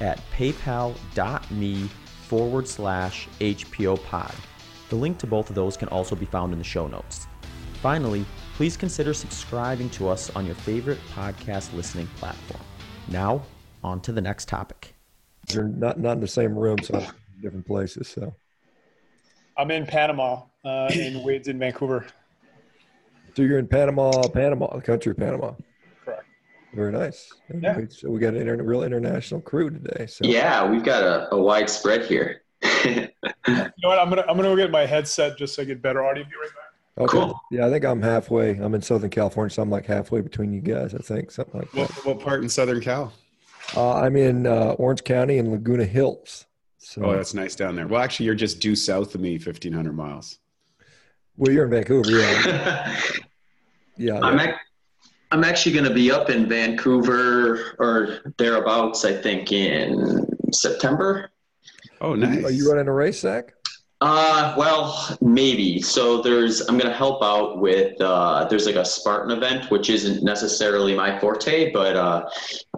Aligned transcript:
at 0.00 0.20
paypal.me 0.32 1.88
forward 2.26 2.68
slash 2.68 3.28
HPO 3.40 4.02
pod. 4.04 4.34
The 4.88 4.96
link 4.96 5.18
to 5.18 5.26
both 5.26 5.48
of 5.48 5.54
those 5.54 5.76
can 5.76 5.88
also 5.88 6.16
be 6.16 6.26
found 6.26 6.52
in 6.52 6.58
the 6.58 6.64
show 6.64 6.86
notes. 6.86 7.26
Finally, 7.74 8.24
please 8.56 8.76
consider 8.76 9.14
subscribing 9.14 9.88
to 9.90 10.08
us 10.08 10.30
on 10.36 10.44
your 10.46 10.54
favorite 10.54 10.98
podcast 11.14 11.72
listening 11.74 12.06
platform. 12.16 12.62
Now, 13.08 13.42
on 13.82 14.00
to 14.02 14.12
the 14.12 14.20
next 14.20 14.48
topic. 14.48 14.94
They're 15.48 15.64
not 15.64 15.98
not 15.98 16.12
in 16.12 16.20
the 16.20 16.28
same 16.28 16.56
room, 16.56 16.78
so 16.82 17.04
different 17.40 17.66
places. 17.66 18.08
So 18.08 18.34
I'm 19.56 19.70
in 19.70 19.86
Panama, 19.86 20.42
uh, 20.64 20.90
and 20.92 21.24
Wade's 21.24 21.48
in 21.48 21.58
Vancouver. 21.58 22.06
So 23.34 23.42
you're 23.42 23.58
in 23.58 23.66
Panama, 23.68 24.28
Panama, 24.28 24.76
the 24.76 24.82
country 24.82 25.12
of 25.12 25.18
Panama. 25.18 25.54
Correct. 26.72 26.76
Very 26.76 26.92
nice. 26.92 27.32
Yeah. 27.60 27.78
So 27.90 28.10
we 28.10 28.20
got 28.20 28.34
an 28.34 28.40
inter- 28.42 28.62
real 28.62 28.82
international 28.82 29.40
crew 29.40 29.70
today. 29.70 30.06
So 30.06 30.24
Yeah, 30.24 30.68
we've 30.70 30.84
got 30.84 31.02
a, 31.02 31.34
a 31.34 31.40
wide 31.40 31.68
spread 31.70 32.04
here. 32.06 32.42
You 32.84 33.08
know 33.18 33.66
what? 33.82 33.98
I'm 33.98 34.08
gonna 34.08 34.22
I'm 34.22 34.36
gonna 34.36 34.48
go 34.48 34.56
get 34.56 34.70
my 34.70 34.86
headset 34.86 35.36
just 35.38 35.54
so 35.54 35.62
I 35.62 35.64
get 35.64 35.80
better 35.82 36.04
audio. 36.04 36.24
Be 36.24 36.30
right 36.40 36.50
back. 36.50 37.04
okay. 37.04 37.12
Cool. 37.26 37.40
Yeah, 37.50 37.66
I 37.66 37.70
think 37.70 37.84
I'm 37.84 38.02
halfway. 38.02 38.50
I'm 38.58 38.74
in 38.74 38.82
Southern 38.82 39.10
California, 39.10 39.50
so 39.50 39.62
I'm 39.62 39.70
like 39.70 39.86
halfway 39.86 40.20
between 40.20 40.52
you 40.52 40.60
guys. 40.60 40.94
I 40.94 40.98
think 40.98 41.30
something 41.30 41.60
like 41.60 41.74
What, 41.74 41.88
that. 41.88 42.04
what 42.06 42.20
part 42.20 42.42
in 42.42 42.48
Southern 42.48 42.80
Cal? 42.80 43.12
Uh, 43.76 43.94
I'm 43.94 44.16
in 44.16 44.46
uh, 44.46 44.74
Orange 44.78 45.04
County 45.04 45.38
in 45.38 45.50
Laguna 45.50 45.84
Hills. 45.84 46.46
So 46.78 47.04
Oh, 47.04 47.12
that's 47.16 47.34
nice 47.34 47.54
down 47.54 47.76
there. 47.76 47.86
Well, 47.86 48.00
actually, 48.00 48.26
you're 48.26 48.34
just 48.34 48.58
due 48.60 48.74
south 48.76 49.14
of 49.14 49.20
me, 49.20 49.32
1,500 49.34 49.92
miles. 49.94 50.38
well, 51.36 51.52
you're 51.52 51.64
in 51.64 51.70
Vancouver. 51.70 52.10
Yeah, 52.10 52.96
yeah. 53.96 54.20
I'm, 54.20 54.40
ac- 54.40 54.58
I'm 55.32 55.44
actually 55.44 55.72
going 55.72 55.84
to 55.84 55.94
be 55.94 56.10
up 56.10 56.28
in 56.28 56.48
Vancouver 56.48 57.76
or 57.78 58.18
thereabouts, 58.36 59.04
I 59.04 59.12
think, 59.12 59.52
in 59.52 60.26
September. 60.52 61.30
Oh, 62.00 62.14
nice. 62.14 62.44
Are 62.44 62.50
you 62.50 62.68
running 62.68 62.88
a 62.88 62.92
race, 62.92 63.20
Zach? 63.20 63.52
Uh, 64.00 64.54
well, 64.56 65.16
maybe. 65.20 65.80
So 65.82 66.22
there's, 66.22 66.62
I'm 66.62 66.78
going 66.78 66.90
to 66.90 66.96
help 66.96 67.22
out 67.22 67.58
with, 67.58 68.00
uh, 68.00 68.46
there's 68.48 68.64
like 68.64 68.76
a 68.76 68.84
Spartan 68.84 69.30
event, 69.30 69.70
which 69.70 69.90
isn't 69.90 70.24
necessarily 70.24 70.94
my 70.94 71.18
forte, 71.20 71.70
but, 71.70 71.96
uh, 71.96 72.28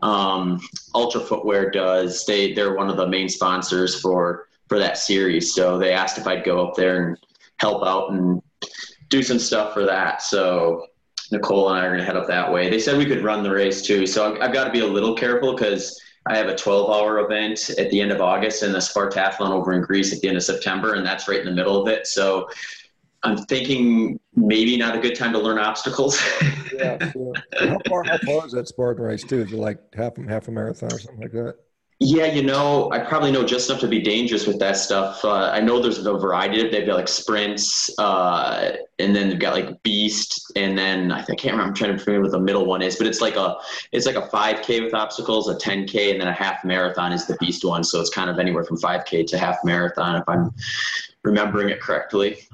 um, 0.02 0.60
Altra 0.94 1.20
Footwear 1.20 1.70
does, 1.70 2.26
they, 2.26 2.52
they're 2.52 2.74
one 2.74 2.90
of 2.90 2.96
the 2.96 3.06
main 3.06 3.28
sponsors 3.28 4.00
for, 4.00 4.48
for 4.68 4.80
that 4.80 4.98
series. 4.98 5.54
So 5.54 5.78
they 5.78 5.92
asked 5.92 6.18
if 6.18 6.26
I'd 6.26 6.44
go 6.44 6.66
up 6.66 6.74
there 6.74 7.06
and 7.06 7.18
help 7.58 7.86
out 7.86 8.10
and 8.10 8.42
do 9.08 9.22
some 9.22 9.38
stuff 9.38 9.72
for 9.72 9.84
that. 9.84 10.22
So 10.22 10.86
Nicole 11.32 11.70
and 11.70 11.78
I 11.78 11.84
are 11.84 11.88
going 11.88 11.98
to 11.98 12.04
head 12.04 12.16
up 12.16 12.28
that 12.28 12.52
way. 12.52 12.70
They 12.70 12.78
said 12.78 12.96
we 12.96 13.06
could 13.06 13.24
run 13.24 13.42
the 13.42 13.50
race 13.50 13.82
too. 13.82 14.06
So 14.06 14.32
I've, 14.34 14.42
I've 14.42 14.52
got 14.52 14.64
to 14.64 14.70
be 14.70 14.80
a 14.80 14.86
little 14.86 15.16
careful 15.16 15.54
because 15.54 16.00
I 16.26 16.36
have 16.36 16.46
a 16.46 16.54
12 16.54 16.90
hour 16.90 17.18
event 17.18 17.70
at 17.78 17.90
the 17.90 18.00
end 18.00 18.12
of 18.12 18.20
August 18.20 18.62
and 18.62 18.72
the 18.72 18.78
Spartathlon 18.78 19.50
over 19.50 19.72
in 19.72 19.82
Greece 19.82 20.12
at 20.12 20.20
the 20.20 20.28
end 20.28 20.36
of 20.36 20.44
September, 20.44 20.94
and 20.94 21.04
that's 21.04 21.26
right 21.26 21.40
in 21.40 21.46
the 21.46 21.52
middle 21.52 21.80
of 21.80 21.88
it. 21.88 22.06
So 22.06 22.48
I'm 23.24 23.38
thinking 23.38 24.20
maybe 24.36 24.76
not 24.76 24.94
a 24.94 25.00
good 25.00 25.14
time 25.14 25.32
to 25.32 25.38
learn 25.38 25.58
obstacles. 25.58 26.20
Yeah. 26.72 27.10
Sure. 27.10 27.32
how 27.58 27.78
far? 27.88 28.04
How 28.04 28.18
far 28.18 28.46
is 28.46 28.52
that 28.52 28.68
Spartan 28.68 29.04
race 29.04 29.24
too? 29.24 29.40
Is 29.40 29.52
it 29.52 29.58
like 29.58 29.78
half 29.94 30.16
half 30.28 30.48
a 30.48 30.50
marathon 30.50 30.92
or 30.92 30.98
something 30.98 31.20
like 31.20 31.32
that? 31.32 31.56
Yeah, 32.04 32.26
you 32.26 32.42
know, 32.42 32.90
I 32.90 32.98
probably 32.98 33.30
know 33.30 33.44
just 33.44 33.70
enough 33.70 33.80
to 33.82 33.88
be 33.88 34.00
dangerous 34.00 34.44
with 34.44 34.58
that 34.58 34.76
stuff. 34.76 35.24
Uh, 35.24 35.50
I 35.52 35.60
know 35.60 35.80
there's 35.80 36.04
a 36.04 36.12
variety 36.14 36.64
of 36.64 36.72
they've 36.72 36.84
got 36.84 36.96
like 36.96 37.06
sprints, 37.06 37.96
uh, 37.98 38.72
and 38.98 39.14
then 39.14 39.28
they've 39.28 39.38
got 39.38 39.54
like 39.54 39.80
beast, 39.84 40.52
and 40.56 40.76
then 40.76 41.12
I, 41.12 41.20
I 41.20 41.24
can't 41.24 41.52
remember. 41.52 41.62
I'm 41.62 41.74
trying 41.74 41.96
to 41.96 42.04
remember 42.04 42.28
what 42.28 42.32
the 42.32 42.40
middle 42.40 42.66
one 42.66 42.82
is, 42.82 42.96
but 42.96 43.06
it's 43.06 43.20
like 43.20 43.36
a 43.36 43.56
it's 43.92 44.04
like 44.04 44.16
a 44.16 44.22
5K 44.22 44.82
with 44.82 44.94
obstacles, 44.94 45.48
a 45.48 45.54
10K, 45.54 46.10
and 46.10 46.20
then 46.20 46.26
a 46.26 46.32
half 46.32 46.64
marathon 46.64 47.12
is 47.12 47.26
the 47.26 47.36
beast 47.36 47.64
one. 47.64 47.84
So 47.84 48.00
it's 48.00 48.10
kind 48.10 48.28
of 48.28 48.40
anywhere 48.40 48.64
from 48.64 48.78
5K 48.78 49.24
to 49.28 49.38
half 49.38 49.58
marathon, 49.64 50.16
if 50.16 50.28
I'm 50.28 50.50
remembering 51.22 51.68
it 51.68 51.80
correctly. 51.80 52.48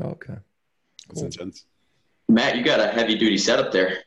Okay. 0.00 0.36
That's 1.08 1.22
intense. 1.22 1.64
Matt, 2.28 2.56
you 2.56 2.62
got 2.62 2.78
a 2.78 2.86
heavy 2.86 3.18
duty 3.18 3.36
setup 3.36 3.72
there. 3.72 3.98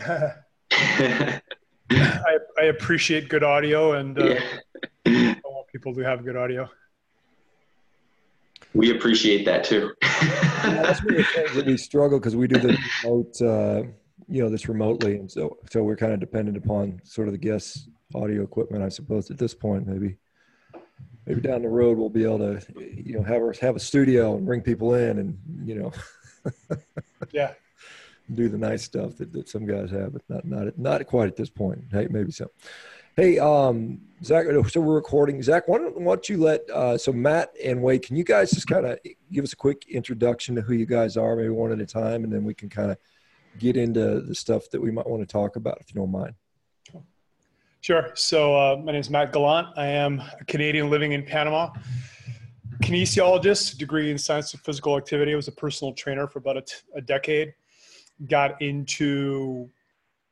I, 1.90 2.38
I 2.58 2.62
appreciate 2.64 3.28
good 3.28 3.42
audio, 3.42 3.92
and 3.92 4.18
uh, 4.18 4.36
yeah. 5.04 5.34
I 5.34 5.40
want 5.44 5.68
people 5.68 5.94
to 5.94 6.00
have 6.02 6.24
good 6.24 6.36
audio. 6.36 6.68
We 8.74 8.90
appreciate 8.90 9.44
that 9.46 9.64
too. 9.64 9.92
Yeah, 10.02 10.82
that's 10.82 11.02
one 11.02 11.14
of 11.14 11.18
the 11.18 11.24
things 11.24 11.54
that 11.54 11.66
we 11.66 11.76
struggle 11.76 12.18
because 12.18 12.36
we 12.36 12.46
do 12.46 12.58
this 12.58 12.78
remote, 13.02 13.40
uh, 13.40 13.82
you 14.28 14.42
know, 14.42 14.50
this 14.50 14.68
remotely, 14.68 15.16
and 15.16 15.30
so 15.30 15.56
so 15.70 15.82
we're 15.82 15.96
kind 15.96 16.12
of 16.12 16.20
dependent 16.20 16.56
upon 16.56 17.00
sort 17.04 17.28
of 17.28 17.32
the 17.32 17.38
guests' 17.38 17.88
audio 18.14 18.42
equipment, 18.42 18.84
I 18.84 18.88
suppose. 18.88 19.30
At 19.30 19.38
this 19.38 19.54
point, 19.54 19.86
maybe 19.86 20.16
maybe 21.26 21.40
down 21.40 21.62
the 21.62 21.68
road 21.68 21.98
we'll 21.98 22.10
be 22.10 22.24
able 22.24 22.38
to, 22.38 22.60
you 22.76 23.14
know, 23.14 23.22
have 23.22 23.42
our, 23.42 23.54
have 23.60 23.76
a 23.76 23.80
studio 23.80 24.36
and 24.36 24.44
bring 24.44 24.60
people 24.60 24.94
in, 24.94 25.18
and 25.18 25.38
you 25.64 25.74
know, 25.76 25.92
Yeah. 27.32 27.52
Do 28.34 28.48
the 28.48 28.58
nice 28.58 28.82
stuff 28.82 29.16
that, 29.16 29.32
that 29.32 29.48
some 29.48 29.66
guys 29.66 29.90
have, 29.90 30.12
but 30.12 30.22
not 30.28 30.44
not 30.44 30.78
not 30.78 31.06
quite 31.06 31.28
at 31.28 31.36
this 31.36 31.50
point. 31.50 31.84
Hey, 31.90 32.06
maybe 32.10 32.30
so. 32.30 32.50
Hey, 33.16 33.38
um, 33.38 34.00
Zach. 34.22 34.46
So 34.68 34.80
we're 34.80 34.94
recording. 34.94 35.42
Zach, 35.42 35.66
why 35.66 35.78
don't, 35.78 36.00
why 36.00 36.14
don't 36.14 36.28
you 36.28 36.38
let 36.38 36.68
uh, 36.70 36.96
so 36.96 37.12
Matt 37.12 37.52
and 37.64 37.82
Wade? 37.82 38.02
Can 38.02 38.16
you 38.16 38.24
guys 38.24 38.50
just 38.50 38.68
kind 38.68 38.86
of 38.86 38.98
give 39.32 39.44
us 39.44 39.52
a 39.52 39.56
quick 39.56 39.86
introduction 39.88 40.54
to 40.54 40.60
who 40.60 40.74
you 40.74 40.86
guys 40.86 41.16
are, 41.16 41.34
maybe 41.34 41.48
one 41.48 41.72
at 41.72 41.80
a 41.80 41.86
time, 41.86 42.22
and 42.24 42.32
then 42.32 42.44
we 42.44 42.54
can 42.54 42.68
kind 42.68 42.92
of 42.92 42.98
get 43.58 43.76
into 43.76 44.20
the 44.20 44.34
stuff 44.34 44.70
that 44.70 44.80
we 44.80 44.92
might 44.92 45.08
want 45.08 45.20
to 45.20 45.26
talk 45.26 45.56
about, 45.56 45.78
if 45.80 45.92
you 45.92 46.00
don't 46.00 46.12
mind. 46.12 46.34
Sure. 47.80 48.10
So 48.14 48.54
uh, 48.54 48.76
my 48.76 48.92
name 48.92 49.00
is 49.00 49.10
Matt 49.10 49.32
Gallant. 49.32 49.68
I 49.76 49.86
am 49.86 50.20
a 50.20 50.44
Canadian 50.44 50.90
living 50.90 51.12
in 51.12 51.24
Panama. 51.24 51.70
Kinesiologist, 52.82 53.78
degree 53.78 54.10
in 54.10 54.18
science 54.18 54.54
of 54.54 54.60
physical 54.60 54.96
activity. 54.96 55.32
I 55.32 55.36
was 55.36 55.48
a 55.48 55.52
personal 55.52 55.92
trainer 55.92 56.28
for 56.28 56.38
about 56.38 56.56
a, 56.56 56.62
t- 56.62 56.74
a 56.94 57.00
decade. 57.00 57.54
Got 58.26 58.60
into 58.60 59.68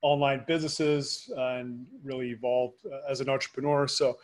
online 0.02 0.44
businesses 0.46 1.30
and 1.36 1.86
really 2.04 2.30
evolved 2.30 2.84
uh, 2.86 3.10
as 3.10 3.20
an 3.20 3.28
entrepreneur. 3.28 3.86
So 3.88 4.18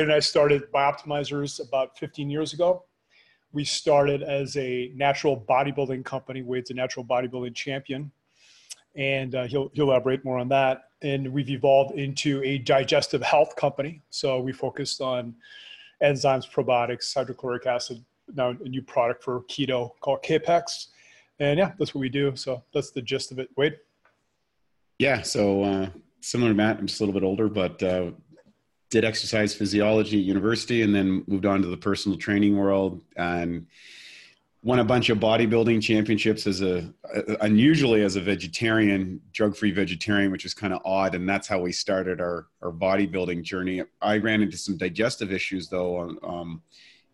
and 0.00 0.12
I 0.12 0.20
started 0.20 0.72
Bioptimizers 0.72 1.60
about 1.66 1.98
15 1.98 2.30
years 2.30 2.54
ago. 2.54 2.84
We 3.52 3.64
started 3.64 4.22
as 4.22 4.56
a 4.56 4.90
natural 4.94 5.38
bodybuilding 5.38 6.04
company. 6.04 6.42
Wade's 6.42 6.70
a 6.70 6.74
natural 6.74 7.04
bodybuilding 7.04 7.54
champion, 7.54 8.10
and 8.96 9.34
uh, 9.34 9.44
he'll, 9.44 9.70
he'll 9.74 9.90
elaborate 9.90 10.24
more 10.24 10.38
on 10.38 10.48
that. 10.48 10.84
And 11.02 11.30
we've 11.32 11.50
evolved 11.50 11.98
into 11.98 12.42
a 12.42 12.58
digestive 12.58 13.22
health 13.22 13.54
company. 13.56 14.00
So 14.08 14.40
we 14.40 14.52
focused 14.52 15.02
on 15.02 15.34
enzymes, 16.02 16.50
probiotics, 16.50 17.12
hydrochloric 17.12 17.66
acid. 17.66 18.02
Now 18.34 18.50
a 18.50 18.68
new 18.68 18.82
product 18.82 19.22
for 19.22 19.42
keto 19.42 19.90
called 20.00 20.22
Kapex. 20.22 20.86
And 21.42 21.58
yeah, 21.58 21.72
that's 21.76 21.92
what 21.92 22.00
we 22.00 22.08
do. 22.08 22.36
So 22.36 22.62
that's 22.72 22.92
the 22.92 23.02
gist 23.02 23.32
of 23.32 23.40
it. 23.40 23.50
Wade. 23.56 23.76
Yeah, 25.00 25.22
so 25.22 25.64
uh, 25.64 25.88
similar 26.20 26.52
to 26.52 26.54
Matt, 26.54 26.78
I'm 26.78 26.86
just 26.86 27.00
a 27.00 27.04
little 27.04 27.20
bit 27.20 27.26
older, 27.26 27.48
but 27.48 27.82
uh, 27.82 28.12
did 28.90 29.04
exercise 29.04 29.52
physiology 29.52 30.20
at 30.20 30.24
university 30.24 30.82
and 30.82 30.94
then 30.94 31.24
moved 31.26 31.44
on 31.44 31.60
to 31.60 31.66
the 31.66 31.76
personal 31.76 32.16
training 32.16 32.56
world 32.56 33.02
and 33.16 33.66
won 34.62 34.78
a 34.78 34.84
bunch 34.84 35.08
of 35.10 35.18
bodybuilding 35.18 35.82
championships 35.82 36.46
as 36.46 36.62
a 36.62 36.94
unusually 37.40 38.04
as 38.04 38.14
a 38.14 38.20
vegetarian 38.20 39.20
drug-free 39.32 39.72
vegetarian 39.72 40.30
which 40.30 40.44
is 40.44 40.54
kind 40.54 40.72
of 40.72 40.80
odd 40.84 41.16
and 41.16 41.28
that's 41.28 41.48
how 41.48 41.58
we 41.58 41.72
started 41.72 42.20
our 42.20 42.46
our 42.62 42.70
bodybuilding 42.70 43.42
journey 43.42 43.82
i 44.02 44.16
ran 44.18 44.40
into 44.40 44.56
some 44.56 44.76
digestive 44.76 45.32
issues 45.32 45.68
though 45.68 46.16
um, 46.22 46.62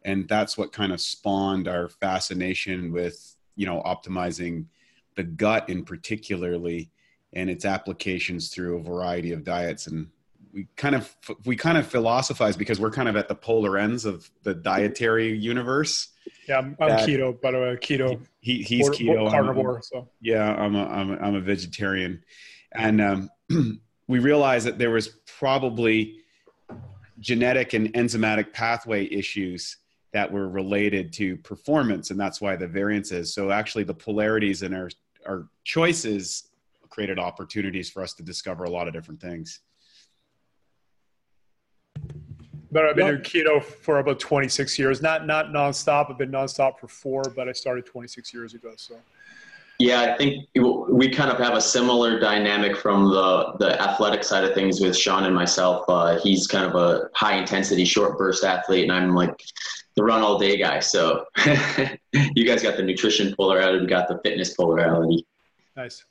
and 0.05 0.29
that's 0.29 0.59
what 0.59 0.75
kind 0.75 0.93
of 0.93 1.01
spawned 1.01 1.69
our 1.69 1.89
fascination 1.89 2.93
with 2.93 3.38
you 3.59 3.67
know 3.67 3.83
optimizing 3.85 4.65
the 5.17 5.25
gut 5.25 5.69
in 5.69 5.85
particularly 5.85 6.91
and 7.35 7.51
its 7.51 7.65
applications 7.67 8.49
through 8.49 8.79
a 8.79 8.83
variety 8.83 9.33
of 9.33 9.43
diets 9.45 9.89
and 9.89 10.07
we 10.53 10.67
kind 10.77 10.95
of 10.95 11.15
we 11.45 11.57
kind 11.57 11.77
of 11.77 11.87
philosophize 11.87 12.57
because 12.57 12.81
we're 12.81 12.91
kind 12.91 13.09
of 13.09 13.17
at 13.17 13.29
the 13.29 13.35
polar 13.35 13.77
ends 13.77 14.05
of 14.07 14.31
the 14.45 14.55
dietary 14.55 15.37
universe 15.37 16.09
Yeah, 16.49 16.59
I'm, 16.59 16.77
I'm 16.81 16.91
keto, 17.07 17.39
by 17.39 17.51
the 17.51 17.59
way. 17.59 17.77
Keto. 17.77 18.21
he, 18.41 18.63
he's 18.63 18.89
Or- 18.89 18.93
keto 18.93 19.23
or 19.25 19.31
carnivore. 19.31 19.83
So 19.83 20.09
yeah 20.23 20.55
i'm 20.55 20.77
a, 20.77 20.87
I'm 20.87 21.11
a, 21.13 21.17
I'm 21.17 21.35
a 21.35 21.41
vegetarian 21.41 22.23
and 22.73 23.01
um, 23.01 23.31
we 24.07 24.21
realized 24.21 24.67
that 24.69 24.79
there 24.79 24.91
was 24.91 25.09
probably 25.39 26.21
genetic 27.19 27.73
and 27.75 27.93
enzymatic 27.95 28.53
pathway 28.53 29.05
issues 29.11 29.79
that 30.13 30.31
were 30.31 30.49
related 30.49 31.13
to 31.15 31.37
performance, 31.39 32.11
and 32.11 32.19
that's 32.19 32.41
why 32.41 32.57
the 32.57 32.67
variance 32.67 33.13
is. 33.13 33.33
So 33.33 33.51
actually, 33.51 33.85
the 33.85 33.95
polarities 33.95 34.63
in 34.63 34.75
our 34.75 34.91
our 35.27 35.49
choices 35.65 36.49
created 36.89 37.19
opportunities 37.19 37.91
for 37.91 38.03
us 38.03 38.15
to 38.15 38.23
discover 38.23 38.65
a 38.65 38.71
lot 38.71 38.89
of 38.89 38.95
different 38.95 39.21
things. 39.21 39.61
But 42.71 42.85
I've 42.85 42.97
been 42.97 43.09
in 43.09 43.21
keto 43.23 43.63
for 43.63 43.99
about 43.99 44.21
26 44.21 44.79
years. 44.79 45.01
Not 45.01 45.27
not 45.27 45.47
nonstop. 45.47 46.11
I've 46.11 46.19
been 46.19 46.31
nonstop 46.31 46.79
for 46.79 46.89
four, 46.89 47.23
but 47.35 47.49
I 47.49 47.53
started 47.53 47.87
26 47.87 48.33
years 48.35 48.55
ago. 48.55 48.73
So. 48.77 48.97
Yeah, 49.79 50.01
I 50.01 50.17
think 50.17 50.49
we 50.57 51.09
kind 51.09 51.31
of 51.31 51.39
have 51.39 51.55
a 51.55 51.61
similar 51.61 52.19
dynamic 52.19 52.77
from 52.77 53.11
the 53.11 53.53
the 53.59 53.81
athletic 53.81 54.25
side 54.25 54.45
of 54.45 54.53
things 54.53 54.81
with 54.81 54.97
Sean 54.97 55.25
and 55.25 55.35
myself. 55.35 55.85
Uh, 55.89 56.19
he's 56.19 56.47
kind 56.47 56.67
of 56.67 56.75
a 56.75 57.09
high 57.15 57.37
intensity 57.37 57.85
short 57.85 58.19
burst 58.19 58.45
athlete, 58.45 58.83
and 58.83 58.93
I'm 58.93 59.15
like 59.15 59.41
the 59.99 60.05
run 60.05 60.23
all 60.23 60.39
day 60.39 60.57
guy. 60.57 60.79
So 60.79 61.27
you 62.13 62.47
guys 62.47 62.63
got 62.63 62.77
the 62.77 62.85
nutrition 62.85 63.35
polarity, 63.35 63.81
we 63.81 63.87
got 63.87 64.07
the 64.07 64.21
fitness 64.25 64.55
polarity. 64.55 65.27
Nice. 65.77 66.05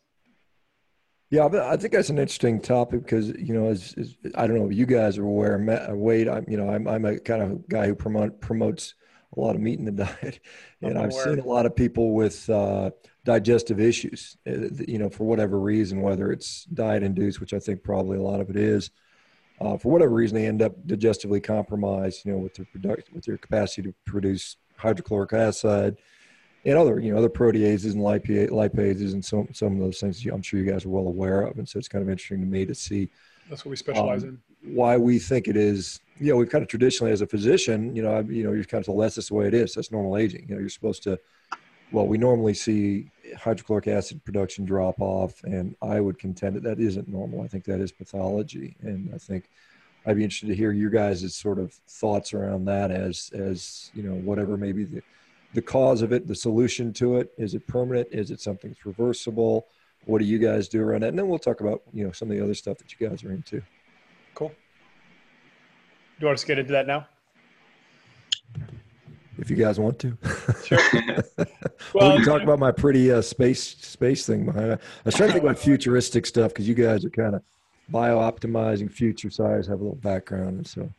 Yeah, 1.29 1.45
I 1.45 1.75
think 1.77 1.93
that's 1.93 2.09
an 2.09 2.19
interesting 2.19 2.61
topic 2.61 3.03
because 3.03 3.29
you 3.29 3.53
know, 3.53 3.67
as, 3.67 3.93
as 3.97 4.15
I 4.35 4.45
don't 4.45 4.57
know, 4.57 4.69
if 4.69 4.73
you 4.73 4.85
guys 4.85 5.17
are 5.17 5.25
aware. 5.25 5.57
Matt, 5.57 5.89
uh, 5.89 5.95
Wade, 5.95 6.29
I'm 6.29 6.45
you 6.47 6.57
know, 6.57 6.69
I'm 6.69 6.87
I'm 6.87 7.03
a 7.05 7.19
kind 7.19 7.41
of 7.41 7.67
guy 7.67 7.85
who 7.87 7.95
promote 7.95 8.39
promotes 8.39 8.93
a 9.35 9.39
lot 9.39 9.55
of 9.55 9.61
meat 9.61 9.79
in 9.79 9.85
the 9.85 9.91
diet, 10.21 10.39
and 10.81 10.97
I've 10.97 11.13
seen 11.13 11.39
a 11.39 11.45
lot 11.45 11.65
of 11.65 11.75
people 11.75 12.13
with 12.13 12.49
uh, 12.49 12.91
digestive 13.25 13.79
issues. 13.81 14.37
Uh, 14.47 14.69
you 14.87 14.99
know, 14.99 15.09
for 15.09 15.25
whatever 15.25 15.59
reason, 15.59 16.01
whether 16.01 16.31
it's 16.31 16.63
diet 16.65 17.03
induced, 17.03 17.41
which 17.41 17.53
I 17.53 17.59
think 17.59 17.83
probably 17.83 18.17
a 18.17 18.23
lot 18.23 18.39
of 18.39 18.49
it 18.49 18.55
is, 18.55 18.89
uh, 19.59 19.77
for 19.77 19.91
whatever 19.91 20.13
reason, 20.13 20.37
they 20.37 20.45
end 20.45 20.61
up 20.61 20.73
digestively 20.85 21.41
compromised. 21.41 22.25
You 22.25 22.33
know, 22.33 22.37
with 22.39 22.55
their 22.55 22.65
product 22.65 23.13
with 23.13 23.25
their 23.25 23.37
capacity 23.37 23.83
to 23.83 23.93
produce 24.05 24.57
hydrochloric 24.77 25.33
acid 25.33 25.97
and 26.65 26.77
other 26.77 26.99
you 26.99 27.11
know 27.11 27.17
other 27.17 27.29
proteases 27.29 27.93
and 27.93 28.01
lipases 28.01 29.13
and 29.13 29.23
some 29.23 29.47
some 29.53 29.73
of 29.73 29.79
those 29.79 29.99
things 29.99 30.25
I'm 30.25 30.41
sure 30.41 30.59
you 30.59 30.69
guys 30.69 30.85
are 30.85 30.89
well 30.89 31.07
aware 31.07 31.41
of. 31.41 31.57
And 31.57 31.67
so 31.67 31.79
it's 31.79 31.87
kind 31.87 32.03
of 32.03 32.09
interesting 32.09 32.41
to 32.41 32.45
me 32.45 32.65
to 32.65 32.75
see. 32.75 33.09
That's 33.49 33.63
what 33.63 33.71
we 33.71 33.77
specialize 33.77 34.23
um, 34.23 34.39
in. 34.63 34.75
Why 34.75 34.97
we 34.97 35.19
think 35.19 35.47
it 35.47 35.55
is, 35.55 36.01
you 36.19 36.31
know, 36.31 36.37
we've 36.37 36.49
kind 36.49 36.61
of 36.61 36.67
traditionally 36.67 37.13
as 37.13 37.21
a 37.21 37.27
physician, 37.27 37.95
you 37.95 38.01
know, 38.01 38.11
I, 38.11 38.19
you 38.21 38.43
know, 38.43 38.51
you're 38.51 38.65
kind 38.65 38.81
of 38.81 38.85
told 38.85 39.01
that's 39.01 39.15
just 39.15 39.29
the 39.29 39.35
way 39.35 39.47
it 39.47 39.53
is. 39.53 39.73
That's 39.73 39.91
normal 39.91 40.17
aging. 40.17 40.45
You 40.49 40.55
know, 40.55 40.59
you're 40.59 40.69
supposed 40.69 41.03
to. 41.03 41.19
Well, 41.93 42.05
we 42.05 42.17
normally 42.17 42.53
see 42.53 43.09
hydrochloric 43.35 43.87
acid 43.87 44.23
production 44.23 44.65
drop 44.65 44.99
off, 44.99 45.43
and 45.43 45.75
I 45.81 45.99
would 45.99 46.19
contend 46.19 46.55
that 46.55 46.63
that 46.63 46.79
isn't 46.79 47.07
normal. 47.07 47.41
I 47.41 47.47
think 47.47 47.63
that 47.65 47.79
is 47.79 47.91
pathology, 47.91 48.75
and 48.81 49.11
I 49.13 49.17
think 49.17 49.49
I'd 50.05 50.15
be 50.15 50.23
interested 50.23 50.47
to 50.47 50.55
hear 50.55 50.71
your 50.71 50.89
guys' 50.89 51.35
sort 51.35 51.59
of 51.59 51.73
thoughts 51.73 52.33
around 52.33 52.65
that 52.65 52.91
as 52.91 53.31
as 53.33 53.91
you 53.93 54.03
know 54.03 54.15
whatever 54.15 54.57
maybe 54.57 54.83
the 54.83 55.01
the 55.53 55.61
cause 55.61 56.01
of 56.01 56.11
it, 56.11 56.27
the 56.27 56.35
solution 56.35 56.93
to 56.93 57.17
it. 57.17 57.31
Is 57.37 57.53
it 57.53 57.65
permanent? 57.67 58.07
Is 58.11 58.31
it 58.31 58.41
something 58.41 58.71
that's 58.71 58.85
reversible? 58.85 59.67
What 60.05 60.19
do 60.19 60.25
you 60.25 60.39
guys 60.39 60.67
do 60.67 60.81
around 60.81 61.03
it? 61.03 61.09
And 61.09 61.17
then 61.17 61.27
we'll 61.27 61.39
talk 61.39 61.61
about, 61.61 61.81
you 61.93 62.05
know, 62.05 62.11
some 62.11 62.29
of 62.29 62.37
the 62.37 62.43
other 62.43 62.53
stuff 62.53 62.77
that 62.77 62.93
you 62.93 63.09
guys 63.09 63.23
are 63.23 63.31
into. 63.31 63.61
Cool. 64.35 64.49
Do 64.49 64.55
you 66.19 66.27
want 66.27 66.35
us 66.35 66.41
to 66.41 66.47
get 66.47 66.59
into 66.59 66.73
that 66.73 66.87
now? 66.87 67.07
If 69.37 69.49
you 69.49 69.55
guys 69.55 69.79
want 69.79 69.99
to. 69.99 70.17
Sure. 70.65 70.79
well, 71.93 72.11
we 72.11 72.17
can 72.17 72.25
talk 72.25 72.41
about 72.41 72.59
my 72.59 72.71
pretty 72.71 73.11
uh, 73.11 73.21
space 73.21 73.63
space 73.63 74.25
thing 74.25 74.45
behind 74.45 74.71
it. 74.71 74.81
I 74.81 75.01
was 75.05 75.15
trying 75.15 75.29
to 75.29 75.33
think 75.33 75.43
about 75.43 75.59
futuristic 75.59 76.25
stuff 76.25 76.53
because 76.53 76.67
you 76.67 76.73
guys 76.73 77.05
are 77.05 77.09
kind 77.09 77.35
of 77.35 77.43
bio 77.89 78.17
optimizing 78.17 78.91
future 78.91 79.29
size, 79.29 79.67
have 79.67 79.79
a 79.79 79.83
little 79.83 79.95
background. 79.95 80.57
And 80.57 80.67
so 80.67 80.89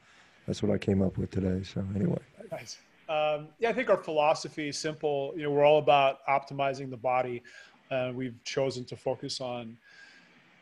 that's 0.47 0.63
what 0.63 0.73
I 0.73 0.79
came 0.79 1.03
up 1.03 1.19
with 1.19 1.31
today. 1.31 1.63
So 1.65 1.85
anyway. 1.95 2.19
Nice. 2.51 2.79
Um, 3.09 3.49
yeah, 3.59 3.71
I 3.71 3.73
think 3.73 3.91
our 3.91 3.97
philosophy 3.97 4.69
is 4.69 4.79
simple. 4.79 5.33
You 5.37 5.45
know, 5.45 5.51
we're 5.51 5.65
all 5.65 5.79
about 5.79 6.27
optimizing 6.27 6.91
the 6.91 6.97
body. 6.97 7.43
and 7.91 8.15
we've 8.15 8.43
chosen 8.45 8.85
to 8.85 8.97
focus 8.97 9.41
on 9.41 9.77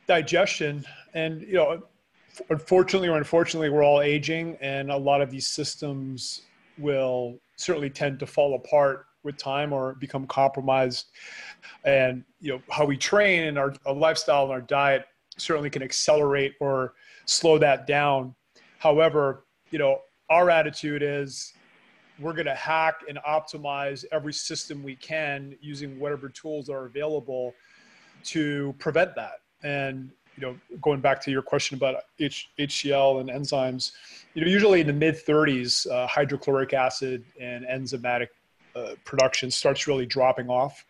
digestion. 0.07 0.85
And 1.15 1.43
you 1.43 1.55
know, 1.55 1.83
unfortunately 2.51 3.09
or 3.09 3.19
unfortunately, 3.19 3.71
we're 3.71 3.85
all 3.85 4.01
aging, 4.01 4.57
and 4.61 4.91
a 4.91 4.97
lot 4.97 5.21
of 5.21 5.31
these 5.31 5.47
systems 5.47 6.43
will 6.79 7.39
certainly 7.57 7.91
tend 7.91 8.19
to 8.21 8.27
fall 8.27 8.55
apart 8.55 9.07
with 9.23 9.37
time 9.37 9.73
or 9.73 9.95
become 9.97 10.27
compromised. 10.27 11.07
And 11.85 12.25
you 12.41 12.53
know, 12.53 12.63
how 12.71 12.85
we 12.85 12.97
train 12.97 13.45
and 13.45 13.59
our, 13.59 13.75
our 13.85 13.95
lifestyle 13.95 14.45
and 14.45 14.53
our 14.53 14.61
diet 14.61 15.07
certainly 15.37 15.71
can 15.71 15.83
accelerate 15.83 16.55
or 16.61 16.95
slow 17.27 17.59
that 17.59 17.87
down. 17.87 18.35
However, 18.79 19.45
you 19.71 19.79
know, 19.79 20.01
our 20.31 20.51
attitude 20.51 21.03
is 21.03 21.53
we're 22.19 22.33
going 22.33 22.47
to 22.47 22.55
hack 22.55 23.01
and 23.09 23.19
optimize 23.29 24.05
every 24.13 24.33
system 24.33 24.83
we 24.83 24.97
can 24.97 25.57
using 25.61 25.99
whatever 25.99 26.29
tools 26.29 26.71
are 26.71 26.87
available 26.87 27.53
to 28.25 28.75
prevent 28.79 29.15
that. 29.17 29.41
And 29.63 30.11
you 30.37 30.47
know, 30.47 30.57
going 30.81 31.01
back 31.01 31.21
to 31.23 31.31
your 31.31 31.43
question 31.43 31.77
about 31.77 32.03
H- 32.19 32.51
HCl 32.59 33.21
and 33.21 33.31
enzymes, 33.31 33.93
you 34.35 34.45
know, 34.45 34.51
usually 34.51 34.81
in 34.81 34.87
the 34.87 34.93
mid 34.93 35.15
30s, 35.15 35.91
uh, 35.91 36.07
hydrochloric 36.07 36.75
acid 36.75 37.25
and 37.41 37.65
enzymatic 37.65 38.29
uh, 38.75 38.95
production 39.05 39.51
starts 39.51 39.87
really 39.87 40.05
dropping 40.07 40.51
off, 40.51 40.85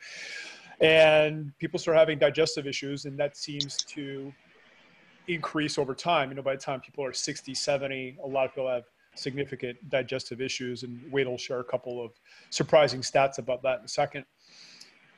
and 0.81 1.53
people 1.59 1.79
start 1.79 1.97
having 1.97 2.19
digestive 2.19 2.67
issues, 2.67 3.05
and 3.05 3.17
that 3.19 3.37
seems 3.37 3.85
to 3.85 4.33
increase 5.29 5.79
over 5.79 5.95
time. 5.95 6.31
You 6.31 6.37
know, 6.37 6.43
by 6.43 6.57
the 6.57 6.63
time 6.63 6.81
people 6.81 7.05
are 7.05 7.13
60, 7.13 7.55
70, 7.55 8.19
a 8.23 8.27
lot 8.27 8.47
of 8.47 8.51
people 8.53 8.69
have 8.69 8.85
significant 9.15 9.77
digestive 9.89 10.41
issues, 10.41 10.83
and 10.83 11.01
Wade 11.11 11.27
will 11.27 11.39
share 11.39 11.61
a 11.61 11.65
couple 11.65 12.05
of 12.05 12.13
surprising 12.51 13.01
stats 13.01 13.39
about 13.39 13.63
that 13.63 13.79
in 13.79 13.85
a 13.85 13.89
second. 13.89 14.25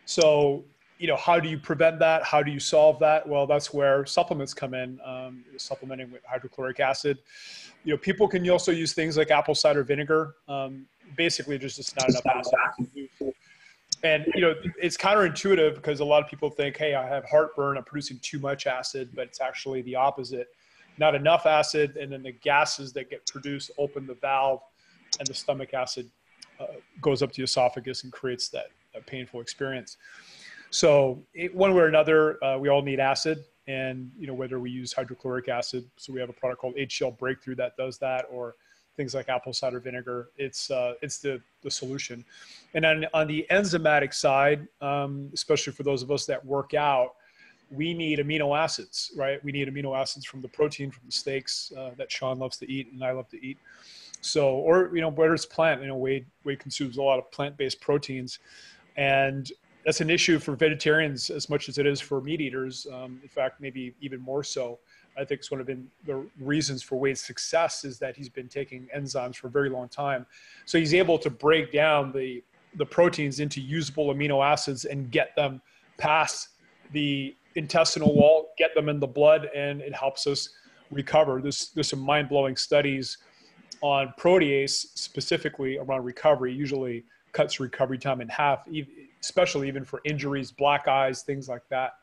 So, 0.04 0.64
you 0.98 1.06
know, 1.06 1.16
how 1.16 1.38
do 1.38 1.48
you 1.48 1.58
prevent 1.58 1.98
that? 2.00 2.24
How 2.24 2.42
do 2.42 2.50
you 2.50 2.60
solve 2.60 2.98
that? 3.00 3.28
Well, 3.28 3.46
that's 3.46 3.72
where 3.72 4.04
supplements 4.04 4.52
come 4.52 4.74
in, 4.74 4.98
um, 5.04 5.44
supplementing 5.56 6.10
with 6.10 6.24
hydrochloric 6.24 6.80
acid. 6.80 7.18
You 7.84 7.94
know, 7.94 7.98
people 7.98 8.26
can 8.28 8.48
also 8.50 8.72
use 8.72 8.92
things 8.92 9.16
like 9.16 9.30
apple 9.30 9.54
cider 9.54 9.84
vinegar. 9.84 10.34
Um, 10.48 10.86
basically, 11.16 11.56
there's 11.56 11.76
just 11.76 11.96
not 11.96 12.08
enough 12.08 12.26
acid. 12.26 13.08
And 14.04 14.26
you 14.34 14.40
know, 14.40 14.54
it's 14.80 14.96
counterintuitive 14.96 15.76
because 15.76 16.00
a 16.00 16.04
lot 16.04 16.22
of 16.22 16.28
people 16.28 16.50
think, 16.50 16.76
"Hey, 16.76 16.94
I 16.94 17.06
have 17.06 17.24
heartburn. 17.24 17.76
I'm 17.76 17.84
producing 17.84 18.18
too 18.20 18.38
much 18.38 18.66
acid," 18.66 19.10
but 19.14 19.26
it's 19.26 19.40
actually 19.40 19.82
the 19.82 19.96
opposite 19.96 20.48
not 20.98 21.14
enough 21.14 21.46
acid, 21.46 21.96
and 21.96 22.12
then 22.12 22.22
the 22.22 22.32
gases 22.32 22.92
that 22.92 23.08
get 23.08 23.26
produced 23.26 23.70
open 23.78 24.06
the 24.06 24.14
valve, 24.14 24.60
and 25.18 25.26
the 25.26 25.34
stomach 25.34 25.72
acid 25.72 26.10
uh, 26.60 26.66
goes 27.00 27.22
up 27.22 27.30
to 27.32 27.36
the 27.38 27.44
esophagus 27.44 28.04
and 28.04 28.12
creates 28.12 28.48
that, 28.48 28.66
that 28.92 29.06
painful 29.06 29.40
experience. 29.40 29.96
So, 30.70 31.22
it, 31.34 31.54
one 31.54 31.74
way 31.74 31.82
or 31.82 31.86
another, 31.86 32.42
uh, 32.44 32.58
we 32.58 32.68
all 32.68 32.82
need 32.82 33.00
acid, 33.00 33.44
and 33.66 34.10
you 34.18 34.26
know 34.26 34.34
whether 34.34 34.58
we 34.58 34.70
use 34.70 34.92
hydrochloric 34.92 35.48
acid. 35.48 35.88
So 35.96 36.12
we 36.12 36.20
have 36.20 36.30
a 36.30 36.34
product 36.34 36.60
called 36.60 36.76
HCl 36.76 37.18
Breakthrough 37.18 37.56
that 37.56 37.76
does 37.76 37.98
that, 37.98 38.26
or 38.30 38.54
things 38.96 39.14
like 39.14 39.28
apple 39.28 39.52
cider 39.52 39.80
vinegar. 39.80 40.30
It's 40.36 40.70
uh, 40.70 40.94
it's 41.00 41.18
the 41.18 41.40
the 41.62 41.70
solution. 41.70 42.24
And 42.74 42.84
on 42.84 43.06
on 43.14 43.26
the 43.26 43.46
enzymatic 43.50 44.12
side, 44.12 44.66
um, 44.80 45.30
especially 45.32 45.72
for 45.72 45.84
those 45.84 46.02
of 46.02 46.10
us 46.10 46.26
that 46.26 46.44
work 46.44 46.74
out, 46.74 47.14
we 47.70 47.94
need 47.94 48.18
amino 48.18 48.58
acids, 48.58 49.12
right? 49.16 49.42
We 49.44 49.52
need 49.52 49.68
amino 49.68 49.98
acids 49.98 50.26
from 50.26 50.42
the 50.42 50.48
protein 50.48 50.90
from 50.90 51.02
the 51.06 51.12
steaks 51.12 51.72
uh, 51.76 51.90
that 51.96 52.10
Sean 52.10 52.38
loves 52.38 52.56
to 52.58 52.70
eat 52.70 52.92
and 52.92 53.02
I 53.02 53.12
love 53.12 53.28
to 53.30 53.44
eat. 53.44 53.58
So, 54.20 54.56
or 54.56 54.90
you 54.94 55.00
know, 55.00 55.10
whether 55.10 55.32
it's 55.32 55.46
plant, 55.46 55.80
you 55.80 55.88
know, 55.88 55.96
Wade 55.96 56.26
Wade 56.44 56.58
consumes 56.58 56.96
a 56.96 57.02
lot 57.02 57.18
of 57.18 57.30
plant-based 57.30 57.80
proteins, 57.80 58.40
and 58.96 59.50
that's 59.88 60.02
an 60.02 60.10
issue 60.10 60.38
for 60.38 60.54
vegetarians 60.54 61.30
as 61.30 61.48
much 61.48 61.70
as 61.70 61.78
it 61.78 61.86
is 61.86 61.98
for 61.98 62.20
meat 62.20 62.42
eaters. 62.42 62.86
Um, 62.92 63.18
in 63.22 63.28
fact, 63.30 63.58
maybe 63.58 63.94
even 64.02 64.20
more 64.20 64.44
so. 64.44 64.80
I 65.16 65.24
think 65.24 65.38
it's 65.38 65.50
one 65.50 65.62
of 65.62 65.66
the 65.66 66.26
reasons 66.38 66.82
for 66.82 66.96
Wade's 67.00 67.22
success 67.22 67.86
is 67.86 67.98
that 68.00 68.14
he's 68.14 68.28
been 68.28 68.48
taking 68.48 68.86
enzymes 68.94 69.36
for 69.36 69.46
a 69.46 69.50
very 69.50 69.70
long 69.70 69.88
time. 69.88 70.26
So 70.66 70.78
he's 70.78 70.92
able 70.92 71.18
to 71.20 71.30
break 71.30 71.72
down 71.72 72.12
the 72.12 72.44
the 72.74 72.84
proteins 72.84 73.40
into 73.40 73.62
usable 73.62 74.12
amino 74.12 74.44
acids 74.44 74.84
and 74.84 75.10
get 75.10 75.34
them 75.36 75.62
past 75.96 76.50
the 76.92 77.34
intestinal 77.54 78.14
wall, 78.14 78.50
get 78.58 78.74
them 78.74 78.90
in 78.90 79.00
the 79.00 79.06
blood, 79.06 79.48
and 79.56 79.80
it 79.80 79.94
helps 79.94 80.26
us 80.26 80.50
recover. 80.90 81.40
There's, 81.40 81.70
there's 81.70 81.88
some 81.88 82.00
mind 82.00 82.28
blowing 82.28 82.56
studies 82.56 83.16
on 83.80 84.12
protease 84.20 84.88
specifically 84.98 85.78
around 85.78 86.04
recovery, 86.04 86.52
usually 86.52 87.04
cuts 87.32 87.58
recovery 87.58 87.96
time 87.96 88.20
in 88.20 88.28
half, 88.28 88.66
especially 89.20 89.68
even 89.68 89.84
for 89.84 90.00
injuries, 90.04 90.50
black 90.50 90.88
eyes, 90.88 91.22
things 91.22 91.48
like 91.48 91.66
that. 91.68 91.94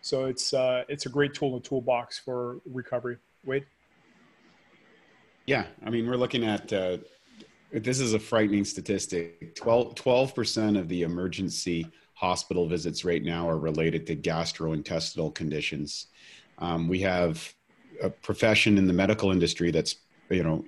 So 0.00 0.24
it's, 0.24 0.52
uh, 0.52 0.84
it's 0.88 1.06
a 1.06 1.08
great 1.08 1.34
tool 1.34 1.48
in 1.48 1.54
the 1.62 1.68
toolbox 1.68 2.18
for 2.18 2.60
recovery. 2.64 3.18
Wade? 3.44 3.66
Yeah, 5.46 5.66
I 5.84 5.90
mean, 5.90 6.08
we're 6.08 6.16
looking 6.16 6.44
at 6.44 6.72
uh, 6.72 6.98
this 7.72 8.00
is 8.00 8.14
a 8.14 8.18
frightening 8.18 8.64
statistic 8.64 9.54
12 9.56 10.34
percent 10.34 10.76
of 10.76 10.88
the 10.88 11.02
emergency 11.02 11.86
hospital 12.14 12.68
visits 12.68 13.04
right 13.04 13.24
now 13.24 13.48
are 13.48 13.58
related 13.58 14.06
to 14.06 14.14
gastrointestinal 14.14 15.34
conditions. 15.34 16.06
Um, 16.58 16.86
we 16.86 17.00
have 17.00 17.52
a 18.00 18.10
profession 18.10 18.78
in 18.78 18.86
the 18.86 18.92
medical 18.92 19.32
industry 19.32 19.72
that's, 19.72 19.96
you 20.30 20.44
know, 20.44 20.64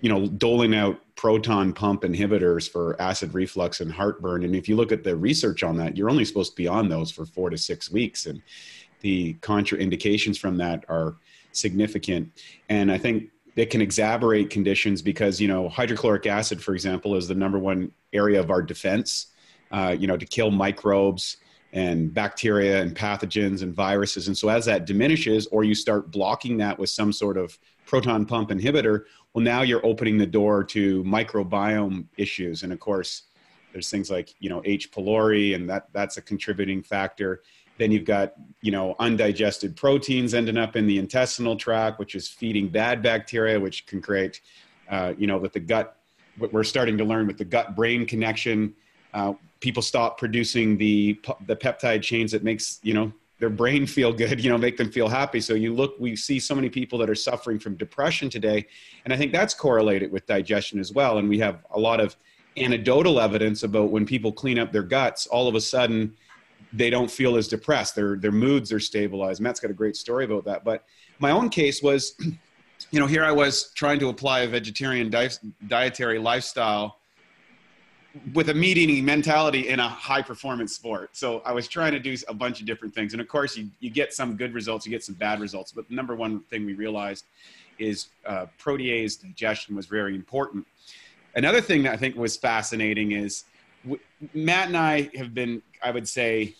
you 0.00 0.08
know, 0.08 0.26
doling 0.26 0.74
out 0.74 0.98
proton 1.16 1.72
pump 1.72 2.02
inhibitors 2.02 2.70
for 2.70 3.00
acid 3.00 3.34
reflux 3.34 3.80
and 3.80 3.90
heartburn. 3.90 4.44
And 4.44 4.54
if 4.54 4.68
you 4.68 4.76
look 4.76 4.92
at 4.92 5.02
the 5.02 5.16
research 5.16 5.62
on 5.62 5.76
that, 5.78 5.96
you're 5.96 6.10
only 6.10 6.24
supposed 6.24 6.52
to 6.52 6.56
be 6.56 6.68
on 6.68 6.88
those 6.88 7.10
for 7.10 7.24
four 7.24 7.50
to 7.50 7.58
six 7.58 7.90
weeks. 7.90 8.26
And 8.26 8.42
the 9.00 9.34
contraindications 9.40 10.38
from 10.38 10.56
that 10.58 10.84
are 10.88 11.16
significant. 11.52 12.30
And 12.68 12.92
I 12.92 12.98
think 12.98 13.30
it 13.56 13.70
can 13.70 13.80
exacerbate 13.80 14.50
conditions 14.50 15.00
because, 15.00 15.40
you 15.40 15.48
know, 15.48 15.68
hydrochloric 15.68 16.26
acid, 16.26 16.62
for 16.62 16.74
example, 16.74 17.16
is 17.16 17.26
the 17.26 17.34
number 17.34 17.58
one 17.58 17.90
area 18.12 18.38
of 18.38 18.50
our 18.50 18.60
defense, 18.60 19.28
uh, 19.70 19.96
you 19.98 20.06
know, 20.06 20.18
to 20.18 20.26
kill 20.26 20.50
microbes 20.50 21.38
and 21.72 22.12
bacteria 22.12 22.82
and 22.82 22.94
pathogens 22.94 23.62
and 23.62 23.74
viruses. 23.74 24.28
And 24.28 24.36
so 24.36 24.48
as 24.48 24.66
that 24.66 24.86
diminishes, 24.86 25.46
or 25.48 25.64
you 25.64 25.74
start 25.74 26.10
blocking 26.10 26.58
that 26.58 26.78
with 26.78 26.90
some 26.90 27.12
sort 27.12 27.38
of 27.38 27.58
proton 27.86 28.26
pump 28.26 28.50
inhibitor, 28.50 29.04
well, 29.36 29.44
now 29.44 29.60
you're 29.60 29.84
opening 29.84 30.16
the 30.16 30.26
door 30.26 30.64
to 30.64 31.04
microbiome 31.04 32.06
issues. 32.16 32.62
And 32.62 32.72
of 32.72 32.80
course, 32.80 33.24
there's 33.70 33.90
things 33.90 34.10
like, 34.10 34.34
you 34.40 34.48
know, 34.48 34.62
H. 34.64 34.90
pylori, 34.90 35.54
and 35.54 35.68
that, 35.68 35.88
that's 35.92 36.16
a 36.16 36.22
contributing 36.22 36.82
factor. 36.82 37.42
Then 37.76 37.92
you've 37.92 38.06
got, 38.06 38.32
you 38.62 38.72
know, 38.72 38.96
undigested 38.98 39.76
proteins 39.76 40.32
ending 40.32 40.56
up 40.56 40.74
in 40.74 40.86
the 40.86 40.96
intestinal 40.96 41.54
tract, 41.54 41.98
which 41.98 42.14
is 42.14 42.26
feeding 42.26 42.68
bad 42.68 43.02
bacteria, 43.02 43.60
which 43.60 43.84
can 43.84 44.00
create, 44.00 44.40
uh, 44.88 45.12
you 45.18 45.26
know, 45.26 45.36
with 45.36 45.52
the 45.52 45.60
gut, 45.60 45.98
what 46.38 46.50
we're 46.54 46.64
starting 46.64 46.96
to 46.96 47.04
learn 47.04 47.26
with 47.26 47.36
the 47.36 47.44
gut 47.44 47.76
brain 47.76 48.06
connection, 48.06 48.74
uh, 49.12 49.34
people 49.60 49.82
stop 49.82 50.16
producing 50.16 50.78
the, 50.78 51.20
the 51.46 51.56
peptide 51.56 52.00
chains 52.00 52.32
that 52.32 52.42
makes, 52.42 52.80
you 52.82 52.94
know, 52.94 53.12
their 53.38 53.50
brain 53.50 53.86
feel 53.86 54.12
good, 54.12 54.42
you 54.44 54.50
know, 54.50 54.58
make 54.58 54.76
them 54.76 54.90
feel 54.90 55.08
happy. 55.08 55.40
So 55.40 55.54
you 55.54 55.74
look, 55.74 55.94
we 55.98 56.16
see 56.16 56.38
so 56.38 56.54
many 56.54 56.68
people 56.68 56.98
that 56.98 57.10
are 57.10 57.14
suffering 57.14 57.58
from 57.58 57.76
depression 57.76 58.30
today. 58.30 58.66
And 59.04 59.12
I 59.12 59.16
think 59.16 59.32
that's 59.32 59.54
correlated 59.54 60.10
with 60.10 60.26
digestion 60.26 60.78
as 60.78 60.92
well. 60.92 61.18
And 61.18 61.28
we 61.28 61.38
have 61.38 61.64
a 61.70 61.78
lot 61.78 62.00
of 62.00 62.16
anecdotal 62.56 63.20
evidence 63.20 63.62
about 63.62 63.90
when 63.90 64.06
people 64.06 64.32
clean 64.32 64.58
up 64.58 64.72
their 64.72 64.82
guts, 64.82 65.26
all 65.26 65.46
of 65.48 65.54
a 65.54 65.60
sudden 65.60 66.14
they 66.72 66.90
don't 66.90 67.10
feel 67.10 67.36
as 67.36 67.48
depressed. 67.48 67.94
Their, 67.94 68.16
their 68.16 68.32
moods 68.32 68.72
are 68.72 68.80
stabilized. 68.80 69.40
Matt's 69.40 69.60
got 69.60 69.70
a 69.70 69.74
great 69.74 69.96
story 69.96 70.24
about 70.24 70.44
that. 70.46 70.64
But 70.64 70.84
my 71.18 71.30
own 71.30 71.48
case 71.48 71.82
was, 71.82 72.16
you 72.90 73.00
know, 73.00 73.06
here 73.06 73.24
I 73.24 73.32
was 73.32 73.72
trying 73.74 73.98
to 74.00 74.08
apply 74.08 74.40
a 74.40 74.48
vegetarian 74.48 75.10
di- 75.10 75.28
dietary 75.68 76.18
lifestyle 76.18 76.98
with 78.34 78.50
a 78.50 78.54
meat 78.54 78.78
eating 78.78 79.04
mentality 79.04 79.68
in 79.68 79.80
a 79.80 79.88
high 79.88 80.22
performance 80.22 80.74
sport. 80.74 81.10
So 81.16 81.42
I 81.44 81.52
was 81.52 81.68
trying 81.68 81.92
to 81.92 81.98
do 81.98 82.16
a 82.28 82.34
bunch 82.34 82.60
of 82.60 82.66
different 82.66 82.94
things. 82.94 83.12
And 83.12 83.20
of 83.20 83.28
course, 83.28 83.56
you, 83.56 83.68
you 83.80 83.90
get 83.90 84.12
some 84.12 84.36
good 84.36 84.54
results, 84.54 84.86
you 84.86 84.90
get 84.90 85.04
some 85.04 85.14
bad 85.14 85.40
results. 85.40 85.72
But 85.72 85.88
the 85.88 85.94
number 85.94 86.14
one 86.14 86.40
thing 86.40 86.64
we 86.64 86.74
realized 86.74 87.24
is 87.78 88.08
uh, 88.24 88.46
protease 88.58 89.20
digestion 89.20 89.76
was 89.76 89.86
very 89.86 90.14
important. 90.14 90.66
Another 91.34 91.60
thing 91.60 91.82
that 91.82 91.92
I 91.92 91.96
think 91.96 92.16
was 92.16 92.36
fascinating 92.36 93.12
is 93.12 93.44
w- 93.84 94.00
Matt 94.32 94.68
and 94.68 94.76
I 94.76 95.10
have 95.14 95.34
been, 95.34 95.62
I 95.82 95.90
would 95.90 96.08
say, 96.08 96.54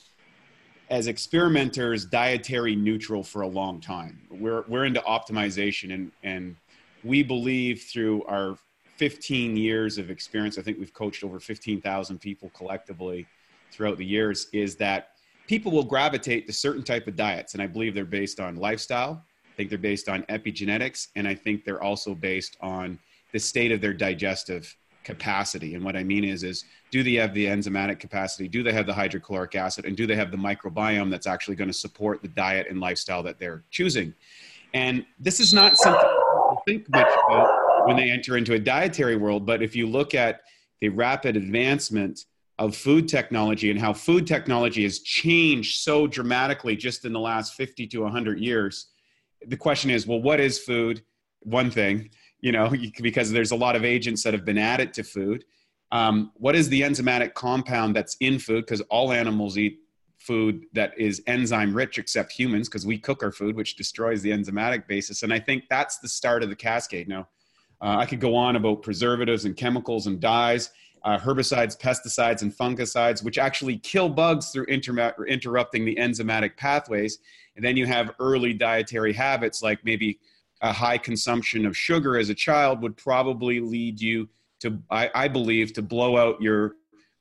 as 0.91 1.07
experimenters, 1.07 2.05
dietary 2.05 2.77
neutral 2.77 3.23
for 3.23 3.43
a 3.43 3.49
long 3.49 3.81
time. 3.81 4.21
We're, 4.31 4.65
we're 4.69 4.85
into 4.85 5.01
optimization 5.01 5.93
and, 5.93 6.13
and 6.23 6.57
we 7.03 7.23
believe 7.23 7.83
through 7.83 8.25
our 8.25 8.59
15 8.97 9.57
years 9.57 9.99
of 9.99 10.11
experience, 10.11 10.59
I 10.59 10.63
think 10.63 10.79
we've 10.79 10.93
coached 10.93 11.23
over 11.23 11.39
15,000 11.39 12.19
people 12.19 12.51
collectively 12.55 13.27
throughout 13.71 13.99
the 13.99 14.05
years, 14.05 14.49
is 14.53 14.77
that 14.77 15.11
people 15.47 15.71
will 15.71 15.85
gravitate 15.85 16.47
to 16.47 16.53
certain 16.53 16.83
type 16.83 17.07
of 17.07 17.17
diets. 17.17 17.55
And 17.55 17.63
I 17.63 17.67
believe 17.67 17.95
they're 17.95 18.05
based 18.05 18.41
on 18.41 18.57
lifestyle. 18.57 19.25
I 19.45 19.57
think 19.57 19.69
they're 19.69 19.79
based 19.79 20.09
on 20.09 20.23
epigenetics. 20.25 21.09
And 21.17 21.29
I 21.29 21.35
think 21.35 21.65
they're 21.65 21.83
also 21.83 22.15
based 22.15 22.57
on 22.61 22.99
the 23.33 23.39
state 23.39 23.73
of 23.73 23.81
their 23.81 23.93
digestive 23.93 24.75
capacity. 25.05 25.75
And 25.75 25.85
what 25.85 25.95
I 25.95 26.03
mean 26.03 26.25
is, 26.25 26.43
is 26.43 26.65
do 26.91 27.03
they 27.03 27.15
have 27.15 27.33
the 27.33 27.47
enzymatic 27.47 28.01
capacity? 28.01 28.49
Do 28.49 28.63
they 28.63 28.73
have 28.73 28.87
the 28.87 28.95
hydrochloric 28.95 29.55
acid? 29.55 29.85
And 29.85 29.97
do 29.97 30.07
they 30.07 30.17
have 30.17 30.31
the 30.31 30.37
microbiome 30.37 31.11
that's 31.11 31.27
actually 31.27 31.55
going 31.57 31.71
to 31.71 31.75
support 31.75 32.23
the 32.23 32.29
diet 32.29 32.67
and 32.69 32.81
lifestyle 32.81 33.23
that 33.23 33.39
they're 33.39 33.63
choosing? 33.71 34.15
And 34.75 35.07
this 35.21 35.39
is 35.39 35.55
not 35.55 35.77
something 35.77 36.03
to 36.03 36.57
think 36.67 36.89
much 36.91 37.07
about 37.29 37.66
when 37.87 37.97
they 37.97 38.11
enter 38.11 38.37
into 38.37 38.55
a 38.55 38.59
dietary 38.59 39.17
world. 39.17 39.47
But 39.47 39.63
if 39.63 39.77
you 39.77 39.87
look 39.87 40.15
at 40.15 40.41
the 40.81 40.89
rapid 40.89 41.37
advancement 41.37 42.25
of 42.59 42.75
food 42.75 43.09
technology 43.09 43.71
and 43.71 43.79
how 43.79 43.93
food 43.93 44.27
technology 44.27 44.83
has 44.83 45.01
changed 45.01 45.81
so 45.81 46.07
dramatically 46.07 46.75
just 46.75 47.05
in 47.05 47.13
the 47.13 47.21
last 47.21 47.55
50 47.55 47.87
to 47.89 48.03
100 48.03 48.39
years, 48.41 48.89
the 49.47 49.57
question 49.57 49.91
is, 49.91 50.07
well, 50.07 50.21
what 50.21 50.41
is 50.41 50.59
food? 50.59 51.03
One 51.41 51.71
thing, 51.71 52.11
you 52.41 52.53
know, 52.53 52.73
because 53.03 53.31
there's 53.31 53.53
a 53.53 53.57
lot 53.57 53.77
of 53.77 53.85
agents 53.85 54.23
that 54.23 54.35
have 54.35 54.45
been 54.45 54.59
added 54.59 54.93
to 54.95 55.03
food. 55.03 55.45
Um, 55.93 56.33
what 56.35 56.57
is 56.57 56.69
the 56.69 56.81
enzymatic 56.81 57.35
compound 57.35 57.95
that's 57.95 58.17
in 58.21 58.39
food? 58.39 58.67
Because 58.67 58.81
all 58.83 59.13
animals 59.13 59.57
eat 59.57 59.79
food 60.19 60.65
that 60.73 60.93
is 60.99 61.23
enzyme 61.27 61.75
rich 61.75 61.99
except 61.99 62.33
humans 62.33 62.69
because 62.69 62.87
we 62.87 62.99
cook 62.99 63.23
our 63.23 63.31
food 63.31 63.55
which 63.55 63.77
destroys 63.77 64.23
the 64.23 64.31
enzymatic 64.31 64.89
basis 64.89 65.23
and 65.23 65.33
i 65.33 65.39
think 65.39 65.65
that's 65.69 65.99
the 65.99 66.09
start 66.09 66.43
of 66.43 66.49
the 66.49 66.57
cascade 66.57 67.09
now 67.09 67.29
uh, 67.81 67.97
I 67.99 68.07
could 68.07 68.21
go 68.21 68.35
on 68.35 68.57
about 68.57 68.83
preservatives 68.83 69.45
and 69.45 69.57
chemicals 69.57 70.07
and 70.07 70.21
dyes, 70.21 70.71
uh, 71.05 71.19
herbicides, 71.19 71.79
pesticides, 71.79 72.43
and 72.43 72.53
fungicides, 72.53 73.23
which 73.23 73.39
actually 73.39 73.79
kill 73.79 74.09
bugs 74.09 74.51
through 74.51 74.65
inter- 74.65 75.15
interrupting 75.29 75.85
the 75.85 75.95
enzymatic 75.97 76.57
pathways. 76.57 77.19
And 77.55 77.65
then 77.65 77.77
you 77.77 77.87
have 77.87 78.15
early 78.19 78.53
dietary 78.53 79.13
habits 79.13 79.63
like 79.63 79.85
maybe 79.85 80.19
a 80.63 80.73
high 80.73 80.99
consumption 80.99 81.67
of 81.67 81.77
sugar 81.77 82.17
as 82.19 82.29
a 82.29 82.35
child 82.35 82.83
would 82.83 82.97
probably 82.97 83.61
lead 83.61 84.01
you 84.01 84.29
to, 84.61 84.83
I, 84.91 85.11
I 85.15 85.29
believe, 85.29 85.73
to 85.75 85.83
blow 85.83 86.17
out 86.17 86.41
your 86.41 86.77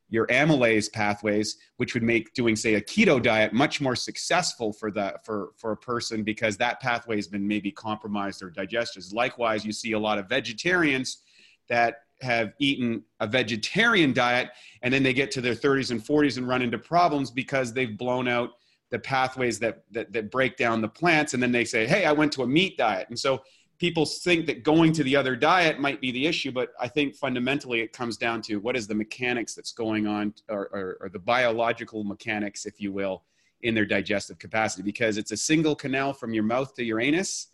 your 0.09 0.27
amylase 0.27 0.91
pathways, 0.91 1.57
which 1.77 1.93
would 1.93 2.03
make 2.03 2.33
doing, 2.33 2.55
say, 2.55 2.75
a 2.75 2.81
keto 2.81 3.21
diet 3.21 3.53
much 3.53 3.81
more 3.81 3.95
successful 3.95 4.71
for 4.71 4.91
the 4.91 5.15
for 5.23 5.51
for 5.57 5.71
a 5.71 5.77
person 5.77 6.23
because 6.23 6.57
that 6.57 6.79
pathway 6.79 7.15
has 7.15 7.27
been 7.27 7.47
maybe 7.47 7.71
compromised 7.71 8.43
or 8.43 8.49
digested. 8.49 9.03
Likewise, 9.13 9.65
you 9.65 9.71
see 9.71 9.93
a 9.93 9.99
lot 9.99 10.17
of 10.17 10.29
vegetarians 10.29 11.23
that 11.67 12.01
have 12.21 12.53
eaten 12.59 13.03
a 13.19 13.27
vegetarian 13.27 14.13
diet 14.13 14.49
and 14.81 14.93
then 14.93 15.03
they 15.03 15.13
get 15.13 15.31
to 15.31 15.41
their 15.41 15.53
30s 15.53 15.91
and 15.91 16.01
40s 16.01 16.37
and 16.37 16.47
run 16.47 16.61
into 16.61 16.77
problems 16.77 17.29
because 17.29 17.73
they've 17.73 17.97
blown 17.97 18.27
out 18.27 18.51
the 18.89 18.99
pathways 18.99 19.59
that, 19.59 19.83
that, 19.91 20.13
that 20.13 20.31
break 20.31 20.55
down 20.55 20.79
the 20.79 20.87
plants 20.87 21.33
and 21.33 21.43
then 21.43 21.51
they 21.51 21.65
say 21.65 21.85
hey 21.85 22.05
i 22.05 22.11
went 22.11 22.31
to 22.31 22.43
a 22.43 22.47
meat 22.47 22.77
diet 22.77 23.07
and 23.09 23.19
so 23.19 23.41
people 23.77 24.05
think 24.05 24.45
that 24.47 24.63
going 24.63 24.93
to 24.93 25.03
the 25.03 25.15
other 25.15 25.35
diet 25.35 25.79
might 25.79 26.01
be 26.01 26.11
the 26.11 26.25
issue, 26.25 26.51
but 26.51 26.69
I 26.79 26.87
think 26.87 27.15
fundamentally 27.15 27.81
it 27.81 27.93
comes 27.93 28.17
down 28.17 28.41
to 28.43 28.57
what 28.57 28.75
is 28.75 28.87
the 28.87 28.95
mechanics 28.95 29.53
that's 29.53 29.71
going 29.71 30.07
on, 30.07 30.33
or, 30.49 30.69
or, 30.71 30.97
or, 31.01 31.09
the 31.09 31.19
biological 31.19 32.03
mechanics, 32.03 32.65
if 32.65 32.79
you 32.79 32.91
will, 32.91 33.23
in 33.61 33.75
their 33.75 33.85
digestive 33.85 34.39
capacity. 34.39 34.83
Because 34.83 35.17
it's 35.17 35.31
a 35.31 35.37
single 35.37 35.75
canal 35.75 36.13
from 36.13 36.33
your 36.33 36.43
mouth 36.43 36.73
to 36.75 36.83
your 36.83 36.99
anus, 36.99 37.47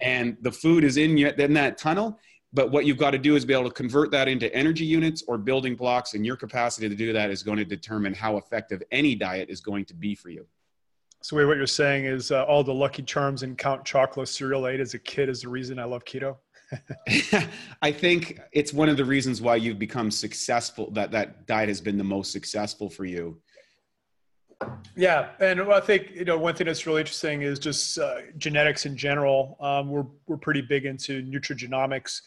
and 0.00 0.36
the 0.40 0.52
food 0.52 0.84
is 0.84 0.96
in, 0.96 1.18
in 1.18 1.52
that 1.54 1.78
tunnel. 1.78 2.18
But 2.52 2.70
what 2.70 2.86
you've 2.86 2.96
got 2.96 3.10
to 3.10 3.18
do 3.18 3.36
is 3.36 3.44
be 3.44 3.52
able 3.52 3.68
to 3.68 3.74
convert 3.74 4.10
that 4.12 4.26
into 4.26 4.52
energy 4.54 4.86
units 4.86 5.22
or 5.28 5.36
building 5.36 5.76
blocks, 5.76 6.14
and 6.14 6.24
your 6.24 6.36
capacity 6.36 6.88
to 6.88 6.94
do 6.94 7.12
that 7.12 7.30
is 7.30 7.42
going 7.42 7.58
to 7.58 7.64
determine 7.64 8.14
how 8.14 8.38
effective 8.38 8.82
any 8.90 9.14
diet 9.14 9.50
is 9.50 9.60
going 9.60 9.84
to 9.84 9.94
be 9.94 10.14
for 10.14 10.30
you. 10.30 10.46
So, 11.28 11.36
wait, 11.36 11.44
what 11.44 11.58
you're 11.58 11.66
saying 11.66 12.06
is 12.06 12.32
uh, 12.32 12.44
all 12.44 12.64
the 12.64 12.72
Lucky 12.72 13.02
Charms 13.02 13.42
and 13.42 13.58
Count 13.58 13.84
Chocula 13.84 14.26
cereal 14.26 14.64
I 14.64 14.70
ate 14.70 14.80
as 14.80 14.94
a 14.94 14.98
kid 14.98 15.28
is 15.28 15.42
the 15.42 15.50
reason 15.50 15.78
I 15.78 15.84
love 15.84 16.06
keto. 16.06 16.38
I 17.82 17.92
think 17.92 18.40
it's 18.52 18.72
one 18.72 18.88
of 18.88 18.96
the 18.96 19.04
reasons 19.04 19.42
why 19.42 19.56
you've 19.56 19.78
become 19.78 20.10
successful. 20.10 20.90
That 20.92 21.10
that 21.10 21.46
diet 21.46 21.68
has 21.68 21.82
been 21.82 21.98
the 21.98 22.04
most 22.04 22.32
successful 22.32 22.88
for 22.88 23.04
you. 23.04 23.42
Yeah, 24.96 25.28
and 25.38 25.60
I 25.60 25.80
think 25.80 26.12
you 26.14 26.24
know 26.24 26.38
one 26.38 26.54
thing 26.54 26.66
that's 26.66 26.86
really 26.86 27.00
interesting 27.00 27.42
is 27.42 27.58
just 27.58 27.98
uh, 27.98 28.20
genetics 28.38 28.86
in 28.86 28.96
general. 28.96 29.58
Um, 29.60 29.90
we're 29.90 30.06
we're 30.28 30.38
pretty 30.38 30.62
big 30.62 30.86
into 30.86 31.22
nutrigenomics, 31.22 32.22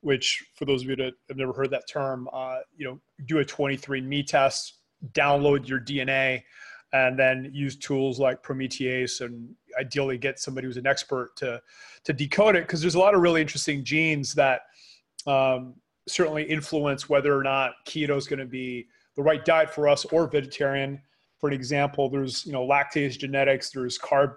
which 0.00 0.42
for 0.54 0.64
those 0.64 0.84
of 0.84 0.88
you 0.88 0.96
that 0.96 1.12
have 1.28 1.36
never 1.36 1.52
heard 1.52 1.70
that 1.72 1.86
term, 1.86 2.26
uh, 2.32 2.60
you 2.74 2.86
know, 2.86 2.98
do 3.26 3.40
a 3.40 3.44
23andMe 3.44 4.26
test, 4.26 4.78
download 5.12 5.68
your 5.68 5.80
DNA 5.80 6.44
and 6.92 7.18
then 7.18 7.50
use 7.52 7.76
tools 7.76 8.18
like 8.18 8.42
Promethease 8.42 9.20
and 9.20 9.54
ideally 9.78 10.16
get 10.16 10.38
somebody 10.38 10.66
who's 10.66 10.76
an 10.76 10.86
expert 10.86 11.36
to 11.36 11.60
to 12.04 12.12
decode 12.12 12.56
it 12.56 12.62
because 12.62 12.80
there's 12.80 12.94
a 12.94 12.98
lot 12.98 13.14
of 13.14 13.20
really 13.20 13.40
interesting 13.40 13.84
genes 13.84 14.34
that 14.34 14.62
um, 15.26 15.74
certainly 16.06 16.44
influence 16.44 17.08
whether 17.08 17.36
or 17.36 17.42
not 17.42 17.72
keto 17.86 18.16
is 18.16 18.26
going 18.26 18.38
to 18.38 18.46
be 18.46 18.88
the 19.16 19.22
right 19.22 19.44
diet 19.44 19.70
for 19.70 19.88
us 19.88 20.04
or 20.06 20.26
vegetarian. 20.26 21.00
For 21.38 21.48
an 21.48 21.54
example, 21.54 22.08
there's 22.08 22.46
you 22.46 22.52
know 22.52 22.66
lactase 22.66 23.18
genetics, 23.18 23.70
there's 23.70 23.98
carb 23.98 24.36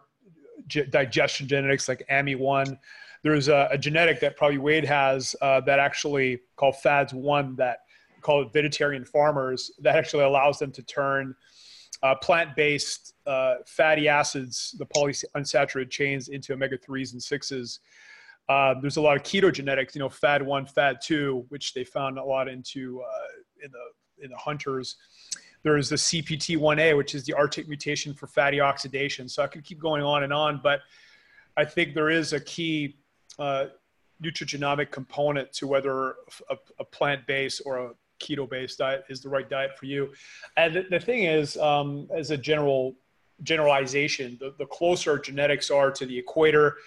digestion 0.89 1.47
genetics 1.47 1.87
like 1.87 2.05
AMY1. 2.09 2.77
There's 3.23 3.47
a, 3.47 3.67
a 3.71 3.77
genetic 3.77 4.19
that 4.21 4.35
probably 4.35 4.57
Wade 4.57 4.85
has 4.85 5.35
uh, 5.41 5.61
that 5.61 5.79
actually 5.79 6.41
called 6.55 6.75
FADS1 6.83 7.55
that 7.57 7.79
call 8.21 8.41
it 8.41 8.53
vegetarian 8.53 9.03
farmers 9.03 9.71
that 9.79 9.95
actually 9.95 10.23
allows 10.23 10.59
them 10.59 10.71
to 10.71 10.83
turn 10.83 11.35
uh, 12.03 12.15
plant-based 12.15 13.13
uh, 13.27 13.55
fatty 13.65 14.07
acids, 14.07 14.75
the 14.79 14.85
polyunsaturated 14.85 15.89
chains, 15.89 16.29
into 16.29 16.53
omega 16.53 16.77
threes 16.77 17.13
and 17.13 17.21
sixes 17.21 17.79
Uh, 18.49 18.73
there's 18.81 18.97
a 18.97 19.01
lot 19.01 19.15
of 19.15 19.23
ketogenetics, 19.23 19.95
you 19.95 19.99
know, 19.99 20.09
FAD 20.09 20.41
one, 20.41 20.65
FAD 20.65 20.99
two, 21.01 21.45
which 21.49 21.73
they 21.73 21.83
found 21.83 22.17
a 22.17 22.23
lot 22.23 22.47
into 22.47 23.01
uh, 23.01 23.63
in 23.63 23.71
the 23.71 24.25
in 24.25 24.29
the 24.31 24.37
hunters. 24.37 24.97
There's 25.63 25.89
the 25.89 25.95
CPT1A, 25.95 26.97
which 26.97 27.13
is 27.13 27.23
the 27.23 27.33
Arctic 27.33 27.67
mutation 27.67 28.13
for 28.13 28.27
fatty 28.27 28.59
oxidation. 28.59 29.29
So 29.29 29.43
I 29.43 29.47
could 29.47 29.63
keep 29.63 29.79
going 29.79 30.03
on 30.03 30.23
and 30.23 30.33
on, 30.33 30.59
but 30.61 30.79
I 31.55 31.65
think 31.65 31.93
there 31.93 32.09
is 32.09 32.33
a 32.33 32.39
key 32.39 32.97
uh, 33.37 33.67
nutrigenomic 34.23 34.89
component 34.91 35.53
to 35.53 35.67
whether 35.67 36.15
a, 36.49 36.57
a 36.79 36.85
plant-based 36.85 37.61
or 37.65 37.77
a 37.77 37.89
keto-based 38.21 38.77
diet 38.77 39.03
is 39.09 39.21
the 39.21 39.29
right 39.29 39.49
diet 39.49 39.77
for 39.77 39.87
you. 39.87 40.11
And 40.55 40.75
the, 40.75 40.83
the 40.89 40.99
thing 40.99 41.23
is, 41.23 41.57
um, 41.57 42.07
as 42.15 42.31
a 42.31 42.37
general 42.37 42.95
generalization, 43.43 44.37
the, 44.39 44.53
the 44.57 44.67
closer 44.67 45.17
genetics 45.17 45.71
are 45.71 45.91
to 45.91 46.05
the 46.05 46.17
equator, 46.17 46.77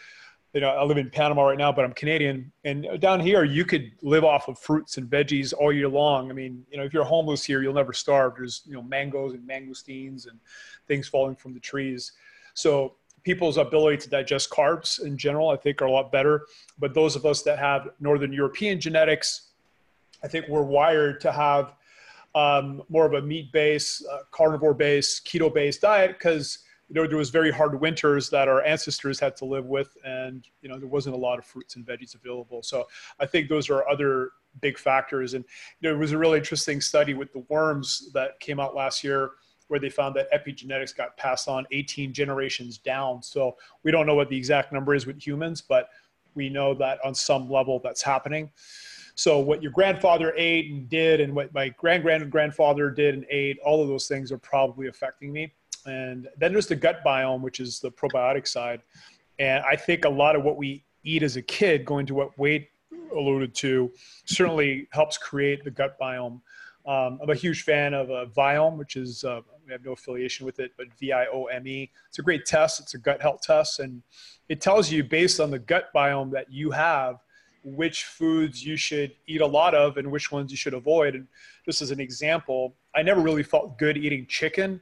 you 0.54 0.60
know, 0.60 0.68
I 0.68 0.84
live 0.84 0.98
in 0.98 1.10
Panama 1.10 1.46
right 1.46 1.58
now, 1.58 1.72
but 1.72 1.84
I'm 1.84 1.92
Canadian. 1.92 2.52
And 2.62 2.86
down 3.00 3.18
here, 3.18 3.42
you 3.42 3.64
could 3.64 3.90
live 4.02 4.24
off 4.24 4.46
of 4.46 4.56
fruits 4.56 4.98
and 4.98 5.10
veggies 5.10 5.52
all 5.52 5.72
year 5.72 5.88
long. 5.88 6.30
I 6.30 6.32
mean, 6.32 6.64
you 6.70 6.78
know, 6.78 6.84
if 6.84 6.94
you're 6.94 7.02
homeless 7.02 7.44
here, 7.44 7.60
you'll 7.60 7.74
never 7.74 7.92
starve. 7.92 8.34
There's, 8.36 8.62
you 8.64 8.74
know, 8.74 8.82
mangoes 8.82 9.34
and 9.34 9.42
mangosteens 9.48 10.28
and 10.28 10.38
things 10.86 11.08
falling 11.08 11.34
from 11.34 11.54
the 11.54 11.60
trees. 11.60 12.12
So 12.54 12.94
people's 13.24 13.56
ability 13.56 13.96
to 14.04 14.08
digest 14.08 14.48
carbs 14.50 15.04
in 15.04 15.18
general, 15.18 15.48
I 15.48 15.56
think, 15.56 15.82
are 15.82 15.86
a 15.86 15.90
lot 15.90 16.12
better. 16.12 16.46
But 16.78 16.94
those 16.94 17.16
of 17.16 17.26
us 17.26 17.42
that 17.42 17.58
have 17.58 17.88
Northern 17.98 18.32
European 18.32 18.78
genetics, 18.78 19.53
I 20.24 20.28
think 20.28 20.48
we're 20.48 20.62
wired 20.62 21.20
to 21.20 21.30
have 21.30 21.74
um, 22.34 22.82
more 22.88 23.06
of 23.06 23.12
a 23.12 23.22
meat-based, 23.22 24.06
uh, 24.10 24.18
carnivore-based, 24.32 25.24
keto-based 25.26 25.82
diet 25.82 26.18
because 26.18 26.60
you 26.88 26.94
know, 26.94 27.06
there 27.06 27.16
was 27.16 27.30
very 27.30 27.50
hard 27.50 27.80
winters 27.80 28.28
that 28.30 28.48
our 28.48 28.62
ancestors 28.62 29.18
had 29.18 29.36
to 29.36 29.44
live 29.44 29.66
with, 29.66 29.96
and 30.04 30.46
you 30.60 30.68
know 30.68 30.78
there 30.78 30.88
wasn't 30.88 31.14
a 31.14 31.18
lot 31.18 31.38
of 31.38 31.44
fruits 31.44 31.76
and 31.76 31.86
veggies 31.86 32.14
available. 32.14 32.62
So 32.62 32.86
I 33.18 33.26
think 33.26 33.48
those 33.48 33.70
are 33.70 33.88
other 33.88 34.30
big 34.60 34.78
factors. 34.78 35.34
And 35.34 35.44
there 35.80 35.96
was 35.96 36.12
a 36.12 36.18
really 36.18 36.38
interesting 36.38 36.80
study 36.80 37.14
with 37.14 37.32
the 37.32 37.44
worms 37.48 38.10
that 38.12 38.38
came 38.40 38.60
out 38.60 38.74
last 38.74 39.02
year 39.02 39.32
where 39.68 39.80
they 39.80 39.88
found 39.88 40.14
that 40.14 40.30
epigenetics 40.30 40.94
got 40.94 41.16
passed 41.16 41.48
on 41.48 41.66
18 41.72 42.12
generations 42.12 42.76
down. 42.76 43.22
So 43.22 43.56
we 43.82 43.90
don't 43.90 44.06
know 44.06 44.14
what 44.14 44.28
the 44.28 44.36
exact 44.36 44.72
number 44.72 44.94
is 44.94 45.06
with 45.06 45.26
humans, 45.26 45.62
but 45.62 45.88
we 46.34 46.50
know 46.50 46.74
that 46.74 46.98
on 47.02 47.14
some 47.14 47.50
level 47.50 47.80
that's 47.82 48.02
happening. 48.02 48.50
So 49.16 49.38
what 49.38 49.62
your 49.62 49.70
grandfather 49.72 50.34
ate 50.36 50.70
and 50.70 50.88
did, 50.88 51.20
and 51.20 51.34
what 51.34 51.54
my 51.54 51.68
grand 51.68 52.02
grand 52.02 52.30
grandfather 52.30 52.90
did 52.90 53.14
and 53.14 53.24
ate, 53.30 53.58
all 53.64 53.80
of 53.80 53.88
those 53.88 54.08
things 54.08 54.32
are 54.32 54.38
probably 54.38 54.88
affecting 54.88 55.32
me. 55.32 55.52
And 55.86 56.28
then 56.36 56.52
there's 56.52 56.66
the 56.66 56.76
gut 56.76 57.04
biome, 57.04 57.40
which 57.40 57.60
is 57.60 57.78
the 57.78 57.90
probiotic 57.90 58.48
side. 58.48 58.82
And 59.38 59.62
I 59.64 59.76
think 59.76 60.04
a 60.04 60.08
lot 60.08 60.34
of 60.34 60.42
what 60.42 60.56
we 60.56 60.84
eat 61.04 61.22
as 61.22 61.36
a 61.36 61.42
kid, 61.42 61.84
going 61.84 62.06
to 62.06 62.14
what 62.14 62.36
Wade 62.38 62.66
alluded 63.14 63.54
to, 63.56 63.92
certainly 64.24 64.88
helps 64.92 65.18
create 65.18 65.62
the 65.62 65.70
gut 65.70 65.96
biome. 66.00 66.40
Um, 66.86 67.18
I'm 67.22 67.30
a 67.30 67.34
huge 67.34 67.62
fan 67.62 67.94
of 67.94 68.10
uh, 68.10 68.26
Viome, 68.26 68.76
which 68.76 68.96
is, 68.96 69.24
uh, 69.24 69.40
we 69.66 69.72
have 69.72 69.84
no 69.84 69.92
affiliation 69.92 70.44
with 70.44 70.58
it, 70.58 70.72
but 70.76 70.86
V 70.98 71.12
I 71.12 71.26
O 71.26 71.44
M 71.46 71.66
E. 71.66 71.90
It's 72.08 72.18
a 72.18 72.22
great 72.22 72.44
test. 72.44 72.80
It's 72.80 72.94
a 72.94 72.98
gut 72.98 73.22
health 73.22 73.42
test. 73.42 73.80
And 73.80 74.02
it 74.48 74.60
tells 74.60 74.90
you 74.90 75.04
based 75.04 75.40
on 75.40 75.50
the 75.50 75.58
gut 75.58 75.86
biome 75.94 76.30
that 76.32 76.52
you 76.52 76.70
have, 76.70 77.20
which 77.64 78.04
foods 78.04 78.64
you 78.64 78.76
should 78.76 79.12
eat 79.26 79.40
a 79.40 79.46
lot 79.46 79.74
of 79.74 79.96
and 79.96 80.10
which 80.10 80.30
ones 80.30 80.50
you 80.50 80.56
should 80.56 80.74
avoid. 80.74 81.14
And 81.14 81.26
just 81.64 81.82
as 81.82 81.90
an 81.90 81.98
example, 81.98 82.76
I 82.94 83.02
never 83.02 83.20
really 83.20 83.42
felt 83.42 83.78
good 83.78 83.96
eating 83.96 84.26
chicken. 84.26 84.80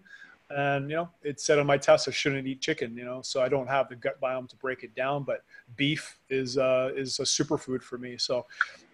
And 0.51 0.91
you 0.91 0.97
know 0.97 1.09
it 1.23 1.41
said 1.41 1.59
on 1.59 1.67
my 1.67 1.79
test 1.79 2.09
i 2.09 2.11
shouldn't 2.11 2.47
eat 2.47 2.61
chicken 2.61 2.95
you 2.95 3.07
know 3.07 3.23
so 3.23 3.41
i 3.41 3.49
don't 3.49 3.67
have 3.69 3.89
the 3.89 3.97
gut 3.97 4.21
biome 4.21 4.47
to 4.51 4.57
break 4.57 4.83
it 4.83 4.95
down 4.95 5.25
but 5.25 5.45
beef 5.77 6.19
is 6.29 6.59
uh, 6.59 6.91
is 6.95 7.21
a 7.21 7.23
superfood 7.23 7.83
for 7.83 7.97
me. 7.97 8.19
So 8.19 8.45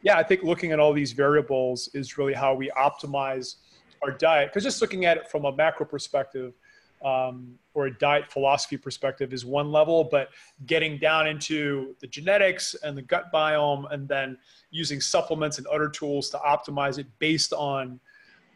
yeah 0.02 0.18
i 0.18 0.22
think 0.22 0.44
looking 0.44 0.70
at 0.70 0.78
all 0.78 0.92
these 0.92 1.10
variables 1.10 1.88
is 1.94 2.16
really 2.16 2.34
how 2.34 2.54
we 2.54 2.70
optimize 2.80 3.56
our 4.02 4.12
diet. 4.12 4.50
Because 4.50 4.64
just 4.64 4.80
looking 4.80 5.04
at 5.04 5.16
it 5.16 5.28
from 5.28 5.44
a 5.44 5.52
macro 5.52 5.86
perspective 5.86 6.54
um, 7.04 7.54
or 7.74 7.86
a 7.86 7.98
diet 7.98 8.30
philosophy 8.30 8.76
perspective 8.76 9.32
is 9.32 9.44
one 9.44 9.70
level 9.70 10.04
but 10.04 10.28
getting 10.66 10.98
down 10.98 11.26
into 11.26 11.94
the 12.00 12.06
genetics 12.06 12.74
and 12.82 12.96
the 12.96 13.02
gut 13.02 13.32
biome 13.32 13.90
and 13.92 14.08
then 14.08 14.36
using 14.70 15.00
supplements 15.00 15.58
and 15.58 15.66
other 15.68 15.88
tools 15.88 16.28
to 16.30 16.38
optimize 16.38 16.98
it 16.98 17.06
based 17.18 17.52
on 17.52 18.00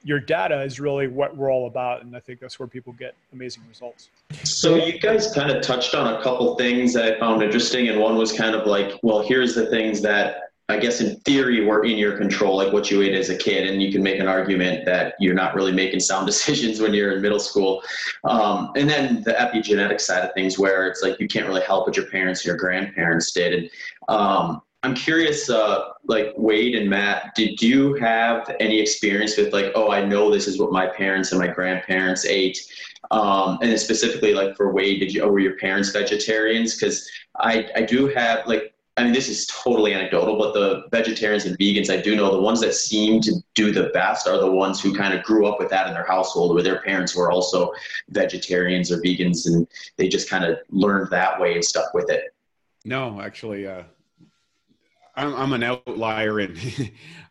your 0.05 0.19
data 0.19 0.63
is 0.63 0.81
really 0.81 1.07
what 1.07 1.37
we're 1.37 1.53
all 1.53 1.67
about. 1.67 2.03
And 2.03 2.17
i 2.17 2.21
think 2.21 2.41
that's 2.41 2.59
where 2.59 2.67
people 2.67 2.93
get 2.95 3.15
amazing 3.33 3.63
results. 3.69 4.11
So 4.45 4.77
you 4.77 4.99
guys 4.99 5.33
kind 5.33 5.51
of 5.51 5.63
touched 5.63 5.95
on 5.95 6.15
a 6.15 6.23
couple 6.23 6.55
things 6.57 6.93
that 6.95 7.05
i 7.05 7.19
found 7.19 7.43
interesting. 7.43 7.89
And 7.89 8.01
one 8.01 8.17
was 8.17 8.33
kind 8.33 8.55
of 8.55 8.67
like 8.67 8.99
well 9.03 9.23
here's 9.23 9.55
the 9.55 9.67
things 9.67 10.03
that 10.03 10.52
i 10.73 10.79
guess 10.79 11.01
in 11.01 11.17
theory 11.21 11.65
were 11.65 11.85
in 11.85 11.97
your 11.97 12.17
control 12.17 12.57
like 12.57 12.73
what 12.73 12.91
you 12.91 13.03
ate 13.03 13.15
as 13.15 13.31
a 13.31 13.37
kid 13.37 13.69
and 13.69 13.83
you 13.83 13.93
can 13.93 14.03
make 14.03 14.19
an 14.19 14.27
argument 14.27 14.85
that 14.85 15.15
you're 15.19 15.35
not 15.35 15.55
really 15.55 15.73
making 15.73 16.01
sound 16.01 16.27
decisions 16.33 16.81
when 16.81 16.95
you're 16.95 17.13
in 17.13 17.23
middle 17.23 17.41
school. 17.41 17.83
Um, 18.25 18.73
and 18.77 18.89
then 18.89 19.23
the 19.23 19.33
epigenetic 19.33 20.01
side 20.01 20.25
of 20.25 20.35
things 20.35 20.59
where 20.59 20.87
it's 20.87 21.03
like 21.03 21.19
you 21.21 21.29
can't 21.29 21.47
really 21.47 21.63
help 21.63 21.87
what 21.87 21.97
your 21.97 22.07
parents 22.07 22.41
and 22.41 22.47
your 22.47 22.57
grandparents 22.57 23.33
did. 23.33 23.55
And 23.55 23.71
um, 24.09 24.63
I'm 24.83 24.95
curious, 24.95 25.49
uh, 25.49 25.91
like 26.05 26.33
Wade 26.37 26.75
and 26.75 26.91
Matt, 26.91 27.35
did 27.37 27.63
you 27.63 27.95
have 27.95 28.55
any 28.59 28.81
experience 28.81 29.37
with 29.37 29.53
like, 29.53 29.73
oh, 29.75 29.91
I 29.91 30.05
know 30.05 30.31
this 30.31 30.49
is 30.49 30.59
what 30.59 30.73
my 30.73 30.89
parents 30.89 31.31
and 31.31 31.41
my 31.41 31.47
grandparents 31.47 32.25
ate, 32.25 32.59
um, 33.13 33.59
and 33.63 33.79
specifically 33.79 34.35
like 34.35 34.57
for 34.57 34.73
Wade, 34.73 34.99
did 34.99 35.15
you, 35.15 35.23
or 35.23 35.31
were 35.31 35.39
your 35.39 35.57
parents 35.57 35.91
vegetarians? 35.91 36.75
Because 36.75 37.09
I, 37.37 37.69
I 37.77 37.83
do 37.83 38.09
have 38.09 38.45
like, 38.47 38.72
I 38.97 39.05
mean, 39.05 39.15
this 39.15 39.29
is 39.29 39.47
totally 39.47 39.95
anecdotal, 39.95 40.37
but 40.37 40.53
the 40.53 40.85
vegetarians 40.91 41.47
and 41.47 41.59
vegans, 41.59 41.89
I 41.89 42.03
do 42.03 42.15
know 42.15 42.31
the 42.31 42.43
ones 42.43 42.61
that 42.61 42.75
seem 42.75 43.23
to 43.23 43.33
do 43.55 43.73
the 43.73 43.89
best 43.95 44.29
are 44.29 44.39
the 44.39 44.51
ones 44.51 44.83
who 44.83 44.95
kind 44.95 45.15
of 45.15 45.25
grew 45.25 45.47
up 45.47 45.59
with 45.59 45.71
that 45.71 45.87
in 45.87 45.95
their 45.95 46.07
household, 46.07 46.53
where 46.53 46.63
their 46.63 46.83
parents 46.83 47.17
were 47.17 47.31
also 47.31 47.73
vegetarians 48.11 48.93
or 48.93 48.99
vegans, 48.99 49.47
and 49.47 49.67
they 49.97 50.09
just 50.09 50.29
kind 50.29 50.45
of 50.45 50.59
learned 50.69 51.09
that 51.11 51.41
way 51.41 51.55
and 51.55 51.65
stuck 51.65 51.95
with 51.95 52.11
it. 52.11 52.35
No, 52.85 53.19
actually, 53.19 53.67
uh, 53.67 53.85
I'm, 55.15 55.35
I'm 55.35 55.53
an 55.55 55.63
outlier 55.63 56.41
and 56.41 56.59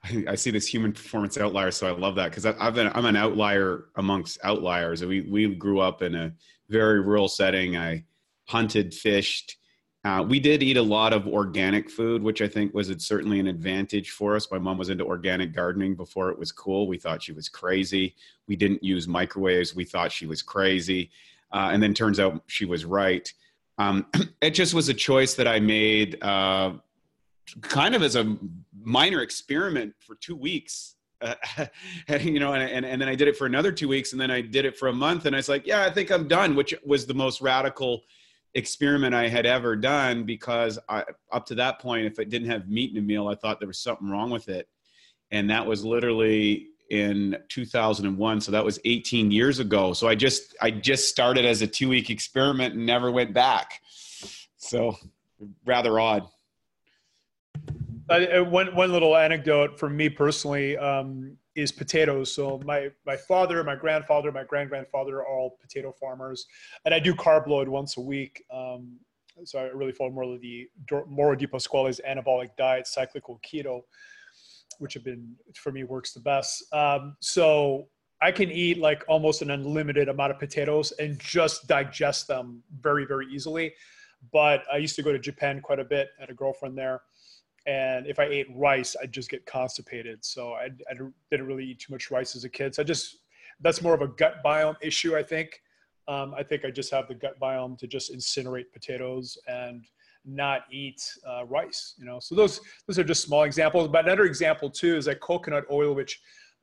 I 0.28 0.36
see 0.36 0.50
this 0.50 0.66
human 0.66 0.94
performance 0.94 1.38
outlier. 1.38 1.70
So 1.72 1.88
I 1.88 1.92
love 1.92 2.16
that 2.16 2.30
because 2.30 2.46
I've 2.46 2.74
been, 2.74 2.92
I'm 2.94 3.06
an 3.06 3.16
outlier 3.16 3.86
amongst 3.96 4.40
outliers. 4.44 5.04
We, 5.04 5.22
we 5.22 5.54
grew 5.54 5.80
up 5.80 6.02
in 6.02 6.16
a 6.16 6.34
very 6.70 7.02
rural 7.02 7.28
setting. 7.28 7.78
I 7.78 8.06
hunted, 8.48 8.94
fished. 8.94 9.58
Uh, 10.04 10.26
we 10.28 10.40
did 10.40 10.64
eat 10.64 10.78
a 10.78 10.82
lot 10.82 11.14
of 11.14 11.28
organic 11.28 11.90
food, 11.90 12.24
which 12.24 12.42
I 12.42 12.48
think 12.48 12.74
was 12.74 12.92
certainly 13.06 13.40
an 13.40 13.46
advantage 13.46 14.10
for 14.12 14.36
us. 14.36 14.50
My 14.50 14.58
mom 14.58 14.80
was 14.80 14.90
into 14.90 15.06
organic 15.06 15.54
gardening 15.54 15.96
before 15.96 16.32
it 16.32 16.40
was 16.40 16.52
cool. 16.52 16.88
We 16.88 16.98
thought 16.98 17.22
she 17.22 17.34
was 17.34 17.48
crazy. 17.48 18.16
We 18.48 18.56
didn't 18.56 18.84
use 18.84 19.08
microwaves. 19.08 19.76
We 19.76 19.86
thought 19.86 20.12
she 20.12 20.26
was 20.26 20.42
crazy. 20.42 21.12
Uh, 21.52 21.70
and 21.72 21.84
then 21.84 21.94
turns 21.94 22.20
out 22.20 22.42
she 22.48 22.66
was 22.66 22.84
right. 22.84 23.32
Um, 23.78 24.08
it 24.42 24.52
just 24.52 24.74
was 24.74 24.90
a 24.90 24.94
choice 24.94 25.36
that 25.36 25.48
I 25.48 25.60
made 25.60 26.18
uh, 26.24 26.74
kind 27.62 27.94
of 27.94 28.02
as 28.02 28.16
a 28.16 28.38
minor 28.82 29.22
experiment 29.22 29.94
for 30.00 30.16
two 30.16 30.36
weeks. 30.36 30.96
Uh, 31.22 31.36
you 32.22 32.40
know, 32.40 32.54
and, 32.54 32.64
and, 32.64 32.86
and 32.86 33.00
then 33.00 33.08
I 33.08 33.14
did 33.14 33.28
it 33.28 33.38
for 33.38 33.46
another 33.46 33.72
two 33.72 33.88
weeks, 33.88 34.14
and 34.14 34.22
then 34.22 34.32
I 34.32 34.42
did 34.42 34.66
it 34.66 34.78
for 34.78 34.88
a 34.88 34.94
month, 34.94 35.28
and 35.28 35.36
I 35.36 35.40
was 35.40 35.50
like, 35.50 35.68
yeah, 35.68 35.84
I 35.84 35.92
think 35.92 36.10
I'm 36.10 36.28
done, 36.28 36.56
which 36.56 36.74
was 36.84 37.06
the 37.06 37.14
most 37.14 37.40
radical 37.40 38.02
experiment 38.54 39.16
I 39.16 39.28
had 39.28 39.46
ever 39.46 39.76
done 39.76 40.24
because 40.24 40.78
I, 40.90 41.04
up 41.32 41.46
to 41.48 41.56
that 41.56 41.80
point, 41.80 42.06
if 42.06 42.20
it 42.20 42.30
didn't 42.30 42.50
have 42.50 42.70
meat 42.70 42.92
in 42.92 42.98
a 42.98 43.02
meal, 43.02 43.28
I 43.28 43.36
thought 43.36 43.60
there 43.60 43.68
was 43.68 43.80
something 43.80 44.10
wrong 44.10 44.30
with 44.30 44.50
it. 44.50 44.68
And 45.32 45.50
that 45.50 45.66
was 45.66 45.86
literally 45.86 46.68
in 46.90 47.38
2001. 47.48 48.42
So 48.42 48.52
that 48.52 48.66
was 48.66 48.80
18 48.84 49.32
years 49.32 49.60
ago. 49.60 49.94
So 49.94 50.08
I 50.08 50.16
just, 50.16 50.56
I 50.62 50.72
just 50.72 51.08
started 51.08 51.46
as 51.46 51.62
a 51.62 51.68
two 51.68 51.88
week 51.88 52.10
experiment 52.10 52.76
and 52.76 52.86
never 52.86 53.10
went 53.12 53.34
back. 53.34 53.82
So 54.58 54.96
rather 55.66 56.00
odd. 56.00 56.28
Uh, 58.10 58.44
one 58.44 58.76
one 58.76 58.92
little 58.92 59.16
anecdote 59.16 59.80
from 59.80 59.96
me 59.96 60.10
personally 60.10 60.78
um, 60.78 61.38
is 61.56 61.72
potatoes. 61.72 62.34
So 62.34 62.62
my 62.66 62.90
my 63.06 63.18
father, 63.18 63.64
my 63.64 63.76
grandfather, 63.76 64.32
my 64.32 64.44
grand 64.44 64.70
grandfather 64.70 65.18
are 65.18 65.28
all 65.28 65.58
potato 65.62 65.94
farmers, 66.00 66.46
and 66.86 66.94
I 66.94 67.00
do 67.00 67.14
carb 67.14 67.48
load 67.48 67.68
once 67.68 67.98
a 67.98 68.02
week. 68.02 68.44
Um, 68.54 69.00
so 69.44 69.60
I 69.60 69.64
really 69.64 69.92
follow 69.92 70.12
more 70.12 70.24
of 70.24 70.42
the 70.42 70.68
Mauro 71.08 71.36
Di 71.36 71.48
Pasquale's 71.48 72.00
anabolic 72.08 72.50
diet, 72.58 72.88
cyclical 72.88 73.40
keto, 73.46 73.82
which 74.80 74.94
have 74.94 75.04
been 75.04 75.36
for 75.56 75.72
me 75.72 75.84
works 75.84 76.14
the 76.14 76.20
best. 76.20 76.64
Um, 76.74 77.16
so 77.20 77.88
I 78.22 78.32
can 78.32 78.52
eat 78.52 78.78
like 78.78 79.04
almost 79.08 79.42
an 79.42 79.52
unlimited 79.52 80.10
amount 80.10 80.32
of 80.32 80.40
potatoes 80.40 80.92
and 81.00 81.20
just 81.20 81.68
digest 81.68 82.28
them 82.28 82.64
very 82.82 83.06
very 83.06 83.28
easily. 83.28 83.74
But 84.32 84.64
I 84.72 84.78
used 84.78 84.96
to 84.98 85.02
go 85.02 85.12
to 85.12 85.20
Japan 85.20 85.62
quite 85.62 85.80
a 85.80 85.84
bit. 85.84 86.10
I 86.18 86.22
had 86.22 86.30
a 86.30 86.36
girlfriend 86.36 86.78
there 86.78 87.02
and 87.68 88.08
if 88.08 88.20
I 88.20 88.24
ate 88.24 88.48
rice, 88.56 88.96
I'd 89.02 89.12
just 89.12 89.30
get 89.30 89.46
constipated. 89.46 90.24
So 90.26 90.54
I, 90.54 90.70
I 90.90 90.94
didn't 91.30 91.48
really 91.48 91.66
eat 91.66 91.80
too 91.80 91.94
much 91.94 92.10
rice 92.10 92.36
as 92.36 92.44
a 92.44 92.50
kid. 92.50 92.76
So 92.76 92.82
I 92.82 92.86
just 92.86 93.18
that's 93.60 93.82
more 93.82 93.94
of 93.94 94.02
a 94.02 94.08
gut 94.08 94.44
biome 94.44 94.76
issue, 94.82 95.16
I 95.16 95.24
think. 95.24 95.62
Um, 96.08 96.34
I 96.36 96.44
think 96.44 96.66
I 96.66 96.72
just 96.72 96.92
have 96.92 97.08
the 97.08 97.14
gut 97.14 97.40
biome 97.40 97.78
to 97.78 97.88
just 97.88 98.14
incinerate 98.14 98.72
potatoes 98.74 99.38
and 99.48 99.86
not 100.26 100.64
eat 100.72 101.02
uh, 101.28 101.46
rice. 101.46 101.94
You 101.98 102.06
know, 102.06 102.20
so 102.20 102.36
those 102.36 102.60
those 102.88 102.98
are 102.98 103.04
just 103.04 103.24
small 103.24 103.44
examples. 103.44 103.88
But 103.88 104.06
another 104.06 104.26
example 104.26 104.70
too 104.70 104.98
is 104.98 105.08
like 105.08 105.20
coconut 105.20 105.66
oil, 105.72 105.94
which 105.94 106.20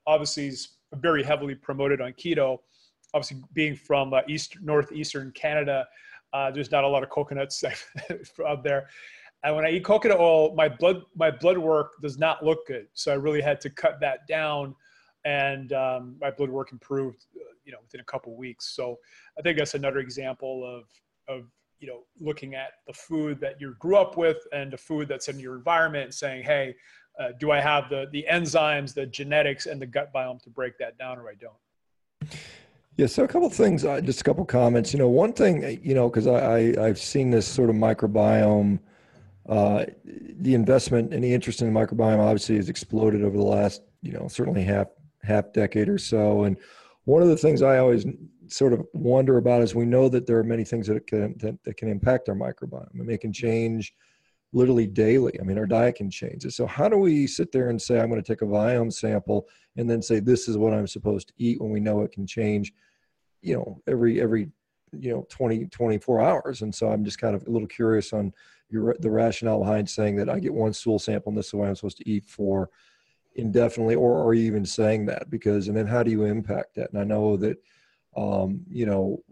obviously 0.06 0.48
is 0.48 0.78
very 0.94 1.22
heavily 1.22 1.54
promoted 1.54 2.00
on 2.00 2.12
keto. 2.14 2.58
Obviously, 3.14 3.42
being 3.52 3.76
from 3.76 4.12
uh, 4.12 4.20
east 4.28 4.58
northeastern 4.60 5.32
Canada, 5.32 5.86
uh, 6.32 6.50
there's 6.50 6.70
not 6.70 6.84
a 6.84 6.88
lot 6.88 7.02
of 7.02 7.10
coconuts 7.10 7.64
out 8.46 8.62
there. 8.62 8.88
And 9.44 9.54
when 9.54 9.64
I 9.64 9.70
eat 9.70 9.84
coconut 9.84 10.18
oil, 10.18 10.54
my 10.54 10.68
blood 10.68 11.02
my 11.14 11.30
blood 11.30 11.58
work 11.58 11.92
does 12.02 12.18
not 12.18 12.44
look 12.44 12.66
good. 12.66 12.88
So 12.94 13.12
I 13.12 13.14
really 13.14 13.40
had 13.40 13.60
to 13.62 13.70
cut 13.70 14.00
that 14.00 14.26
down, 14.26 14.74
and 15.24 15.72
um, 15.72 16.16
my 16.20 16.30
blood 16.30 16.50
work 16.50 16.72
improved, 16.72 17.24
uh, 17.36 17.54
you 17.64 17.72
know, 17.72 17.78
within 17.82 18.00
a 18.00 18.04
couple 18.04 18.36
weeks. 18.36 18.74
So 18.74 18.98
I 19.38 19.42
think 19.42 19.58
that's 19.58 19.74
another 19.74 19.98
example 19.98 20.64
of 20.64 20.88
of 21.34 21.44
you 21.78 21.86
know 21.86 22.00
looking 22.20 22.56
at 22.56 22.70
the 22.88 22.92
food 22.92 23.40
that 23.40 23.60
you 23.60 23.76
grew 23.78 23.96
up 23.96 24.16
with 24.16 24.38
and 24.52 24.72
the 24.72 24.78
food 24.78 25.06
that's 25.06 25.28
in 25.28 25.38
your 25.38 25.54
environment 25.54 26.04
and 26.06 26.14
saying, 26.14 26.42
hey, 26.42 26.74
uh, 27.20 27.28
do 27.38 27.52
I 27.52 27.60
have 27.60 27.88
the 27.88 28.06
the 28.10 28.26
enzymes, 28.28 28.92
the 28.92 29.06
genetics, 29.06 29.66
and 29.66 29.80
the 29.80 29.86
gut 29.86 30.12
biome 30.12 30.42
to 30.42 30.50
break 30.50 30.78
that 30.78 30.98
down, 30.98 31.18
or 31.18 31.28
I 31.28 31.34
don't? 31.34 32.32
Yeah, 32.96 33.06
so 33.06 33.22
a 33.22 33.28
couple 33.28 33.46
of 33.46 33.54
things, 33.54 33.84
uh, 33.84 34.00
just 34.00 34.20
a 34.20 34.24
couple 34.24 34.42
of 34.42 34.48
comments. 34.48 34.92
You 34.92 34.98
know, 34.98 35.08
one 35.08 35.32
thing, 35.32 35.80
you 35.84 35.94
know, 35.94 36.08
because 36.08 36.26
I, 36.26 36.74
I 36.76 36.88
have 36.88 36.98
seen 36.98 37.30
this 37.30 37.46
sort 37.46 37.70
of 37.70 37.76
microbiome 37.76 38.80
uh, 39.48 39.86
the 40.04 40.54
investment 40.54 41.14
and 41.14 41.24
the 41.24 41.32
interest 41.32 41.62
in 41.62 41.72
the 41.72 41.80
microbiome 41.80 42.18
obviously 42.18 42.56
has 42.56 42.68
exploded 42.68 43.24
over 43.24 43.36
the 43.36 43.42
last, 43.42 43.82
you 44.02 44.12
know, 44.12 44.28
certainly 44.28 44.62
half 44.62 44.88
half 45.22 45.52
decade 45.52 45.88
or 45.88 45.98
so. 45.98 46.44
And 46.44 46.56
one 47.04 47.22
of 47.22 47.28
the 47.28 47.36
things 47.36 47.62
I 47.62 47.78
always 47.78 48.04
sort 48.48 48.72
of 48.72 48.86
wonder 48.92 49.38
about 49.38 49.62
is 49.62 49.74
we 49.74 49.86
know 49.86 50.08
that 50.10 50.26
there 50.26 50.38
are 50.38 50.44
many 50.44 50.64
things 50.64 50.86
that 50.88 51.06
can 51.06 51.36
that, 51.38 51.62
that 51.64 51.76
can 51.78 51.88
impact 51.88 52.28
our 52.28 52.34
microbiome 52.34 53.00
and 53.00 53.08
they 53.08 53.18
can 53.18 53.32
change 53.32 53.94
literally 54.52 54.86
daily. 54.86 55.38
I 55.40 55.44
mean, 55.44 55.58
our 55.58 55.66
diet 55.66 55.96
can 55.96 56.10
change. 56.10 56.42
So 56.54 56.66
how 56.66 56.88
do 56.88 56.96
we 56.96 57.26
sit 57.26 57.52
there 57.52 57.68
and 57.68 57.80
say 57.80 58.00
I'm 58.00 58.08
going 58.10 58.22
to 58.22 58.26
take 58.26 58.42
a 58.42 58.46
biome 58.46 58.92
sample 58.92 59.46
and 59.76 59.88
then 59.88 60.02
say 60.02 60.20
this 60.20 60.48
is 60.48 60.56
what 60.56 60.72
I'm 60.72 60.86
supposed 60.86 61.28
to 61.28 61.34
eat 61.38 61.60
when 61.60 61.70
we 61.70 61.80
know 61.80 62.02
it 62.02 62.12
can 62.12 62.26
change, 62.26 62.72
you 63.40 63.54
know, 63.54 63.80
every 63.86 64.20
every 64.20 64.50
you 64.98 65.10
know 65.10 65.26
20 65.28 65.66
24 65.66 66.20
hours 66.22 66.62
and 66.62 66.74
so 66.74 66.88
i'm 66.88 67.04
just 67.04 67.18
kind 67.18 67.34
of 67.34 67.46
a 67.46 67.50
little 67.50 67.68
curious 67.68 68.14
on 68.14 68.32
your 68.70 68.96
the 69.00 69.10
rationale 69.10 69.60
behind 69.60 69.88
saying 69.88 70.16
that 70.16 70.28
I 70.28 70.38
get 70.40 70.52
one 70.52 70.72
stool 70.72 70.98
sample 70.98 71.30
and 71.30 71.38
this 71.38 71.46
is 71.46 71.50
the 71.52 71.56
way 71.58 71.68
I'm 71.68 71.74
supposed 71.74 71.98
to 71.98 72.08
eat 72.08 72.26
for 72.26 72.70
indefinitely, 73.34 73.94
or 73.94 74.22
are 74.22 74.34
you 74.34 74.44
even 74.44 74.66
saying 74.66 75.06
that? 75.06 75.30
Because 75.30 75.68
and 75.68 75.76
then 75.76 75.86
how 75.86 76.02
do 76.02 76.10
you 76.10 76.24
impact 76.24 76.74
that? 76.74 76.90
And 76.90 77.00
I 77.00 77.04
know 77.04 77.36
that 77.38 77.56
um, 78.16 78.62
you 78.68 78.86
know 78.86 79.22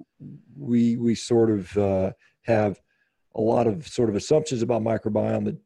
we 0.57 0.97
we 0.97 1.15
sort 1.15 1.51
of 1.51 1.77
uh, 1.77 2.13
have 2.43 2.81
a 3.35 3.41
lot 3.41 3.67
of 3.67 3.87
sort 3.87 4.09
of 4.09 4.17
assumptions 4.17 4.63
about 4.63 4.83
microbiome 4.83 5.45
that 5.45 5.57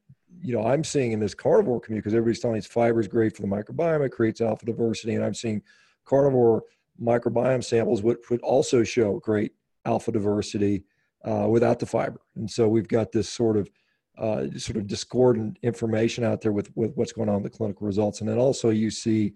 you 0.42 0.52
know 0.52 0.64
I'm 0.64 0.83
seeing 0.83 1.12
in 1.12 1.20
this 1.20 1.35
carnivore 1.35 1.80
community 1.80 2.02
because 2.02 2.14
everybody's 2.14 2.40
telling 2.40 2.56
me 2.56 2.62
fiber 2.62 3.00
is 3.00 3.09
great 3.09 3.37
for 3.37 3.42
the 3.42 3.48
microbiome, 3.48 4.04
it 4.04 4.11
creates 4.11 4.40
alpha 4.40 4.66
diversity, 4.66 5.14
and 5.14 5.24
I'm 5.24 5.35
seeing 5.35 5.62
carnivore 6.04 6.64
microbiome 7.00 7.62
samples 7.62 8.02
would 8.02 8.18
would 8.30 8.40
also 8.40 8.83
show 8.83 9.18
great 9.20 9.52
alpha 9.85 10.12
diversity 10.12 10.85
uh, 11.24 11.46
without 11.48 11.78
the 11.78 11.87
fiber. 11.87 12.20
And 12.37 12.50
so 12.50 12.68
we've 12.68 12.88
got 12.88 13.12
this 13.12 13.28
sort 13.28 13.56
of 13.56 13.70
uh, 14.18 14.46
sort 14.56 14.76
of 14.76 14.87
discordant 14.87 15.59
information 15.62 16.24
out 16.24 16.40
there 16.40 16.52
with, 16.52 16.70
with 16.76 16.92
what's 16.94 17.12
going 17.12 17.28
on 17.28 17.37
in 17.37 17.42
the 17.42 17.50
clinical 17.50 17.87
results. 17.87 18.20
And 18.20 18.28
then 18.28 18.38
also 18.38 18.68
you 18.68 18.90
see 18.90 19.33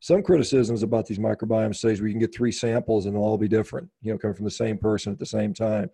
some 0.00 0.22
criticisms 0.22 0.82
about 0.82 1.06
these 1.06 1.18
microbiome 1.18 1.74
studies 1.74 2.00
where 2.00 2.08
you 2.08 2.14
can 2.14 2.20
get 2.20 2.34
three 2.34 2.50
samples 2.50 3.06
and 3.06 3.14
they'll 3.14 3.22
all 3.22 3.38
be 3.38 3.48
different, 3.48 3.88
you 4.00 4.10
know, 4.10 4.18
coming 4.18 4.34
from 4.34 4.46
the 4.46 4.50
same 4.50 4.78
person 4.78 5.12
at 5.12 5.18
the 5.18 5.26
same 5.26 5.52
time, 5.52 5.90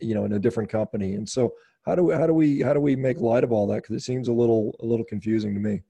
you 0.00 0.14
know, 0.14 0.24
in 0.24 0.32
a 0.32 0.38
different 0.38 0.68
company. 0.68 1.14
And 1.14 1.28
so 1.28 1.54
how 1.84 1.94
do 1.94 2.02
we, 2.02 2.14
how 2.14 2.26
do 2.26 2.34
we, 2.34 2.60
how 2.60 2.72
do 2.72 2.80
we 2.80 2.96
make 2.96 3.20
light 3.20 3.44
of 3.44 3.52
all 3.52 3.66
that? 3.68 3.86
Cause 3.86 3.96
it 3.96 4.00
seems 4.00 4.28
a 4.28 4.32
little, 4.32 4.74
a 4.80 4.84
little 4.84 5.04
confusing 5.04 5.54
to 5.54 5.60
me. 5.60 5.82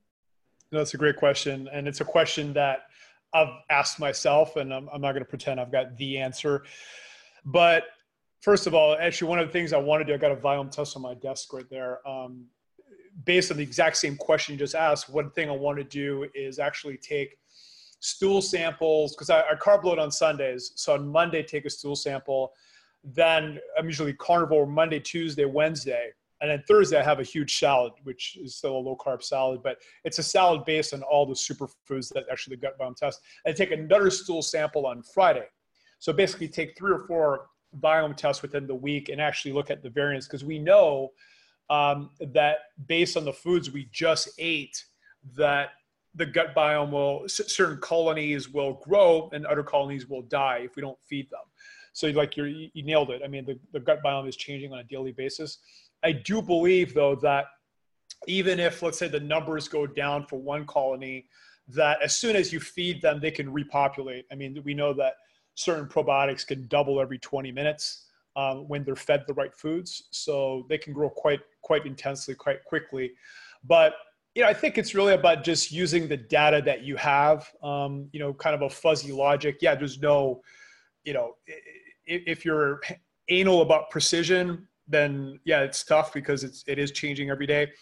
No, 0.70 0.78
that's 0.78 0.94
a 0.94 0.98
great 0.98 1.16
question. 1.16 1.68
And 1.72 1.88
it's 1.88 2.02
a 2.02 2.04
question 2.04 2.52
that 2.52 2.88
I've 3.32 3.54
asked 3.70 3.98
myself 3.98 4.56
and 4.56 4.72
I'm, 4.72 4.88
I'm 4.92 5.00
not 5.00 5.12
going 5.12 5.24
to 5.24 5.28
pretend 5.28 5.60
I've 5.60 5.72
got 5.72 5.96
the 5.96 6.18
answer, 6.18 6.64
but 7.44 7.84
first 8.40 8.66
of 8.66 8.74
all, 8.74 8.96
actually, 8.98 9.28
one 9.28 9.38
of 9.38 9.46
the 9.46 9.52
things 9.52 9.72
I 9.72 9.78
want 9.78 10.00
to 10.00 10.04
do, 10.04 10.14
I 10.14 10.16
got 10.16 10.32
a 10.32 10.36
Viome 10.36 10.70
test 10.70 10.96
on 10.96 11.02
my 11.02 11.14
desk 11.14 11.52
right 11.52 11.68
there. 11.70 12.06
Um, 12.08 12.46
based 13.24 13.50
on 13.50 13.56
the 13.56 13.62
exact 13.62 13.96
same 13.96 14.16
question 14.16 14.54
you 14.54 14.58
just 14.58 14.74
asked, 14.74 15.08
one 15.08 15.30
thing 15.30 15.48
I 15.48 15.52
want 15.52 15.78
to 15.78 15.84
do 15.84 16.26
is 16.34 16.58
actually 16.58 16.98
take 16.98 17.38
stool 18.00 18.42
samples 18.42 19.14
because 19.14 19.30
I, 19.30 19.40
I 19.40 19.54
carb 19.54 19.84
load 19.84 19.98
on 19.98 20.10
Sundays. 20.10 20.72
So 20.74 20.94
on 20.94 21.08
Monday, 21.08 21.42
take 21.42 21.64
a 21.64 21.70
stool 21.70 21.96
sample. 21.96 22.52
Then 23.04 23.58
I'm 23.78 23.86
usually 23.86 24.12
carnivore 24.14 24.66
Monday, 24.66 25.00
Tuesday, 25.00 25.44
Wednesday. 25.44 26.10
And 26.42 26.50
then 26.50 26.62
Thursday, 26.68 26.98
I 26.98 27.02
have 27.02 27.18
a 27.18 27.22
huge 27.22 27.58
salad, 27.58 27.92
which 28.02 28.36
is 28.36 28.56
still 28.56 28.76
a 28.76 28.78
low 28.78 28.96
carb 28.96 29.22
salad, 29.22 29.62
but 29.62 29.78
it's 30.04 30.18
a 30.18 30.22
salad 30.22 30.66
based 30.66 30.92
on 30.92 31.02
all 31.02 31.24
the 31.24 31.34
superfoods 31.34 32.12
that 32.12 32.24
actually 32.30 32.56
the 32.56 32.60
gut 32.60 32.78
biome 32.78 32.94
test. 32.94 33.20
I 33.46 33.52
take 33.52 33.70
another 33.70 34.10
stool 34.10 34.42
sample 34.42 34.86
on 34.86 35.02
Friday. 35.02 35.46
So 35.98 36.12
basically, 36.12 36.48
take 36.48 36.76
three 36.76 36.92
or 36.92 37.06
four 37.06 37.46
biome 37.80 38.16
test 38.16 38.42
within 38.42 38.66
the 38.66 38.74
week 38.74 39.08
and 39.08 39.20
actually 39.20 39.52
look 39.52 39.70
at 39.70 39.82
the 39.82 39.90
variants 39.90 40.26
because 40.26 40.44
we 40.44 40.58
know 40.58 41.12
um, 41.68 42.10
that 42.20 42.58
based 42.86 43.16
on 43.16 43.24
the 43.24 43.32
foods 43.32 43.70
we 43.70 43.88
just 43.92 44.30
ate 44.38 44.84
that 45.36 45.70
the 46.14 46.26
gut 46.26 46.54
biome 46.54 46.90
will 46.90 47.28
certain 47.28 47.78
colonies 47.80 48.48
will 48.48 48.74
grow 48.74 49.28
and 49.32 49.46
other 49.46 49.62
colonies 49.62 50.08
will 50.08 50.22
die 50.22 50.62
if 50.64 50.74
we 50.76 50.82
don't 50.82 50.98
feed 51.02 51.28
them. 51.30 51.40
So 51.92 52.08
like 52.08 52.36
you're, 52.36 52.48
you 52.48 52.82
nailed 52.82 53.10
it. 53.10 53.22
I 53.24 53.28
mean 53.28 53.44
the, 53.44 53.58
the 53.72 53.80
gut 53.80 54.02
biome 54.02 54.28
is 54.28 54.36
changing 54.36 54.72
on 54.72 54.78
a 54.78 54.84
daily 54.84 55.12
basis. 55.12 55.58
I 56.02 56.12
do 56.12 56.40
believe 56.40 56.94
though 56.94 57.16
that 57.16 57.46
even 58.26 58.58
if 58.58 58.82
let's 58.82 58.98
say 58.98 59.08
the 59.08 59.20
numbers 59.20 59.68
go 59.68 59.86
down 59.86 60.26
for 60.26 60.38
one 60.38 60.66
colony 60.66 61.26
that 61.68 62.00
as 62.00 62.16
soon 62.16 62.36
as 62.36 62.52
you 62.52 62.60
feed 62.60 63.02
them 63.02 63.20
they 63.20 63.30
can 63.30 63.52
repopulate. 63.52 64.24
I 64.32 64.36
mean 64.36 64.60
we 64.64 64.72
know 64.72 64.94
that 64.94 65.14
certain 65.56 65.86
probiotics 65.86 66.46
can 66.46 66.66
double 66.68 67.00
every 67.00 67.18
20 67.18 67.50
minutes 67.50 68.06
um, 68.36 68.68
when 68.68 68.84
they're 68.84 68.94
fed 68.94 69.24
the 69.26 69.34
right 69.34 69.54
foods. 69.54 70.04
So 70.12 70.64
they 70.68 70.78
can 70.78 70.92
grow 70.92 71.10
quite 71.10 71.40
quite 71.62 71.84
intensely, 71.84 72.34
quite 72.34 72.64
quickly. 72.64 73.12
But 73.64 73.94
you 74.36 74.42
know, 74.42 74.48
I 74.48 74.54
think 74.54 74.76
it's 74.76 74.94
really 74.94 75.14
about 75.14 75.42
just 75.42 75.72
using 75.72 76.08
the 76.08 76.16
data 76.16 76.62
that 76.66 76.82
you 76.82 76.94
have. 76.96 77.50
Um, 77.62 78.08
you 78.12 78.20
know, 78.20 78.34
kind 78.34 78.54
of 78.54 78.62
a 78.62 78.70
fuzzy 78.70 79.10
logic. 79.10 79.58
Yeah, 79.62 79.74
there's 79.74 79.98
no, 79.98 80.42
you 81.04 81.14
know, 81.14 81.32
if 82.06 82.44
you're 82.44 82.80
anal 83.28 83.62
about 83.62 83.90
precision, 83.90 84.68
then 84.86 85.40
yeah, 85.44 85.62
it's 85.62 85.82
tough 85.82 86.12
because 86.12 86.44
it's 86.44 86.62
it 86.68 86.78
is 86.78 86.92
changing 86.92 87.30
every 87.30 87.46
day. 87.46 87.72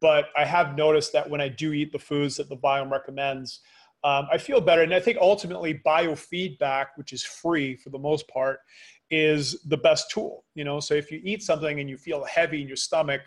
But 0.00 0.26
I 0.36 0.44
have 0.44 0.76
noticed 0.76 1.12
that 1.14 1.28
when 1.28 1.40
I 1.40 1.48
do 1.48 1.72
eat 1.72 1.92
the 1.92 1.98
foods 1.98 2.36
that 2.36 2.48
the 2.48 2.56
biome 2.56 2.90
recommends, 2.90 3.60
um, 4.04 4.28
I 4.30 4.38
feel 4.38 4.60
better. 4.60 4.82
And 4.82 4.94
I 4.94 5.00
think 5.00 5.18
ultimately 5.20 5.80
biofeedback, 5.84 6.86
which 6.96 7.12
is 7.12 7.24
free 7.24 7.74
for 7.74 7.90
the 7.90 7.98
most 7.98 8.28
part, 8.28 8.60
is 9.10 9.60
the 9.66 9.76
best 9.76 10.10
tool. 10.10 10.44
You 10.54 10.64
know, 10.64 10.80
so 10.80 10.94
if 10.94 11.10
you 11.10 11.20
eat 11.24 11.42
something 11.42 11.80
and 11.80 11.90
you 11.90 11.96
feel 11.96 12.24
heavy 12.24 12.62
in 12.62 12.68
your 12.68 12.76
stomach 12.76 13.22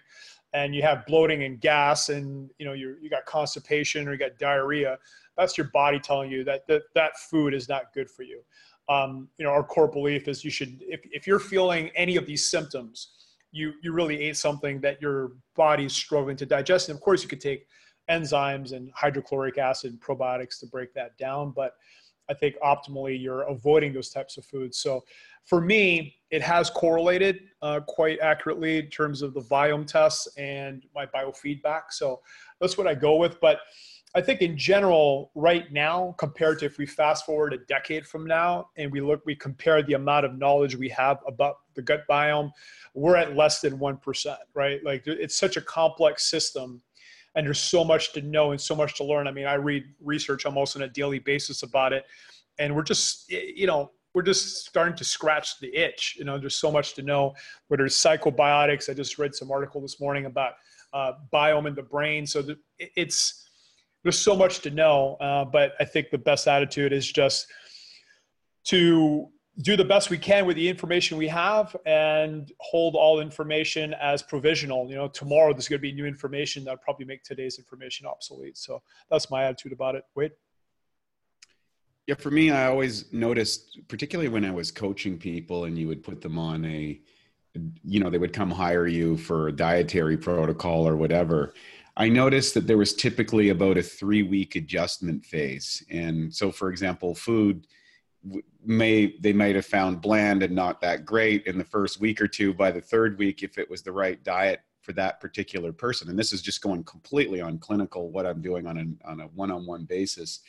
and 0.54 0.74
you 0.76 0.82
have 0.82 1.06
bloating 1.06 1.44
and 1.44 1.60
gas 1.60 2.10
and 2.10 2.50
you 2.58 2.66
know 2.66 2.74
you 2.74 2.96
you 3.02 3.10
got 3.10 3.26
constipation 3.26 4.08
or 4.08 4.14
you 4.14 4.20
got 4.20 4.38
diarrhea, 4.38 4.98
that's 5.38 5.58
your 5.58 5.70
body 5.74 6.00
telling 6.00 6.32
you 6.32 6.44
that 6.46 6.66
that, 6.68 6.84
that 6.96 7.18
food 7.18 7.54
is 7.54 7.68
not 7.68 7.94
good 7.94 8.10
for 8.10 8.24
you. 8.24 8.42
Um, 8.90 9.28
you 9.38 9.46
know, 9.46 9.52
our 9.52 9.64
core 9.64 9.88
belief 9.88 10.28
is 10.28 10.44
you 10.44 10.52
should 10.52 10.84
if, 10.88 11.02
if 11.12 11.28
you're 11.28 11.40
feeling 11.40 11.90
any 11.96 12.16
of 12.16 12.26
these 12.26 12.50
symptoms, 12.50 13.10
you 13.52 13.74
you 13.84 13.92
really 13.92 14.22
ate 14.22 14.38
something 14.38 14.80
that 14.82 15.02
your 15.02 15.34
body's 15.56 15.94
struggling 15.94 16.38
to 16.38 16.46
digest. 16.46 16.88
And 16.88 16.98
of 16.98 17.02
course 17.02 17.24
you 17.24 17.30
could 17.30 17.42
take 17.42 17.68
enzymes 18.12 18.74
and 18.74 18.92
hydrochloric 18.94 19.58
acid 19.58 20.00
probiotics 20.02 20.60
to 20.60 20.68
break 20.68 20.94
that 20.94 21.18
down. 21.18 21.52
But 21.52 21.76
I 22.30 22.34
think 22.34 22.56
optimally 22.64 23.22
you're 23.22 23.44
avoiding 23.44 23.94
those 23.94 24.10
types 24.10 24.38
of 24.38 24.46
foods. 24.46 24.78
So 24.78 25.04
for 25.46 25.60
me, 25.60 26.16
it 26.30 26.42
has 26.42 26.70
correlated 26.70 27.42
uh, 27.62 27.82
quite 27.88 28.20
accurately 28.20 28.80
in 28.80 28.88
terms 28.88 29.22
of 29.22 29.34
the 29.34 29.42
Viome 29.42 29.86
tests 29.86 30.28
and 30.38 30.84
my 30.96 31.06
biofeedback. 31.06 31.84
So 31.92 32.22
that's 32.60 32.78
what 32.78 32.88
I 32.88 32.96
go 32.96 33.16
with. 33.16 33.40
But 33.42 33.60
I 34.14 34.22
think 34.22 34.42
in 34.42 34.58
general, 34.58 35.32
right 35.36 35.72
now, 35.72 36.16
compared 36.18 36.60
to 36.60 36.66
if 36.66 36.78
we 36.78 36.86
fast 36.86 37.26
forward 37.26 37.54
a 37.54 37.58
decade 37.58 38.06
from 38.06 38.26
now 38.26 38.70
and 38.76 38.92
we 38.92 39.00
look, 39.00 39.26
we 39.26 39.36
compare 39.36 39.82
the 39.82 39.94
amount 39.94 40.26
of 40.26 40.38
knowledge 40.38 40.76
we 40.76 40.90
have 40.90 41.20
about 41.28 41.58
the 41.76 41.82
gut 41.82 42.04
biome, 42.10 42.52
we're 42.94 43.16
at 43.16 43.38
less 43.38 43.62
than 43.62 43.78
1%, 43.78 44.38
right? 44.54 44.84
Like 44.84 45.04
it's 45.08 45.36
such 45.38 45.56
a 45.56 45.62
complex 45.62 46.30
system 46.30 46.82
and 47.36 47.46
there's 47.46 47.60
so 47.60 47.84
much 47.84 48.14
to 48.14 48.22
know 48.22 48.52
and 48.52 48.60
so 48.60 48.76
much 48.76 48.96
to 48.98 49.04
learn. 49.04 49.28
I 49.28 49.32
mean, 49.32 49.46
I 49.46 49.54
read 49.54 49.84
research 50.04 50.46
almost 50.46 50.76
on 50.76 50.82
a 50.82 50.88
daily 50.88 51.20
basis 51.20 51.64
about 51.64 51.94
it, 51.94 52.06
and 52.60 52.76
we're 52.76 52.84
just, 52.84 53.32
you 53.32 53.68
know, 53.68 53.92
we're 54.14 54.22
just 54.22 54.66
starting 54.66 54.96
to 54.96 55.04
scratch 55.04 55.60
the 55.60 55.74
itch. 55.76 56.16
You 56.18 56.26
know, 56.26 56.38
there's 56.38 56.58
so 56.58 56.72
much 56.72 56.94
to 56.96 57.02
know. 57.02 57.34
Whether 57.70 57.86
it's 57.86 58.02
psychobiotics, 58.02 58.90
I 58.90 58.94
just 58.94 59.18
read 59.18 59.34
some 59.34 59.52
article 59.52 59.82
this 59.82 60.00
morning 60.02 60.26
about 60.26 60.54
uh, 60.94 61.14
biome 61.34 61.68
in 61.68 61.76
the 61.76 61.84
brain. 61.84 62.26
So 62.26 62.42
the, 62.42 62.58
it's 62.80 63.48
there's 64.04 64.20
so 64.20 64.36
much 64.36 64.60
to 64.62 64.72
know, 64.72 65.16
uh, 65.22 65.46
but 65.46 65.74
I 65.80 65.86
think 65.86 66.10
the 66.10 66.18
best 66.18 66.48
attitude 66.48 66.92
is 66.92 67.10
just 67.10 67.48
to 68.66 69.30
do 69.62 69.76
the 69.76 69.86
best 69.86 70.10
we 70.10 70.18
can 70.18 70.46
with 70.46 70.56
the 70.56 70.68
information 70.68 71.18
we 71.18 71.28
have 71.28 71.76
and 71.86 72.52
hold 72.60 72.96
all 72.96 73.20
information 73.20 73.94
as 73.96 74.22
provisional. 74.22 74.90
You 74.90 74.96
know, 74.96 75.08
tomorrow 75.08 75.54
there's 75.54 75.68
going 75.68 75.80
to 75.80 75.82
be 75.82 75.92
new 75.92 76.06
information 76.06 76.64
that 76.66 76.82
probably 76.82 77.06
make 77.06 77.24
today's 77.24 77.58
information 77.58 78.06
obsolete. 78.06 78.58
So 78.58 78.82
that's 79.10 79.30
my 79.30 79.44
attitude 79.46 79.74
about 79.74 79.96
it. 79.96 80.04
Wade. 80.16 80.32
Yeah, 82.08 82.16
for 82.16 82.32
me, 82.32 82.50
I 82.52 82.68
always 82.68 83.12
noticed, 83.14 83.80
particularly 83.88 84.30
when 84.30 84.44
I 84.44 84.52
was 84.52 84.72
coaching 84.72 85.18
people 85.18 85.66
and 85.66 85.78
you 85.78 85.88
would 85.88 86.04
put 86.04 86.22
them 86.22 86.40
on 86.40 86.66
a, 86.66 87.00
you 87.84 88.00
know, 88.00 88.10
they 88.10 88.18
would 88.18 88.34
come 88.34 88.50
hire 88.50 88.88
you 88.88 89.18
for 89.18 89.48
a 89.48 89.52
dietary 89.52 90.18
protocol 90.18 90.88
or 90.88 90.96
whatever. 90.96 91.54
I 91.98 92.10
noticed 92.10 92.54
that 92.56 92.68
there 92.68 92.78
was 92.78 92.96
typically 92.96 93.50
about 93.50 93.78
a 93.78 93.84
three 93.84 94.24
week 94.24 94.56
adjustment 94.56 95.26
phase. 95.26 95.84
And 95.90 96.34
so, 96.34 96.52
for 96.52 96.70
example, 96.70 97.14
food 97.14 97.68
may 98.64 99.16
they 99.20 99.34
might 99.34 99.56
have 99.56 99.66
found 99.66 100.02
bland 100.02 100.44
and 100.44 100.56
not 100.56 100.82
that 100.82 101.06
great 101.06 101.46
in 101.48 101.58
the 101.58 101.64
first 101.64 102.00
week 102.00 102.22
or 102.22 102.28
two. 102.28 102.54
By 102.54 102.72
the 102.72 102.82
third 102.82 103.18
week 103.18 103.44
if 103.44 103.58
it 103.58 103.70
was 103.70 103.82
the 103.82 103.92
right 103.92 104.24
diet 104.24 104.62
for 104.82 104.94
that 104.94 105.20
particular 105.20 105.72
person 105.72 106.10
and 106.10 106.18
this 106.18 106.34
is 106.34 106.42
just 106.42 106.62
going 106.62 106.84
completely 106.86 107.40
on 107.40 107.60
clinical 107.60 108.10
what 108.10 108.26
i'm 108.26 108.42
doing 108.42 108.66
on 108.66 108.80
a, 108.80 109.08
on 109.08 109.22
a 109.22 109.26
one-on-one 109.28 109.86
basis 109.86 110.40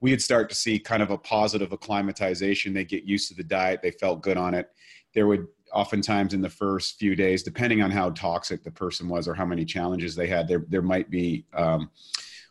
we 0.00 0.10
would 0.10 0.22
start 0.22 0.48
to 0.48 0.54
see 0.54 0.78
kind 0.78 1.02
of 1.02 1.10
a 1.10 1.18
positive 1.18 1.72
acclimatization. 1.72 2.72
They 2.72 2.84
get 2.84 3.04
used 3.04 3.28
to 3.28 3.34
the 3.34 3.42
diet. 3.42 3.80
They 3.82 3.90
felt 3.90 4.22
good 4.22 4.36
on 4.36 4.54
it. 4.54 4.70
There 5.14 5.26
would 5.26 5.46
oftentimes 5.72 6.34
in 6.34 6.40
the 6.40 6.48
first 6.48 6.98
few 6.98 7.14
days 7.14 7.42
depending 7.42 7.82
on 7.82 7.90
how 7.90 8.08
toxic 8.10 8.64
the 8.64 8.70
person 8.70 9.06
was 9.06 9.28
or 9.28 9.34
how 9.34 9.44
many 9.44 9.66
challenges 9.66 10.14
they 10.14 10.26
had 10.26 10.48
there 10.48 10.64
there 10.70 10.80
might 10.80 11.10
be 11.10 11.44
um, 11.52 11.90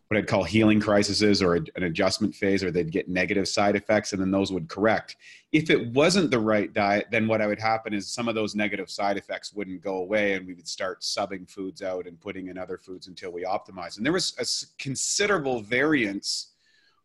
what 0.08 0.18
I'd 0.18 0.28
call 0.28 0.44
healing 0.44 0.80
crises 0.80 1.42
or 1.42 1.56
an 1.56 1.84
adjustment 1.84 2.34
phase, 2.34 2.64
or 2.64 2.72
they'd 2.72 2.92
get 2.92 3.10
negative 3.10 3.48
side 3.48 3.76
effects, 3.76 4.14
and 4.14 4.22
then 4.22 4.32
those 4.32 4.52
would 4.54 4.70
correct. 4.70 5.18
If 5.52 5.70
it 5.70 5.92
wasn't 5.94 6.32
the 6.32 6.40
right 6.40 6.72
diet, 6.72 7.08
then 7.12 7.28
what 7.28 7.42
I 7.42 7.48
would 7.48 7.60
happen 7.60 7.94
is 7.94 8.08
some 8.08 8.30
of 8.30 8.36
those 8.36 8.56
negative 8.56 8.90
side 8.90 9.18
effects 9.18 9.54
wouldn't 9.54 9.82
go 9.82 9.98
away, 9.98 10.34
and 10.34 10.48
we 10.48 10.54
would 10.54 10.68
start 10.68 11.02
subbing 11.02 11.50
foods 11.50 11.82
out 11.82 12.08
and 12.08 12.20
putting 12.20 12.48
in 12.48 12.58
other 12.58 12.78
foods 12.78 13.08
until 13.08 13.32
we 13.32 13.44
optimize. 13.44 13.98
And 13.98 14.06
there 14.06 14.14
was 14.14 14.34
a 14.40 14.82
considerable 14.82 15.62
variance 15.62 16.54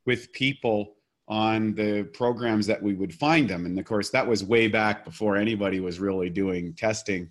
with 0.04 0.32
people 0.32 0.94
on 1.28 1.74
the 1.74 2.04
programs 2.12 2.66
that 2.66 2.82
we 2.82 2.94
would 2.94 3.14
find 3.14 3.48
them. 3.48 3.66
And 3.66 3.78
of 3.78 3.84
course, 3.84 4.10
that 4.10 4.26
was 4.26 4.44
way 4.44 4.68
back 4.68 5.04
before 5.04 5.36
anybody 5.36 5.80
was 5.80 5.98
really 5.98 6.30
doing 6.30 6.74
testing. 6.74 7.30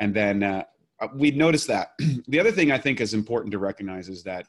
And 0.00 0.14
then 0.14 0.42
uh, 0.42 0.64
we'd 1.14 1.36
noticed 1.36 1.66
that. 1.68 1.92
the 2.28 2.38
other 2.38 2.52
thing 2.52 2.70
I 2.70 2.78
think 2.78 3.00
is 3.00 3.14
important 3.14 3.52
to 3.52 3.58
recognize 3.58 4.08
is 4.08 4.22
that 4.24 4.46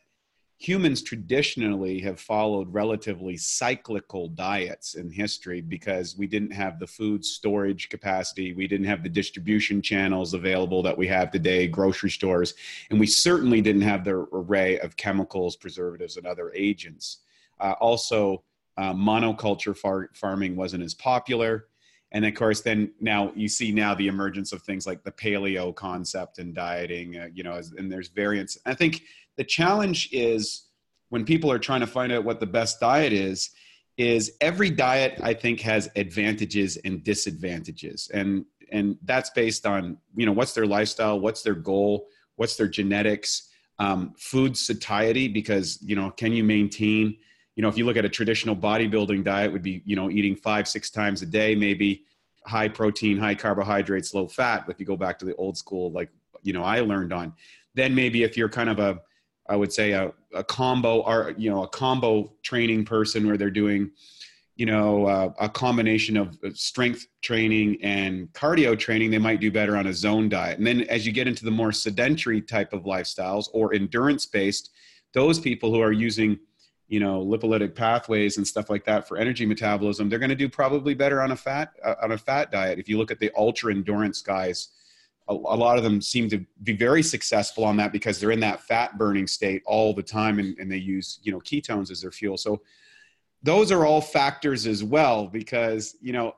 humans 0.60 1.02
traditionally 1.02 2.00
have 2.02 2.20
followed 2.20 2.72
relatively 2.74 3.38
cyclical 3.38 4.28
diets 4.28 4.96
in 4.96 5.10
history 5.10 5.62
because 5.62 6.18
we 6.18 6.28
didn't 6.28 6.52
have 6.52 6.80
the 6.80 6.86
food 6.86 7.24
storage 7.24 7.88
capacity, 7.88 8.54
we 8.54 8.68
didn't 8.68 8.86
have 8.86 9.02
the 9.02 9.08
distribution 9.08 9.82
channels 9.82 10.34
available 10.34 10.84
that 10.84 10.98
we 10.98 11.08
have 11.08 11.32
today, 11.32 11.66
grocery 11.66 12.10
stores, 12.10 12.56
and 12.90 13.00
we 13.00 13.08
certainly 13.08 13.62
didn't 13.62 13.82
have 13.82 14.04
the 14.04 14.28
array 14.34 14.78
of 14.80 14.98
chemicals, 14.98 15.56
preservatives, 15.56 16.18
and 16.18 16.28
other 16.28 16.52
agents. 16.54 17.20
Uh, 17.62 17.76
also, 17.80 18.44
uh, 18.78 18.94
monoculture 18.94 19.76
far- 19.76 20.10
farming 20.14 20.58
wasn't 20.58 20.84
as 20.84 20.94
popular. 20.94 21.68
And 22.12 22.26
of 22.26 22.34
course, 22.34 22.62
then 22.62 22.92
now 23.00 23.32
you 23.36 23.48
see 23.48 23.72
now 23.72 23.94
the 23.94 24.08
emergence 24.08 24.52
of 24.52 24.64
things 24.64 24.88
like 24.88 25.04
the 25.04 25.12
paleo 25.12 25.74
concept 25.74 26.40
and 26.40 26.56
dieting, 26.56 27.18
uh, 27.18 27.28
you 27.34 27.44
know, 27.44 27.54
as, 27.54 27.72
and 27.78 27.90
there's 27.90 28.08
variants. 28.08 28.58
I 28.66 28.74
think 28.74 29.04
the 29.40 29.46
challenge 29.46 30.10
is 30.12 30.66
when 31.08 31.24
people 31.24 31.50
are 31.50 31.58
trying 31.58 31.80
to 31.80 31.88
find 31.88 32.12
out 32.12 32.26
what 32.26 32.42
the 32.42 32.46
best 32.46 32.82
diet 32.82 33.14
is 33.14 33.52
is 33.98 34.34
every 34.42 34.70
diet 34.70 35.18
i 35.24 35.34
think 35.34 35.62
has 35.62 35.90
advantages 35.96 36.78
and 36.84 37.04
disadvantages. 37.06 38.12
And 38.14 38.46
and 38.72 38.98
that's 39.06 39.30
based 39.30 39.66
on 39.66 39.98
you 40.14 40.26
know 40.26 40.34
what's 40.34 40.54
their 40.54 40.66
lifestyle 40.68 41.22
what's 41.22 41.42
their 41.42 41.56
goal 41.56 42.08
what's 42.36 42.58
their 42.58 42.68
genetics 42.68 43.50
um, 43.80 44.14
food 44.18 44.58
satiety 44.58 45.30
because 45.30 45.80
you 45.82 45.96
know 45.96 46.12
can 46.12 46.34
you 46.34 46.44
maintain 46.44 47.16
you 47.56 47.62
know 47.64 47.70
if 47.70 47.78
you 47.78 47.86
look 47.86 47.96
at 47.96 48.04
a 48.04 48.10
traditional 48.10 48.58
bodybuilding 48.58 49.24
diet 49.24 49.52
would 49.54 49.64
be 49.64 49.82
you 49.86 49.96
know 49.96 50.10
eating 50.10 50.36
five 50.36 50.68
six 50.68 50.90
times 50.90 51.22
a 51.22 51.26
day 51.26 51.56
maybe 51.56 52.04
high 52.46 52.68
protein 52.68 53.18
high 53.18 53.36
carbohydrates 53.36 54.14
low 54.14 54.28
fat 54.28 54.66
if 54.68 54.82
you 54.82 54.86
go 54.86 54.98
back 54.98 55.18
to 55.18 55.24
the 55.24 55.36
old 55.36 55.58
school 55.58 55.92
like 55.92 56.10
you 56.44 56.52
know 56.52 56.64
i 56.64 56.82
learned 56.82 57.14
on 57.14 57.32
then 57.74 57.96
maybe 57.96 58.24
if 58.24 58.36
you're 58.36 58.50
kind 58.50 58.70
of 58.70 58.80
a 58.80 59.00
I 59.50 59.56
would 59.56 59.74
say 59.74 59.92
a, 59.92 60.14
a 60.34 60.44
combo 60.44 61.02
or 61.02 61.34
you 61.38 61.50
know 61.50 61.64
a 61.64 61.68
combo 61.68 62.32
training 62.44 62.86
person 62.86 63.28
where 63.28 63.36
they're 63.36 63.50
doing 63.50 63.92
you 64.56 64.66
know 64.66 65.08
uh, 65.08 65.34
a 65.40 65.50
combination 65.50 66.16
of 66.16 66.38
strength 66.54 67.08
training 67.22 67.78
and 67.82 68.32
cardio 68.34 68.78
training 68.78 69.10
they 69.10 69.18
might 69.18 69.42
do 69.42 69.52
better 69.52 69.76
on 69.76 69.88
a 69.88 69.94
zone 69.94 70.30
diet. 70.30 70.60
And 70.60 70.68
then 70.68 70.82
as 70.82 71.06
you 71.06 71.12
get 71.12 71.28
into 71.28 71.46
the 71.46 71.52
more 71.52 71.72
sedentary 71.72 72.42
type 72.42 72.74
of 72.74 72.84
lifestyles 72.84 73.48
or 73.54 73.74
endurance 73.74 74.26
based 74.26 74.70
those 75.14 75.40
people 75.40 75.74
who 75.74 75.82
are 75.82 75.92
using 75.92 76.38
you 76.88 77.00
know 77.00 77.26
lipolytic 77.26 77.74
pathways 77.74 78.38
and 78.38 78.48
stuff 78.48 78.70
like 78.70 78.86
that 78.86 79.08
for 79.08 79.18
energy 79.18 79.46
metabolism 79.46 80.10
they're 80.10 80.20
going 80.20 80.30
to 80.30 80.36
do 80.36 80.50
probably 80.50 80.94
better 80.94 81.22
on 81.22 81.32
a 81.32 81.36
fat 81.36 81.72
uh, 81.84 81.96
on 82.04 82.12
a 82.12 82.18
fat 82.18 82.52
diet. 82.52 82.78
If 82.78 82.88
you 82.88 83.00
look 83.00 83.10
at 83.10 83.20
the 83.20 83.32
ultra 83.36 83.74
endurance 83.74 84.22
guys 84.22 84.70
a, 85.30 85.34
a, 85.34 85.58
lot 85.58 85.78
of 85.78 85.84
them 85.84 86.02
seem 86.02 86.28
to 86.30 86.44
be 86.64 86.74
very 86.74 87.04
successful 87.04 87.64
on 87.64 87.78
that 87.78 87.92
because 87.92 88.20
they're 88.20 88.32
in 88.32 88.40
that 88.40 88.62
fat 88.62 88.98
burning 88.98 89.28
state 89.28 89.62
all 89.66 89.94
the 89.94 90.04
time 90.04 90.40
and, 90.40 90.58
and 90.58 90.72
they 90.72 90.78
use 90.78 91.20
you 91.22 91.32
know 91.32 91.40
ketones 91.40 91.92
as 91.92 92.02
their 92.02 92.12
fuel. 92.12 92.38
So 92.38 92.62
those 93.44 93.72
are 93.72 93.86
all 93.86 94.02
factors 94.02 94.68
as 94.68 94.84
well 94.84 95.28
because 95.28 95.96
you 96.02 96.14
know 96.14 96.36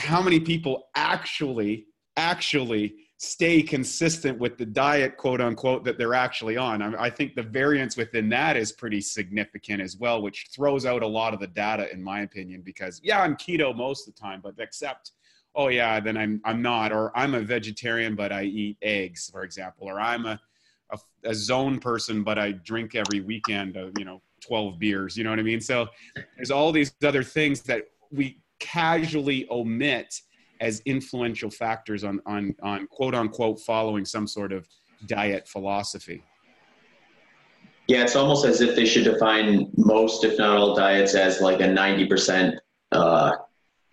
how 0.00 0.20
many 0.20 0.40
people 0.40 0.88
actually 0.94 1.86
actually 2.16 2.96
stay 3.18 3.62
consistent 3.62 4.38
with 4.38 4.58
the 4.58 4.66
diet 4.66 5.16
quote 5.16 5.40
unquote 5.40 5.84
that 5.84 5.96
they're 5.96 6.14
actually 6.14 6.56
on? 6.56 6.82
I, 6.82 7.04
I 7.04 7.10
think 7.10 7.34
the 7.34 7.42
variance 7.42 7.96
within 7.96 8.28
that 8.30 8.56
is 8.56 8.72
pretty 8.72 9.00
significant 9.00 9.80
as 9.80 9.96
well 9.96 10.22
which 10.22 10.48
throws 10.54 10.84
out 10.86 11.02
a 11.02 11.06
lot 11.06 11.34
of 11.34 11.40
the 11.40 11.46
data 11.46 11.92
in 11.92 12.02
my 12.02 12.22
opinion 12.22 12.62
because 12.62 13.00
yeah 13.02 13.20
i'm 13.20 13.36
keto 13.36 13.74
most 13.74 14.06
of 14.06 14.14
the 14.14 14.20
time 14.20 14.40
but 14.42 14.54
except 14.58 15.12
oh 15.56 15.68
yeah, 15.68 15.98
then 16.00 16.16
I'm 16.16 16.40
I'm 16.44 16.62
not, 16.62 16.92
or 16.92 17.16
I'm 17.16 17.34
a 17.34 17.40
vegetarian 17.40 18.14
but 18.14 18.32
I 18.32 18.44
eat 18.44 18.76
eggs, 18.82 19.30
for 19.32 19.42
example, 19.42 19.88
or 19.88 20.00
I'm 20.00 20.26
a 20.26 20.40
a, 20.92 20.98
a 21.24 21.34
zone 21.34 21.78
person 21.78 22.22
but 22.22 22.38
I 22.38 22.52
drink 22.52 22.94
every 22.94 23.20
weekend, 23.20 23.76
uh, 23.76 23.90
you 23.98 24.04
know, 24.04 24.22
12 24.46 24.78
beers. 24.78 25.16
You 25.16 25.24
know 25.24 25.30
what 25.30 25.40
I 25.40 25.42
mean? 25.42 25.60
So 25.60 25.88
there's 26.36 26.50
all 26.50 26.70
these 26.70 26.92
other 27.04 27.22
things 27.22 27.62
that 27.62 27.84
we 28.12 28.40
casually 28.60 29.46
omit 29.50 30.14
as 30.60 30.80
influential 30.86 31.50
factors 31.50 32.04
on 32.04 32.20
on 32.26 32.54
on 32.62 32.86
quote 32.86 33.14
unquote 33.14 33.60
following 33.60 34.04
some 34.04 34.26
sort 34.26 34.52
of 34.52 34.66
diet 35.06 35.48
philosophy. 35.48 36.22
Yeah, 37.88 38.02
it's 38.02 38.16
almost 38.16 38.44
as 38.44 38.60
if 38.60 38.74
they 38.74 38.84
should 38.84 39.04
define 39.04 39.70
most, 39.76 40.24
if 40.24 40.38
not 40.38 40.58
all, 40.58 40.74
diets 40.74 41.14
as 41.14 41.40
like 41.40 41.60
a 41.60 41.68
90% 41.68 42.58
uh, 42.90 43.32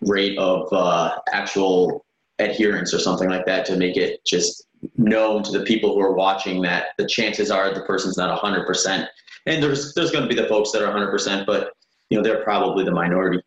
rate 0.06 0.38
of 0.38 0.72
uh, 0.72 1.16
actual 1.32 2.04
adherence 2.38 2.92
or 2.92 2.98
something 2.98 3.28
like 3.28 3.46
that 3.46 3.64
to 3.66 3.76
make 3.76 3.96
it 3.96 4.24
just 4.24 4.66
known 4.96 5.42
to 5.42 5.52
the 5.56 5.64
people 5.64 5.94
who 5.94 6.00
are 6.00 6.14
watching 6.14 6.60
that 6.62 6.88
the 6.98 7.06
chances 7.06 7.50
are 7.50 7.72
the 7.72 7.82
person's 7.82 8.16
not 8.16 8.40
100% 8.42 9.06
and 9.46 9.62
there's 9.62 9.94
there's 9.94 10.10
going 10.10 10.26
to 10.26 10.28
be 10.28 10.40
the 10.40 10.48
folks 10.48 10.72
that 10.72 10.82
are 10.82 10.92
100% 10.92 11.46
but 11.46 11.72
you 12.10 12.16
know 12.16 12.22
they're 12.22 12.42
probably 12.42 12.84
the 12.84 12.90
minority. 12.90 13.40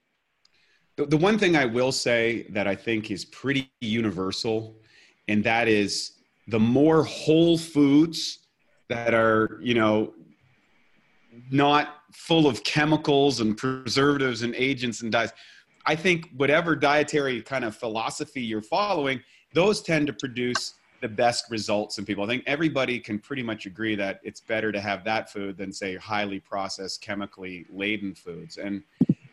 The, 0.96 1.06
the 1.06 1.17
one 1.17 1.38
thing 1.38 1.56
i 1.56 1.65
will 1.65 1.91
say 1.91 2.48
that 2.50 2.67
i 2.67 2.76
think 2.76 3.12
is 3.12 3.26
pretty 3.26 3.70
universal 3.82 4.78
and 5.28 5.43
that 5.43 5.67
is 5.67 6.13
the 6.48 6.60
more 6.60 7.04
whole 7.04 7.58
foods 7.58 8.39
that 8.89 9.13
are 9.13 9.60
you 9.62 9.74
know 9.74 10.13
not 11.52 11.96
full 12.13 12.48
of 12.48 12.63
chemicals 12.63 13.41
and 13.41 13.56
preservatives 13.58 14.41
and 14.41 14.56
agents 14.56 15.02
and 15.02 15.12
dyes 15.12 15.32
I 15.88 15.95
think 15.95 16.30
whatever 16.36 16.76
dietary 16.76 17.41
kind 17.41 17.63
of 17.63 17.76
philosophy 17.76 18.41
you're 18.41 18.62
following, 18.62 19.21
those 19.54 19.82
tend 19.82 20.08
to 20.08 20.13
produce 20.13 20.73
the 21.00 21.08
best 21.08 21.50
results 21.50 21.97
in 21.97 22.06
people. 22.06 22.23
I 22.23 22.28
think 22.28 22.43
everybody 22.45 23.00
can 23.00 23.19
pretty 23.19 23.43
much 23.43 23.65
agree 23.65 23.95
that 23.95 24.19
it's 24.23 24.41
better 24.41 24.71
to 24.71 24.82
have 24.82 25.04
that 25.06 25.32
food 25.32 25.58
than 25.58 25.71
say 25.71 25.95
highly 25.95 26.39
processed, 26.41 27.02
chemically 27.02 27.65
laden 27.71 28.13
foods. 28.13 28.58
And 28.58 28.84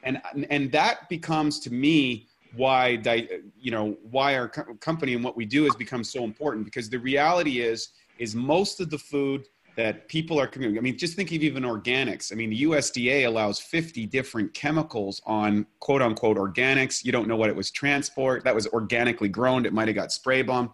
and 0.05 0.21
and 0.51 0.71
that 0.73 1.09
becomes 1.09 1.59
to 1.61 1.73
me 1.73 2.29
why 2.55 2.97
di- 2.97 3.29
you 3.59 3.71
know 3.73 3.97
why 4.11 4.37
our 4.37 4.49
company 4.49 5.15
and 5.15 5.25
what 5.25 5.37
we 5.37 5.45
do 5.45 5.65
has 5.65 5.75
become 5.75 6.05
so 6.05 6.23
important 6.23 6.65
because 6.65 6.89
the 6.89 6.99
reality 6.99 7.61
is 7.61 7.89
is 8.19 8.37
most 8.37 8.81
of 8.81 8.91
the 8.91 8.99
food 8.99 9.47
that 9.77 10.09
people 10.09 10.41
are 10.41 10.47
coming. 10.47 10.79
I 10.79 10.81
mean, 10.81 10.97
just 10.97 11.17
think 11.17 11.31
of 11.33 11.43
even 11.43 11.65
organics. 11.65 12.33
I 12.33 12.37
mean, 12.37 12.51
the 12.51 12.63
USDA 12.63 13.27
allows 13.27 13.59
50 13.59 14.07
different 14.07 14.55
chemicals 14.55 15.21
on 15.27 15.67
quote 15.81 16.01
unquote 16.01 16.37
organics. 16.37 17.05
You 17.05 17.13
don't 17.13 17.27
know 17.27 17.37
what 17.37 17.51
it 17.51 17.57
was 17.57 17.71
transport. 17.71 18.45
That 18.45 18.55
was 18.55 18.67
organically 18.69 19.29
grown. 19.29 19.67
It 19.67 19.73
might 19.73 19.89
have 19.89 19.97
got 19.97 20.13
spray 20.13 20.43
bomb. 20.43 20.73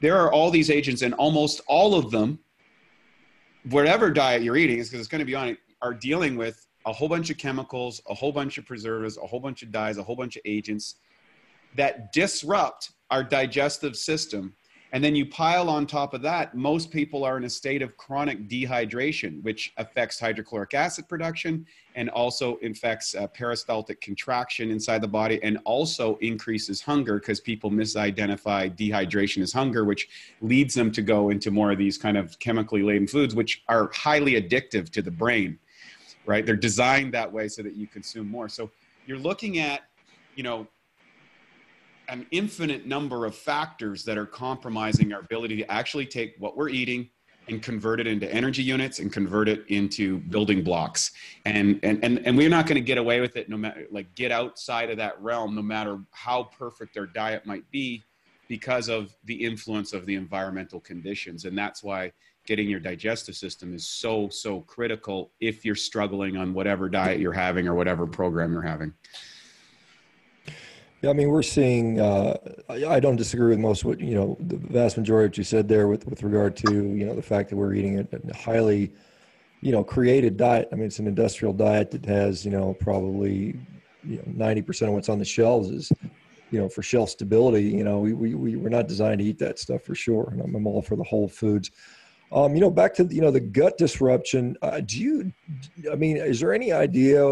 There 0.00 0.18
are 0.18 0.32
all 0.32 0.50
these 0.50 0.70
agents, 0.70 1.02
and 1.02 1.12
almost 1.14 1.60
all 1.66 1.94
of 1.94 2.10
them, 2.10 2.38
whatever 3.68 4.10
diet 4.10 4.42
you're 4.42 4.56
eating, 4.56 4.78
is 4.78 4.88
because 4.88 5.00
it's 5.00 5.08
going 5.08 5.18
to 5.18 5.26
be 5.26 5.34
on 5.34 5.48
it, 5.48 5.58
are 5.82 5.92
dealing 5.92 6.36
with 6.36 6.66
a 6.86 6.92
whole 6.92 7.08
bunch 7.08 7.28
of 7.28 7.36
chemicals, 7.36 8.00
a 8.08 8.14
whole 8.14 8.32
bunch 8.32 8.56
of 8.56 8.64
preservatives, 8.64 9.18
a 9.18 9.26
whole 9.26 9.40
bunch 9.40 9.62
of 9.62 9.70
dyes, 9.70 9.98
a 9.98 10.02
whole 10.02 10.16
bunch 10.16 10.36
of 10.36 10.42
agents. 10.46 10.96
that 11.76 12.12
disrupt 12.12 12.92
our 13.10 13.22
digestive 13.22 13.96
system 13.96 14.54
and 14.92 15.04
then 15.04 15.14
you 15.14 15.24
pile 15.24 15.70
on 15.70 15.86
top 15.86 16.14
of 16.14 16.22
that, 16.22 16.54
most 16.56 16.90
people 16.90 17.22
are 17.24 17.36
in 17.36 17.44
a 17.44 17.50
state 17.50 17.80
of 17.80 17.96
chronic 17.96 18.48
dehydration, 18.48 19.40
which 19.42 19.72
affects 19.76 20.18
hydrochloric 20.18 20.74
acid 20.74 21.08
production 21.08 21.64
and 21.94 22.08
also 22.10 22.56
infects 22.56 23.14
uh, 23.14 23.28
peristaltic 23.28 24.00
contraction 24.00 24.70
inside 24.70 25.00
the 25.00 25.08
body 25.08 25.40
and 25.44 25.58
also 25.64 26.16
increases 26.16 26.80
hunger 26.80 27.20
because 27.20 27.40
people 27.40 27.70
misidentify 27.70 28.76
dehydration 28.76 29.42
as 29.42 29.52
hunger, 29.52 29.84
which 29.84 30.08
leads 30.40 30.74
them 30.74 30.90
to 30.90 31.02
go 31.02 31.30
into 31.30 31.52
more 31.52 31.70
of 31.70 31.78
these 31.78 31.96
kind 31.96 32.16
of 32.16 32.36
chemically 32.40 32.82
laden 32.82 33.06
foods, 33.06 33.34
which 33.34 33.62
are 33.68 33.90
highly 33.94 34.32
addictive 34.40 34.90
to 34.90 35.02
the 35.02 35.10
brain, 35.10 35.56
right? 36.26 36.44
They're 36.44 36.56
designed 36.56 37.14
that 37.14 37.32
way 37.32 37.46
so 37.46 37.62
that 37.62 37.76
you 37.76 37.86
consume 37.86 38.28
more. 38.28 38.48
So 38.48 38.70
you're 39.06 39.18
looking 39.18 39.58
at, 39.58 39.82
you 40.34 40.42
know, 40.42 40.66
an 42.10 42.26
infinite 42.32 42.86
number 42.86 43.24
of 43.24 43.34
factors 43.34 44.04
that 44.04 44.18
are 44.18 44.26
compromising 44.26 45.12
our 45.12 45.20
ability 45.20 45.56
to 45.56 45.70
actually 45.70 46.06
take 46.06 46.34
what 46.38 46.56
we're 46.56 46.68
eating 46.68 47.08
and 47.48 47.62
convert 47.62 48.00
it 48.00 48.06
into 48.06 48.30
energy 48.32 48.62
units 48.62 48.98
and 48.98 49.12
convert 49.12 49.48
it 49.48 49.64
into 49.68 50.18
building 50.18 50.62
blocks. 50.62 51.12
And 51.46 51.80
and 51.82 52.04
and, 52.04 52.24
and 52.26 52.36
we're 52.36 52.50
not 52.50 52.66
going 52.66 52.76
to 52.76 52.86
get 52.86 52.98
away 52.98 53.20
with 53.20 53.36
it 53.36 53.48
no 53.48 53.56
matter 53.56 53.86
like 53.90 54.14
get 54.14 54.30
outside 54.32 54.90
of 54.90 54.96
that 54.98 55.20
realm 55.20 55.54
no 55.54 55.62
matter 55.62 55.98
how 56.10 56.44
perfect 56.44 56.96
our 56.96 57.06
diet 57.06 57.46
might 57.46 57.68
be 57.70 58.02
because 58.48 58.88
of 58.88 59.14
the 59.24 59.34
influence 59.34 59.92
of 59.92 60.06
the 60.06 60.16
environmental 60.16 60.80
conditions. 60.80 61.44
And 61.44 61.56
that's 61.56 61.84
why 61.84 62.12
getting 62.46 62.68
your 62.68 62.80
digestive 62.80 63.36
system 63.36 63.72
is 63.74 63.86
so 63.86 64.28
so 64.28 64.60
critical 64.62 65.32
if 65.40 65.64
you're 65.64 65.76
struggling 65.76 66.36
on 66.36 66.52
whatever 66.52 66.88
diet 66.88 67.20
you're 67.20 67.32
having 67.32 67.68
or 67.68 67.74
whatever 67.74 68.06
program 68.06 68.52
you're 68.52 68.62
having 68.62 68.92
yeah, 71.02 71.08
I 71.08 71.12
mean, 71.14 71.28
we're 71.30 71.42
seeing. 71.42 71.98
Uh, 71.98 72.36
I 72.68 73.00
don't 73.00 73.16
disagree 73.16 73.50
with 73.50 73.58
most 73.58 73.84
what 73.84 74.00
you 74.00 74.14
know. 74.14 74.36
The 74.40 74.56
vast 74.56 74.98
majority 74.98 75.26
of 75.26 75.30
what 75.30 75.38
you 75.38 75.44
said 75.44 75.66
there, 75.66 75.88
with 75.88 76.06
with 76.06 76.22
regard 76.22 76.56
to 76.56 76.72
you 76.72 77.06
know 77.06 77.14
the 77.14 77.22
fact 77.22 77.48
that 77.50 77.56
we're 77.56 77.72
eating 77.72 78.06
a, 78.12 78.36
highly, 78.36 78.92
you 79.62 79.72
know, 79.72 79.82
created 79.82 80.36
diet. 80.36 80.68
I 80.70 80.74
mean, 80.74 80.84
it's 80.84 80.98
an 80.98 81.06
industrial 81.06 81.54
diet 81.54 81.90
that 81.92 82.04
has 82.04 82.44
you 82.44 82.50
know 82.50 82.74
probably 82.80 83.58
you 84.04 84.16
know 84.16 84.24
ninety 84.26 84.60
percent 84.60 84.90
of 84.90 84.94
what's 84.94 85.08
on 85.08 85.18
the 85.18 85.24
shelves 85.24 85.70
is 85.70 85.90
you 86.50 86.60
know 86.60 86.68
for 86.68 86.82
shelf 86.82 87.08
stability. 87.08 87.64
You 87.64 87.84
know, 87.84 88.00
we 88.00 88.12
we 88.12 88.34
we 88.34 88.56
we're 88.56 88.68
not 88.68 88.86
designed 88.86 89.20
to 89.20 89.24
eat 89.24 89.38
that 89.38 89.58
stuff 89.58 89.82
for 89.82 89.94
sure. 89.94 90.28
And 90.32 90.42
I'm, 90.42 90.54
I'm 90.54 90.66
all 90.66 90.82
for 90.82 90.96
the 90.96 91.04
whole 91.04 91.28
foods. 91.28 91.70
Um, 92.32 92.54
you 92.54 92.60
know, 92.60 92.70
back 92.70 92.94
to 92.94 93.04
you 93.04 93.20
know 93.20 93.30
the 93.30 93.40
gut 93.40 93.76
disruption. 93.76 94.56
Uh, 94.62 94.80
do 94.80 95.00
you? 95.00 95.32
I 95.90 95.96
mean, 95.96 96.16
is 96.16 96.40
there 96.40 96.52
any 96.52 96.72
idea 96.72 97.26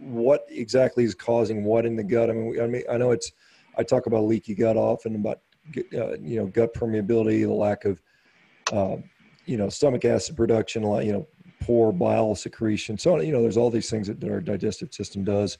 what 0.00 0.44
exactly 0.48 1.04
is 1.04 1.14
causing 1.14 1.62
what 1.64 1.86
in 1.86 1.94
the 1.94 2.02
gut? 2.02 2.30
I 2.30 2.32
mean, 2.32 2.60
I 2.60 2.66
mean, 2.66 2.82
I 2.90 2.96
know 2.96 3.12
it's. 3.12 3.32
I 3.78 3.84
talk 3.84 4.06
about 4.06 4.24
leaky 4.24 4.54
gut 4.56 4.76
often 4.76 5.14
about 5.14 5.40
uh, 5.94 6.16
you 6.18 6.36
know 6.36 6.46
gut 6.46 6.74
permeability, 6.74 7.42
the 7.42 7.52
lack 7.52 7.84
of 7.84 8.02
uh, 8.72 8.96
you 9.46 9.56
know 9.56 9.68
stomach 9.68 10.04
acid 10.04 10.36
production, 10.36 10.82
you 10.82 11.12
know 11.12 11.28
poor 11.60 11.92
bile 11.92 12.34
secretion. 12.34 12.98
So 12.98 13.20
you 13.20 13.32
know, 13.32 13.42
there's 13.42 13.56
all 13.56 13.70
these 13.70 13.90
things 13.90 14.08
that, 14.08 14.20
that 14.20 14.30
our 14.30 14.40
digestive 14.40 14.92
system 14.92 15.24
does. 15.24 15.58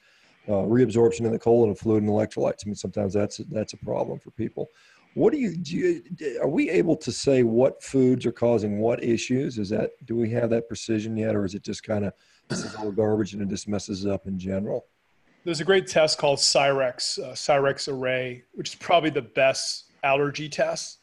Uh, 0.49 0.65
reabsorption 0.65 1.27
in 1.27 1.33
the 1.33 1.39
colon 1.39 1.71
of 1.71 1.79
fluid 1.79 2.03
and 2.03 2.11
electrolytes. 2.11 2.61
I 2.65 2.67
mean, 2.67 2.75
sometimes 2.75 3.13
that's 3.13 3.39
that's 3.51 3.75
a 3.75 3.77
problem 3.77 4.19
for 4.19 4.31
people. 4.33 4.69
What 5.15 5.33
do 5.33 5.39
you, 5.39 5.57
do 5.57 5.77
you, 5.77 6.41
are 6.41 6.49
we 6.49 6.71
able 6.71 6.97
to 6.97 7.11
say 7.11 7.43
what 7.43 7.83
foods 7.83 8.25
are 8.27 8.33
causing 8.33 8.79
what 8.79 9.03
issues? 9.03 9.59
Is 9.59 9.69
that, 9.71 9.91
do 10.05 10.17
we 10.17 10.31
have 10.31 10.51
that 10.51 10.69
precision 10.69 11.17
yet? 11.17 11.35
Or 11.35 11.45
is 11.45 11.55
it 11.55 11.63
just 11.63 11.83
kind 11.83 12.05
of, 12.05 12.13
this 12.49 12.65
is 12.65 12.75
all 12.77 12.93
garbage 12.93 13.33
and 13.33 13.43
it 13.43 13.49
just 13.49 13.67
messes 13.67 14.07
up 14.07 14.27
in 14.27 14.39
general? 14.39 14.87
There's 15.45 15.61
a 15.61 15.65
great 15.65 15.87
test 15.87 16.19
called 16.19 16.39
Cyrex, 16.39 17.19
uh, 17.19 17.33
Cyrex 17.33 17.93
Array, 17.93 18.45
which 18.53 18.69
is 18.71 18.75
probably 18.77 19.11
the 19.11 19.23
best 19.23 19.87
allergy 20.05 20.49
test. 20.49 20.99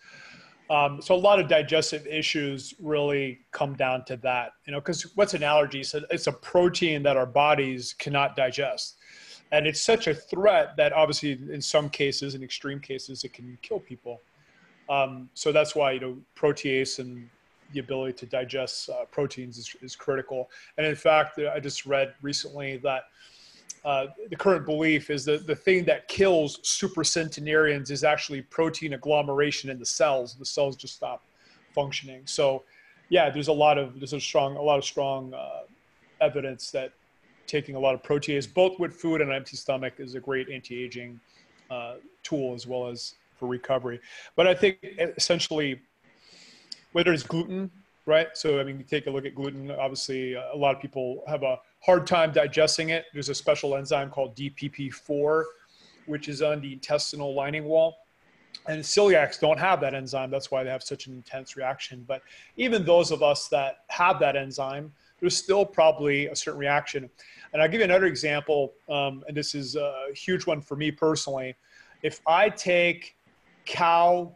Um, 0.70 1.02
so 1.02 1.16
a 1.16 1.18
lot 1.18 1.40
of 1.40 1.48
digestive 1.48 2.06
issues 2.08 2.74
really 2.80 3.40
come 3.52 3.74
down 3.76 4.06
to 4.06 4.18
that, 4.18 4.52
you 4.66 4.74
know, 4.74 4.80
because 4.80 5.04
what's 5.16 5.34
an 5.34 5.44
allergy? 5.44 5.84
So 5.84 6.02
it's 6.12 6.28
a 6.28 6.32
protein 6.32 7.04
that 7.04 7.18
our 7.18 7.26
bodies 7.26 7.94
cannot 7.94 8.36
digest 8.36 8.98
and 9.52 9.66
it's 9.66 9.82
such 9.82 10.08
a 10.08 10.14
threat 10.14 10.76
that 10.78 10.94
obviously 10.94 11.32
in 11.52 11.62
some 11.62 11.90
cases 11.90 12.36
in 12.36 12.44
extreme 12.44 12.80
cases 12.80 13.24
it 13.24 13.34
can 13.34 13.58
kill 13.62 13.80
people. 13.80 14.22
Um, 14.90 15.30
so 15.34 15.52
that's 15.52 15.76
why 15.76 15.94
you 15.94 16.00
know 16.00 16.18
protease 16.36 17.00
and 17.00 17.30
the 17.74 17.80
ability 17.80 18.14
to 18.14 18.26
digest 18.26 18.90
uh, 18.90 19.06
proteins 19.12 19.58
is, 19.58 19.76
is 19.82 19.96
critical. 19.96 20.50
And 20.78 20.86
in 20.86 20.96
fact 20.96 21.40
i 21.40 21.60
just 21.60 21.86
read 21.86 22.14
recently 22.22 22.78
that 22.78 23.04
uh, 23.86 24.08
the 24.30 24.36
current 24.36 24.66
belief 24.66 25.10
is 25.10 25.24
that 25.26 25.48
the 25.48 25.56
thing 25.56 25.86
that 25.86 26.08
kills 26.08 26.60
supercentenarians 26.62 27.92
is 27.92 28.04
actually 28.04 28.42
protein 28.42 28.94
agglomeration 28.94 29.70
in 29.70 29.80
the 29.80 29.86
cells. 29.86 30.36
The 30.36 30.46
cells 30.46 30.76
just 30.76 30.96
stop 30.96 31.24
functioning. 31.74 32.22
So 32.26 32.64
yeah 33.10 33.30
there's 33.30 33.48
a 33.48 33.54
lot 33.54 33.78
of 33.78 34.00
there's 34.00 34.14
a 34.14 34.20
strong 34.20 34.58
a 34.58 34.62
lot 34.62 34.78
of 34.78 34.84
strong 34.84 35.34
uh, 35.34 35.62
evidence 36.22 36.72
that 36.72 36.94
taking 37.48 37.76
a 37.76 37.80
lot 37.80 37.96
of 37.96 38.04
protease, 38.04 38.52
both 38.52 38.80
with 38.80 38.94
food 38.94 39.22
and 39.22 39.30
an 39.30 39.36
empty 39.36 39.58
stomach, 39.58 39.94
is 39.98 40.16
a 40.16 40.20
great 40.20 40.50
anti-aging 40.50 41.20
uh, 41.70 41.96
tool 42.24 42.54
as 42.54 42.68
well 42.68 42.88
as 42.88 43.16
for 43.38 43.48
recovery. 43.48 44.00
But 44.36 44.48
I 44.48 44.54
think 44.54 44.78
essentially, 45.18 45.80
whether 46.92 47.14
it's 47.14 47.24
gluten, 47.24 47.72
right? 48.06 48.28
So 48.34 48.60
I 48.60 48.64
mean, 48.64 48.78
you 48.78 48.84
take 48.84 49.08
a 49.08 49.10
look 49.10 49.26
at 49.26 49.36
gluten. 49.36 49.72
Obviously, 49.72 50.36
uh, 50.36 50.44
a 50.54 50.58
lot 50.58 50.76
of 50.76 50.82
people 50.82 51.24
have 51.28 51.44
a 51.44 51.60
hard 51.82 52.08
time 52.08 52.32
digesting 52.32 52.90
it. 52.90 53.06
There's 53.14 53.30
a 53.30 53.36
special 53.36 53.76
enzyme 53.76 54.10
called 54.10 54.36
DPP4, 54.36 55.44
which 56.06 56.28
is 56.28 56.42
on 56.42 56.62
the 56.62 56.74
intestinal 56.74 57.34
lining 57.34 57.66
wall. 57.66 57.98
And 58.68 58.82
celiacs 58.82 59.40
don't 59.40 59.60
have 59.60 59.80
that 59.82 59.94
enzyme. 59.94 60.30
That's 60.32 60.52
why 60.52 60.64
they 60.64 60.70
have 60.70 60.84
such 60.84 61.08
an 61.08 61.14
intense 61.14 61.56
reaction. 61.56 62.04
But 62.08 62.22
even 62.58 62.84
those 62.84 63.12
of 63.12 63.24
us 63.24 63.48
that 63.50 63.84
have 63.90 64.20
that 64.20 64.36
enzyme, 64.36 64.92
there's 65.20 65.36
still 65.36 65.66
probably 65.66 66.28
a 66.28 66.36
certain 66.36 66.60
reaction. 66.60 67.10
And 67.54 67.62
I'll 67.62 67.70
give 67.70 67.80
you 67.80 67.86
another 67.86 68.06
example, 68.06 68.74
um, 68.90 69.24
and 69.28 69.36
this 69.36 69.56
is 69.56 69.76
a 69.76 70.08
huge 70.14 70.46
one 70.46 70.62
for 70.62 70.76
me 70.76 70.92
personally. 70.92 71.56
If 72.04 72.22
I 72.28 72.50
take 72.50 73.16
cow 73.66 74.34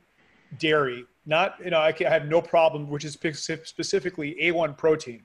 dairy, 0.57 1.05
not, 1.25 1.55
you 1.63 1.69
know, 1.69 1.79
I, 1.79 1.91
can, 1.91 2.07
I 2.07 2.09
have 2.09 2.25
no 2.25 2.41
problem, 2.41 2.89
which 2.89 3.05
is 3.05 3.13
specifically 3.13 4.35
A1 4.41 4.77
protein. 4.77 5.23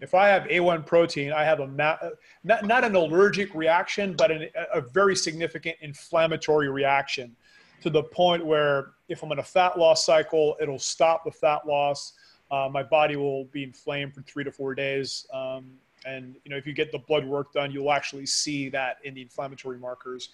If 0.00 0.14
I 0.14 0.28
have 0.28 0.44
A1 0.44 0.86
protein, 0.86 1.32
I 1.32 1.44
have 1.44 1.60
a 1.60 1.66
ma- 1.66 1.96
not, 2.42 2.64
not 2.64 2.84
an 2.84 2.94
allergic 2.94 3.54
reaction, 3.54 4.14
but 4.16 4.30
an, 4.30 4.48
a 4.72 4.80
very 4.80 5.14
significant 5.14 5.76
inflammatory 5.80 6.68
reaction 6.68 7.34
to 7.82 7.90
the 7.90 8.02
point 8.02 8.44
where 8.44 8.92
if 9.08 9.22
I'm 9.22 9.30
in 9.32 9.38
a 9.38 9.42
fat 9.42 9.78
loss 9.78 10.04
cycle, 10.04 10.56
it'll 10.60 10.78
stop 10.78 11.24
the 11.24 11.30
fat 11.30 11.66
loss. 11.66 12.14
Uh, 12.50 12.68
my 12.70 12.82
body 12.82 13.16
will 13.16 13.44
be 13.46 13.62
inflamed 13.62 14.14
for 14.14 14.22
three 14.22 14.44
to 14.44 14.52
four 14.52 14.74
days. 14.74 15.26
Um, 15.32 15.72
and 16.06 16.36
you 16.44 16.50
know, 16.50 16.56
if 16.56 16.66
you 16.66 16.72
get 16.72 16.92
the 16.92 16.98
blood 16.98 17.24
work 17.24 17.52
done, 17.52 17.72
you'll 17.72 17.92
actually 17.92 18.26
see 18.26 18.68
that 18.70 18.98
in 19.04 19.14
the 19.14 19.22
inflammatory 19.22 19.78
markers. 19.78 20.30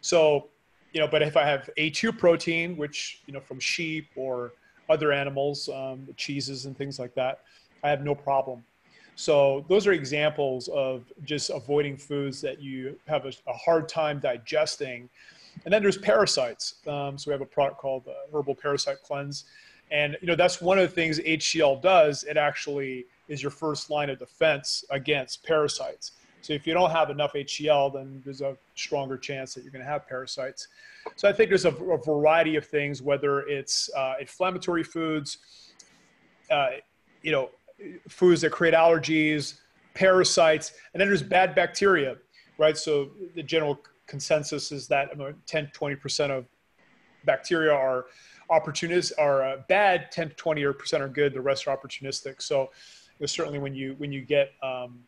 So, 0.00 0.48
you 0.92 1.00
know, 1.00 1.08
but 1.08 1.22
if 1.22 1.36
I 1.36 1.44
have 1.44 1.70
A2 1.78 2.18
protein, 2.18 2.76
which 2.76 3.22
you 3.26 3.32
know 3.32 3.40
from 3.40 3.60
sheep 3.60 4.08
or 4.16 4.52
other 4.88 5.12
animals, 5.12 5.68
um, 5.68 6.08
cheeses 6.16 6.66
and 6.66 6.76
things 6.76 6.98
like 6.98 7.14
that, 7.14 7.40
I 7.82 7.90
have 7.90 8.02
no 8.02 8.14
problem. 8.14 8.64
So 9.14 9.64
those 9.68 9.86
are 9.86 9.92
examples 9.92 10.68
of 10.68 11.04
just 11.24 11.50
avoiding 11.50 11.96
foods 11.96 12.40
that 12.40 12.60
you 12.60 12.98
have 13.06 13.26
a, 13.26 13.32
a 13.46 13.52
hard 13.52 13.88
time 13.88 14.18
digesting. 14.18 15.08
And 15.64 15.72
then 15.72 15.82
there's 15.82 15.98
parasites. 15.98 16.76
Um, 16.86 17.18
so 17.18 17.30
we 17.30 17.32
have 17.32 17.42
a 17.42 17.46
product 17.46 17.78
called 17.78 18.08
uh, 18.08 18.12
Herbal 18.36 18.54
Parasite 18.54 19.02
Cleanse, 19.04 19.44
and 19.92 20.16
you 20.20 20.26
know 20.26 20.34
that's 20.34 20.60
one 20.60 20.78
of 20.78 20.88
the 20.88 20.94
things 20.94 21.20
HCL 21.20 21.82
does. 21.82 22.24
It 22.24 22.36
actually 22.36 23.04
is 23.28 23.42
your 23.42 23.50
first 23.50 23.90
line 23.90 24.10
of 24.10 24.18
defense 24.18 24.84
against 24.90 25.44
parasites. 25.44 26.12
So 26.40 26.54
if 26.54 26.66
you 26.66 26.74
don't 26.74 26.90
have 26.90 27.10
enough 27.10 27.34
HCl, 27.34 27.92
then 27.92 28.20
there's 28.24 28.40
a 28.40 28.56
stronger 28.74 29.16
chance 29.16 29.54
that 29.54 29.62
you're 29.62 29.70
going 29.70 29.84
to 29.84 29.90
have 29.90 30.08
parasites. 30.08 30.66
So 31.14 31.28
I 31.28 31.32
think 31.32 31.50
there's 31.50 31.66
a, 31.66 31.70
a 31.70 31.98
variety 31.98 32.56
of 32.56 32.66
things, 32.66 33.00
whether 33.00 33.42
it's 33.42 33.88
uh, 33.96 34.14
inflammatory 34.18 34.82
foods, 34.82 35.38
uh, 36.50 36.70
you 37.22 37.30
know, 37.30 37.50
foods 38.08 38.40
that 38.40 38.50
create 38.50 38.74
allergies, 38.74 39.60
parasites, 39.94 40.72
and 40.94 41.00
then 41.00 41.06
there's 41.06 41.22
bad 41.22 41.54
bacteria, 41.54 42.16
right? 42.58 42.76
So 42.76 43.10
the 43.36 43.42
general 43.42 43.78
consensus 44.06 44.72
is 44.72 44.88
that 44.88 45.10
10, 45.46 45.70
20% 45.72 46.30
of 46.30 46.46
bacteria 47.24 47.72
are 47.72 48.06
opportunists 48.52 49.12
are 49.12 49.42
uh, 49.42 49.56
bad 49.68 50.12
10 50.12 50.28
to 50.28 50.34
20 50.34 50.62
or 50.62 50.72
percent 50.72 51.02
are 51.02 51.08
good 51.08 51.32
the 51.32 51.40
rest 51.40 51.66
are 51.66 51.76
opportunistic 51.76 52.40
so 52.40 52.70
know, 53.22 53.26
certainly 53.26 53.58
when 53.58 53.74
you 53.74 53.94
when 53.98 54.12
you 54.12 54.20
get 54.20 54.52
um, 54.62 55.00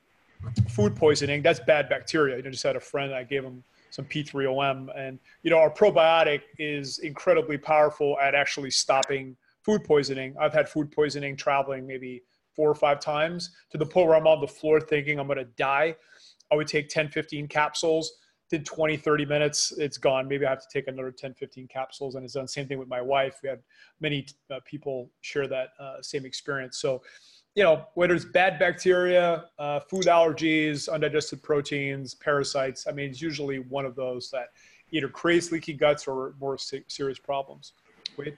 food 0.69 0.97
poisoning, 0.97 1.43
that's 1.43 1.61
bad 1.61 1.89
bacteria. 1.89 2.37
You 2.37 2.43
know, 2.43 2.51
just 2.51 2.63
had 2.63 2.77
a 2.77 2.81
friend 2.81 3.15
I 3.15 3.25
gave 3.25 3.45
him 3.45 3.63
some 3.91 4.07
P3OM, 4.07 4.89
and 4.97 5.19
you 5.43 5.51
know, 5.51 5.59
our 5.59 5.71
probiotic 5.71 6.43
is 6.59 7.01
incredibly 7.01 7.59
powerful 7.59 8.17
at 8.21 8.35
actually 8.35 8.71
stopping 8.71 9.37
food 9.63 9.85
poisoning. 9.85 10.35
I've 10.41 10.55
had 10.55 10.69
food 10.69 10.91
poisoning 10.91 11.37
traveling 11.37 11.87
maybe 11.87 12.23
four 12.55 12.71
or 12.71 12.75
five 12.75 13.01
times 13.01 13.51
to 13.71 13.79
the 13.79 13.87
point 13.87 14.07
where 14.07 14.17
I'm 14.17 14.27
on 14.27 14.41
the 14.41 14.49
floor 14.49 14.81
thinking 14.81 15.19
I'm 15.19 15.27
going 15.27 15.39
to 15.39 15.45
die. 15.45 15.97
I 16.53 16.55
would 16.55 16.69
take 16.69 16.89
10, 16.89 17.09
15 17.09 17.49
capsules. 17.49 18.19
Did 18.59 18.65
20, 18.65 18.97
30 18.97 19.27
minutes, 19.27 19.73
it's 19.79 19.99
gone. 19.99 20.29
Maybe 20.29 20.47
I 20.47 20.51
have 20.51 20.61
to 20.61 20.69
take 20.73 20.87
another 20.87 21.11
10, 21.11 21.35
15 21.35 21.67
capsules. 21.67 22.15
And 22.15 22.25
it's 22.25 22.35
done 22.35 22.47
same 22.47 22.69
thing 22.69 22.79
with 22.79 22.89
my 22.89 23.01
wife. 23.01 23.41
We 23.43 23.49
had 23.49 23.61
many 24.01 24.27
uh, 24.49 24.61
people 24.65 25.11
share 25.23 25.49
that 25.49 25.71
uh, 25.81 26.01
same 26.03 26.25
experience. 26.25 26.79
So, 26.79 27.03
you 27.57 27.65
know, 27.65 27.87
whether 27.95 28.15
it's 28.15 28.25
bad 28.25 28.61
bacteria, 28.61 29.47
uh, 29.59 29.81
food 29.81 30.05
allergies, 30.05 30.89
undigested 30.89 31.43
proteins, 31.43 32.15
parasites, 32.15 32.87
I 32.87 32.93
mean, 32.93 33.11
it's 33.11 33.21
usually 33.21 33.59
one 33.59 33.85
of 33.85 33.97
those 33.97 34.31
that 34.31 34.49
either 34.93 35.09
creates 35.09 35.51
leaky 35.51 35.73
guts 35.73 36.07
or 36.07 36.35
more 36.39 36.57
serious 36.57 37.19
problems. 37.19 37.73
Wait. 38.17 38.37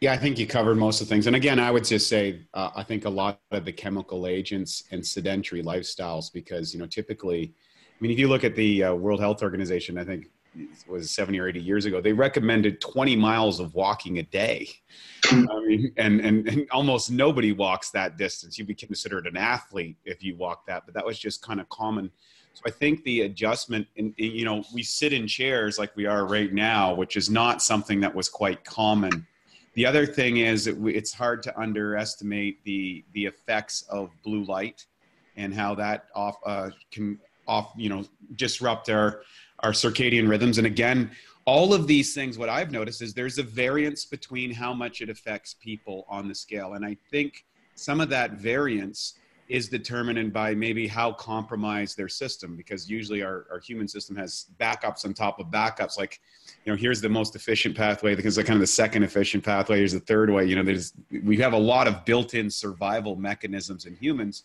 Yeah, 0.00 0.12
I 0.12 0.16
think 0.16 0.38
you 0.38 0.46
covered 0.46 0.76
most 0.76 1.00
of 1.00 1.08
the 1.08 1.14
things. 1.14 1.26
And 1.26 1.36
again, 1.36 1.58
I 1.58 1.70
would 1.70 1.84
just 1.84 2.08
say 2.08 2.46
uh, 2.54 2.70
I 2.74 2.82
think 2.82 3.04
a 3.04 3.10
lot 3.10 3.40
of 3.50 3.64
the 3.64 3.72
chemical 3.72 4.26
agents 4.26 4.84
and 4.90 5.06
sedentary 5.06 5.62
lifestyles, 5.62 6.32
because 6.32 6.72
you 6.74 6.80
know, 6.80 6.86
typically, 6.86 7.54
mean, 8.00 8.10
if 8.10 8.18
you 8.18 8.28
look 8.28 8.44
at 8.44 8.54
the 8.54 8.84
uh, 8.84 8.94
World 8.94 9.20
Health 9.20 9.42
Organization, 9.42 9.98
I 9.98 10.04
think 10.04 10.30
it 10.56 10.68
was 10.88 11.10
70 11.10 11.38
or 11.40 11.48
80 11.48 11.60
years 11.60 11.84
ago, 11.84 12.00
they 12.00 12.12
recommended 12.12 12.80
20 12.80 13.16
miles 13.16 13.60
of 13.60 13.74
walking 13.74 14.18
a 14.18 14.22
day. 14.22 14.68
I 15.30 15.34
mean, 15.66 15.92
and, 15.96 16.20
and, 16.20 16.48
and 16.48 16.66
almost 16.70 17.10
nobody 17.10 17.52
walks 17.52 17.90
that 17.90 18.16
distance. 18.16 18.58
You'd 18.58 18.68
be 18.68 18.74
considered 18.74 19.26
an 19.26 19.36
athlete 19.36 19.96
if 20.04 20.22
you 20.22 20.36
walk 20.36 20.66
that, 20.66 20.84
but 20.84 20.94
that 20.94 21.04
was 21.04 21.18
just 21.18 21.42
kind 21.42 21.60
of 21.60 21.68
common. 21.70 22.10
So 22.52 22.62
I 22.66 22.70
think 22.70 23.02
the 23.02 23.22
adjustment, 23.22 23.86
in, 23.96 24.14
you 24.16 24.44
know, 24.44 24.62
we 24.72 24.84
sit 24.84 25.12
in 25.12 25.26
chairs 25.26 25.76
like 25.76 25.96
we 25.96 26.06
are 26.06 26.24
right 26.24 26.52
now, 26.52 26.94
which 26.94 27.16
is 27.16 27.28
not 27.28 27.62
something 27.62 28.00
that 28.00 28.14
was 28.14 28.28
quite 28.28 28.64
common 28.64 29.26
the 29.74 29.86
other 29.86 30.06
thing 30.06 30.38
is 30.38 30.70
we, 30.70 30.94
it's 30.94 31.12
hard 31.12 31.42
to 31.44 31.60
underestimate 31.60 32.62
the 32.64 33.04
the 33.12 33.26
effects 33.26 33.82
of 33.88 34.10
blue 34.22 34.44
light 34.44 34.86
and 35.36 35.52
how 35.52 35.74
that 35.74 36.06
off 36.14 36.36
uh, 36.46 36.70
can 36.92 37.18
off 37.46 37.72
you 37.76 37.88
know 37.88 38.04
disrupt 38.36 38.88
our 38.90 39.22
our 39.60 39.72
circadian 39.72 40.28
rhythms. 40.28 40.58
And 40.58 40.66
again, 40.66 41.10
all 41.46 41.72
of 41.74 41.86
these 41.86 42.14
things, 42.14 42.38
what 42.38 42.48
I've 42.48 42.72
noticed 42.72 43.02
is 43.02 43.14
there's 43.14 43.38
a 43.38 43.42
variance 43.42 44.04
between 44.04 44.52
how 44.52 44.74
much 44.74 45.00
it 45.00 45.10
affects 45.10 45.54
people 45.54 46.06
on 46.08 46.28
the 46.28 46.34
scale, 46.34 46.74
and 46.74 46.84
I 46.84 46.96
think 47.10 47.44
some 47.74 48.00
of 48.00 48.08
that 48.10 48.32
variance 48.32 49.18
is 49.48 49.68
determined 49.68 50.32
by 50.32 50.54
maybe 50.54 50.86
how 50.86 51.12
compromised 51.12 51.96
their 51.98 52.08
system 52.08 52.56
because 52.56 52.88
usually 52.88 53.22
our, 53.22 53.46
our 53.50 53.58
human 53.58 53.86
system 53.86 54.16
has 54.16 54.46
backups 54.58 55.04
on 55.04 55.12
top 55.12 55.38
of 55.38 55.46
backups. 55.48 55.98
Like 55.98 56.20
you 56.64 56.72
know 56.72 56.78
here's 56.78 57.00
the 57.00 57.08
most 57.08 57.36
efficient 57.36 57.76
pathway 57.76 58.14
because 58.14 58.34
they're 58.34 58.44
kind 58.44 58.56
of 58.56 58.62
the 58.62 58.66
second 58.66 59.02
efficient 59.02 59.44
pathway 59.44 59.78
here's 59.78 59.92
the 59.92 60.00
third 60.00 60.30
way. 60.30 60.46
You 60.46 60.56
know 60.56 60.62
there's 60.62 60.94
we 61.22 61.36
have 61.38 61.52
a 61.52 61.58
lot 61.58 61.86
of 61.86 62.04
built-in 62.04 62.50
survival 62.50 63.16
mechanisms 63.16 63.84
in 63.84 63.94
humans. 63.96 64.44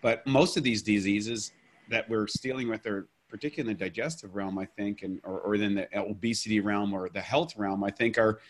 But 0.00 0.26
most 0.26 0.56
of 0.56 0.64
these 0.64 0.82
diseases 0.82 1.52
that 1.88 2.08
we're 2.08 2.26
dealing 2.42 2.68
with 2.68 2.86
are 2.86 3.08
particularly 3.28 3.72
in 3.72 3.78
the 3.78 3.84
digestive 3.84 4.34
realm 4.34 4.58
i 4.58 4.64
think 4.64 5.02
and 5.02 5.20
or, 5.24 5.40
or 5.40 5.54
in 5.54 5.74
the 5.74 5.88
obesity 5.98 6.60
realm 6.60 6.92
or 6.92 7.08
the 7.08 7.20
health 7.20 7.56
realm 7.56 7.82
i 7.84 7.90
think 7.90 8.18
are 8.18 8.40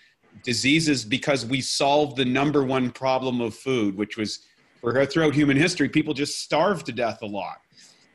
diseases 0.43 1.05
because 1.05 1.45
we 1.45 1.61
solved 1.61 2.17
the 2.17 2.25
number 2.25 2.65
one 2.65 2.91
problem 2.91 3.41
of 3.41 3.55
food 3.55 3.97
which 3.97 4.17
was 4.17 4.47
for 4.83 5.07
throughout 5.07 5.33
human 5.33 5.57
history, 5.57 5.89
people 5.89 6.13
just 6.13 6.41
starved 6.41 6.87
to 6.87 6.93
death 6.93 7.23
a 7.23 7.27
lot. 7.27 7.61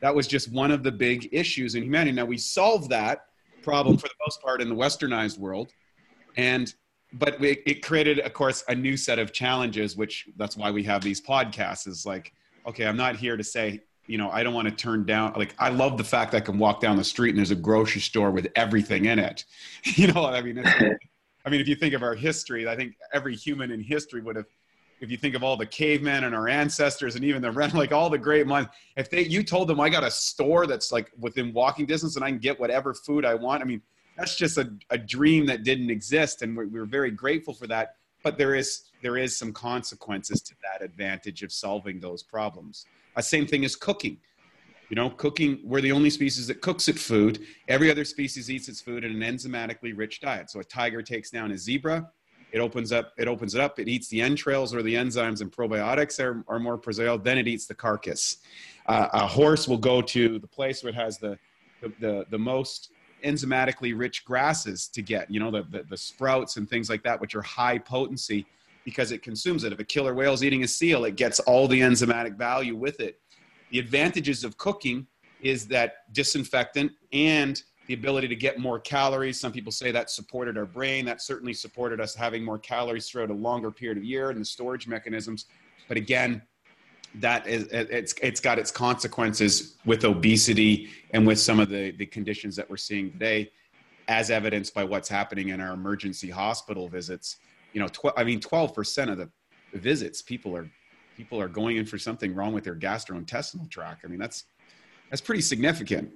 That 0.00 0.14
was 0.14 0.28
just 0.28 0.52
one 0.52 0.70
of 0.70 0.82
the 0.82 0.92
big 0.92 1.28
issues 1.32 1.74
in 1.74 1.82
humanity. 1.82 2.12
Now 2.12 2.26
we 2.26 2.36
solved 2.36 2.90
that 2.90 3.24
problem 3.62 3.96
for 3.96 4.06
the 4.06 4.14
most 4.24 4.42
part 4.42 4.60
in 4.60 4.68
the 4.68 4.74
westernized 4.74 5.38
world, 5.38 5.72
and 6.36 6.72
but 7.14 7.40
we, 7.40 7.62
it 7.64 7.82
created, 7.82 8.20
of 8.20 8.34
course, 8.34 8.62
a 8.68 8.74
new 8.74 8.98
set 8.98 9.18
of 9.18 9.32
challenges. 9.32 9.96
Which 9.96 10.28
that's 10.36 10.58
why 10.58 10.70
we 10.70 10.84
have 10.84 11.02
these 11.02 11.22
podcasts. 11.22 11.88
Is 11.88 12.04
like, 12.04 12.32
okay, 12.66 12.86
I'm 12.86 12.98
not 12.98 13.16
here 13.16 13.38
to 13.38 13.42
say, 13.42 13.80
you 14.08 14.18
know, 14.18 14.30
I 14.30 14.42
don't 14.42 14.54
want 14.54 14.68
to 14.68 14.74
turn 14.74 15.04
down. 15.04 15.34
Like, 15.36 15.54
I 15.58 15.68
love 15.68 15.98
the 15.98 16.04
fact 16.04 16.32
that 16.32 16.38
I 16.38 16.40
can 16.40 16.58
walk 16.58 16.80
down 16.80 16.96
the 16.96 17.04
street 17.04 17.30
and 17.30 17.38
there's 17.38 17.50
a 17.50 17.56
grocery 17.56 18.00
store 18.00 18.30
with 18.30 18.48
everything 18.56 19.04
in 19.04 19.18
it. 19.18 19.44
You 19.84 20.08
know, 20.08 20.26
I 20.26 20.42
mean, 20.42 20.58
I 21.44 21.50
mean, 21.50 21.60
if 21.60 21.68
you 21.68 21.76
think 21.76 21.94
of 21.94 22.02
our 22.02 22.14
history, 22.14 22.68
I 22.68 22.74
think 22.74 22.94
every 23.12 23.36
human 23.36 23.70
in 23.70 23.80
history 23.80 24.20
would 24.20 24.36
have 24.36 24.46
if 25.00 25.10
you 25.10 25.16
think 25.16 25.34
of 25.34 25.44
all 25.44 25.56
the 25.56 25.66
cavemen 25.66 26.24
and 26.24 26.34
our 26.34 26.48
ancestors 26.48 27.14
and 27.14 27.24
even 27.24 27.40
the 27.40 27.50
rent, 27.50 27.74
like 27.82 27.92
all 27.92 28.10
the 28.10 28.18
great 28.18 28.46
minds, 28.46 28.70
if 28.96 29.10
they 29.10 29.22
you 29.22 29.42
told 29.42 29.68
them 29.68 29.80
I 29.80 29.88
got 29.88 30.04
a 30.04 30.10
store 30.10 30.66
that's 30.66 30.90
like 30.90 31.10
within 31.18 31.52
walking 31.52 31.86
distance 31.86 32.16
and 32.16 32.24
I 32.24 32.30
can 32.30 32.38
get 32.38 32.58
whatever 32.58 32.94
food 32.94 33.24
I 33.24 33.34
want, 33.34 33.62
I 33.62 33.66
mean, 33.66 33.82
that's 34.16 34.34
just 34.34 34.58
a, 34.58 34.72
a 34.90 34.98
dream 34.98 35.46
that 35.46 35.62
didn't 35.62 35.90
exist, 35.90 36.42
and 36.42 36.56
we're, 36.56 36.66
we're 36.66 36.86
very 36.86 37.12
grateful 37.12 37.54
for 37.54 37.68
that. 37.68 37.94
But 38.24 38.36
there 38.36 38.56
is 38.56 38.90
there 39.00 39.16
is 39.16 39.38
some 39.38 39.52
consequences 39.52 40.42
to 40.42 40.54
that 40.64 40.84
advantage 40.84 41.44
of 41.44 41.52
solving 41.52 42.00
those 42.00 42.24
problems. 42.24 42.84
Same 43.20 43.46
thing 43.46 43.64
as 43.64 43.76
cooking. 43.76 44.18
You 44.90 44.96
know, 44.96 45.10
cooking, 45.10 45.60
we're 45.64 45.82
the 45.82 45.92
only 45.92 46.08
species 46.08 46.46
that 46.46 46.62
cooks 46.62 46.88
its 46.88 47.02
food. 47.02 47.44
Every 47.68 47.90
other 47.90 48.04
species 48.04 48.50
eats 48.50 48.68
its 48.68 48.80
food 48.80 49.04
in 49.04 49.22
an 49.22 49.36
enzymatically 49.36 49.92
rich 49.94 50.20
diet. 50.20 50.48
So 50.50 50.60
a 50.60 50.64
tiger 50.64 51.02
takes 51.02 51.30
down 51.30 51.50
a 51.52 51.58
zebra, 51.58 52.10
it 52.52 52.58
opens 52.58 52.92
up 52.92 53.12
it 53.18 53.28
opens 53.28 53.54
it 53.54 53.60
up 53.60 53.78
it 53.78 53.88
eats 53.88 54.08
the 54.08 54.20
entrails 54.20 54.74
or 54.74 54.82
the 54.82 54.94
enzymes 54.94 55.40
and 55.40 55.52
probiotics 55.52 56.22
are, 56.22 56.44
are 56.48 56.58
more 56.58 56.78
preserved 56.78 57.24
then 57.24 57.38
it 57.38 57.46
eats 57.46 57.66
the 57.66 57.74
carcass 57.74 58.38
uh, 58.86 59.08
a 59.12 59.26
horse 59.26 59.68
will 59.68 59.78
go 59.78 60.00
to 60.00 60.38
the 60.38 60.46
place 60.46 60.82
where 60.82 60.90
it 60.90 60.96
has 60.96 61.18
the 61.18 61.38
the, 61.80 61.92
the, 62.00 62.26
the 62.30 62.38
most 62.38 62.90
enzymatically 63.24 63.96
rich 63.96 64.24
grasses 64.24 64.88
to 64.88 65.02
get 65.02 65.30
you 65.30 65.40
know 65.40 65.50
the, 65.50 65.62
the, 65.70 65.84
the 65.90 65.96
sprouts 65.96 66.56
and 66.56 66.68
things 66.68 66.88
like 66.88 67.02
that 67.02 67.20
which 67.20 67.34
are 67.34 67.42
high 67.42 67.78
potency 67.78 68.46
because 68.88 69.12
it 69.12 69.22
consumes 69.22 69.64
it 69.64 69.72
if 69.72 69.78
a 69.78 69.84
killer 69.84 70.14
whale 70.14 70.32
is 70.32 70.42
eating 70.42 70.62
a 70.64 70.68
seal 70.68 71.04
it 71.04 71.14
gets 71.14 71.40
all 71.40 71.68
the 71.68 71.78
enzymatic 71.78 72.38
value 72.38 72.74
with 72.74 73.00
it 73.00 73.20
the 73.70 73.78
advantages 73.78 74.44
of 74.44 74.56
cooking 74.56 75.06
is 75.42 75.66
that 75.66 76.12
disinfectant 76.14 76.90
and 77.12 77.62
the 77.86 77.94
ability 77.94 78.28
to 78.28 78.36
get 78.36 78.58
more 78.58 78.78
calories. 78.78 79.40
Some 79.40 79.50
people 79.50 79.72
say 79.72 79.90
that 79.92 80.10
supported 80.10 80.58
our 80.58 80.66
brain. 80.66 81.04
That 81.06 81.22
certainly 81.22 81.54
supported 81.54 82.00
us 82.00 82.14
having 82.14 82.44
more 82.44 82.58
calories 82.58 83.08
throughout 83.08 83.30
a 83.30 83.34
longer 83.34 83.70
period 83.70 83.98
of 83.98 84.04
year 84.04 84.30
and 84.30 84.40
the 84.40 84.44
storage 84.44 84.86
mechanisms. 84.86 85.46
But 85.88 85.96
again, 85.96 86.42
that 87.14 87.46
is 87.46 87.66
it's 87.72 88.14
it's 88.22 88.40
got 88.40 88.58
its 88.58 88.70
consequences 88.70 89.76
with 89.86 90.04
obesity 90.04 90.90
and 91.12 91.26
with 91.26 91.40
some 91.40 91.58
of 91.58 91.70
the 91.70 91.92
the 91.92 92.04
conditions 92.04 92.54
that 92.56 92.68
we're 92.68 92.76
seeing 92.76 93.10
today, 93.10 93.50
as 94.06 94.30
evidenced 94.30 94.74
by 94.74 94.84
what's 94.84 95.08
happening 95.08 95.48
in 95.48 95.60
our 95.60 95.72
emergency 95.72 96.28
hospital 96.28 96.88
visits. 96.88 97.38
You 97.72 97.80
know, 97.80 97.88
tw- 97.88 98.16
I 98.16 98.24
mean, 98.24 98.40
twelve 98.40 98.74
percent 98.74 99.10
of 99.10 99.18
the 99.18 99.30
visits 99.74 100.22
people 100.22 100.56
are 100.56 100.68
people 101.16 101.40
are 101.40 101.48
going 101.48 101.76
in 101.76 101.84
for 101.84 101.98
something 101.98 102.34
wrong 102.34 102.52
with 102.52 102.64
their 102.64 102.76
gastrointestinal 102.76 103.70
tract. 103.70 104.04
I 104.04 104.08
mean, 104.08 104.18
that's 104.18 104.44
that's 105.10 105.20
pretty 105.20 105.42
significant. 105.42 106.10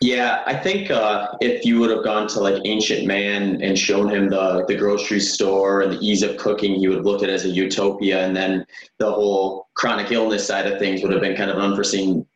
Yeah, 0.00 0.42
I 0.44 0.54
think 0.54 0.90
uh, 0.90 1.28
if 1.40 1.64
you 1.64 1.78
would 1.78 1.90
have 1.90 2.04
gone 2.04 2.26
to 2.28 2.40
like 2.40 2.60
ancient 2.66 3.06
man 3.06 3.62
and 3.62 3.78
shown 3.78 4.10
him 4.10 4.28
the 4.28 4.64
the 4.66 4.74
grocery 4.74 5.20
store 5.20 5.82
and 5.82 5.92
the 5.92 5.98
ease 6.00 6.22
of 6.22 6.36
cooking, 6.36 6.74
he 6.74 6.88
would 6.88 7.04
look 7.04 7.22
at 7.22 7.28
it 7.28 7.32
as 7.32 7.44
a 7.44 7.48
utopia, 7.48 8.26
and 8.26 8.36
then 8.36 8.66
the 8.98 9.10
whole 9.10 9.68
chronic 9.74 10.10
illness 10.12 10.46
side 10.46 10.66
of 10.66 10.78
things 10.78 11.02
would 11.02 11.12
have 11.12 11.22
been 11.22 11.36
kind 11.36 11.50
of 11.50 11.56
an 11.56 11.62
unforeseen 11.62 12.26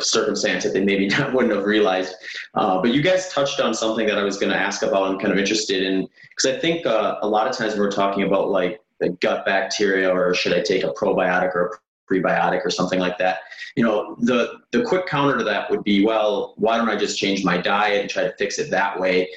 circumstance 0.00 0.64
that 0.64 0.72
they 0.72 0.84
maybe 0.84 1.06
not, 1.18 1.32
wouldn't 1.32 1.54
have 1.54 1.64
realized. 1.64 2.14
Uh, 2.54 2.80
but 2.80 2.92
you 2.92 3.02
guys 3.02 3.32
touched 3.32 3.60
on 3.60 3.74
something 3.74 4.06
that 4.06 4.18
I 4.18 4.22
was 4.22 4.36
going 4.36 4.52
to 4.52 4.58
ask 4.58 4.82
about. 4.82 5.04
I'm 5.04 5.18
kind 5.18 5.32
of 5.32 5.38
interested 5.38 5.82
in 5.82 6.08
because 6.30 6.56
I 6.56 6.58
think 6.58 6.86
uh, 6.86 7.18
a 7.22 7.28
lot 7.28 7.48
of 7.48 7.56
times 7.56 7.76
we're 7.76 7.90
talking 7.90 8.24
about 8.24 8.50
like 8.50 8.80
the 9.00 9.10
gut 9.10 9.44
bacteria, 9.44 10.10
or 10.10 10.34
should 10.34 10.52
I 10.52 10.60
take 10.60 10.84
a 10.84 10.92
probiotic 10.92 11.54
or 11.54 11.66
a 11.66 11.78
prebiotic 12.12 12.64
or 12.64 12.70
something 12.70 12.98
like 12.98 13.18
that. 13.18 13.38
You 13.76 13.84
know, 13.84 14.16
the 14.20 14.60
the 14.70 14.82
quick 14.82 15.06
counter 15.06 15.38
to 15.38 15.44
that 15.44 15.70
would 15.70 15.82
be, 15.84 16.04
well, 16.04 16.54
why 16.56 16.76
don't 16.76 16.88
I 16.88 16.96
just 16.96 17.18
change 17.18 17.44
my 17.44 17.58
diet 17.58 18.00
and 18.02 18.10
try 18.10 18.24
to 18.24 18.34
fix 18.38 18.58
it 18.58 18.70
that 18.70 18.98
way? 18.98 19.30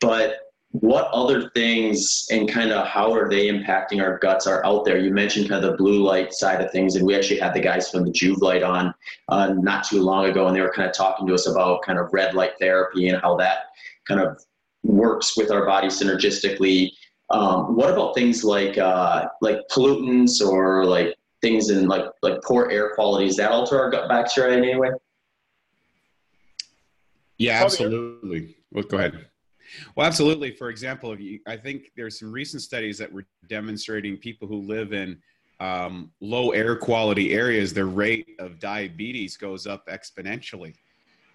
But 0.00 0.47
what 0.80 1.08
other 1.12 1.50
things 1.50 2.26
and 2.30 2.48
kind 2.48 2.70
of 2.70 2.86
how 2.86 3.12
are 3.12 3.28
they 3.28 3.48
impacting 3.48 4.00
our 4.00 4.18
guts 4.18 4.46
are 4.46 4.64
out 4.64 4.84
there? 4.84 4.98
You 4.98 5.12
mentioned 5.12 5.48
kind 5.48 5.64
of 5.64 5.70
the 5.70 5.76
blue 5.76 6.02
light 6.02 6.32
side 6.32 6.60
of 6.60 6.70
things, 6.70 6.94
and 6.94 7.06
we 7.06 7.14
actually 7.16 7.40
had 7.40 7.54
the 7.54 7.60
guys 7.60 7.90
from 7.90 8.04
the 8.04 8.12
Joovv 8.12 8.40
Light 8.40 8.62
on 8.62 8.94
uh, 9.28 9.54
not 9.54 9.84
too 9.84 10.02
long 10.02 10.26
ago, 10.26 10.46
and 10.46 10.54
they 10.54 10.60
were 10.60 10.72
kind 10.72 10.88
of 10.88 10.94
talking 10.94 11.26
to 11.26 11.34
us 11.34 11.48
about 11.48 11.82
kind 11.82 11.98
of 11.98 12.12
red 12.12 12.34
light 12.34 12.52
therapy 12.60 13.08
and 13.08 13.20
how 13.20 13.36
that 13.36 13.66
kind 14.06 14.20
of 14.20 14.38
works 14.82 15.36
with 15.36 15.50
our 15.50 15.66
body 15.66 15.88
synergistically. 15.88 16.92
Um, 17.30 17.74
what 17.74 17.90
about 17.90 18.14
things 18.14 18.44
like 18.44 18.78
uh, 18.78 19.26
like 19.40 19.58
pollutants 19.70 20.40
or 20.40 20.84
like 20.84 21.14
things 21.42 21.70
in 21.70 21.88
like 21.88 22.04
like 22.22 22.40
poor 22.42 22.70
air 22.70 22.94
quality? 22.94 23.26
Does 23.26 23.36
that 23.36 23.50
alter 23.50 23.78
our 23.78 23.90
gut 23.90 24.08
bacteria 24.08 24.58
in 24.58 24.64
any 24.64 24.78
way? 24.78 24.90
Yeah 27.36 27.62
absolutely. 27.64 28.56
Well 28.72 28.84
go 28.84 28.98
ahead 28.98 29.28
well 29.94 30.06
absolutely. 30.06 30.50
For 30.52 30.70
example 30.70 31.18
you, 31.18 31.40
i 31.46 31.56
think 31.56 31.90
there's 31.96 32.18
some 32.18 32.32
recent 32.32 32.62
studies 32.62 32.98
that 32.98 33.12
were 33.12 33.24
demonstrating 33.48 34.16
people 34.16 34.48
who 34.48 34.62
live 34.62 34.92
in 34.92 35.18
um, 35.60 36.12
low 36.20 36.50
air 36.50 36.76
quality 36.76 37.32
areas 37.32 37.72
their 37.72 37.86
rate 37.86 38.36
of 38.38 38.60
diabetes 38.60 39.36
goes 39.36 39.66
up 39.66 39.86
exponentially. 39.88 40.74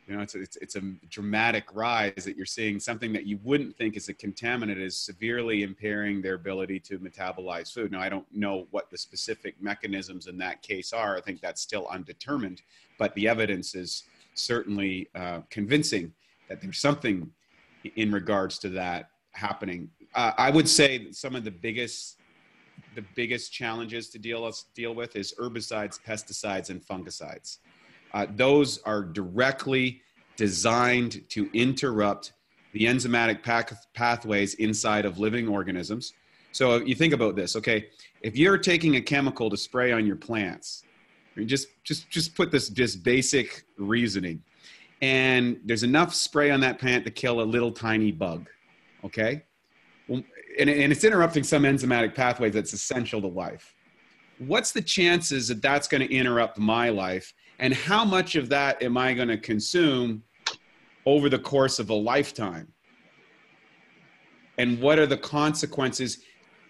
You 0.07 0.15
know 0.15 0.21
it's, 0.21 0.36
it's, 0.36 0.57
it's 0.57 0.75
a 0.75 0.81
dramatic 1.09 1.65
rise 1.73 2.25
that 2.25 2.36
you're 2.36 2.45
seeing 2.45 2.79
something 2.79 3.13
that 3.13 3.25
you 3.25 3.39
wouldn't 3.41 3.77
think 3.77 3.95
is 3.95 4.09
a 4.09 4.13
contaminant 4.13 4.77
is 4.77 4.97
severely 4.97 5.63
impairing 5.63 6.21
their 6.21 6.36
ability 6.36 6.79
to 6.81 6.99
metabolize 6.99 7.71
food. 7.71 7.91
Now 7.91 8.01
i 8.01 8.09
don't 8.09 8.27
know 8.34 8.67
what 8.71 8.89
the 8.89 8.97
specific 8.97 9.61
mechanisms 9.61 10.27
in 10.27 10.38
that 10.39 10.61
case 10.61 10.93
are. 10.93 11.17
I 11.17 11.21
think 11.21 11.41
that's 11.41 11.61
still 11.61 11.88
undetermined 11.88 12.61
but 12.97 13.13
the 13.15 13.27
evidence 13.27 13.75
is 13.75 14.03
certainly 14.34 15.09
uh, 15.15 15.41
convincing 15.49 16.13
that 16.49 16.61
there's 16.61 16.79
something 16.79 17.29
in 17.95 18.11
regards 18.11 18.59
to 18.59 18.69
that 18.69 19.09
happening. 19.31 19.89
Uh, 20.15 20.31
I 20.38 20.49
would 20.49 20.69
say 20.69 21.11
some 21.11 21.36
of 21.36 21.43
the 21.43 21.51
biggest 21.51 22.17
the 22.95 23.03
biggest 23.15 23.51
challenges 23.51 24.09
to 24.09 24.19
deal 24.19 24.45
us 24.45 24.65
deal 24.75 24.93
with 24.93 25.15
is 25.15 25.34
herbicides, 25.39 25.99
pesticides, 25.99 26.69
and 26.69 26.86
fungicides. 26.86 27.57
Uh, 28.13 28.27
those 28.36 28.79
are 28.84 29.03
directly 29.03 30.01
designed 30.36 31.27
to 31.29 31.49
interrupt 31.53 32.34
the 32.73 32.86
enzymatic 32.86 33.43
path- 33.43 33.88
pathways 33.93 34.55
inside 34.55 35.05
of 35.05 35.19
living 35.19 35.47
organisms. 35.47 36.13
So 36.51 36.77
you 36.77 36.95
think 36.95 37.13
about 37.13 37.36
this, 37.36 37.55
okay? 37.55 37.88
If 38.21 38.38
you're 38.38 38.57
taking 38.57 38.95
a 38.95 39.01
chemical 39.01 39.49
to 39.49 39.57
spray 39.57 39.91
on 39.91 40.05
your 40.05 40.15
plants, 40.15 40.84
I 41.36 41.39
mean, 41.39 41.47
just 41.47 41.67
just 41.84 42.09
just 42.09 42.36
put 42.36 42.51
this 42.51 42.69
just 42.69 43.03
basic 43.03 43.63
reasoning, 43.77 44.43
and 45.03 45.59
there's 45.65 45.83
enough 45.83 46.13
spray 46.13 46.49
on 46.49 46.61
that 46.61 46.79
plant 46.79 47.03
to 47.03 47.11
kill 47.11 47.41
a 47.41 47.43
little 47.43 47.73
tiny 47.73 48.09
bug, 48.09 48.47
okay? 49.03 49.43
Well, 50.07 50.23
and, 50.57 50.69
and 50.69 50.93
it's 50.93 51.03
interrupting 51.03 51.43
some 51.43 51.63
enzymatic 51.63 52.15
pathway 52.15 52.49
that's 52.49 52.71
essential 52.71 53.19
to 53.19 53.27
life. 53.27 53.75
What's 54.37 54.71
the 54.71 54.81
chances 54.81 55.49
that 55.49 55.61
that's 55.61 55.89
going 55.89 56.07
to 56.07 56.13
interrupt 56.13 56.57
my 56.57 56.87
life? 56.87 57.33
And 57.59 57.73
how 57.73 58.05
much 58.05 58.35
of 58.35 58.47
that 58.49 58.81
am 58.81 58.95
I 58.95 59.13
going 59.13 59.27
to 59.27 59.37
consume 59.37 60.23
over 61.05 61.27
the 61.27 61.39
course 61.39 61.79
of 61.79 61.89
a 61.89 61.93
lifetime? 61.93 62.71
And 64.57 64.79
what 64.79 64.99
are 64.99 65.05
the 65.05 65.17
consequences 65.17 66.19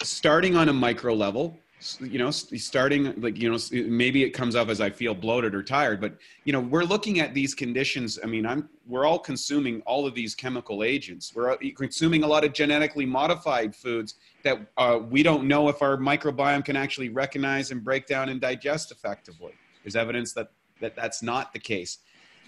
starting 0.02 0.56
on 0.56 0.70
a 0.70 0.74
micro 0.74 1.14
level? 1.14 1.60
You 2.00 2.18
know 2.18 2.32
starting 2.32 3.14
like 3.20 3.38
you 3.38 3.52
know 3.52 3.58
maybe 3.72 4.24
it 4.24 4.30
comes 4.30 4.56
up 4.56 4.70
as 4.70 4.80
i 4.80 4.90
feel 4.90 5.14
bloated 5.14 5.54
or 5.54 5.62
tired 5.62 6.00
but 6.00 6.16
you 6.46 6.54
know 6.54 6.60
we're 6.60 6.84
looking 6.84 7.20
at 7.20 7.34
these 7.34 7.54
conditions. 7.54 8.20
I 8.24 8.28
mean 8.28 8.46
i'm 8.46 8.70
we're 8.88 9.06
all 9.06 9.20
consuming 9.20 9.82
all 9.82 10.06
of 10.06 10.14
these 10.14 10.36
chemical 10.36 10.84
agents. 10.84 11.34
We're 11.34 11.56
consuming 11.78 12.24
a 12.24 12.28
lot 12.28 12.44
of 12.44 12.54
genetically 12.54 13.06
modified 13.06 13.76
foods 13.76 14.16
that 14.44 14.60
uh, 14.78 15.00
we 15.10 15.24
don't 15.24 15.48
know 15.48 15.70
if 15.70 15.82
our 15.82 15.96
microbiome 15.96 16.66
can 16.66 16.76
actually 16.76 17.10
recognize 17.10 17.72
and 17.72 17.82
break 17.82 18.08
down 18.08 18.28
and 18.28 18.42
digest 18.42 18.92
effectively. 18.92 19.54
There's 19.84 19.96
evidence 19.96 20.34
that, 20.34 20.52
that 20.82 20.96
that's 20.96 21.24
not 21.24 21.54
the 21.54 21.60
case. 21.60 22.00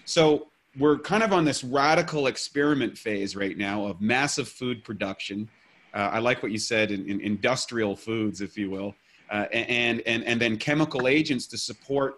So 0.04 0.48
we're 0.78 0.98
kind 0.98 1.22
of 1.22 1.32
on 1.32 1.46
this 1.46 1.64
radical 1.64 2.26
experiment 2.26 2.98
phase 2.98 3.34
right 3.34 3.56
now 3.56 3.86
of 3.86 4.00
massive 4.00 4.48
food 4.48 4.84
production. 4.84 5.48
Uh, 5.94 6.10
i 6.12 6.18
like 6.18 6.42
what 6.42 6.52
you 6.52 6.58
said 6.58 6.90
in, 6.90 7.08
in 7.08 7.20
industrial 7.20 7.96
foods 7.96 8.42
if 8.42 8.58
you 8.58 8.70
will 8.70 8.94
uh, 9.30 9.46
and, 9.52 10.00
and, 10.06 10.24
and 10.24 10.40
then 10.40 10.56
chemical 10.56 11.08
agents 11.08 11.46
to 11.48 11.58
support 11.58 12.16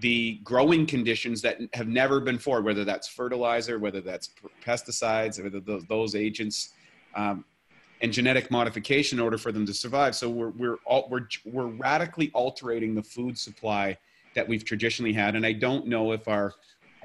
the 0.00 0.40
growing 0.42 0.86
conditions 0.86 1.40
that 1.42 1.58
have 1.72 1.88
never 1.88 2.20
been 2.20 2.38
for, 2.38 2.60
whether 2.60 2.84
that's 2.84 3.08
fertilizer, 3.08 3.78
whether 3.78 4.00
that's 4.00 4.30
pesticides, 4.64 5.42
whether 5.42 5.60
those, 5.60 5.84
those 5.84 6.14
agents, 6.14 6.70
um, 7.14 7.44
and 8.00 8.12
genetic 8.12 8.50
modification 8.50 9.18
in 9.18 9.24
order 9.24 9.38
for 9.38 9.52
them 9.52 9.64
to 9.64 9.72
survive. 9.72 10.14
So 10.14 10.28
we're, 10.28 10.50
we're, 10.50 10.76
all, 10.84 11.06
we're, 11.08 11.26
we're 11.44 11.68
radically 11.68 12.30
altering 12.34 12.94
the 12.94 13.02
food 13.02 13.38
supply 13.38 13.96
that 14.34 14.46
we've 14.46 14.64
traditionally 14.64 15.12
had. 15.12 15.36
And 15.36 15.46
I 15.46 15.52
don't 15.52 15.86
know 15.86 16.12
if 16.12 16.26
our, 16.26 16.54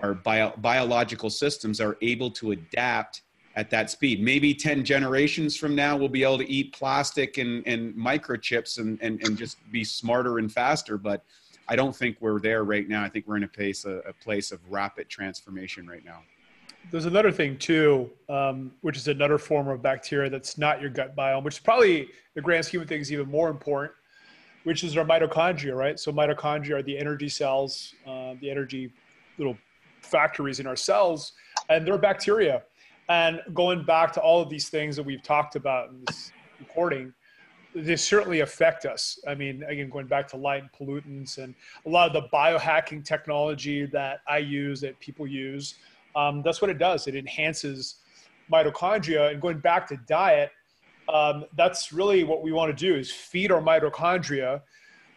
our 0.01 0.15
bio, 0.15 0.51
biological 0.57 1.29
systems 1.29 1.79
are 1.79 1.95
able 2.01 2.31
to 2.31 2.51
adapt 2.51 3.21
at 3.55 3.69
that 3.69 3.89
speed. 3.89 4.21
Maybe 4.21 4.53
10 4.53 4.83
generations 4.83 5.57
from 5.57 5.75
now, 5.75 5.97
we'll 5.97 6.09
be 6.09 6.23
able 6.23 6.37
to 6.37 6.49
eat 6.49 6.73
plastic 6.73 7.37
and, 7.37 7.65
and 7.67 7.93
microchips 7.95 8.77
and, 8.77 9.01
and, 9.01 9.21
and 9.23 9.37
just 9.37 9.57
be 9.71 9.83
smarter 9.83 10.37
and 10.37 10.51
faster. 10.51 10.97
But 10.97 11.23
I 11.67 11.75
don't 11.75 11.95
think 11.95 12.17
we're 12.19 12.39
there 12.39 12.63
right 12.63 12.87
now. 12.87 13.03
I 13.03 13.09
think 13.09 13.27
we're 13.27 13.37
in 13.37 13.43
a 13.43 13.47
place, 13.47 13.85
a, 13.85 13.97
a 13.99 14.13
place 14.13 14.51
of 14.51 14.59
rapid 14.69 15.09
transformation 15.09 15.87
right 15.87 16.03
now. 16.05 16.21
There's 16.91 17.05
another 17.05 17.31
thing 17.31 17.57
too, 17.57 18.09
um, 18.29 18.71
which 18.81 18.97
is 18.97 19.07
another 19.07 19.37
form 19.37 19.67
of 19.67 19.81
bacteria 19.81 20.29
that's 20.29 20.57
not 20.57 20.81
your 20.81 20.89
gut 20.89 21.15
biome, 21.15 21.43
which 21.43 21.55
is 21.55 21.59
probably 21.59 22.09
the 22.33 22.41
grand 22.41 22.65
scheme 22.65 22.81
of 22.81 22.87
things 22.87 23.11
even 23.11 23.29
more 23.29 23.49
important, 23.49 23.93
which 24.63 24.83
is 24.83 24.97
our 24.97 25.05
mitochondria, 25.05 25.75
right? 25.75 25.99
So 25.99 26.11
mitochondria 26.11 26.79
are 26.79 26.83
the 26.83 26.97
energy 26.97 27.29
cells, 27.29 27.93
uh, 28.07 28.33
the 28.41 28.49
energy 28.49 28.91
little 29.37 29.57
factories 30.01 30.59
in 30.59 30.65
our 30.65 30.75
cells, 30.75 31.33
and 31.69 31.85
they're 31.85 31.97
bacteria. 31.97 32.63
And 33.10 33.41
going 33.53 33.84
back 33.84 34.14
to 34.14 34.22
all 34.22 34.41
of 34.41 34.49
these 34.49 34.70
things 34.70 34.95
that 34.95 35.03
we've 35.03 35.24
talked 35.24 35.55
about 35.55 35.89
in 35.89 36.05
this 36.05 36.32
recording, 36.60 37.14
they 37.76 37.95
certainly 37.95 38.41
affect 38.41 38.86
us. 38.86 39.20
I 39.28 39.36
mean, 39.36 39.64
again, 39.64 39.89
going 39.89 40.07
back 40.07 40.28
to 40.30 40.38
light 40.38 40.64
and 40.64 40.72
pollutants 40.72 41.38
and 41.38 41.53
a 41.86 41.89
lot 41.89 42.07
of 42.07 42.14
the 42.14 42.30
biohacking 42.36 43.03
technology 43.03 43.86
that 43.88 44.22
I 44.28 44.38
use, 44.38 44.82
that 44.82 44.99
people 44.99 45.28
use, 45.28 45.76
um, 46.16 46.41
that's 46.43 46.62
what 46.62 46.70
it 46.70 46.78
does. 46.78 47.07
It 47.07 47.16
enhances 47.16 47.95
mitochondria. 48.51 49.32
And 49.32 49.41
going 49.41 49.60
back 49.60 49.88
to 49.88 49.97
diet, 50.07 50.51
um, 51.07 51.45
that's 51.55 51.91
really 51.91 52.24
what 52.24 52.43
we 52.43 52.51
want 52.51 52.76
to 52.76 52.86
do 52.86 52.95
is 52.95 53.12
feed 53.12 53.51
our 53.51 53.62
mitochondria 53.62 54.62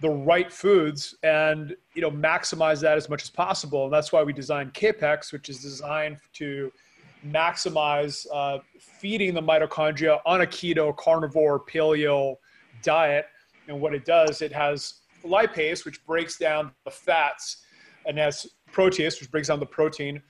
the 0.00 0.10
right 0.10 0.52
foods 0.52 1.14
and 1.22 1.76
you 1.94 2.02
know 2.02 2.10
maximize 2.10 2.80
that 2.80 2.98
as 2.98 3.08
much 3.08 3.22
as 3.22 3.30
possible. 3.30 3.84
And 3.84 3.92
that's 3.92 4.12
why 4.12 4.22
we 4.22 4.32
designed 4.32 4.74
Kapex, 4.74 5.32
which 5.32 5.48
is 5.48 5.62
designed 5.62 6.18
to 6.34 6.72
maximize 7.26 8.26
uh, 8.32 8.58
feeding 8.78 9.34
the 9.34 9.42
mitochondria 9.42 10.20
on 10.26 10.42
a 10.42 10.46
keto, 10.46 10.96
carnivore, 10.96 11.60
paleo 11.60 12.36
diet. 12.82 13.26
And 13.68 13.80
what 13.80 13.94
it 13.94 14.04
does, 14.04 14.42
it 14.42 14.52
has 14.52 14.94
lipase, 15.24 15.84
which 15.84 16.04
breaks 16.04 16.36
down 16.36 16.72
the 16.84 16.90
fats, 16.90 17.64
and 18.06 18.18
has 18.18 18.46
protease, 18.72 19.20
which 19.20 19.30
breaks 19.30 19.48
down 19.48 19.60
the 19.60 19.66
protein. 19.66 20.20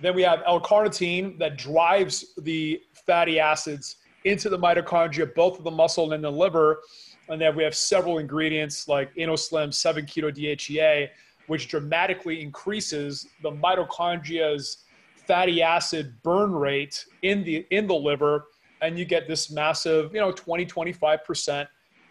Then 0.00 0.16
we 0.16 0.22
have 0.22 0.42
L-carnitine 0.46 1.38
that 1.38 1.56
drives 1.56 2.34
the 2.38 2.80
fatty 3.06 3.38
acids 3.38 3.96
into 4.24 4.48
the 4.48 4.58
mitochondria, 4.58 5.32
both 5.34 5.58
of 5.58 5.64
the 5.64 5.70
muscle 5.70 6.12
and 6.12 6.22
the 6.22 6.30
liver. 6.30 6.80
And 7.28 7.40
then 7.40 7.54
we 7.54 7.62
have 7.62 7.74
several 7.74 8.18
ingredients 8.18 8.88
like 8.88 9.14
InnoSlim, 9.14 9.72
7 9.72 10.04
keto 10.06 10.34
DHEA, 10.34 11.08
which 11.46 11.68
dramatically 11.68 12.42
increases 12.42 13.28
the 13.42 13.50
mitochondria's 13.50 14.78
fatty 15.26 15.62
acid 15.62 16.14
burn 16.22 16.52
rate 16.52 17.04
in 17.22 17.44
the 17.44 17.66
in 17.70 17.86
the 17.86 17.94
liver 17.94 18.46
and 18.80 18.98
you 18.98 19.04
get 19.04 19.28
this 19.28 19.50
massive 19.50 20.12
you 20.12 20.20
know 20.20 20.32
20 20.32 20.66
25% 20.66 21.66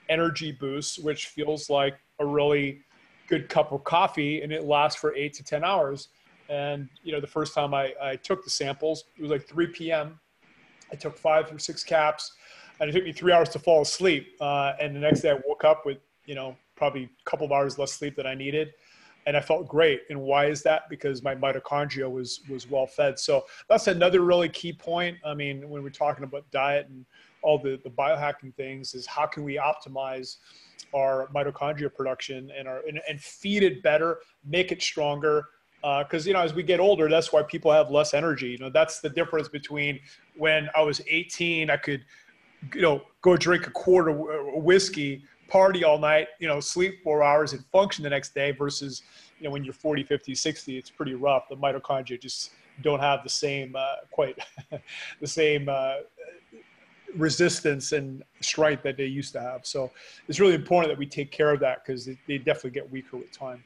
energy 0.09 0.51
boost 0.51 1.03
which 1.03 1.27
feels 1.27 1.69
like 1.69 1.95
a 2.19 2.25
really 2.25 2.81
good 3.27 3.49
cup 3.49 3.71
of 3.71 3.83
coffee 3.83 4.41
and 4.41 4.51
it 4.51 4.63
lasts 4.63 4.99
for 4.99 5.15
8 5.15 5.33
to 5.33 5.43
10 5.43 5.63
hours. 5.63 6.09
And 6.49 6.89
you 7.03 7.13
know 7.13 7.21
the 7.21 7.27
first 7.27 7.53
time 7.53 7.73
i, 7.73 7.93
I 8.01 8.15
took 8.17 8.43
the 8.43 8.49
samples 8.49 9.05
it 9.17 9.21
was 9.21 9.31
like 9.31 9.47
3 9.47 9.67
p.m 9.67 10.19
i 10.91 10.95
took 10.95 11.17
five 11.17 11.51
or 11.51 11.59
six 11.59 11.81
caps 11.81 12.33
and 12.79 12.89
it 12.89 12.93
took 12.93 13.05
me 13.05 13.13
three 13.13 13.31
hours 13.31 13.47
to 13.49 13.59
fall 13.59 13.81
asleep. 13.83 14.35
Uh, 14.41 14.73
and 14.81 14.93
the 14.95 14.99
next 14.99 15.21
day 15.21 15.31
i 15.31 15.39
woke 15.47 15.63
up 15.63 15.85
with 15.85 15.99
you 16.25 16.35
know 16.35 16.57
probably 16.75 17.03
a 17.03 17.29
couple 17.29 17.45
of 17.45 17.51
hours 17.51 17.77
less 17.77 17.93
sleep 17.93 18.15
than 18.15 18.25
i 18.25 18.33
needed 18.33 18.73
and 19.25 19.37
I 19.37 19.41
felt 19.41 19.67
great. 19.67 20.01
And 20.09 20.19
why 20.19 20.45
is 20.45 20.63
that? 20.63 20.83
Because 20.89 21.21
my 21.21 21.35
mitochondria 21.35 22.09
was 22.09 22.41
was 22.49 22.69
well 22.69 22.87
fed. 22.87 23.19
So 23.19 23.45
that's 23.69 23.87
another 23.87 24.21
really 24.21 24.49
key 24.49 24.73
point. 24.73 25.17
I 25.25 25.33
mean, 25.33 25.69
when 25.69 25.83
we're 25.83 25.89
talking 25.89 26.23
about 26.23 26.49
diet 26.51 26.87
and 26.89 27.05
all 27.41 27.57
the 27.57 27.79
the 27.83 27.89
biohacking 27.89 28.53
things, 28.55 28.93
is 28.93 29.05
how 29.05 29.25
can 29.25 29.43
we 29.43 29.57
optimize 29.57 30.37
our 30.93 31.29
mitochondria 31.33 31.93
production 31.93 32.51
and 32.57 32.67
our 32.67 32.81
and, 32.87 32.99
and 33.07 33.19
feed 33.19 33.63
it 33.63 33.83
better, 33.83 34.19
make 34.45 34.71
it 34.71 34.81
stronger. 34.81 35.45
Because 35.81 36.25
uh, 36.25 36.27
you 36.27 36.33
know, 36.33 36.41
as 36.41 36.53
we 36.53 36.61
get 36.61 36.79
older, 36.79 37.09
that's 37.09 37.33
why 37.33 37.41
people 37.41 37.71
have 37.71 37.89
less 37.89 38.13
energy. 38.13 38.49
You 38.49 38.59
know, 38.59 38.69
that's 38.69 38.99
the 38.99 39.09
difference 39.09 39.49
between 39.49 39.99
when 40.37 40.69
I 40.75 40.81
was 40.83 41.01
18, 41.07 41.71
I 41.71 41.77
could, 41.77 42.05
you 42.75 42.81
know, 42.81 43.01
go 43.23 43.35
drink 43.35 43.65
a 43.65 43.71
quart 43.71 44.07
of 44.07 44.17
whiskey 44.63 45.23
party 45.51 45.83
all 45.83 45.97
night, 45.97 46.29
you 46.39 46.47
know, 46.47 46.61
sleep 46.61 47.03
four 47.03 47.21
hours 47.21 47.51
and 47.51 47.63
function 47.65 48.03
the 48.03 48.09
next 48.09 48.33
day 48.33 48.51
versus, 48.51 49.03
you 49.37 49.43
know, 49.43 49.51
when 49.51 49.65
you're 49.65 49.73
40, 49.73 50.03
50, 50.03 50.33
60, 50.33 50.77
it's 50.77 50.89
pretty 50.89 51.13
rough. 51.13 51.49
The 51.49 51.57
mitochondria 51.57 52.19
just 52.19 52.51
don't 52.81 53.01
have 53.01 53.21
the 53.23 53.29
same, 53.29 53.75
uh, 53.75 53.95
quite 54.11 54.39
the 55.19 55.27
same 55.27 55.67
uh, 55.67 55.95
resistance 57.17 57.91
and 57.91 58.23
strength 58.39 58.81
that 58.83 58.95
they 58.95 59.05
used 59.05 59.33
to 59.33 59.41
have. 59.41 59.65
So 59.65 59.91
it's 60.29 60.39
really 60.39 60.55
important 60.55 60.89
that 60.89 60.97
we 60.97 61.05
take 61.05 61.31
care 61.31 61.51
of 61.51 61.59
that 61.59 61.85
because 61.85 62.05
they, 62.05 62.37
definitely 62.37 62.71
get 62.71 62.89
weaker 62.89 63.17
with 63.17 63.31
time 63.37 63.61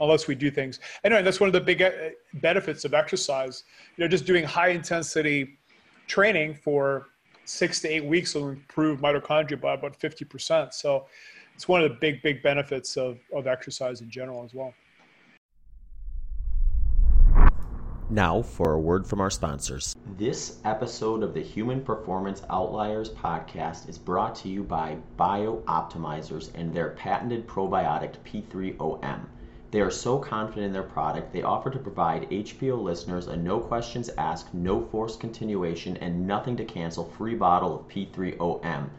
unless 0.00 0.26
we 0.26 0.34
do 0.34 0.50
things. 0.50 0.78
Anyway, 1.04 1.22
that's 1.22 1.40
one 1.40 1.46
of 1.46 1.54
the 1.54 1.60
big 1.60 1.80
uh, 1.80 1.90
benefits 2.34 2.84
of 2.84 2.92
exercise. 2.92 3.64
You 3.96 4.04
know, 4.04 4.08
just 4.08 4.26
doing 4.26 4.44
high 4.44 4.68
intensity 4.68 5.58
training 6.06 6.54
for 6.54 7.06
six 7.44 7.80
to 7.80 7.88
eight 7.88 8.04
weeks 8.04 8.34
will 8.34 8.50
improve 8.50 9.00
mitochondria 9.00 9.60
by 9.60 9.74
about 9.74 9.98
50%. 9.98 10.72
So 10.72 11.06
it's 11.54 11.68
one 11.68 11.82
of 11.82 11.90
the 11.90 11.96
big, 11.96 12.22
big 12.22 12.42
benefits 12.42 12.96
of, 12.96 13.18
of 13.32 13.46
exercise 13.46 14.00
in 14.00 14.10
general 14.10 14.44
as 14.44 14.54
well. 14.54 14.74
Now 18.10 18.42
for 18.42 18.74
a 18.74 18.78
word 18.78 19.06
from 19.06 19.20
our 19.20 19.30
sponsors. 19.30 19.96
This 20.18 20.58
episode 20.64 21.22
of 21.22 21.32
the 21.32 21.40
Human 21.40 21.80
Performance 21.80 22.42
Outliers 22.50 23.10
podcast 23.10 23.88
is 23.88 23.98
brought 23.98 24.34
to 24.36 24.48
you 24.48 24.62
by 24.62 24.98
BiOptimizers 25.18 26.50
and 26.54 26.72
their 26.72 26.90
patented 26.90 27.46
probiotic 27.46 28.16
P3OM. 28.24 29.20
They 29.74 29.80
are 29.80 29.90
so 29.90 30.18
confident 30.18 30.66
in 30.66 30.72
their 30.72 30.84
product, 30.84 31.32
they 31.32 31.42
offer 31.42 31.68
to 31.68 31.80
provide 31.80 32.30
HPO 32.30 32.80
listeners 32.80 33.26
a 33.26 33.36
no 33.36 33.58
questions 33.58 34.08
asked, 34.16 34.54
no 34.54 34.80
forced 34.80 35.18
continuation, 35.18 35.96
and 35.96 36.28
nothing 36.28 36.56
to 36.58 36.64
cancel 36.64 37.02
free 37.02 37.34
bottle 37.34 37.74
of 37.74 37.88
P3OM, 37.88 38.90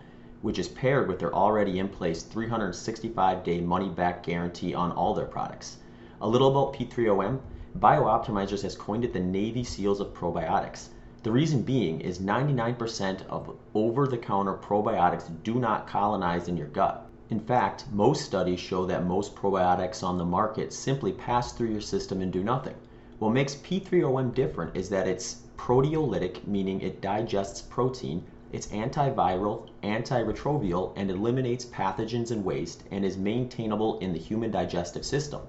which 0.42 0.60
is 0.60 0.68
paired 0.68 1.08
with 1.08 1.18
their 1.18 1.34
already 1.34 1.80
in 1.80 1.88
place 1.88 2.24
365 2.24 3.42
day 3.46 3.62
money 3.62 3.88
back 3.88 4.22
guarantee 4.24 4.74
on 4.74 4.92
all 4.92 5.14
their 5.14 5.24
products. 5.24 5.78
A 6.20 6.28
little 6.28 6.50
about 6.50 6.74
P3OM 6.74 7.40
BiOptimizers 7.80 8.64
has 8.64 8.76
coined 8.76 9.06
it 9.06 9.14
the 9.14 9.22
Navy 9.22 9.64
SEALs 9.64 10.02
of 10.02 10.14
probiotics. 10.14 10.90
The 11.24 11.32
reason 11.32 11.62
being 11.62 12.02
is 12.02 12.20
99% 12.20 13.26
of 13.28 13.56
over 13.74 14.08
the 14.08 14.18
counter 14.18 14.56
probiotics 14.56 15.32
do 15.44 15.54
not 15.54 15.88
colonize 15.88 16.50
in 16.50 16.58
your 16.58 16.68
gut. 16.68 17.05
In 17.28 17.40
fact, 17.40 17.86
most 17.92 18.24
studies 18.24 18.60
show 18.60 18.86
that 18.86 19.08
most 19.08 19.36
probiotics 19.36 20.04
on 20.04 20.20
the 20.20 20.24
market 20.24 20.72
simply 20.72 21.12
pass 21.12 21.54
through 21.54 21.70
your 21.70 21.82
system 21.82 22.22
and 22.22 22.32
do 22.32 22.44
nothing. 22.44 22.76
What 23.18 23.34
makes 23.34 23.56
P3OM 23.56 24.36
different 24.36 24.78
is 24.78 24.90
that 24.90 25.08
it's 25.08 25.42
proteolytic, 25.58 26.46
meaning 26.46 26.82
it 26.82 27.02
digests 27.02 27.64
protein, 27.64 28.24
it's 28.52 28.68
antiviral, 28.68 29.70
antiretroviral, 29.82 30.94
and 30.96 31.10
eliminates 31.10 31.66
pathogens 31.66 32.30
and 32.30 32.46
waste, 32.46 32.84
and 32.92 33.04
is 33.04 33.18
maintainable 33.18 33.98
in 33.98 34.14
the 34.14 34.20
human 34.20 34.52
digestive 34.52 35.04
system. 35.04 35.42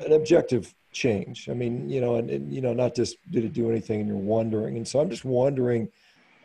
an 0.04 0.12
objective 0.12 0.74
change. 0.92 1.48
I 1.50 1.54
mean, 1.54 1.90
you 1.90 2.02
know, 2.02 2.16
and, 2.16 2.30
and, 2.30 2.54
you 2.54 2.62
know, 2.62 2.74
not 2.74 2.96
just 2.96 3.18
did 3.32 3.46
it 3.46 3.54
do 3.54 3.70
anything, 3.70 4.02
and 4.02 4.10
you're 4.10 4.18
wondering. 4.18 4.76
And 4.78 4.88
so 4.88 5.00
I'm 5.00 5.10
just 5.10 5.24
wondering, 5.24 5.90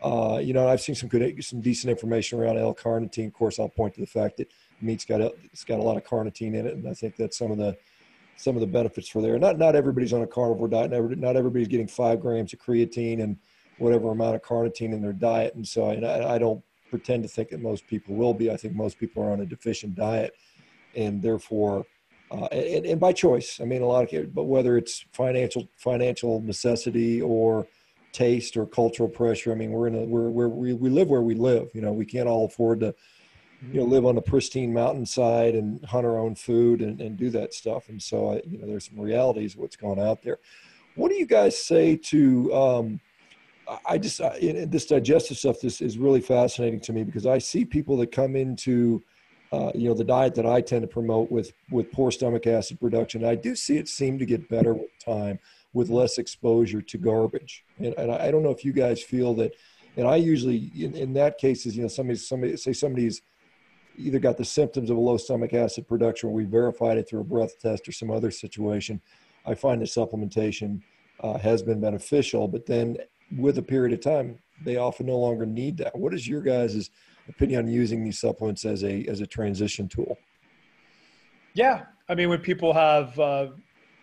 uh, 0.02 0.38
you 0.42 0.52
know, 0.52 0.68
I've 0.68 0.80
seen 0.80 0.94
some 0.94 1.09
good, 1.09 1.44
some 1.44 1.61
decent 1.61 1.90
information 1.90 2.38
around 2.38 2.59
L-carnitine. 2.59 3.26
Of 3.26 3.32
course, 3.32 3.59
I'll 3.59 3.68
point 3.68 3.94
to 3.94 4.00
the 4.00 4.07
fact 4.07 4.36
that 4.36 4.48
meat's 4.80 5.04
got 5.04 5.20
a, 5.20 5.32
it's 5.52 5.64
got 5.64 5.80
a 5.80 5.82
lot 5.82 5.96
of 5.96 6.04
carnitine 6.04 6.54
in 6.54 6.66
it, 6.66 6.74
and 6.74 6.88
I 6.88 6.94
think 6.94 7.16
that's 7.16 7.36
some 7.36 7.50
of 7.50 7.59
the 7.59 7.76
some 8.38 8.54
of 8.54 8.61
the 8.61 8.66
benefits 8.66 9.09
for 9.09 9.22
there. 9.22 9.38
Not 9.38 9.59
not 9.59 9.74
everybody's 9.74 10.12
on 10.12 10.22
a 10.22 10.26
carnivore 10.26 10.68
diet. 10.68 10.90
Not 11.18 11.36
everybody's 11.36 11.68
getting 11.68 11.88
five 11.88 12.20
grams 12.20 12.52
of 12.52 12.59
creatine 12.59 13.22
and 13.22 13.38
whatever 13.78 14.10
amount 14.10 14.34
of 14.34 14.42
carnitine 14.42 14.92
in 14.92 15.02
their 15.02 15.12
diet. 15.12 15.54
And 15.54 15.66
so 15.66 15.90
I, 15.90 16.34
I 16.34 16.38
don't 16.38 16.62
pretend 16.90 17.22
to 17.24 17.28
think 17.28 17.50
that 17.50 17.60
most 17.60 17.86
people 17.86 18.14
will 18.14 18.34
be. 18.34 18.50
I 18.50 18.56
think 18.56 18.74
most 18.74 18.98
people 18.98 19.22
are 19.22 19.30
on 19.30 19.40
a 19.40 19.46
deficient 19.46 19.94
diet, 19.94 20.34
and 20.94 21.20
therefore, 21.20 21.84
uh, 22.30 22.46
and, 22.46 22.86
and 22.86 23.00
by 23.00 23.12
choice. 23.12 23.60
I 23.60 23.64
mean, 23.64 23.82
a 23.82 23.86
lot 23.86 24.04
of 24.04 24.12
it, 24.12 24.34
but 24.34 24.44
whether 24.44 24.76
it's 24.76 25.04
financial 25.12 25.68
financial 25.76 26.40
necessity 26.40 27.20
or 27.20 27.66
taste 28.16 28.56
or 28.56 28.64
cultural 28.64 29.08
pressure. 29.10 29.52
I 29.52 29.54
mean, 29.54 29.72
we're 29.72 29.88
in 29.88 29.94
a 29.94 30.04
we're, 30.04 30.30
we're 30.30 30.48
we 30.48 30.72
we 30.72 30.88
live 30.88 31.08
where 31.08 31.20
we 31.20 31.34
live. 31.34 31.68
You 31.74 31.82
know, 31.82 31.92
we 31.92 32.06
can't 32.06 32.26
all 32.26 32.46
afford 32.46 32.80
to 32.80 32.94
you 33.70 33.80
know 33.80 33.86
live 33.86 34.06
on 34.06 34.16
a 34.16 34.22
pristine 34.22 34.72
mountainside 34.72 35.54
and 35.54 35.84
hunt 35.84 36.06
our 36.06 36.18
own 36.18 36.34
food 36.34 36.80
and, 36.80 37.00
and 37.00 37.18
do 37.18 37.28
that 37.30 37.52
stuff. 37.52 37.90
And 37.90 38.02
so, 38.02 38.32
I, 38.32 38.42
you 38.46 38.58
know, 38.58 38.66
there's 38.66 38.88
some 38.88 38.98
realities 38.98 39.54
of 39.54 39.60
what's 39.60 39.76
going 39.76 40.00
out 40.00 40.22
there. 40.22 40.38
What 40.94 41.10
do 41.10 41.16
you 41.16 41.26
guys 41.26 41.62
say 41.62 41.96
to 41.96 42.54
um, 42.54 43.00
I 43.84 43.98
just 43.98 44.20
I, 44.20 44.38
this 44.68 44.86
digestive 44.86 45.36
stuff. 45.36 45.60
This 45.60 45.80
is 45.80 45.98
really 45.98 46.20
fascinating 46.20 46.80
to 46.80 46.92
me 46.92 47.04
because 47.04 47.26
I 47.26 47.38
see 47.38 47.64
people 47.64 47.96
that 47.98 48.12
come 48.12 48.36
into 48.36 49.02
uh, 49.52 49.72
you 49.74 49.88
know 49.88 49.94
the 49.94 50.04
diet 50.04 50.34
that 50.36 50.46
I 50.46 50.60
tend 50.60 50.82
to 50.82 50.88
promote 50.88 51.30
with 51.30 51.52
with 51.70 51.90
poor 51.90 52.10
stomach 52.10 52.46
acid 52.46 52.80
production. 52.80 53.24
I 53.24 53.34
do 53.34 53.56
see 53.56 53.76
it 53.76 53.88
seem 53.88 54.18
to 54.18 54.26
get 54.26 54.48
better 54.48 54.74
with 54.74 54.90
time 55.04 55.38
with 55.72 55.90
less 55.90 56.16
exposure 56.16 56.80
to 56.80 56.96
garbage. 56.98 57.62
And, 57.78 57.92
and 57.98 58.10
I, 58.10 58.30
don't 58.30 58.42
know 58.42 58.50
if 58.50 58.64
you 58.64 58.72
guys 58.72 59.02
feel 59.02 59.34
that. 59.34 59.52
And 59.98 60.08
I 60.08 60.16
usually 60.16 60.70
in, 60.74 60.94
in 60.94 61.12
that 61.14 61.36
case 61.38 61.66
is 61.66 61.76
you 61.76 61.82
know 61.82 61.88
somebody 61.88 62.18
somebody 62.18 62.56
say 62.56 62.72
somebody's 62.72 63.22
either 63.98 64.18
got 64.18 64.36
the 64.36 64.44
symptoms 64.44 64.90
of 64.90 64.96
a 64.96 65.00
low 65.00 65.16
stomach 65.16 65.54
acid 65.54 65.88
production, 65.88 66.32
we 66.32 66.44
verified 66.44 66.98
it 66.98 67.08
through 67.08 67.20
a 67.20 67.24
breath 67.24 67.58
test 67.60 67.88
or 67.88 67.92
some 67.92 68.10
other 68.10 68.30
situation. 68.30 69.00
I 69.46 69.54
find 69.54 69.80
the 69.80 69.86
supplementation 69.86 70.82
uh, 71.20 71.38
has 71.38 71.62
been 71.62 71.80
beneficial, 71.80 72.46
but 72.48 72.66
then 72.66 72.98
with 73.36 73.58
a 73.58 73.62
period 73.62 73.92
of 73.92 74.00
time, 74.00 74.38
they 74.64 74.76
often 74.76 75.06
no 75.06 75.16
longer 75.18 75.46
need 75.46 75.76
that. 75.78 75.96
What 75.96 76.14
is 76.14 76.26
your 76.26 76.40
guys' 76.40 76.90
opinion 77.28 77.66
on 77.66 77.70
using 77.70 78.04
these 78.04 78.18
supplements 78.18 78.64
as 78.64 78.84
a 78.84 79.04
as 79.06 79.20
a 79.20 79.26
transition 79.26 79.88
tool? 79.88 80.18
Yeah, 81.54 81.84
I 82.08 82.14
mean, 82.14 82.28
when 82.28 82.40
people 82.40 82.72
have, 82.72 83.18
uh, 83.18 83.48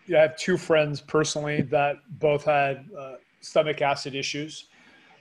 I 0.10 0.18
have 0.18 0.36
two 0.36 0.58
friends 0.58 1.02
personally 1.02 1.62
that 1.64 1.98
both 2.20 2.46
had 2.46 2.86
uh, 2.98 3.14
stomach 3.42 3.82
acid 3.82 4.16
issues, 4.16 4.70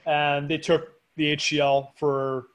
and 0.07 0.48
they 0.48 0.59
took 0.59 0.92
the 1.16 1.36
HCL 1.36 1.88
for 1.96 2.46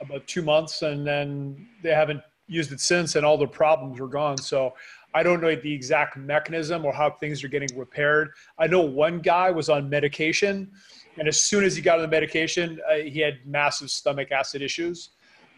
about 0.00 0.26
two 0.26 0.42
months, 0.42 0.82
and 0.82 1.06
then 1.06 1.68
they 1.82 1.90
haven't 1.90 2.22
used 2.48 2.72
it 2.72 2.80
since, 2.80 3.16
and 3.16 3.26
all 3.26 3.36
the 3.36 3.46
problems 3.46 4.00
were 4.00 4.08
gone. 4.08 4.38
So 4.38 4.74
I 5.14 5.22
don't 5.22 5.40
know 5.40 5.54
the 5.54 5.72
exact 5.72 6.16
mechanism 6.16 6.84
or 6.84 6.92
how 6.92 7.10
things 7.10 7.42
are 7.42 7.48
getting 7.48 7.68
repaired. 7.76 8.30
I 8.58 8.66
know 8.66 8.80
one 8.80 9.20
guy 9.20 9.50
was 9.50 9.68
on 9.68 9.88
medication, 9.88 10.70
and 11.18 11.26
as 11.26 11.40
soon 11.40 11.64
as 11.64 11.74
he 11.74 11.82
got 11.82 11.96
on 11.96 12.02
the 12.02 12.08
medication, 12.08 12.80
uh, 12.90 12.96
he 12.96 13.20
had 13.20 13.38
massive 13.46 13.90
stomach 13.90 14.30
acid 14.32 14.62
issues. 14.62 15.10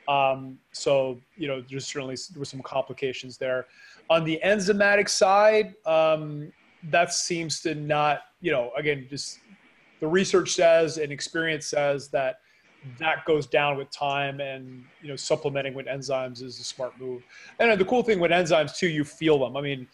Um, 0.07 0.59
so 0.73 1.21
you 1.37 1.49
know, 1.49 1.63
there's 1.69 1.87
certainly 1.87 2.17
there 2.33 2.39
were 2.39 2.45
some 2.45 2.63
complications 2.63 3.37
there. 3.37 3.67
On 4.11 4.25
the 4.25 4.41
enzymatic 4.45 5.09
side, 5.09 5.75
um, 5.85 6.53
that 6.85 7.13
seems 7.13 7.61
to 7.63 7.75
not, 7.75 8.21
you 8.41 8.53
know, 8.53 8.71
again, 8.77 9.07
just 9.11 9.41
the 10.01 10.07
research 10.07 10.53
says 10.55 10.99
and 10.99 11.13
experience 11.13 11.67
says 11.67 12.09
that 12.09 12.41
that 12.99 13.25
goes 13.25 13.47
down 13.47 13.77
with 13.77 13.91
time 13.91 14.41
and 14.41 14.85
you 15.03 15.09
know 15.09 15.17
supplementing 15.17 15.75
with 15.75 15.87
enzymes 15.87 16.43
is 16.43 16.61
a 16.61 16.65
smart 16.65 16.99
move 17.01 17.23
and 17.59 17.79
the 17.79 17.85
cool 17.85 18.03
thing 18.03 18.21
with 18.21 18.31
enzymes 18.31 18.77
too 18.77 18.89
you 18.89 19.05
feel 19.05 19.39
them 19.39 19.57
i 19.57 19.61
mean 19.61 19.87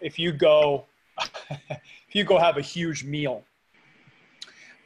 if 0.00 0.18
you 0.18 0.32
go 0.32 0.84
if 1.50 2.12
you 2.12 2.24
go 2.24 2.38
have 2.38 2.56
a 2.56 2.62
huge 2.62 3.04
meal 3.04 3.44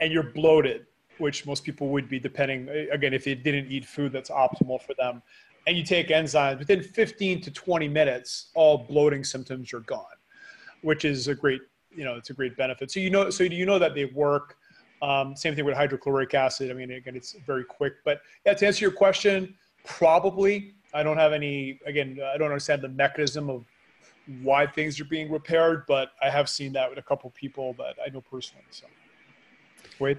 and 0.00 0.12
you're 0.12 0.30
bloated 0.32 0.86
which 1.18 1.46
most 1.46 1.64
people 1.64 1.88
would 1.88 2.08
be 2.08 2.18
depending 2.18 2.68
again 2.90 3.12
if 3.12 3.24
they 3.24 3.34
didn't 3.34 3.70
eat 3.70 3.84
food 3.84 4.10
that's 4.10 4.30
optimal 4.30 4.80
for 4.80 4.94
them 4.94 5.22
and 5.66 5.76
you 5.76 5.84
take 5.84 6.08
enzymes, 6.08 6.58
within 6.58 6.82
15 6.82 7.40
to 7.42 7.50
20 7.50 7.88
minutes, 7.88 8.50
all 8.54 8.78
bloating 8.78 9.24
symptoms 9.24 9.72
are 9.72 9.80
gone, 9.80 10.04
which 10.82 11.04
is 11.04 11.28
a 11.28 11.34
great, 11.34 11.62
you 11.90 12.04
know, 12.04 12.14
it's 12.16 12.30
a 12.30 12.34
great 12.34 12.56
benefit. 12.56 12.90
So 12.90 13.00
you 13.00 13.10
know, 13.10 13.30
so 13.30 13.44
you 13.44 13.66
know 13.66 13.78
that 13.78 13.94
they 13.94 14.06
work. 14.06 14.56
Um, 15.04 15.36
same 15.36 15.54
thing 15.54 15.66
with 15.66 15.74
hydrochloric 15.74 16.32
acid. 16.32 16.70
I 16.70 16.74
mean, 16.74 16.90
again, 16.90 17.14
it's 17.14 17.32
very 17.46 17.64
quick. 17.64 17.92
But 18.06 18.22
yeah, 18.46 18.54
to 18.54 18.66
answer 18.66 18.86
your 18.86 18.92
question, 18.92 19.54
probably 19.84 20.76
I 20.94 21.02
don't 21.02 21.18
have 21.18 21.34
any. 21.34 21.78
Again, 21.84 22.18
I 22.32 22.38
don't 22.38 22.48
understand 22.48 22.80
the 22.80 22.88
mechanism 22.88 23.50
of 23.50 23.66
why 24.42 24.66
things 24.66 24.98
are 25.00 25.04
being 25.04 25.30
repaired, 25.30 25.84
but 25.86 26.12
I 26.22 26.30
have 26.30 26.48
seen 26.48 26.72
that 26.72 26.88
with 26.88 26.98
a 26.98 27.02
couple 27.02 27.28
people 27.30 27.74
that 27.74 27.96
I 28.04 28.08
know 28.08 28.22
personally. 28.22 28.64
So, 28.70 28.86
Wade. 29.98 30.18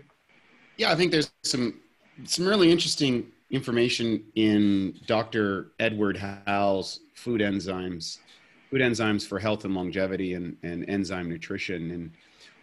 Yeah, 0.78 0.92
I 0.92 0.96
think 0.96 1.12
there's 1.12 1.32
some 1.44 1.80
some 2.26 2.46
really 2.46 2.72
interesting 2.72 3.32
information 3.50 4.24
in 4.36 5.00
Dr. 5.08 5.72
Edward 5.80 6.16
Howell's 6.18 7.00
Food 7.16 7.42
Enzymes, 7.42 8.20
Food 8.70 8.82
Enzymes 8.82 9.26
for 9.26 9.40
Health 9.40 9.66
and 9.66 9.74
Longevity 9.74 10.36
and, 10.36 10.58
and 10.62 10.88
Enzyme 10.88 11.28
Nutrition. 11.28 11.90
And 11.90 12.12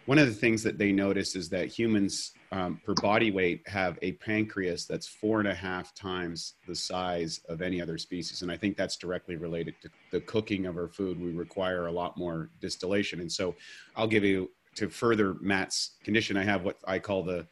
one 0.05 0.19
of 0.19 0.27
the 0.27 0.33
things 0.33 0.63
that 0.63 0.77
they 0.77 0.91
notice 0.91 1.35
is 1.35 1.49
that 1.49 1.67
humans 1.67 2.33
um, 2.51 2.79
per 2.85 2.93
body 2.95 3.31
weight 3.31 3.67
have 3.67 3.97
a 4.01 4.11
pancreas 4.13 4.85
that's 4.85 5.07
four 5.07 5.39
and 5.39 5.47
a 5.47 5.53
half 5.53 5.95
times 5.95 6.55
the 6.67 6.75
size 6.75 7.39
of 7.47 7.61
any 7.61 7.81
other 7.81 7.97
species. 7.97 8.41
And 8.41 8.51
I 8.51 8.57
think 8.57 8.75
that's 8.75 8.97
directly 8.97 9.37
related 9.37 9.75
to 9.81 9.89
the 10.11 10.19
cooking 10.21 10.65
of 10.65 10.77
our 10.77 10.89
food. 10.89 11.19
We 11.19 11.31
require 11.31 11.87
a 11.87 11.91
lot 11.91 12.17
more 12.17 12.49
distillation. 12.59 13.21
And 13.21 13.31
so 13.31 13.55
I'll 13.95 14.07
give 14.07 14.23
you 14.23 14.51
to 14.75 14.89
further 14.89 15.35
Matt's 15.39 15.91
condition, 16.03 16.35
I 16.35 16.43
have 16.43 16.63
what 16.63 16.77
I 16.85 16.99
call 16.99 17.23
the, 17.23 17.47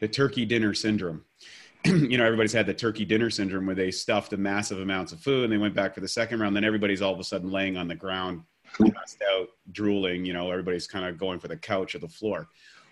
the 0.00 0.08
turkey 0.08 0.44
dinner 0.44 0.74
syndrome. 0.74 1.24
you 1.84 2.18
know, 2.18 2.24
everybody's 2.24 2.52
had 2.52 2.66
the 2.66 2.74
turkey 2.74 3.04
dinner 3.04 3.30
syndrome 3.30 3.66
where 3.66 3.74
they 3.74 3.90
stuffed 3.90 4.32
a 4.32 4.36
massive 4.36 4.80
amounts 4.80 5.12
of 5.12 5.20
food 5.20 5.44
and 5.44 5.52
they 5.52 5.58
went 5.58 5.74
back 5.74 5.94
for 5.94 6.00
the 6.00 6.08
second 6.08 6.40
round. 6.40 6.54
Then 6.54 6.64
everybody's 6.64 7.02
all 7.02 7.12
of 7.12 7.20
a 7.20 7.24
sudden 7.24 7.50
laying 7.50 7.76
on 7.76 7.88
the 7.88 7.94
ground, 7.94 8.42
passed 8.78 9.22
out, 9.32 9.48
drooling. 9.72 10.24
You 10.24 10.32
know, 10.32 10.50
everybody's 10.50 10.86
kind 10.86 11.04
of 11.04 11.18
going 11.18 11.38
for 11.38 11.48
the 11.48 11.56
couch 11.56 11.94
or 11.94 11.98
the 11.98 12.08
floor. 12.08 12.48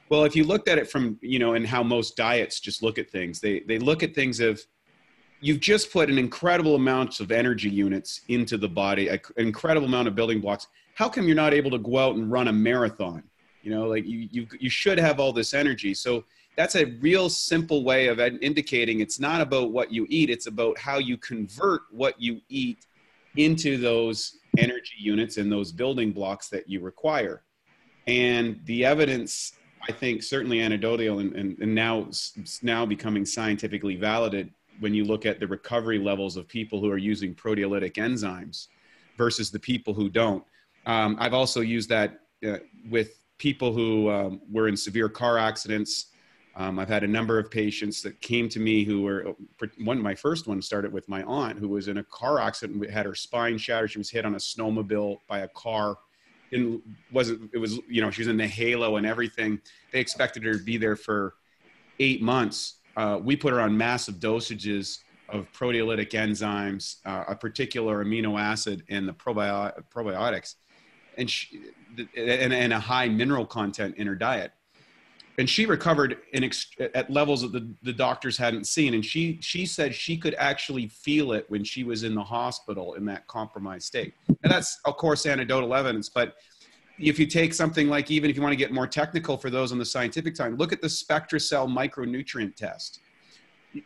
Well, 0.09 0.25
if 0.25 0.37
you 0.37 0.45
looked 0.45 0.69
at 0.69 0.79
it 0.79 0.91
from, 0.91 1.19
you 1.23 1.39
know, 1.39 1.55
and 1.55 1.67
how 1.67 1.83
most 1.83 2.17
diets 2.17 2.61
just 2.61 2.83
look 2.83 2.99
at 2.99 3.11
things, 3.11 3.41
they, 3.41 3.61
they 3.61 3.79
look 3.79 4.03
at 4.03 4.15
things 4.15 4.41
of, 4.41 4.61
you've 5.41 5.61
just 5.61 5.93
put 5.93 6.11
an 6.11 6.19
incredible 6.19 6.75
amount 6.75 7.21
of 7.21 7.33
energy 7.33 7.71
units 7.71 8.21
into 8.29 8.57
the 8.59 8.69
body, 8.69 9.09
an 9.09 9.21
incredible 9.37 9.87
amount 9.87 10.09
of 10.09 10.15
building 10.15 10.41
blocks. 10.41 10.67
How 10.95 11.09
come 11.09 11.27
you're 11.27 11.35
not 11.35 11.55
able 11.55 11.71
to 11.71 11.79
go 11.79 11.99
out 11.99 12.17
and 12.17 12.31
run 12.31 12.49
a 12.49 12.53
marathon? 12.53 13.23
You 13.63 13.71
know, 13.71 13.87
like 13.87 14.07
you, 14.07 14.29
you, 14.31 14.47
you 14.61 14.71
should 14.71 14.99
have 14.99 15.19
all 15.19 15.33
this 15.33 15.55
energy. 15.55 15.95
So 15.95 16.25
that's 16.57 16.77
a 16.77 16.85
real 17.01 17.31
simple 17.31 17.83
way 17.83 18.09
of 18.09 18.21
indicating 18.21 19.01
it's 19.01 19.19
not 19.19 19.41
about 19.41 19.73
what 19.73 19.91
you 19.91 20.07
eat, 20.11 20.29
it's 20.29 20.47
about 20.47 20.79
how 20.79 20.99
you 20.99 21.17
convert 21.17 21.83
what 21.91 22.21
you 22.21 22.41
eat 22.49 22.87
into 23.37 23.79
those 23.79 24.39
energy 24.59 24.97
units 24.99 25.37
and 25.37 25.51
those 25.51 25.73
building 25.73 26.13
blocks 26.13 26.49
that 26.49 26.69
you 26.69 26.81
require. 26.81 27.43
And 28.07 28.61
the 28.65 28.85
evidence 28.85 29.53
I 29.89 29.93
think 29.93 30.23
certainly 30.23 30.61
anecdotal 30.61 31.19
and, 31.19 31.35
and, 31.35 31.59
and 31.59 31.75
now 31.75 32.09
now 32.63 32.87
becoming 32.87 33.25
scientifically 33.27 33.97
validated 33.97 34.53
when 34.81 34.95
you 34.95 35.05
look 35.05 35.27
at 35.27 35.41
the 35.41 35.47
recovery 35.47 35.99
levels 35.99 36.37
of 36.37 36.49
people 36.49 36.81
who 36.81 36.91
are 36.91 36.99
using 36.99 37.35
proteolytic 37.35 37.95
enzymes 37.95 38.69
versus 39.19 39.51
the 39.51 39.59
people 39.59 39.93
who 39.93 40.09
don't. 40.09 40.45
Um, 40.87 41.17
I've 41.19 41.35
also 41.35 41.61
used 41.61 41.89
that 41.89 42.21
uh, 42.47 42.59
with 42.89 43.23
people 43.39 43.73
who 43.73 44.11
um, 44.11 44.41
were 44.51 44.69
in 44.69 44.77
severe 44.77 45.09
car 45.09 45.37
accidents. 45.37 46.12
Um, 46.55 46.79
I've 46.79 46.89
had 46.89 47.03
a 47.03 47.09
number 47.09 47.39
of 47.39 47.51
patients 47.51 48.03
that 48.03 48.21
came 48.21 48.49
to 48.51 48.61
me 48.61 48.85
who 48.85 49.03
were 49.03 49.35
one. 49.79 50.01
My 50.03 50.15
first 50.15 50.47
one 50.47 50.61
started 50.61 50.93
with 50.93 51.09
my 51.09 51.23
aunt 51.23 51.59
who 51.59 51.69
was 51.69 51.89
in 51.89 51.97
a 51.97 52.05
car 52.05 52.41
accident, 52.41 52.91
had 52.91 53.07
her 53.07 53.15
spine 53.15 53.57
shattered. 53.57 53.91
She 53.91 53.99
was 53.99 54.11
hit 54.11 54.27
on 54.27 54.35
a 54.35 54.39
snowmobile 54.39 55.21
by 55.29 55.41
a 55.41 55.49
car 55.49 55.97
didn't 56.53 56.83
wasn't 57.11 57.51
it 57.53 57.59
was 57.59 57.81
you 57.89 58.01
know 58.01 58.11
she 58.11 58.21
was 58.21 58.29
in 58.29 58.37
the 58.37 58.47
halo 58.47 58.97
and 58.97 59.07
everything 59.07 59.59
they 59.91 59.99
expected 59.99 60.45
her 60.45 60.53
to 60.53 60.63
be 60.63 60.77
there 60.77 60.97
for 60.97 61.35
eight 61.99 62.23
months 62.23 62.75
uh, 62.97 63.19
we 63.21 63.35
put 63.35 63.53
her 63.53 63.61
on 63.61 63.77
massive 63.77 64.17
dosages 64.17 64.99
of 65.31 65.51
proteolytic 65.53 66.11
enzymes 66.11 66.97
uh, 67.07 67.25
a 67.29 67.35
particular 67.35 68.05
amino 68.05 68.39
acid 68.39 68.83
and 68.91 69.09
the 69.09 69.15
probiotic, 69.15 69.83
probiotics 69.93 70.57
and, 71.17 71.29
she, 71.29 71.61
and, 72.17 72.53
and 72.53 72.73
a 72.73 72.79
high 72.79 73.09
mineral 73.09 73.47
content 73.47 73.97
in 73.97 74.07
her 74.07 74.15
diet 74.15 74.53
and 75.39 75.49
she 75.49 75.67
recovered 75.67 76.19
in 76.33 76.45
ex- 76.45 76.71
at 76.79 77.11
levels 77.11 77.43
that 77.43 77.53
the, 77.53 77.67
the 77.83 77.93
doctors 77.93 78.37
hadn't 78.37 78.67
seen. 78.67 78.95
And 78.95 79.05
she 79.05 79.39
she 79.41 79.65
said 79.65 79.95
she 79.95 80.17
could 80.17 80.35
actually 80.35 80.89
feel 80.89 81.33
it 81.33 81.47
when 81.49 81.65
she 81.65 81.85
was 81.85 82.05
in 82.05 82.15
the 82.15 82.23
hospital 82.23 82.95
in 82.95 83.05
that 83.07 83.27
compromised 83.27 83.87
state. 83.87 84.15
And 84.29 84.53
that's 84.53 84.79
of 84.85 84.97
course 84.97 85.27
anecdotal 85.27 85.75
evidence. 85.75 86.09
But 86.09 86.35
if 86.99 87.19
you 87.19 87.27
take 87.27 87.55
something 87.55 87.89
like 87.89 88.11
even 88.11 88.29
if 88.31 88.37
you 88.37 88.43
want 88.43 88.53
to 88.53 88.57
get 88.57 88.73
more 88.73 88.87
technical 88.87 89.37
for 89.37 89.49
those 89.49 89.73
on 89.73 89.79
the 89.79 89.85
scientific 89.85 90.35
time 90.35 90.57
look 90.57 90.73
at 90.73 90.83
the 90.83 90.89
SpectraCell 90.89 91.69
micronutrient 91.69 92.55
test. 92.55 93.01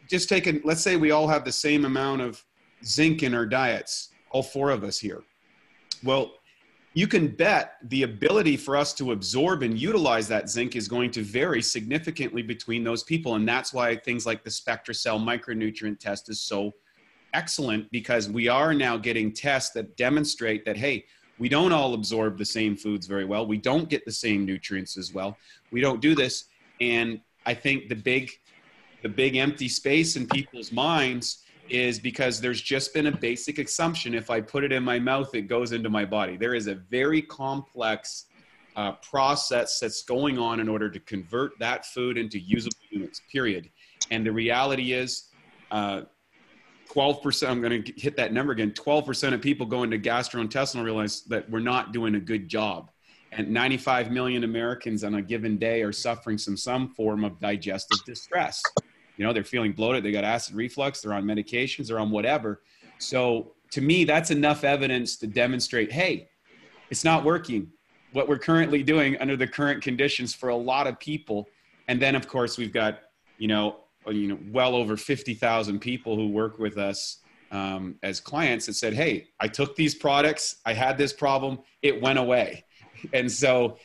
Just 0.08 0.28
take 0.28 0.48
a 0.48 0.60
let's 0.64 0.80
say 0.80 0.96
we 0.96 1.12
all 1.12 1.28
have 1.28 1.44
the 1.44 1.52
same 1.52 1.84
amount 1.84 2.20
of 2.22 2.44
zinc 2.84 3.22
in 3.22 3.34
our 3.34 3.46
diets 3.46 4.10
all 4.30 4.42
four 4.42 4.70
of 4.70 4.82
us 4.82 4.98
here. 4.98 5.22
Well 6.02 6.34
you 6.96 7.06
can 7.06 7.28
bet 7.28 7.74
the 7.90 8.04
ability 8.04 8.56
for 8.56 8.74
us 8.74 8.94
to 8.94 9.12
absorb 9.12 9.62
and 9.62 9.78
utilize 9.78 10.26
that 10.28 10.48
zinc 10.48 10.74
is 10.74 10.88
going 10.88 11.10
to 11.10 11.22
vary 11.22 11.60
significantly 11.60 12.40
between 12.40 12.82
those 12.82 13.02
people. 13.02 13.34
And 13.34 13.46
that's 13.46 13.74
why 13.74 13.96
things 13.96 14.24
like 14.24 14.42
the 14.42 14.48
SpectraCell 14.48 15.22
micronutrient 15.22 16.00
test 16.00 16.30
is 16.30 16.40
so 16.40 16.72
excellent 17.34 17.90
because 17.90 18.30
we 18.30 18.48
are 18.48 18.72
now 18.72 18.96
getting 18.96 19.30
tests 19.30 19.72
that 19.72 19.94
demonstrate 19.98 20.64
that, 20.64 20.78
hey, 20.78 21.04
we 21.38 21.50
don't 21.50 21.70
all 21.70 21.92
absorb 21.92 22.38
the 22.38 22.46
same 22.46 22.74
foods 22.74 23.06
very 23.06 23.26
well. 23.26 23.46
We 23.46 23.58
don't 23.58 23.90
get 23.90 24.06
the 24.06 24.12
same 24.12 24.46
nutrients 24.46 24.96
as 24.96 25.12
well. 25.12 25.36
We 25.70 25.82
don't 25.82 26.00
do 26.00 26.14
this. 26.14 26.44
And 26.80 27.20
I 27.44 27.52
think 27.52 27.90
the 27.90 27.94
big, 27.94 28.30
the 29.02 29.10
big 29.10 29.36
empty 29.36 29.68
space 29.68 30.16
in 30.16 30.26
people's 30.28 30.72
minds 30.72 31.42
is 31.68 31.98
because 31.98 32.40
there's 32.40 32.60
just 32.60 32.94
been 32.94 33.06
a 33.06 33.12
basic 33.12 33.58
assumption 33.58 34.14
if 34.14 34.30
I 34.30 34.40
put 34.40 34.64
it 34.64 34.72
in 34.72 34.82
my 34.82 34.98
mouth, 34.98 35.34
it 35.34 35.42
goes 35.42 35.72
into 35.72 35.88
my 35.88 36.04
body. 36.04 36.36
There 36.36 36.54
is 36.54 36.66
a 36.66 36.74
very 36.74 37.22
complex 37.22 38.26
uh, 38.76 38.92
process 38.92 39.78
that's 39.80 40.02
going 40.02 40.38
on 40.38 40.60
in 40.60 40.68
order 40.68 40.90
to 40.90 41.00
convert 41.00 41.58
that 41.58 41.86
food 41.86 42.18
into 42.18 42.38
usable 42.38 42.76
units, 42.90 43.22
period. 43.32 43.70
And 44.10 44.24
the 44.24 44.32
reality 44.32 44.92
is, 44.92 45.30
uh, 45.70 46.02
12%, 46.92 47.48
I'm 47.48 47.60
going 47.60 47.82
to 47.82 47.92
hit 47.96 48.16
that 48.16 48.32
number 48.32 48.52
again 48.52 48.70
12% 48.70 49.32
of 49.32 49.40
people 49.40 49.66
go 49.66 49.82
into 49.82 49.98
gastrointestinal 49.98 50.84
realize 50.84 51.22
that 51.22 51.48
we're 51.50 51.60
not 51.60 51.92
doing 51.92 52.14
a 52.14 52.20
good 52.20 52.48
job. 52.48 52.90
And 53.32 53.48
95 53.50 54.10
million 54.10 54.44
Americans 54.44 55.04
on 55.04 55.14
a 55.14 55.22
given 55.22 55.58
day 55.58 55.82
are 55.82 55.92
suffering 55.92 56.38
from 56.38 56.56
some 56.56 56.94
form 56.94 57.24
of 57.24 57.40
digestive 57.40 57.98
distress. 58.04 58.62
You 59.16 59.24
know, 59.24 59.32
they're 59.32 59.44
feeling 59.44 59.72
bloated, 59.72 60.04
they 60.04 60.12
got 60.12 60.24
acid 60.24 60.54
reflux, 60.54 61.00
they're 61.00 61.12
on 61.12 61.24
medications, 61.24 61.88
they're 61.88 61.98
on 61.98 62.10
whatever. 62.10 62.62
So 62.98 63.52
to 63.72 63.80
me, 63.80 64.04
that's 64.04 64.30
enough 64.30 64.64
evidence 64.64 65.16
to 65.18 65.26
demonstrate, 65.26 65.90
hey, 65.90 66.28
it's 66.90 67.04
not 67.04 67.24
working. 67.24 67.70
What 68.12 68.28
we're 68.28 68.38
currently 68.38 68.82
doing 68.82 69.16
under 69.20 69.36
the 69.36 69.46
current 69.46 69.82
conditions 69.82 70.34
for 70.34 70.50
a 70.50 70.56
lot 70.56 70.86
of 70.86 70.98
people. 70.98 71.48
And 71.88 72.00
then 72.00 72.14
of 72.14 72.28
course 72.28 72.58
we've 72.58 72.72
got, 72.72 73.00
you 73.38 73.48
know, 73.48 73.80
you 74.06 74.28
know, 74.28 74.38
well 74.50 74.74
over 74.76 74.96
50,000 74.96 75.80
people 75.80 76.14
who 76.14 76.28
work 76.28 76.58
with 76.58 76.78
us 76.78 77.18
um, 77.50 77.96
as 78.02 78.20
clients 78.20 78.66
that 78.66 78.74
said, 78.74 78.92
Hey, 78.92 79.28
I 79.40 79.48
took 79.48 79.76
these 79.76 79.94
products, 79.94 80.56
I 80.64 80.72
had 80.72 80.98
this 80.98 81.12
problem, 81.12 81.58
it 81.82 82.00
went 82.00 82.18
away. 82.18 82.64
And 83.12 83.30
so 83.30 83.76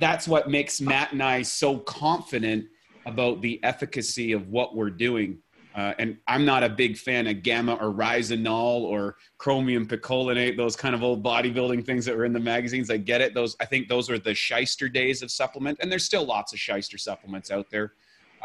that's 0.00 0.26
what 0.26 0.48
makes 0.48 0.80
Matt 0.80 1.12
and 1.12 1.22
I 1.22 1.42
so 1.42 1.76
confident 1.78 2.64
about 3.06 3.40
the 3.40 3.62
efficacy 3.62 4.32
of 4.32 4.48
what 4.48 4.74
we're 4.74 4.90
doing. 4.90 5.38
Uh, 5.74 5.92
and 5.98 6.16
I'm 6.28 6.44
not 6.44 6.62
a 6.62 6.68
big 6.68 6.96
fan 6.96 7.26
of 7.26 7.42
gamma 7.42 7.76
oryzanol 7.78 8.82
or 8.82 9.16
chromium 9.38 9.86
picolinate, 9.88 10.56
those 10.56 10.76
kind 10.76 10.94
of 10.94 11.02
old 11.02 11.24
bodybuilding 11.24 11.84
things 11.84 12.04
that 12.04 12.16
were 12.16 12.24
in 12.24 12.32
the 12.32 12.38
magazines. 12.38 12.90
I 12.90 12.96
get 12.98 13.20
it. 13.20 13.34
Those 13.34 13.56
I 13.60 13.64
think 13.64 13.88
those 13.88 14.08
are 14.08 14.18
the 14.18 14.34
shyster 14.34 14.88
days 14.88 15.20
of 15.22 15.32
supplement, 15.32 15.78
and 15.80 15.90
there's 15.90 16.04
still 16.04 16.24
lots 16.24 16.52
of 16.52 16.60
shyster 16.60 16.96
supplements 16.96 17.50
out 17.50 17.70
there. 17.70 17.94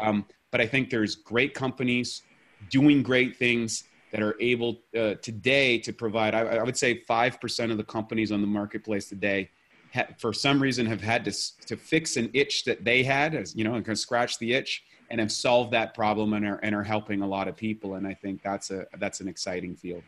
Um, 0.00 0.24
but 0.50 0.60
I 0.60 0.66
think 0.66 0.90
there's 0.90 1.14
great 1.14 1.54
companies 1.54 2.22
doing 2.68 3.00
great 3.00 3.36
things 3.36 3.84
that 4.10 4.22
are 4.22 4.34
able 4.40 4.80
uh, 4.98 5.14
today 5.22 5.78
to 5.78 5.92
provide. 5.92 6.34
I, 6.34 6.40
I 6.40 6.62
would 6.64 6.76
say 6.76 7.02
five 7.06 7.40
percent 7.40 7.70
of 7.70 7.78
the 7.78 7.84
companies 7.84 8.32
on 8.32 8.40
the 8.40 8.48
marketplace 8.48 9.08
today 9.08 9.50
ha- 9.92 10.08
for 10.18 10.32
some 10.32 10.60
reason 10.60 10.86
have 10.86 11.00
had 11.00 11.24
to, 11.24 11.66
to 11.66 11.76
fix 11.76 12.16
an 12.16 12.30
itch 12.32 12.64
that 12.64 12.84
they 12.84 13.02
had 13.02 13.34
as 13.34 13.54
you 13.54 13.64
know 13.64 13.74
and 13.74 13.84
can 13.84 13.96
scratch 13.96 14.38
the 14.38 14.52
itch 14.52 14.84
and 15.10 15.20
have 15.20 15.32
solved 15.32 15.72
that 15.72 15.92
problem 15.94 16.32
and 16.34 16.46
are, 16.46 16.56
and 16.62 16.74
are 16.74 16.84
helping 16.84 17.22
a 17.22 17.26
lot 17.26 17.48
of 17.48 17.56
people. 17.56 17.94
And 17.94 18.06
i 18.06 18.14
think 18.14 18.42
that's 18.42 18.70
a 18.70 18.86
that's 18.98 19.20
an 19.20 19.28
exciting 19.28 19.76
field. 19.76 20.02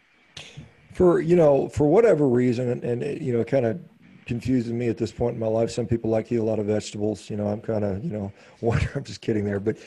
For 0.93 1.21
you 1.21 1.37
know 1.37 1.69
for 1.69 1.87
whatever 1.87 2.29
reason 2.29 2.71
and, 2.71 2.85
and 2.85 3.03
it, 3.03 3.23
you 3.23 3.33
know 3.33 3.45
kind 3.45 3.67
of 3.67 3.81
confusing 4.25 4.79
me 4.79 4.89
at 4.89 4.97
this 4.97 5.11
point 5.11 5.35
in 5.35 5.41
my 5.41 5.49
life. 5.49 5.71
Some 5.71 5.87
people 5.87 6.09
like 6.09 6.29
to 6.29 6.37
eat 6.37 6.39
a 6.39 6.45
lot 6.45 6.61
of 6.61 6.67
vegetables. 6.67 7.29
You 7.29 7.37
know 7.37 7.49
i'm 7.49 7.61
kind 7.61 7.85
of 7.85 8.05
you 8.05 8.11
know 8.11 8.33
i'm 8.95 9.05
just 9.05 9.21
kidding 9.21 9.45
there. 9.45 9.61
But 9.61 9.79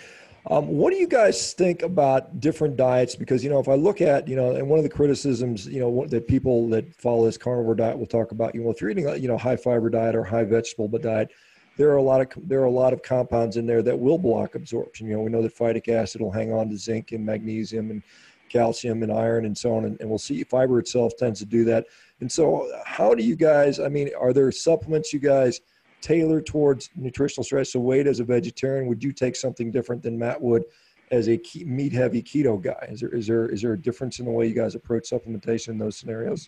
Um, 0.47 0.67
what 0.67 0.91
do 0.91 0.97
you 0.97 1.07
guys 1.07 1.53
think 1.53 1.81
about 1.81 2.39
different 2.39 2.77
diets? 2.77 3.15
Because 3.15 3.43
you 3.43 3.49
know, 3.49 3.59
if 3.59 3.67
I 3.67 3.73
look 3.73 3.99
at 3.99 4.27
you 4.27 4.35
know, 4.35 4.51
and 4.51 4.69
one 4.69 4.77
of 4.77 4.83
the 4.83 4.89
criticisms 4.89 5.65
you 5.65 5.79
know 5.79 6.05
that 6.07 6.27
people 6.27 6.69
that 6.69 6.93
follow 6.95 7.25
this 7.25 7.37
carnivore 7.37 7.75
diet 7.75 7.97
will 7.97 8.05
talk 8.05 8.31
about, 8.31 8.53
you 8.53 8.63
know, 8.63 8.69
if 8.69 8.79
you're 8.79 8.91
eating 8.91 9.07
you 9.21 9.27
know 9.27 9.37
high 9.37 9.55
fiber 9.55 9.89
diet 9.89 10.15
or 10.15 10.23
high 10.23 10.43
vegetable 10.43 10.87
diet, 10.99 11.31
there 11.77 11.89
are 11.89 11.97
a 11.97 12.01
lot 12.01 12.21
of 12.21 12.47
there 12.47 12.61
are 12.61 12.65
a 12.65 12.71
lot 12.71 12.93
of 12.93 13.01
compounds 13.01 13.57
in 13.57 13.65
there 13.65 13.81
that 13.81 13.97
will 13.97 14.19
block 14.19 14.53
absorption. 14.53 15.07
You 15.07 15.15
know, 15.15 15.21
we 15.21 15.31
know 15.31 15.41
that 15.41 15.57
phytic 15.57 15.89
acid 15.89 16.21
will 16.21 16.31
hang 16.31 16.53
on 16.53 16.69
to 16.69 16.77
zinc 16.77 17.11
and 17.11 17.25
magnesium 17.25 17.89
and 17.89 18.03
calcium 18.49 19.01
and 19.01 19.11
iron 19.11 19.45
and 19.45 19.57
so 19.57 19.75
on, 19.75 19.85
and, 19.85 19.99
and 19.99 20.07
we'll 20.07 20.19
see 20.19 20.43
fiber 20.43 20.77
itself 20.77 21.13
tends 21.17 21.39
to 21.39 21.45
do 21.45 21.65
that. 21.65 21.85
And 22.21 22.31
so, 22.31 22.71
how 22.85 23.15
do 23.15 23.23
you 23.23 23.35
guys? 23.35 23.79
I 23.79 23.89
mean, 23.89 24.11
are 24.19 24.31
there 24.31 24.51
supplements 24.51 25.11
you 25.11 25.19
guys? 25.19 25.59
Tailor 26.05 26.39
towards 26.39 26.91
nutritional 26.95 27.43
stress. 27.43 27.71
So 27.71 27.79
Wade, 27.79 28.05
as 28.05 28.19
a 28.19 28.23
vegetarian, 28.23 28.85
would 28.85 29.03
you 29.03 29.11
take 29.11 29.35
something 29.35 29.71
different 29.71 30.03
than 30.03 30.19
Matt 30.19 30.39
would 30.39 30.63
as 31.09 31.27
a 31.27 31.41
meat 31.65 31.93
heavy 31.93 32.21
keto 32.21 32.61
guy? 32.61 32.87
Is 32.91 32.99
there, 32.99 33.09
is 33.09 33.25
there, 33.25 33.49
is 33.49 33.63
there 33.63 33.73
a 33.73 33.77
difference 33.77 34.19
in 34.19 34.25
the 34.25 34.31
way 34.31 34.45
you 34.45 34.53
guys 34.53 34.75
approach 34.75 35.09
supplementation 35.09 35.69
in 35.69 35.79
those 35.79 35.97
scenarios? 35.97 36.47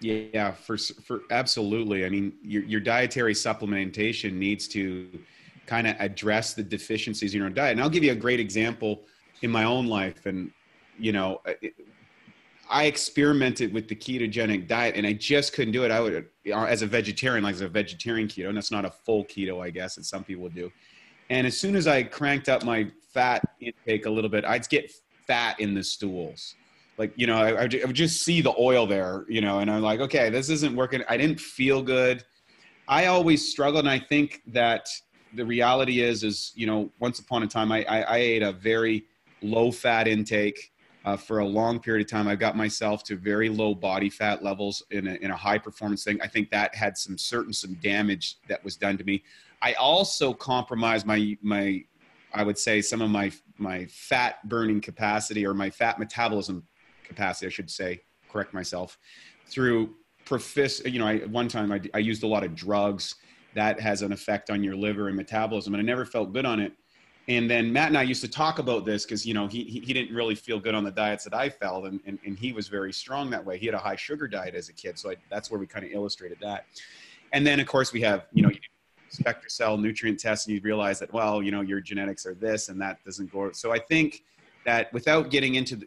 Yeah, 0.00 0.52
for, 0.52 0.76
for 0.76 1.22
absolutely. 1.30 2.04
I 2.04 2.10
mean, 2.10 2.34
your, 2.42 2.62
your 2.64 2.80
dietary 2.80 3.32
supplementation 3.32 4.34
needs 4.34 4.68
to 4.68 5.08
kind 5.64 5.86
of 5.86 5.96
address 5.98 6.52
the 6.52 6.62
deficiencies 6.62 7.34
in 7.34 7.40
your 7.40 7.48
diet. 7.48 7.72
And 7.72 7.80
I'll 7.80 7.88
give 7.88 8.04
you 8.04 8.12
a 8.12 8.22
great 8.26 8.40
example 8.40 9.04
in 9.40 9.50
my 9.50 9.64
own 9.64 9.86
life. 9.86 10.26
And, 10.26 10.50
you 10.98 11.12
know, 11.12 11.40
I 12.70 12.84
experimented 12.84 13.74
with 13.74 13.88
the 13.88 13.96
ketogenic 13.96 14.68
diet 14.68 14.94
and 14.94 15.04
I 15.04 15.12
just 15.12 15.52
couldn't 15.52 15.72
do 15.72 15.84
it. 15.84 15.90
I 15.90 16.00
would, 16.00 16.28
uh, 16.52 16.64
as 16.64 16.82
a 16.82 16.86
vegetarian, 16.86 17.42
like 17.42 17.56
as 17.56 17.62
a 17.62 17.68
vegetarian 17.68 18.28
keto, 18.28 18.48
and 18.48 18.56
that's 18.56 18.70
not 18.70 18.84
a 18.84 18.90
full 18.90 19.24
keto, 19.24 19.62
I 19.62 19.70
guess, 19.70 19.96
that 19.96 20.04
some 20.04 20.22
people 20.22 20.48
do. 20.48 20.70
And 21.30 21.48
as 21.48 21.58
soon 21.58 21.74
as 21.74 21.88
I 21.88 22.04
cranked 22.04 22.48
up 22.48 22.64
my 22.64 22.88
fat 23.12 23.42
intake 23.60 24.06
a 24.06 24.10
little 24.10 24.30
bit, 24.30 24.44
I'd 24.44 24.68
get 24.68 24.92
fat 25.26 25.58
in 25.58 25.74
the 25.74 25.82
stools. 25.82 26.54
Like, 26.96 27.12
you 27.16 27.26
know, 27.26 27.36
I, 27.36 27.64
I 27.64 27.84
would 27.84 27.94
just 27.94 28.22
see 28.24 28.40
the 28.40 28.54
oil 28.56 28.86
there, 28.86 29.24
you 29.28 29.40
know, 29.40 29.58
and 29.58 29.70
I'm 29.70 29.82
like, 29.82 30.00
okay, 30.00 30.30
this 30.30 30.48
isn't 30.48 30.76
working. 30.76 31.02
I 31.08 31.16
didn't 31.16 31.40
feel 31.40 31.82
good. 31.82 32.24
I 32.86 33.06
always 33.06 33.50
struggled. 33.50 33.84
And 33.84 33.90
I 33.90 33.98
think 33.98 34.42
that 34.48 34.88
the 35.34 35.44
reality 35.44 36.02
is, 36.02 36.22
is, 36.22 36.52
you 36.54 36.66
know, 36.66 36.92
once 37.00 37.18
upon 37.18 37.42
a 37.42 37.46
time, 37.48 37.72
I, 37.72 37.84
I, 37.84 38.00
I 38.02 38.16
ate 38.18 38.42
a 38.42 38.52
very 38.52 39.06
low 39.42 39.72
fat 39.72 40.06
intake 40.06 40.69
uh, 41.04 41.16
for 41.16 41.38
a 41.38 41.44
long 41.44 41.80
period 41.80 42.04
of 42.04 42.10
time. 42.10 42.28
I 42.28 42.36
got 42.36 42.56
myself 42.56 43.02
to 43.04 43.16
very 43.16 43.48
low 43.48 43.74
body 43.74 44.10
fat 44.10 44.42
levels 44.42 44.82
in 44.90 45.06
a, 45.06 45.14
in 45.14 45.30
a 45.30 45.36
high 45.36 45.58
performance 45.58 46.04
thing. 46.04 46.20
I 46.20 46.26
think 46.26 46.50
that 46.50 46.74
had 46.74 46.96
some 46.98 47.16
certain 47.16 47.52
some 47.52 47.74
damage 47.74 48.36
that 48.48 48.62
was 48.64 48.76
done 48.76 48.98
to 48.98 49.04
me. 49.04 49.22
I 49.62 49.74
also 49.74 50.32
compromised 50.32 51.06
my 51.06 51.36
my 51.42 51.84
I 52.32 52.42
would 52.42 52.58
say 52.58 52.80
some 52.80 53.00
of 53.00 53.10
my 53.10 53.32
my 53.58 53.86
fat 53.86 54.46
burning 54.48 54.80
capacity 54.80 55.46
or 55.46 55.54
my 55.54 55.70
fat 55.70 55.98
metabolism 55.98 56.64
capacity, 57.04 57.46
I 57.46 57.50
should 57.50 57.70
say, 57.70 58.02
correct 58.30 58.54
myself, 58.54 58.98
through 59.46 59.94
profis. 60.24 60.90
You 60.90 60.98
know, 60.98 61.06
I, 61.06 61.18
one 61.18 61.48
time 61.48 61.72
I, 61.72 61.80
I 61.94 61.98
used 61.98 62.22
a 62.22 62.26
lot 62.26 62.44
of 62.44 62.54
drugs 62.54 63.16
that 63.54 63.80
has 63.80 64.02
an 64.02 64.12
effect 64.12 64.50
on 64.50 64.62
your 64.62 64.76
liver 64.76 65.08
and 65.08 65.16
metabolism, 65.16 65.74
and 65.74 65.80
I 65.80 65.84
never 65.84 66.04
felt 66.04 66.32
good 66.32 66.46
on 66.46 66.60
it. 66.60 66.72
And 67.28 67.48
then 67.48 67.72
Matt 67.72 67.88
and 67.88 67.98
I 67.98 68.02
used 68.02 68.22
to 68.22 68.28
talk 68.28 68.58
about 68.58 68.84
this 68.84 69.04
because, 69.04 69.24
you 69.24 69.34
know, 69.34 69.46
he, 69.46 69.62
he 69.62 69.92
didn't 69.92 70.14
really 70.14 70.34
feel 70.34 70.58
good 70.58 70.74
on 70.74 70.82
the 70.82 70.90
diets 70.90 71.22
that 71.24 71.34
I 71.34 71.48
felt. 71.48 71.84
And, 71.84 72.00
and, 72.06 72.18
and 72.24 72.36
he 72.36 72.52
was 72.52 72.68
very 72.68 72.92
strong 72.92 73.30
that 73.30 73.44
way. 73.44 73.58
He 73.58 73.66
had 73.66 73.74
a 73.74 73.78
high 73.78 73.96
sugar 73.96 74.26
diet 74.26 74.54
as 74.54 74.68
a 74.68 74.72
kid. 74.72 74.98
So 74.98 75.10
I, 75.10 75.16
that's 75.30 75.50
where 75.50 75.60
we 75.60 75.66
kind 75.66 75.84
of 75.84 75.92
illustrated 75.92 76.38
that. 76.40 76.66
And 77.32 77.46
then, 77.46 77.60
of 77.60 77.66
course, 77.66 77.92
we 77.92 78.00
have, 78.00 78.26
you 78.32 78.42
know, 78.42 78.50
SpectraCell 79.12 79.80
nutrient 79.80 80.18
tests 80.18 80.46
and 80.46 80.54
you 80.54 80.60
realize 80.62 80.98
that, 81.00 81.12
well, 81.12 81.42
you 81.42 81.50
know, 81.50 81.60
your 81.60 81.80
genetics 81.80 82.26
are 82.26 82.34
this 82.34 82.68
and 82.68 82.80
that 82.80 83.04
doesn't 83.04 83.30
go. 83.30 83.52
So 83.52 83.72
I 83.72 83.78
think 83.78 84.22
that 84.64 84.92
without 84.92 85.30
getting 85.30 85.56
into 85.56 85.76
the, 85.76 85.86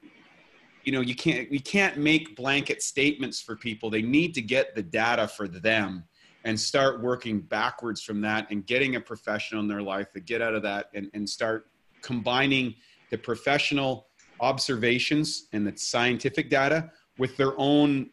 you 0.84 0.92
know, 0.92 1.02
you 1.02 1.16
can't, 1.16 1.50
we 1.50 1.60
can't 1.60 1.98
make 1.98 2.36
blanket 2.36 2.84
statements 2.84 3.42
for 3.42 3.56
people. 3.56 3.90
They 3.90 4.02
need 4.02 4.34
to 4.36 4.42
get 4.42 4.76
the 4.76 4.84
data 4.84 5.28
for 5.28 5.48
them 5.48 6.04
and 6.44 6.60
start 6.60 7.02
working 7.02 7.40
backwards 7.40 8.02
from 8.02 8.22
that 8.22 8.48
and 8.52 8.66
getting 8.66 8.96
a 8.96 9.00
professional 9.00 9.62
in 9.62 9.68
their 9.68 9.82
life 9.82 10.12
to 10.14 10.20
get 10.20 10.42
out 10.42 10.54
of 10.54 10.62
that 10.64 10.90
and, 10.94 11.10
and 11.14 11.30
start 11.30 11.68
combining 12.02 12.76
the 13.12 13.18
professional 13.18 14.08
observations 14.40 15.48
and 15.54 15.66
the 15.66 15.78
scientific 15.78 16.50
data 16.50 16.92
with 17.18 17.38
their 17.38 17.54
own 17.58 18.10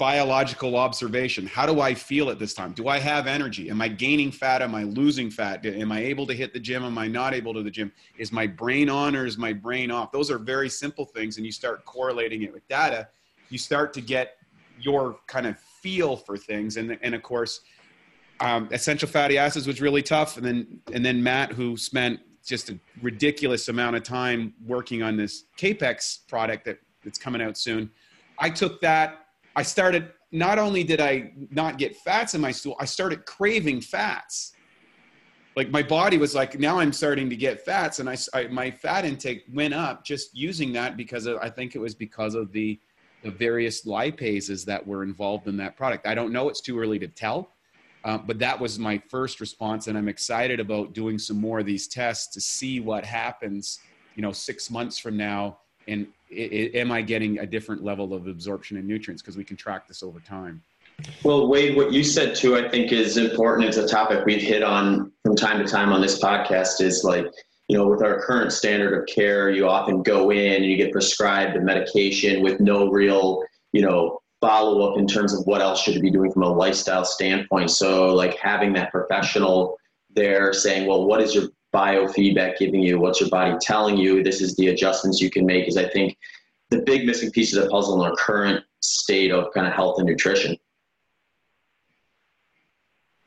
biological 0.00 0.76
observation. 0.76 1.46
How 1.46 1.66
do 1.66 1.82
I 1.82 1.92
feel 1.92 2.30
at 2.30 2.38
this 2.38 2.54
time? 2.54 2.72
Do 2.72 2.88
I 2.88 2.98
have 2.98 3.26
energy? 3.26 3.68
Am 3.68 3.82
I 3.82 3.88
gaining 3.88 4.32
fat? 4.32 4.62
Am 4.62 4.74
I 4.74 4.84
losing 4.84 5.30
fat? 5.30 5.66
Am 5.66 5.92
I 5.92 6.00
able 6.00 6.26
to 6.26 6.32
hit 6.32 6.54
the 6.54 6.58
gym? 6.58 6.84
Am 6.84 6.96
I 6.96 7.06
not 7.06 7.34
able 7.34 7.52
to 7.52 7.62
the 7.62 7.70
gym? 7.70 7.92
Is 8.16 8.32
my 8.32 8.46
brain 8.46 8.88
on 8.88 9.14
or 9.14 9.26
is 9.26 9.36
my 9.36 9.52
brain 9.52 9.90
off? 9.90 10.10
Those 10.10 10.30
are 10.30 10.38
very 10.38 10.70
simple 10.70 11.04
things. 11.04 11.36
And 11.36 11.44
you 11.44 11.52
start 11.52 11.84
correlating 11.84 12.44
it 12.44 12.52
with 12.52 12.66
data. 12.66 13.08
You 13.50 13.58
start 13.58 13.92
to 13.92 14.00
get 14.00 14.36
your 14.80 15.18
kind 15.26 15.46
of 15.46 15.58
feel 15.58 16.16
for 16.16 16.36
things. 16.36 16.76
And, 16.76 16.98
and 17.02 17.14
of 17.14 17.22
course, 17.22 17.60
um, 18.40 18.68
essential 18.72 19.08
fatty 19.08 19.38
acids 19.38 19.66
was 19.66 19.80
really 19.80 20.02
tough. 20.02 20.36
And 20.36 20.46
then, 20.46 20.80
and 20.92 21.04
then 21.04 21.22
Matt, 21.22 21.52
who 21.52 21.76
spent 21.76 22.20
just 22.46 22.70
a 22.70 22.78
ridiculous 23.02 23.68
amount 23.68 23.96
of 23.96 24.02
time 24.02 24.54
working 24.66 25.02
on 25.02 25.16
this 25.16 25.44
Kapex 25.58 26.26
product 26.26 26.64
that, 26.64 26.78
that's 27.04 27.18
coming 27.18 27.42
out 27.42 27.58
soon. 27.58 27.90
I 28.38 28.50
took 28.50 28.80
that. 28.80 29.26
I 29.56 29.62
started, 29.62 30.12
not 30.32 30.58
only 30.58 30.84
did 30.84 31.00
I 31.00 31.32
not 31.50 31.76
get 31.76 31.96
fats 31.96 32.34
in 32.34 32.40
my 32.40 32.52
stool, 32.52 32.76
I 32.80 32.84
started 32.84 33.26
craving 33.26 33.82
fats. 33.82 34.54
Like 35.56 35.70
my 35.70 35.82
body 35.82 36.16
was 36.16 36.34
like, 36.34 36.58
now 36.58 36.78
I'm 36.78 36.92
starting 36.92 37.28
to 37.28 37.36
get 37.36 37.64
fats. 37.64 37.98
And 37.98 38.08
I, 38.08 38.16
I 38.32 38.46
my 38.46 38.70
fat 38.70 39.04
intake 39.04 39.44
went 39.52 39.74
up 39.74 40.04
just 40.04 40.34
using 40.34 40.72
that 40.74 40.96
because 40.96 41.26
of, 41.26 41.36
I 41.38 41.50
think 41.50 41.74
it 41.74 41.80
was 41.80 41.94
because 41.94 42.34
of 42.34 42.52
the, 42.52 42.80
the 43.22 43.30
various 43.30 43.84
lipases 43.84 44.64
that 44.64 44.86
were 44.86 45.02
involved 45.02 45.46
in 45.46 45.56
that 45.58 45.76
product. 45.76 46.06
I 46.06 46.14
don't 46.14 46.32
know, 46.32 46.48
it's 46.48 46.60
too 46.60 46.78
early 46.78 46.98
to 46.98 47.08
tell, 47.08 47.50
uh, 48.04 48.18
but 48.18 48.38
that 48.38 48.58
was 48.58 48.78
my 48.78 48.98
first 49.08 49.40
response. 49.40 49.86
And 49.86 49.98
I'm 49.98 50.08
excited 50.08 50.60
about 50.60 50.94
doing 50.94 51.18
some 51.18 51.38
more 51.38 51.60
of 51.60 51.66
these 51.66 51.86
tests 51.86 52.32
to 52.34 52.40
see 52.40 52.80
what 52.80 53.04
happens, 53.04 53.80
you 54.16 54.22
know, 54.22 54.32
six 54.32 54.70
months 54.70 54.98
from 54.98 55.16
now. 55.16 55.58
And 55.86 56.06
it, 56.30 56.52
it, 56.52 56.74
am 56.76 56.92
I 56.92 57.02
getting 57.02 57.40
a 57.40 57.46
different 57.46 57.82
level 57.82 58.14
of 58.14 58.26
absorption 58.26 58.76
and 58.76 58.86
nutrients? 58.86 59.22
Because 59.22 59.36
we 59.36 59.44
can 59.44 59.56
track 59.56 59.86
this 59.86 60.02
over 60.02 60.20
time. 60.20 60.62
Well, 61.22 61.48
Wade, 61.48 61.76
what 61.76 61.92
you 61.92 62.04
said 62.04 62.34
too, 62.34 62.56
I 62.56 62.68
think 62.68 62.92
is 62.92 63.16
important. 63.16 63.68
It's 63.68 63.78
a 63.78 63.88
topic 63.88 64.24
we've 64.26 64.40
hit 64.40 64.62
on 64.62 65.12
from 65.24 65.34
time 65.34 65.64
to 65.64 65.70
time 65.70 65.92
on 65.92 66.00
this 66.00 66.22
podcast 66.22 66.80
is 66.80 67.04
like, 67.04 67.26
you 67.70 67.78
know, 67.78 67.86
with 67.86 68.02
our 68.02 68.20
current 68.20 68.52
standard 68.52 68.98
of 68.98 69.06
care, 69.06 69.48
you 69.48 69.68
often 69.68 70.02
go 70.02 70.32
in 70.32 70.54
and 70.54 70.64
you 70.64 70.76
get 70.76 70.90
prescribed 70.90 71.54
a 71.54 71.60
medication 71.60 72.42
with 72.42 72.58
no 72.58 72.90
real, 72.90 73.44
you 73.70 73.80
know, 73.80 74.18
follow 74.40 74.90
up 74.90 74.98
in 74.98 75.06
terms 75.06 75.32
of 75.32 75.46
what 75.46 75.60
else 75.60 75.80
should 75.80 75.94
you 75.94 76.00
be 76.00 76.10
doing 76.10 76.32
from 76.32 76.42
a 76.42 76.52
lifestyle 76.52 77.04
standpoint. 77.04 77.70
So, 77.70 78.12
like 78.12 78.36
having 78.38 78.72
that 78.72 78.90
professional 78.90 79.78
there 80.12 80.52
saying, 80.52 80.88
well, 80.88 81.06
what 81.06 81.20
is 81.20 81.32
your 81.32 81.44
biofeedback 81.72 82.58
giving 82.58 82.82
you? 82.82 82.98
What's 82.98 83.20
your 83.20 83.30
body 83.30 83.56
telling 83.60 83.96
you? 83.96 84.24
This 84.24 84.40
is 84.40 84.56
the 84.56 84.70
adjustments 84.70 85.20
you 85.20 85.30
can 85.30 85.46
make, 85.46 85.68
is 85.68 85.76
I 85.76 85.88
think 85.90 86.18
the 86.70 86.82
big 86.82 87.06
missing 87.06 87.30
piece 87.30 87.54
of 87.54 87.62
the 87.62 87.70
puzzle 87.70 88.02
in 88.02 88.10
our 88.10 88.16
current 88.16 88.64
state 88.80 89.30
of 89.30 89.54
kind 89.54 89.68
of 89.68 89.74
health 89.74 90.00
and 90.00 90.08
nutrition. 90.08 90.56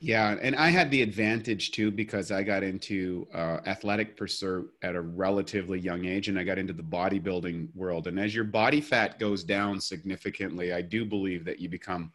Yeah, 0.04 0.36
and 0.41 0.54
I 0.58 0.68
had 0.68 0.91
the 0.91 1.01
advantage 1.01 1.72
too 1.72 1.89
because 1.89 2.30
I 2.30 2.43
got 2.43 2.62
into 2.62 3.26
uh, 3.34 3.60
athletic 3.66 4.18
pursuit 4.18 4.70
at 4.82 4.97
a 4.97 5.01
relatively 5.01 5.80
young 5.80 6.04
age, 6.04 6.28
and 6.28 6.38
I 6.38 6.43
got 6.43 6.58
into 6.58 6.74
the 6.74 6.84
bodybuilding 6.84 7.74
world. 7.74 8.08
And 8.08 8.20
as 8.20 8.36
your 8.36 8.43
body 8.43 8.82
fat 8.82 9.18
goes 9.18 9.45
down 9.45 9.80
significantly, 9.80 10.74
I 10.74 10.82
do 10.82 11.06
believe 11.06 11.45
that 11.45 11.62
you 11.62 11.70
become 11.70 12.12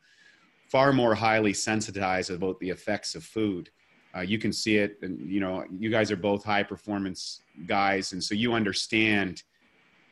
far 0.69 0.93
more 0.93 1.15
highly 1.15 1.55
sensitized 1.55 2.31
about 2.31 2.61
the 2.61 2.69
effects 2.69 3.15
of 3.15 3.25
food. 3.25 3.71
Uh, 4.15 4.21
you 4.21 4.39
can 4.39 4.53
see 4.53 4.77
it, 4.77 4.99
and 5.01 5.19
you 5.21 5.41
know, 5.41 5.65
you 5.71 5.89
guys 5.89 6.11
are 6.11 6.17
both 6.17 6.45
high 6.45 6.65
performance 6.65 7.41
guys, 7.67 8.13
and 8.13 8.23
so 8.23 8.35
you 8.35 8.53
understand 8.53 9.45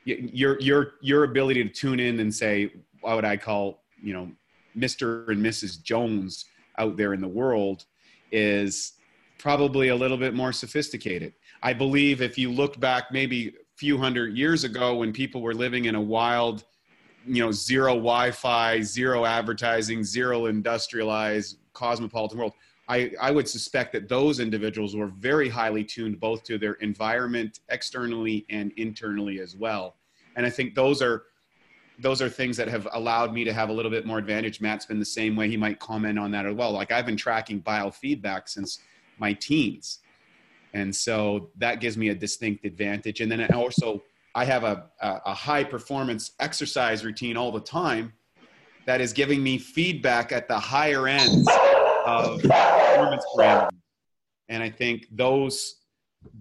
your 0.06 0.58
your 0.60 0.92
your 1.02 1.24
ability 1.24 1.62
to 1.62 1.68
tune 1.68 2.00
in 2.00 2.20
and 2.20 2.34
say 2.34 2.70
what 3.02 3.16
would 3.16 3.26
I 3.26 3.36
call 3.36 3.82
you 4.02 4.14
know, 4.14 4.32
Mister 4.74 5.30
and 5.30 5.44
Mrs. 5.44 5.82
Jones 5.82 6.46
out 6.78 6.96
there 6.96 7.12
in 7.14 7.20
the 7.20 7.28
world 7.28 7.84
is 8.32 8.92
probably 9.38 9.88
a 9.88 9.96
little 9.96 10.16
bit 10.16 10.34
more 10.34 10.52
sophisticated. 10.52 11.34
I 11.62 11.72
believe 11.72 12.22
if 12.22 12.38
you 12.38 12.50
look 12.50 12.78
back 12.80 13.12
maybe 13.12 13.48
a 13.48 13.52
few 13.76 13.98
hundred 13.98 14.36
years 14.36 14.64
ago 14.64 14.96
when 14.96 15.12
people 15.12 15.42
were 15.42 15.54
living 15.54 15.86
in 15.86 15.94
a 15.94 16.00
wild, 16.00 16.64
you 17.26 17.44
know, 17.44 17.52
zero 17.52 17.94
Wi 17.94 18.30
Fi, 18.30 18.80
zero 18.82 19.24
advertising, 19.24 20.04
zero 20.04 20.46
industrialized 20.46 21.58
cosmopolitan 21.72 22.38
world, 22.38 22.52
I, 22.88 23.12
I 23.20 23.30
would 23.32 23.48
suspect 23.48 23.92
that 23.94 24.08
those 24.08 24.38
individuals 24.38 24.94
were 24.94 25.08
very 25.08 25.48
highly 25.48 25.82
tuned 25.82 26.20
both 26.20 26.44
to 26.44 26.56
their 26.56 26.74
environment 26.74 27.60
externally 27.68 28.46
and 28.48 28.72
internally 28.76 29.40
as 29.40 29.56
well. 29.56 29.96
And 30.36 30.46
I 30.46 30.50
think 30.50 30.74
those 30.74 31.02
are 31.02 31.24
those 31.98 32.20
are 32.20 32.28
things 32.28 32.56
that 32.56 32.68
have 32.68 32.86
allowed 32.92 33.32
me 33.32 33.44
to 33.44 33.52
have 33.52 33.68
a 33.68 33.72
little 33.72 33.90
bit 33.90 34.06
more 34.06 34.18
advantage. 34.18 34.60
Matt's 34.60 34.86
been 34.86 34.98
the 34.98 35.04
same 35.04 35.36
way. 35.36 35.48
He 35.48 35.56
might 35.56 35.78
comment 35.78 36.18
on 36.18 36.30
that 36.32 36.46
as 36.46 36.54
well. 36.54 36.72
Like 36.72 36.92
I've 36.92 37.06
been 37.06 37.16
tracking 37.16 37.62
biofeedback 37.62 38.48
since 38.48 38.80
my 39.18 39.32
teens. 39.32 40.00
and 40.74 40.94
so 40.94 41.48
that 41.56 41.80
gives 41.80 41.96
me 41.96 42.10
a 42.10 42.14
distinct 42.14 42.64
advantage. 42.66 43.20
And 43.20 43.32
then 43.32 43.50
also 43.52 44.02
I 44.34 44.44
have 44.44 44.64
a, 44.64 44.84
a, 45.00 45.32
high 45.32 45.64
performance 45.64 46.32
exercise 46.40 47.02
routine 47.02 47.38
all 47.38 47.50
the 47.50 47.60
time 47.60 48.12
that 48.84 49.00
is 49.00 49.14
giving 49.14 49.42
me 49.42 49.56
feedback 49.56 50.30
at 50.32 50.46
the 50.46 50.58
higher 50.58 51.08
ends 51.08 51.48
of 52.06 52.42
performance 52.42 53.24
parameters. 53.34 53.70
And 54.50 54.62
I 54.62 54.68
think 54.68 55.06
those 55.10 55.76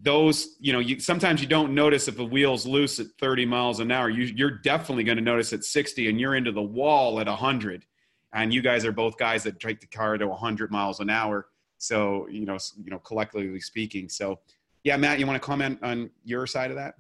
those 0.01 0.57
you 0.59 0.73
know 0.73 0.79
you 0.79 0.99
sometimes 0.99 1.41
you 1.41 1.47
don't 1.47 1.73
notice 1.73 2.07
if 2.07 2.19
a 2.19 2.23
wheel's 2.23 2.65
loose 2.65 2.99
at 2.99 3.07
30 3.19 3.45
miles 3.45 3.79
an 3.79 3.91
hour. 3.91 4.09
You, 4.09 4.25
you're 4.35 4.59
definitely 4.59 5.03
going 5.03 5.17
to 5.17 5.23
notice 5.23 5.53
at 5.53 5.63
60 5.63 6.09
and 6.09 6.19
you're 6.19 6.35
into 6.35 6.51
the 6.51 6.61
wall 6.61 7.19
at 7.19 7.27
100 7.27 7.85
and 8.33 8.53
you 8.53 8.61
guys 8.61 8.85
are 8.85 8.91
both 8.91 9.17
guys 9.17 9.43
that 9.43 9.59
take 9.59 9.79
the 9.79 9.87
car 9.87 10.17
to 10.17 10.27
100 10.27 10.71
miles 10.71 10.99
an 10.99 11.09
hour. 11.09 11.47
So 11.77 12.27
you 12.29 12.45
know 12.45 12.57
you 12.83 12.91
know 12.91 12.99
collectively 12.99 13.59
speaking. 13.59 14.09
So 14.09 14.39
yeah 14.83 14.97
matt 14.97 15.19
you 15.19 15.27
want 15.27 15.41
to 15.41 15.45
comment 15.45 15.79
on 15.81 16.09
your 16.23 16.47
side 16.47 16.71
of 16.71 16.77
that? 16.77 16.95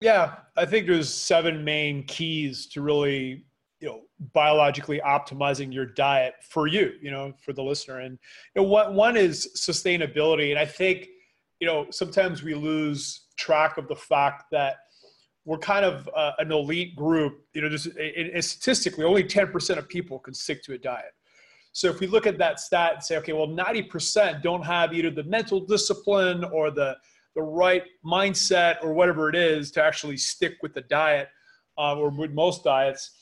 Yeah 0.00 0.36
i 0.56 0.64
think 0.64 0.86
there's 0.86 1.12
seven 1.12 1.64
main 1.64 2.04
keys 2.04 2.66
to 2.68 2.82
really 2.82 3.44
you 3.80 3.88
know 3.88 4.00
biologically 4.32 5.00
optimizing 5.04 5.72
your 5.72 5.86
diet 5.86 6.34
for 6.48 6.66
you 6.66 6.92
you 7.00 7.10
know 7.10 7.32
for 7.40 7.52
the 7.52 7.62
listener. 7.62 8.00
And 8.00 8.18
you 8.54 8.62
know 8.62 8.68
what 8.68 8.94
one 8.94 9.16
is 9.16 9.48
sustainability. 9.56 10.50
And 10.50 10.58
i 10.58 10.64
think 10.64 11.08
you 11.60 11.66
know 11.66 11.86
sometimes 11.90 12.42
we 12.42 12.54
lose 12.54 13.26
track 13.36 13.78
of 13.78 13.88
the 13.88 13.96
fact 13.96 14.44
that 14.50 14.76
we're 15.44 15.58
kind 15.58 15.84
of 15.84 16.08
uh, 16.14 16.32
an 16.38 16.52
elite 16.52 16.94
group 16.96 17.44
you 17.54 17.62
know 17.62 17.68
just 17.68 17.86
it, 17.86 18.30
it, 18.34 18.44
statistically 18.44 19.04
only 19.04 19.24
10% 19.24 19.78
of 19.78 19.88
people 19.88 20.18
can 20.18 20.34
stick 20.34 20.62
to 20.62 20.74
a 20.74 20.78
diet 20.78 21.12
so 21.72 21.88
if 21.88 22.00
we 22.00 22.06
look 22.06 22.26
at 22.26 22.38
that 22.38 22.60
stat 22.60 22.94
and 22.94 23.02
say 23.02 23.16
okay 23.16 23.32
well 23.32 23.48
90% 23.48 24.42
don't 24.42 24.64
have 24.64 24.92
either 24.92 25.10
the 25.10 25.24
mental 25.24 25.60
discipline 25.60 26.44
or 26.44 26.70
the 26.70 26.96
the 27.34 27.42
right 27.42 27.84
mindset 28.04 28.76
or 28.82 28.92
whatever 28.92 29.28
it 29.28 29.36
is 29.36 29.70
to 29.70 29.82
actually 29.82 30.16
stick 30.16 30.54
with 30.62 30.74
the 30.74 30.80
diet 30.82 31.28
uh, 31.78 31.94
or 31.96 32.10
with 32.10 32.32
most 32.32 32.64
diets 32.64 33.12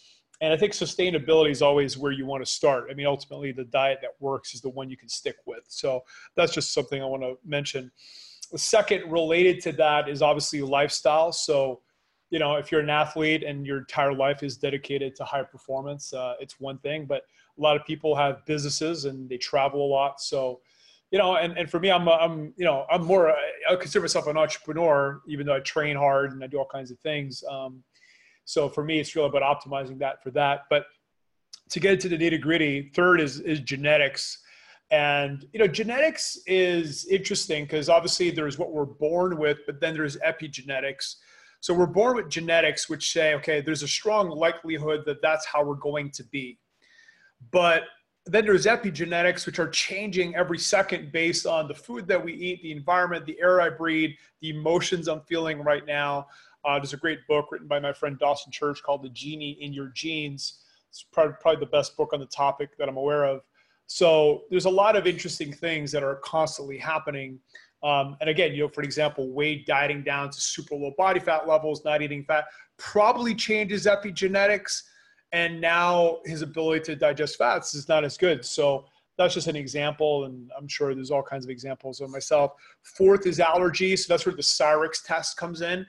and 0.41 0.53
I 0.53 0.57
think 0.57 0.72
sustainability 0.72 1.51
is 1.51 1.62
always 1.62 1.97
where 1.97 2.12
you 2.12 2.26
want 2.26 2.45
to 2.45 2.51
start. 2.51 2.89
I 2.91 2.95
mean, 2.95 3.07
ultimately, 3.07 3.53
the 3.53 3.64
diet 3.64 4.01
that 4.03 4.11
works 4.20 4.55
is 4.55 4.61
the 4.61 4.68
one 4.68 4.91
you 4.91 4.97
can 4.97 5.09
stick 5.09 5.37
with. 5.47 5.64
So 5.68 6.03
that's 6.37 6.53
just 6.53 6.74
something 6.74 7.03
I 7.03 7.07
want 7.07 7.22
to 7.22 7.39
mention. 7.45 7.91
The 8.53 8.59
second 8.59 9.11
related 9.11 9.61
to 9.63 9.73
that 9.73 10.09
is 10.09 10.23
obviously 10.23 10.63
lifestyle. 10.63 11.33
So, 11.33 11.81
you 12.31 12.39
know, 12.39 12.57
if 12.57 12.71
you're 12.71 12.81
an 12.81 12.91
athlete 12.91 13.43
and 13.43 13.67
your 13.67 13.79
entire 13.79 14.13
life 14.13 14.43
is 14.43 14.57
dedicated 14.57 15.15
to 15.17 15.25
high 15.25 15.43
performance, 15.43 16.13
uh, 16.13 16.35
it's 16.41 16.59
one 16.61 16.79
thing. 16.79 17.07
But 17.07 17.23
a 17.59 17.61
lot 17.61 17.77
of 17.77 17.85
people 17.85 18.15
have 18.15 18.45
businesses 18.47 19.05
and 19.05 19.29
they 19.29 19.37
travel 19.39 19.85
a 19.85 19.89
lot. 19.89 20.21
So, 20.21 20.61
you 21.11 21.19
know, 21.19 21.37
and, 21.37 21.57
and 21.57 21.71
for 21.71 21.79
me, 21.79 21.91
I'm, 21.91 22.09
I'm, 22.09 22.53
you 22.57 22.65
know, 22.65 22.85
I'm 22.91 23.05
more, 23.05 23.33
I 23.71 23.77
consider 23.77 24.03
myself 24.03 24.27
an 24.27 24.37
entrepreneur, 24.37 25.21
even 25.29 25.47
though 25.47 25.55
I 25.55 25.61
train 25.61 25.97
hard 25.97 26.33
and 26.33 26.43
I 26.43 26.49
do 26.49 26.59
all 26.59 26.69
kinds 26.71 26.91
of 26.91 26.99
things. 26.99 27.45
Um, 27.49 27.83
so 28.45 28.69
for 28.69 28.85
me, 28.85 29.01
it's 29.01 29.15
really 29.15 29.29
about 29.29 29.43
optimizing 29.43 29.99
that 29.99 30.23
for 30.23 30.31
that. 30.33 30.63
But 30.69 30.87
to 31.71 31.81
get 31.81 31.95
into 31.95 32.09
the 32.09 32.19
nitty 32.19 32.41
gritty, 32.41 32.91
third 32.95 33.21
is 33.21 33.41
is 33.41 33.61
genetics. 33.61 34.39
And 34.91 35.45
you 35.53 35.59
know, 35.59 35.66
genetics 35.66 36.39
is 36.47 37.07
interesting 37.07 37.64
because 37.64 37.89
obviously 37.89 38.30
there's 38.30 38.59
what 38.59 38.72
we're 38.72 38.84
born 38.84 39.37
with, 39.37 39.59
but 39.66 39.80
then 39.80 39.95
there's 39.95 40.16
epigenetics. 40.18 41.16
So 41.61 41.74
we're 41.74 41.87
born 41.87 42.16
with 42.16 42.28
genetics 42.28 42.89
which 42.89 43.12
say, 43.12 43.34
okay, 43.34 43.61
there's 43.61 43.82
a 43.82 43.89
strong 43.89 44.30
likelihood 44.30 45.03
that 45.07 45.22
that's 45.22 45.45
how 45.45 45.64
we're 45.64 45.74
going 45.74 46.11
to 46.12 46.24
be. 46.24 46.59
But 47.51 47.82
then 48.26 48.45
there's 48.45 48.66
epigenetics, 48.66 49.47
which 49.47 49.59
are 49.59 49.68
changing 49.68 50.34
every 50.34 50.59
second 50.59 51.12
based 51.12 51.47
on 51.47 51.68
the 51.68 51.74
food 51.74 52.09
that 52.09 52.22
we 52.22 52.34
eat, 52.34 52.62
the 52.62 52.72
environment, 52.72 53.24
the 53.24 53.41
air 53.41 53.61
I 53.61 53.70
breathe, 53.70 54.11
the 54.41 54.51
emotions 54.51 55.09
I'm 55.09 55.20
feeling 55.22 55.62
right 55.62 55.87
now. 55.87 56.26
Uh, 56.64 56.78
there's 56.78 56.93
a 56.93 56.99
great 56.99 57.20
book 57.28 57.47
written 57.53 57.68
by 57.68 57.78
my 57.78 57.93
friend 57.93 58.18
Dawson 58.18 58.51
Church 58.51 58.82
called 58.82 59.05
The 59.05 59.11
Genie 59.11 59.57
in 59.61 59.72
Your 59.72 59.89
Genes. 59.89 60.64
It's 60.91 61.05
probably, 61.12 61.34
probably 61.41 61.61
the 61.61 61.70
best 61.70 61.97
book 61.97 62.12
on 62.12 62.20
the 62.20 62.26
topic 62.26 62.76
that 62.78 62.89
I'm 62.89 62.97
aware 62.97 63.24
of. 63.24 63.43
So 63.87 64.43
there's 64.51 64.64
a 64.64 64.70
lot 64.70 64.97
of 64.97 65.07
interesting 65.07 65.53
things 65.53 65.93
that 65.93 66.03
are 66.03 66.16
constantly 66.16 66.78
happening. 66.78 67.39
Um, 67.82 68.16
and 68.20 68.28
again, 68.28 68.53
you 68.53 68.62
know, 68.62 68.68
for 68.68 68.82
example, 68.82 69.30
Wade 69.30 69.64
dieting 69.64 70.03
down 70.03 70.30
to 70.30 70.41
super 70.41 70.74
low 70.74 70.93
body 70.99 71.20
fat 71.20 71.47
levels, 71.47 71.84
not 71.84 72.03
eating 72.03 72.24
fat, 72.24 72.47
probably 72.78 73.34
changes 73.34 73.87
epigenetics. 73.87 74.82
And 75.32 75.61
now 75.61 76.18
his 76.24 76.43
ability 76.43 76.84
to 76.87 76.97
digest 76.97 77.37
fats 77.37 77.74
is 77.74 77.89
not 77.89 78.05
as 78.05 78.16
good. 78.16 78.45
So 78.45 78.87
that's 79.18 79.34
just 79.34 79.47
an 79.47 79.57
example. 79.57 80.24
And 80.24 80.51
I'm 80.59 80.68
sure 80.68 80.95
there's 80.95 81.11
all 81.11 81.22
kinds 81.22 81.45
of 81.45 81.51
examples 81.51 82.01
of 82.01 82.11
myself. 82.11 82.53
Fourth 82.82 83.26
is 83.26 83.39
allergies. 83.39 84.01
So 84.01 84.12
that's 84.12 84.26
where 84.26 84.34
the 84.34 84.43
Cyrex 84.43 85.05
test 85.05 85.37
comes 85.37 85.62
in. 85.62 85.87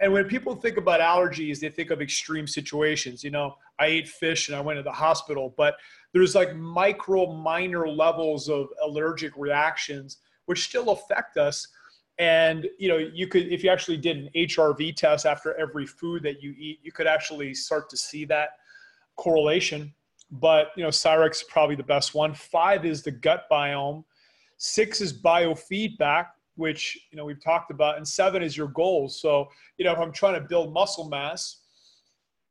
And 0.00 0.12
when 0.12 0.24
people 0.24 0.54
think 0.56 0.76
about 0.76 1.00
allergies, 1.00 1.60
they 1.60 1.68
think 1.68 1.90
of 1.90 2.02
extreme 2.02 2.46
situations. 2.46 3.22
You 3.22 3.30
know, 3.30 3.56
I 3.78 3.86
ate 3.86 4.08
fish 4.08 4.48
and 4.48 4.56
I 4.56 4.60
went 4.60 4.78
to 4.78 4.82
the 4.82 4.92
hospital, 4.92 5.54
but 5.56 5.76
there's 6.14 6.34
like 6.34 6.56
micro, 6.56 7.32
minor 7.34 7.86
levels 7.86 8.48
of 8.48 8.68
allergic 8.82 9.36
reactions 9.36 10.18
which 10.46 10.64
still 10.64 10.90
affect 10.90 11.36
us. 11.36 11.68
And 12.18 12.68
you 12.78 12.88
know, 12.88 12.96
you 12.96 13.26
could, 13.26 13.48
if 13.48 13.64
you 13.64 13.70
actually 13.70 13.96
did 13.96 14.16
an 14.16 14.30
HRV 14.36 14.94
test 14.94 15.26
after 15.26 15.54
every 15.54 15.86
food 15.86 16.22
that 16.22 16.40
you 16.40 16.54
eat, 16.56 16.78
you 16.82 16.92
could 16.92 17.08
actually 17.08 17.52
start 17.52 17.90
to 17.90 17.96
see 17.96 18.24
that 18.26 18.50
correlation. 19.16 19.92
But 20.30 20.68
you 20.76 20.84
know, 20.84 20.90
Cyrex 20.90 21.32
is 21.32 21.42
probably 21.44 21.76
the 21.76 21.82
best 21.82 22.14
one. 22.14 22.32
Five 22.32 22.86
is 22.86 23.02
the 23.02 23.10
gut 23.10 23.46
biome. 23.50 24.04
Six 24.56 25.00
is 25.00 25.12
biofeedback 25.12 26.26
which 26.56 27.08
you 27.10 27.16
know 27.16 27.24
we've 27.24 27.42
talked 27.42 27.70
about, 27.70 27.96
and 27.96 28.06
seven 28.06 28.42
is 28.42 28.56
your 28.56 28.68
goals. 28.68 29.20
So 29.20 29.48
you 29.76 29.84
know 29.84 29.92
if 29.92 29.98
I'm 29.98 30.12
trying 30.12 30.40
to 30.40 30.46
build 30.46 30.72
muscle 30.72 31.08
mass, 31.08 31.62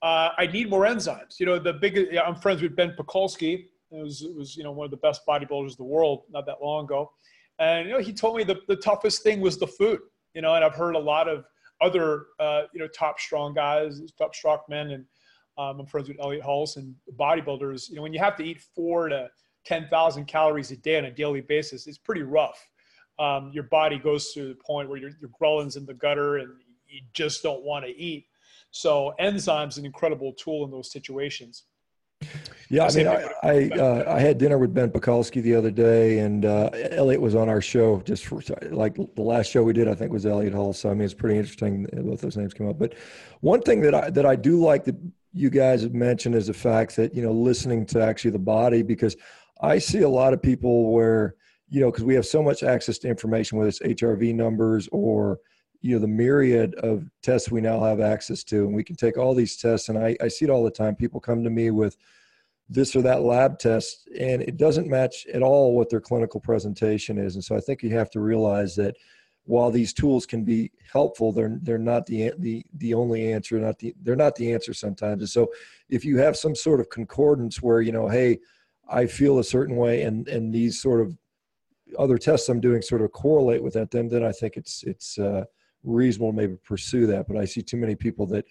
uh, 0.04 0.30
I 0.38 0.48
need 0.48 0.70
more 0.70 0.84
enzymes. 0.86 1.40
You 1.40 1.46
know 1.48 1.58
the 1.58 1.74
big. 1.74 2.16
I'm 2.18 2.36
friends 2.36 2.62
with 2.62 2.76
Ben 2.76 2.96
Pakulski. 2.98 3.66
It 3.92 4.02
was 4.02 4.56
you 4.56 4.64
know 4.64 4.72
one 4.72 4.86
of 4.86 4.92
the 4.92 4.98
best 4.98 5.22
bodybuilders 5.28 5.72
in 5.72 5.76
the 5.78 5.84
world 5.84 6.24
not 6.30 6.46
that 6.46 6.58
long 6.62 6.86
ago, 6.86 7.12
and 7.60 7.88
you 7.88 7.94
know 7.94 8.00
he 8.00 8.14
told 8.14 8.38
me 8.38 8.44
the 8.44 8.60
the 8.68 8.76
toughest 8.76 9.24
thing 9.24 9.42
was 9.42 9.58
the 9.58 9.68
food. 9.68 10.00
You 10.36 10.42
know, 10.42 10.56
and 10.56 10.64
I've 10.64 10.76
heard 10.76 10.96
a 10.96 11.00
lot 11.00 11.28
of 11.28 11.46
other 11.82 12.28
uh, 12.40 12.64
you 12.74 12.80
know 12.80 12.88
top 12.88 13.20
strong 13.20 13.54
guys, 13.54 14.02
top 14.18 14.36
strong 14.36 14.60
men, 14.70 14.92
and 14.92 15.06
um, 15.58 15.80
I'm 15.80 15.86
friends 15.86 16.08
with 16.08 16.20
Elliot 16.20 16.44
Hulse 16.44 16.78
and 16.78 16.94
bodybuilders. 17.18 17.90
You 17.90 17.96
know, 17.96 18.02
when 18.02 18.14
you 18.14 18.20
have 18.20 18.36
to 18.38 18.44
eat 18.44 18.62
four 18.76 19.10
to 19.10 19.30
ten 19.66 19.88
thousand 19.90 20.26
calories 20.26 20.72
a 20.72 20.78
day 20.78 20.98
on 20.98 21.06
a 21.06 21.12
daily 21.12 21.42
basis, 21.42 21.88
it's 21.88 21.98
pretty 21.98 22.24
rough 22.24 22.68
um, 23.20 23.52
your 23.54 23.64
body 23.64 24.00
goes 24.00 24.34
to 24.34 24.50
the 24.50 24.56
point 24.56 24.90
where 24.90 24.98
your, 24.98 25.12
your 25.22 25.30
ghrelin's 25.38 25.76
in 25.76 25.86
the 25.86 25.94
gutter 25.94 26.38
and 26.38 26.50
you 26.88 27.02
just 27.14 27.44
don't 27.44 27.64
want 27.64 27.86
to 27.86 27.92
eat. 27.92 28.26
So 28.74 29.14
enzymes 29.20 29.78
an 29.78 29.86
incredible 29.86 30.34
tool 30.34 30.66
in 30.66 30.72
those 30.72 30.92
situations. 30.92 31.64
Yeah, 32.70 32.88
I 32.88 32.94
mean, 32.94 33.08
I 33.08 33.30
I, 33.44 33.70
uh, 33.78 34.16
I, 34.16 34.20
had 34.20 34.38
dinner 34.38 34.58
with 34.58 34.74
Ben 34.74 34.90
Pakulski 34.90 35.44
the 35.44 35.54
other 35.54 35.70
day, 35.70 36.20
and 36.20 36.46
uh, 36.46 36.70
Elliot 36.92 37.22
was 37.22 37.36
on 37.36 37.50
our 37.50 37.62
show 37.62 38.02
just 38.02 38.26
for 38.26 38.42
like 38.72 38.96
the 38.96 39.22
last 39.22 39.52
show 39.52 39.62
we 39.62 39.74
did. 39.74 39.88
I 39.88 39.94
think 39.94 40.12
was 40.12 40.26
Elliot 40.26 40.54
Hall. 40.54 40.74
So 40.74 40.90
I 40.90 40.94
mean, 40.94 41.04
it's 41.04 41.14
pretty 41.14 41.38
interesting 41.38 41.86
both 41.92 42.22
those 42.22 42.38
names 42.38 42.54
come 42.54 42.70
up. 42.70 42.80
But 42.80 42.96
one 43.42 43.62
thing 43.62 43.82
that 43.82 43.94
I 43.94 44.10
that 44.10 44.26
I 44.26 44.36
do 44.36 44.60
like 44.60 44.86
that 44.86 44.96
you 45.34 45.50
guys 45.50 45.84
have 45.84 45.94
mentioned 45.94 46.34
is 46.34 46.48
the 46.48 46.54
fact 46.54 46.96
that 46.96 47.14
you 47.14 47.22
know 47.22 47.32
listening 47.32 47.86
to 47.88 48.02
actually 48.02 48.32
the 48.32 48.40
body 48.40 48.82
because 48.82 49.18
I 49.62 49.78
see 49.78 50.02
a 50.02 50.10
lot 50.10 50.34
of 50.34 50.42
people 50.42 50.94
where 50.94 51.36
you 51.74 51.82
know, 51.82 51.92
because 51.92 52.04
we 52.04 52.14
have 52.14 52.26
so 52.26 52.44
much 52.44 52.62
access 52.62 53.00
to 53.00 53.08
information, 53.08 53.58
whether 53.58 53.70
it's 53.70 53.80
HRV 53.80 54.36
numbers 54.36 54.88
or 54.92 55.40
you 55.84 55.94
know 55.94 56.00
the 56.00 56.08
myriad 56.08 56.74
of 56.76 57.10
tests 57.22 57.52
we 57.52 57.60
now 57.60 57.84
have 57.84 58.00
access 58.00 58.44
to, 58.46 58.66
and 58.66 58.74
we 58.74 58.86
can 58.86 58.96
take 58.96 59.18
all 59.18 59.36
these 59.36 59.58
tests. 59.58 59.90
And 59.90 59.98
I, 59.98 60.16
I 60.22 60.30
see 60.30 60.46
it 60.46 60.50
all 60.50 60.64
the 60.64 60.72
time. 60.72 60.96
People 60.96 61.20
come 61.20 61.44
to 61.44 61.50
me 61.50 61.72
with 61.72 61.98
this 62.70 62.96
or 62.96 63.02
that 63.02 63.22
lab 63.22 63.60
test, 63.60 64.08
and 64.18 64.42
it 64.42 64.56
doesn't 64.56 64.88
match 64.88 65.28
at 65.34 65.44
all 65.44 65.76
what 65.76 65.90
their 65.90 66.00
clinical 66.00 66.40
presentation 66.40 67.18
is. 67.18 67.36
And 67.36 67.44
so 67.44 67.56
I 67.58 67.60
think 67.60 67.84
you 67.84 67.90
have 67.98 68.10
to 68.12 68.22
realize 68.22 68.76
that 68.78 68.96
while 69.44 69.72
these 69.72 69.92
tools 69.92 70.26
can 70.26 70.46
be 70.46 70.72
helpful, 70.90 71.34
they're 71.34 71.60
they're 71.62 71.78
not 71.78 72.06
the 72.06 72.32
the 72.40 72.66
the 72.78 72.94
only 72.94 73.34
answer. 73.34 73.60
Not 73.60 73.78
the 73.78 73.94
they're 74.04 74.16
not 74.16 74.36
the 74.36 74.54
answer 74.54 74.74
sometimes. 74.74 75.22
And 75.22 75.30
so 75.30 75.52
if 75.90 76.06
you 76.06 76.18
have 76.18 76.38
some 76.38 76.56
sort 76.56 76.80
of 76.80 76.90
concordance 76.90 77.62
where 77.62 77.82
you 77.82 77.92
know, 77.92 78.08
hey, 78.08 78.40
I 78.90 79.06
feel 79.06 79.40
a 79.40 79.44
certain 79.44 79.76
way, 79.76 80.04
and 80.04 80.30
and 80.30 80.54
these 80.54 80.82
sort 80.82 81.02
of 81.02 81.18
other 82.00 82.18
tests 82.18 82.48
I'm 82.48 82.62
doing 82.62 82.82
sort 82.82 83.02
of 83.02 83.12
correlate 83.12 83.62
with 83.62 83.74
that, 83.74 83.92
then 83.92 84.08
then 84.08 84.24
I 84.24 84.32
think 84.32 84.56
it's 84.56 84.84
it's 84.84 85.20
uh, 85.20 85.44
reasonable 85.84 86.32
to 86.32 86.38
maybe 86.38 86.56
pursue 86.64 87.08
that. 87.08 87.28
But 87.28 87.38
I 87.38 87.46
see 87.46 87.62
too 87.62 87.78
many 87.78 87.96
people 87.96 88.26
that 88.28 88.46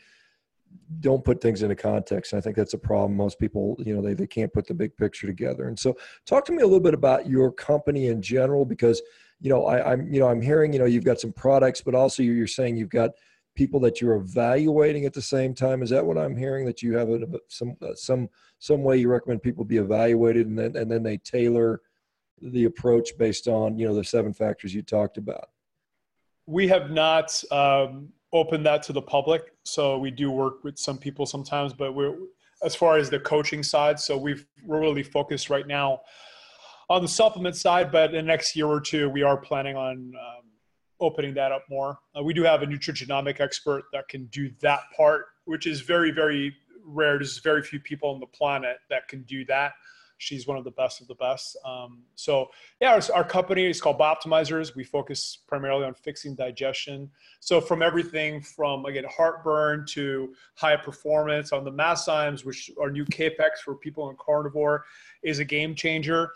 don't 1.01 1.25
put 1.25 1.41
things 1.41 1.63
into 1.63 1.75
context. 1.75 2.33
And 2.33 2.39
I 2.39 2.43
think 2.43 2.57
that's 2.57 2.75
a 2.75 2.79
problem. 2.79 3.17
Most 3.17 3.39
people, 3.39 3.77
you 3.79 3.95
know, 3.95 4.03
they, 4.03 4.15
they 4.15 4.27
can't 4.27 4.53
put 4.53 4.67
the 4.67 4.75
big 4.75 4.97
picture 4.97 5.27
together. 5.27 5.69
And 5.69 5.79
so 5.79 5.97
talk 6.27 6.45
to 6.47 6.53
me 6.53 6.63
a 6.63 6.67
little 6.67 6.81
bit 6.81 6.95
about 6.95 7.27
your 7.27 7.53
company 7.53 8.09
in 8.09 8.23
general, 8.23 8.65
because, 8.65 9.03
you 9.41 9.51
know, 9.51 9.67
I, 9.67 9.93
am 9.93 10.13
you 10.13 10.21
know, 10.21 10.29
I'm 10.29 10.41
hearing, 10.41 10.73
you 10.73 10.79
know, 10.79 10.85
you've 10.85 11.05
got 11.05 11.21
some 11.21 11.33
products, 11.33 11.81
but 11.81 11.95
also 11.95 12.23
you're 12.23 12.47
saying 12.47 12.77
you've 12.77 12.91
got 12.91 13.11
people 13.55 13.81
that 13.81 14.01
you're 14.01 14.17
evaluating 14.17 15.05
at 15.05 15.13
the 15.13 15.23
same 15.23 15.55
time. 15.55 15.83
Is 15.83 15.91
that 15.91 16.05
what 16.05 16.19
I'm 16.19 16.37
hearing 16.37 16.65
that 16.67 16.83
you 16.83 16.97
have 16.97 17.11
a, 17.11 17.21
some, 17.49 17.77
uh, 17.83 17.95
some, 17.95 18.29
some 18.59 18.83
way 18.83 18.97
you 18.97 19.09
recommend 19.09 19.43
people 19.43 19.65
be 19.65 19.79
evaluated 19.79 20.47
and 20.47 20.59
then, 20.59 20.77
and 20.77 20.91
then 20.91 21.03
they 21.03 21.19
tailor 21.19 21.81
the 22.41 22.65
approach 22.65 23.17
based 23.19 23.47
on 23.47 23.79
you 23.79 23.87
know 23.87 23.95
the 23.95 24.03
seven 24.03 24.33
factors 24.33 24.75
you 24.75 24.83
talked 24.83 25.17
about 25.17 25.51
We 26.47 26.69
have 26.69 26.91
not 26.91 27.43
um, 27.51 28.09
opened 28.33 28.67
that 28.67 28.83
to 28.85 28.93
the 28.93 29.03
public, 29.03 29.53
so 29.65 29.99
we 29.99 30.11
do 30.11 30.31
work 30.31 30.65
with 30.65 30.79
some 30.79 30.99
people 30.99 31.27
sometimes, 31.27 31.73
but 31.73 31.95
we're 31.95 32.17
as 32.65 32.75
far 32.75 32.97
as 32.97 33.11
the 33.11 33.19
coaching 33.19 33.63
side. 33.63 33.99
So 33.99 34.17
we've 34.17 34.47
we're 34.65 34.81
really 34.81 35.03
focused 35.03 35.51
right 35.51 35.67
now 35.67 36.01
on 36.89 37.03
the 37.03 37.09
supplement 37.09 37.57
side, 37.57 37.93
but 37.93 38.11
in 38.11 38.17
the 38.17 38.23
next 38.23 38.57
year 38.57 38.67
or 38.67 38.81
two, 38.81 39.09
we 39.09 39.23
are 39.23 39.37
planning 39.37 39.77
on 39.77 39.97
um, 39.97 40.45
opening 41.01 41.35
that 41.35 41.53
up 41.53 41.65
more. 41.69 41.99
Uh, 42.17 42.23
we 42.23 42.35
do 42.35 42.43
have 42.43 42.63
a 42.63 42.67
nutrigenomic 42.67 43.41
expert 43.41 43.85
that 43.93 44.09
can 44.09 44.27
do 44.27 44.51
that 44.61 44.81
part, 44.97 45.27
which 45.45 45.67
is 45.67 45.81
very 45.81 46.11
very 46.11 46.55
rare. 46.85 47.19
There's 47.19 47.39
very 47.39 47.63
few 47.63 47.81
people 47.81 48.11
on 48.11 48.21
the 48.21 48.27
planet 48.27 48.79
that 48.91 49.09
can 49.09 49.23
do 49.23 49.45
that 49.47 49.73
she's 50.23 50.47
one 50.47 50.57
of 50.57 50.63
the 50.63 50.71
best 50.71 51.01
of 51.01 51.09
the 51.09 51.17
best. 51.17 51.57
Um, 51.65 51.99
so 52.15 52.49
yeah, 52.81 52.93
our, 52.93 53.03
our, 53.13 53.25
company 53.25 53.67
is 53.67 53.81
called 53.81 53.99
BiOptimizers. 53.99 54.77
We 54.77 54.85
focus 54.85 55.39
primarily 55.49 55.85
on 55.85 55.95
fixing 55.95 56.37
digestion. 56.37 57.11
So 57.41 57.61
from 57.61 57.83
everything 57.83 58.41
from 58.41 58.85
again 58.87 59.05
heartburn 59.11 59.85
to 59.89 60.33
high 60.55 60.77
performance 60.77 61.53
on 61.53 61.65
the 61.65 61.73
Masszymes, 61.73 62.45
which 62.45 62.71
are 62.81 62.91
new 62.91 63.05
Kapex 63.07 63.59
for 63.65 63.75
people 63.75 64.11
in 64.11 64.17
carnivore, 64.17 64.85
is 65.23 65.41
a 65.41 65.45
game 65.45 65.75
changer. 65.75 66.31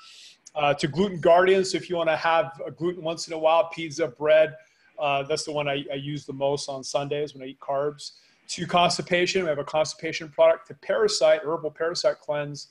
Uh, 0.57 0.73
to 0.75 0.89
gluten 0.89 1.21
guardians, 1.21 1.73
so 1.73 1.77
if 1.77 1.91
you 1.91 1.97
want 1.97 2.09
to 2.09 2.17
have 2.17 2.61
a 2.67 2.71
gluten 2.71 3.05
once 3.05 3.29
in 3.29 3.35
a 3.35 3.39
while, 3.39 3.69
pizza, 3.69 4.09
bread, 4.09 4.55
uh, 4.99 5.23
that's 5.23 5.45
the 5.45 5.53
one 5.53 5.69
I, 5.69 5.85
I 5.93 5.97
use 5.97 6.25
the 6.25 6.33
most 6.33 6.69
on 6.69 6.83
Sundays 6.83 7.35
when 7.35 7.43
I 7.43 7.47
eat 7.47 7.61
carbs. 7.61 8.13
To 8.49 8.67
constipation, 8.67 9.43
we 9.43 9.49
have 9.51 9.59
a 9.59 9.65
constipation 9.65 10.31
product. 10.31 10.69
To 10.69 10.75
parasite, 10.75 11.43
herbal 11.45 11.73
parasite 11.73 12.21
cleanse 12.21 12.69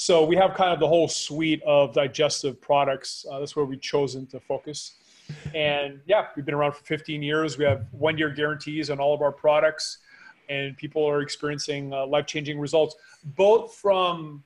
so 0.00 0.24
we 0.24 0.34
have 0.34 0.54
kind 0.54 0.72
of 0.72 0.80
the 0.80 0.88
whole 0.88 1.08
suite 1.08 1.62
of 1.66 1.92
digestive 1.92 2.58
products. 2.58 3.26
Uh, 3.30 3.38
that's 3.38 3.54
where 3.54 3.66
we've 3.66 3.82
chosen 3.82 4.26
to 4.28 4.40
focus. 4.40 4.94
And 5.54 6.00
yeah, 6.06 6.28
we've 6.34 6.46
been 6.46 6.54
around 6.54 6.72
for 6.72 6.82
15 6.84 7.22
years. 7.22 7.58
We 7.58 7.66
have 7.66 7.84
one 7.90 8.16
year 8.16 8.30
guarantees 8.30 8.88
on 8.88 8.98
all 8.98 9.12
of 9.12 9.20
our 9.20 9.30
products, 9.30 9.98
and 10.48 10.74
people 10.74 11.06
are 11.06 11.20
experiencing 11.20 11.92
uh, 11.92 12.06
life 12.06 12.24
changing 12.24 12.58
results, 12.58 12.96
both 13.36 13.74
from, 13.74 14.42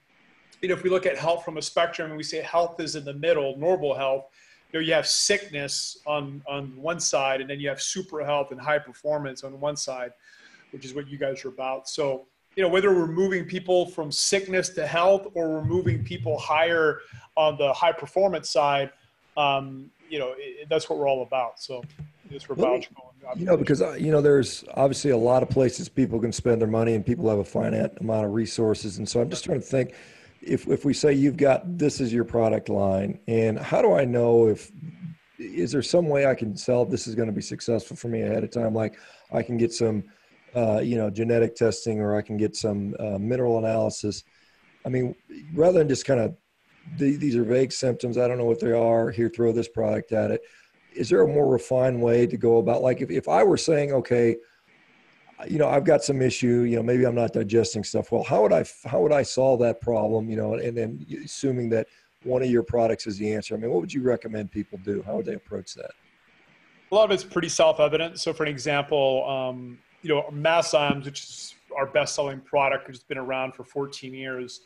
you 0.61 0.69
know, 0.69 0.75
if 0.75 0.83
we 0.83 0.91
look 0.91 1.07
at 1.07 1.17
health 1.17 1.45
from 1.45 1.57
a 1.57 1.63
spectrum 1.63 2.09
and 2.09 2.17
we 2.17 2.25
say 2.25 2.43
health 2.43 2.81
is 2.81 2.97
in 2.97 3.05
the 3.05 3.15
middle, 3.15 3.57
normal 3.57 3.95
health, 3.95 4.25
you 4.73 4.81
know, 4.81 4.85
you 4.85 4.93
have 4.93 5.07
sickness 5.07 5.99
on, 6.05 6.43
on 6.49 6.77
one 6.77 6.99
side, 6.99 7.41
and 7.41 7.49
then 7.49 7.61
you 7.61 7.69
have 7.69 7.81
super 7.81 8.25
health 8.25 8.51
and 8.51 8.61
high 8.61 8.81
performance 8.81 9.45
on 9.45 9.61
one 9.61 9.77
side, 9.77 10.15
which 10.73 10.85
is 10.85 10.95
what 10.95 11.07
you 11.07 11.17
guys 11.17 11.45
are 11.45 11.49
about. 11.51 11.89
So, 11.89 12.27
you 12.57 12.63
know 12.63 12.69
whether 12.69 12.95
we're 12.95 13.07
moving 13.07 13.45
people 13.45 13.87
from 13.87 14.13
sickness 14.13 14.69
to 14.71 14.87
health 14.87 15.27
or 15.35 15.49
we're 15.49 15.65
moving 15.65 16.05
people 16.05 16.39
higher 16.39 17.01
on 17.37 17.57
the 17.59 17.73
high 17.73 17.93
performance 17.93 18.51
side 18.51 18.91
um, 19.37 19.91
you 20.09 20.19
know 20.19 20.35
it, 20.37 20.69
that's 20.69 20.89
what 20.89 20.99
we're 20.99 21.09
all 21.09 21.23
about. 21.23 21.61
So 21.61 21.83
it's 22.31 22.49
well, 22.49 22.81
you 23.37 23.45
know 23.45 23.57
because 23.57 23.83
uh, 23.83 23.95
you 23.95 24.13
know 24.13 24.21
there's 24.21 24.65
obviously 24.75 25.11
a 25.11 25.17
lot 25.17 25.43
of 25.43 25.51
places 25.51 25.89
people 25.89 26.21
can 26.21 26.33
spend 26.33 26.61
their 26.61 26.69
money 26.69 26.95
and 26.95 27.05
people 27.05 27.29
have 27.29 27.39
a 27.39 27.45
finite 27.45 28.01
amount 28.01 28.27
of 28.27 28.33
resources. 28.33 28.99
And 28.99 29.09
so 29.09 29.21
i'm 29.21 29.31
just 29.31 29.45
trying 29.45 29.61
to 29.61 29.67
think 29.67 29.95
if 30.41 30.67
if 30.69 30.85
we 30.85 30.95
say 30.95 31.13
you've 31.13 31.37
got 31.37 31.79
this 31.79 32.01
is 32.01 32.13
your 32.13 32.25
product 32.25 32.69
line 32.69 33.19
and 33.29 33.59
how 33.59 33.81
do 33.81 33.93
i 33.93 34.05
know 34.05 34.49
if 34.49 34.71
is 35.39 35.73
there 35.73 35.83
some 35.83 36.09
way 36.09 36.27
i 36.27 36.35
can 36.35 36.57
sell 36.57 36.85
this 36.85 37.07
is 37.07 37.15
going 37.15 37.29
to 37.29 37.33
be 37.35 37.43
successful 37.43 37.97
for 37.97 38.09
me 38.09 38.23
ahead 38.23 38.45
of 38.45 38.51
time? 38.51 38.75
Like 38.75 38.99
i 39.33 39.43
can 39.43 39.57
get 39.57 39.73
some 39.73 40.05
uh, 40.55 40.81
you 40.81 40.97
know, 40.97 41.11
genetic 41.11 41.57
testing 41.57 42.01
or 42.01 42.17
I 42.17 42.23
can 42.23 42.37
get 42.37 42.57
some 42.57 42.95
uh, 42.99 43.19
mineral 43.19 43.59
analysis. 43.59 44.25
I 44.85 44.89
mean, 44.89 45.15
rather 45.55 45.79
than 45.79 45.89
just 45.89 46.05
kind 46.05 46.21
of 46.21 46.37
the, 46.99 47.17
these 47.17 47.37
are 47.37 47.45
vague 47.45 47.73
symptoms, 47.73 48.19
I 48.19 48.29
don't 48.29 48.39
know 48.39 48.45
what 48.45 48.61
they 48.61 48.73
are. 48.73 49.11
Here, 49.11 49.29
throw 49.29 49.53
this 49.53 49.69
product 49.69 50.13
at 50.13 50.31
it. 50.31 50.43
Is 50.95 51.09
there 51.09 51.23
a 51.23 51.29
more 51.29 51.49
refined 51.49 52.01
way 52.01 52.27
to 52.27 52.37
go 52.37 52.59
about? 52.59 52.83
Like, 52.83 53.01
if, 53.01 53.11
if 53.11 53.29
I 53.29 53.43
were 53.43 53.57
saying, 53.57 53.93
okay, 53.93 54.37
you 55.49 55.59
know, 55.59 55.69
I've 55.69 55.85
got 55.85 56.05
some 56.05 56.23
issue. 56.23 56.63
You 56.63 56.77
know, 56.77 56.83
maybe 56.83 57.05
I'm 57.05 57.15
not 57.15 57.33
digesting 57.33 57.85
stuff 57.85 58.13
well. 58.13 58.23
How 58.23 58.43
would 58.43 58.53
I 58.53 58.65
how 58.85 59.01
would 59.01 59.13
I 59.13 59.23
solve 59.23 59.61
that 59.61 59.81
problem? 59.81 60.29
You 60.29 60.37
know, 60.37 60.55
and 60.55 60.77
then 60.77 61.05
assuming 61.25 61.69
that 61.71 61.89
one 62.23 62.43
of 62.43 62.51
your 62.51 62.63
products 62.63 63.07
is 63.07 63.19
the 63.19 63.33
answer. 63.33 63.55
I 63.55 63.59
mean, 63.59 63.71
what 63.71 63.81
would 63.81 63.93
you 63.93 64.03
recommend 64.03 64.51
people 64.51 64.79
do? 64.85 65.03
How 65.03 65.17
would 65.17 65.27
they 65.27 65.35
approach 65.35 65.75
that? 65.75 65.91
A 66.91 66.95
lot 66.95 67.05
of 67.05 67.11
it's 67.11 67.25
pretty 67.25 67.49
self-evident. 67.49 68.21
So, 68.21 68.33
for 68.33 68.45
an 68.45 68.49
example, 68.49 69.29
um, 69.29 69.79
you 70.05 70.11
know, 70.11 70.27
Masszymes, 70.31 71.07
which 71.07 71.23
is 71.23 71.55
our 71.77 71.87
best-selling 71.87 72.41
product, 72.41 72.87
which 72.87 72.99
has 72.99 73.03
been 73.03 73.19
around 73.19 73.55
for 73.55 73.65
14 73.65 74.13
years. 74.13 74.61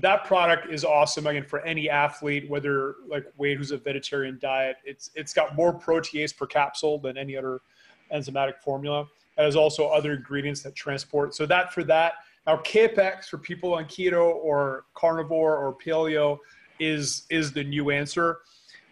That 0.00 0.24
product 0.24 0.72
is 0.72 0.84
awesome 0.84 1.26
again 1.26 1.44
for 1.44 1.60
any 1.60 1.88
athlete, 1.88 2.50
whether 2.50 2.96
like 3.08 3.24
Wade, 3.38 3.56
who's 3.56 3.70
a 3.70 3.78
vegetarian 3.78 4.38
diet. 4.40 4.76
It's 4.84 5.10
it's 5.14 5.32
got 5.32 5.56
more 5.56 5.76
protease 5.76 6.36
per 6.36 6.46
capsule 6.46 6.98
than 6.98 7.16
any 7.16 7.36
other 7.36 7.60
enzymatic 8.12 8.58
formula. 8.58 9.06
It 9.38 9.42
has 9.42 9.56
also 9.56 9.88
other 9.88 10.12
ingredients 10.12 10.62
that 10.62 10.74
transport. 10.74 11.34
So 11.34 11.46
that 11.46 11.72
for 11.72 11.82
that. 11.84 12.14
Now 12.46 12.56
Kapex 12.56 13.26
for 13.26 13.38
people 13.38 13.74
on 13.74 13.84
keto 13.84 14.34
or 14.34 14.84
carnivore 14.94 15.56
or 15.56 15.76
paleo 15.76 16.38
is 16.78 17.26
is 17.30 17.52
the 17.52 17.64
new 17.64 17.90
answer. 17.90 18.38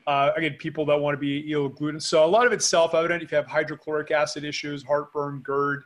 Uh, 0.08 0.32
again, 0.38 0.54
people 0.54 0.86
that 0.86 0.98
want 0.98 1.12
to 1.12 1.18
be 1.18 1.52
ill 1.52 1.68
gluten. 1.68 2.00
So 2.00 2.24
a 2.24 2.26
lot 2.26 2.46
of 2.46 2.52
it's 2.54 2.66
self-evident. 2.66 3.22
If 3.22 3.30
you 3.30 3.36
have 3.36 3.46
hydrochloric 3.46 4.10
acid 4.10 4.42
issues, 4.42 4.82
heartburn, 4.82 5.42
GERD, 5.42 5.82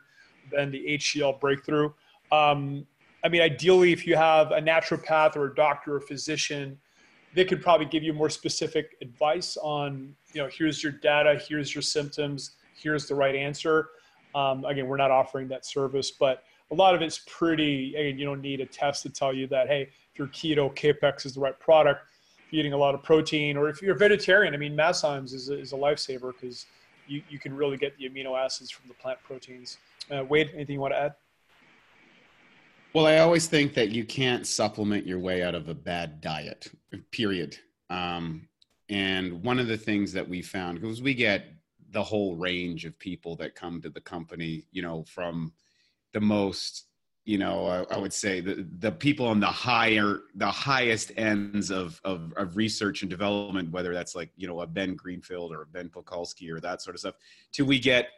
then 0.49 0.71
the 0.71 0.81
HCl 0.97 1.41
breakthrough. 1.41 1.91
Um, 2.31 2.87
I 3.25 3.27
mean, 3.27 3.41
ideally, 3.41 3.91
if 3.91 4.07
you 4.07 4.15
have 4.15 4.51
a 4.51 4.61
naturopath 4.61 5.35
or 5.35 5.47
a 5.47 5.55
doctor 5.55 5.97
or 5.97 5.99
physician, 5.99 6.79
they 7.35 7.43
could 7.43 7.61
probably 7.61 7.85
give 7.85 8.01
you 8.01 8.13
more 8.13 8.29
specific 8.29 8.95
advice 9.01 9.57
on, 9.57 10.15
you 10.31 10.41
know, 10.41 10.47
here's 10.49 10.81
your 10.81 10.93
data, 10.93 11.37
here's 11.45 11.75
your 11.75 11.81
symptoms, 11.81 12.51
here's 12.81 13.07
the 13.07 13.15
right 13.15 13.35
answer. 13.35 13.89
Um, 14.35 14.63
again, 14.63 14.87
we're 14.87 14.95
not 14.95 15.11
offering 15.11 15.49
that 15.49 15.65
service, 15.65 16.11
but 16.11 16.43
a 16.71 16.75
lot 16.75 16.95
of 16.95 17.01
it's 17.01 17.25
pretty, 17.27 17.93
again, 17.95 18.17
you 18.17 18.23
don't 18.23 18.41
need 18.41 18.61
a 18.61 18.65
test 18.65 19.03
to 19.03 19.09
tell 19.09 19.33
you 19.33 19.47
that, 19.47 19.67
hey, 19.67 19.89
if 20.13 20.17
you're 20.17 20.29
keto, 20.29 20.73
Kapex 20.73 21.25
is 21.25 21.33
the 21.33 21.41
right 21.41 21.59
product 21.59 22.05
eating 22.53 22.71
a 22.71 22.77
lot 22.77 22.93
of 22.93 23.01
protein, 23.01 23.57
or 23.57 23.67
if 23.67 23.81
you're 23.81 23.95
a 23.95 23.97
vegetarian, 23.97 24.53
I 24.53 24.57
mean, 24.57 24.77
Masszymes 24.77 25.33
is 25.33 25.49
a, 25.49 25.59
is 25.59 25.73
a 25.73 25.75
lifesaver 25.75 26.31
because 26.33 26.67
you, 27.07 27.23
you 27.27 27.39
can 27.39 27.53
really 27.55 27.77
get 27.77 27.97
the 27.97 28.07
amino 28.07 28.37
acids 28.37 28.69
from 28.69 28.87
the 28.87 28.93
plant 28.93 29.17
proteins. 29.23 29.77
Uh, 30.11 30.23
Wade, 30.23 30.51
anything 30.53 30.75
you 30.75 30.79
want 30.79 30.93
to 30.93 30.99
add? 30.99 31.13
Well, 32.93 33.07
I 33.07 33.17
always 33.17 33.47
think 33.47 33.73
that 33.73 33.89
you 33.89 34.05
can't 34.05 34.45
supplement 34.45 35.07
your 35.07 35.17
way 35.17 35.41
out 35.41 35.55
of 35.55 35.67
a 35.67 35.73
bad 35.73 36.21
diet, 36.21 36.71
period. 37.09 37.57
Um, 37.89 38.47
and 38.89 39.43
one 39.43 39.57
of 39.57 39.67
the 39.67 39.77
things 39.77 40.13
that 40.13 40.29
we 40.29 40.43
found, 40.43 40.79
because 40.79 41.01
we 41.01 41.15
get 41.15 41.47
the 41.89 42.03
whole 42.03 42.35
range 42.35 42.85
of 42.85 42.97
people 42.99 43.35
that 43.37 43.55
come 43.55 43.81
to 43.81 43.89
the 43.89 44.01
company, 44.01 44.67
you 44.71 44.83
know, 44.83 45.03
from 45.05 45.53
the 46.11 46.21
most 46.21 46.85
you 47.25 47.37
know, 47.37 47.65
I, 47.65 47.95
I, 47.95 47.97
would 47.97 48.11
say 48.11 48.41
the 48.41 48.67
the 48.79 48.91
people 48.91 49.25
on 49.25 49.39
the 49.39 49.45
higher, 49.45 50.21
the 50.35 50.51
highest 50.51 51.13
ends 51.15 51.71
of, 51.71 52.01
of, 52.03 52.33
of 52.35 52.57
research 52.57 53.01
and 53.01 53.09
development, 53.09 53.71
whether 53.71 53.93
that's 53.93 54.13
like 54.13 54.29
you 54.35 54.47
know 54.47 54.59
a 54.61 54.67
Ben 54.67 54.95
Greenfield 54.95 55.53
or 55.53 55.61
a 55.61 55.67
Ben 55.67 55.89
Pakulski 55.89 56.51
or 56.51 56.59
that 56.59 56.81
sort 56.81 56.95
of 56.95 56.99
stuff, 56.99 57.15
till 57.53 57.65
we 57.65 57.79
get 57.79 58.09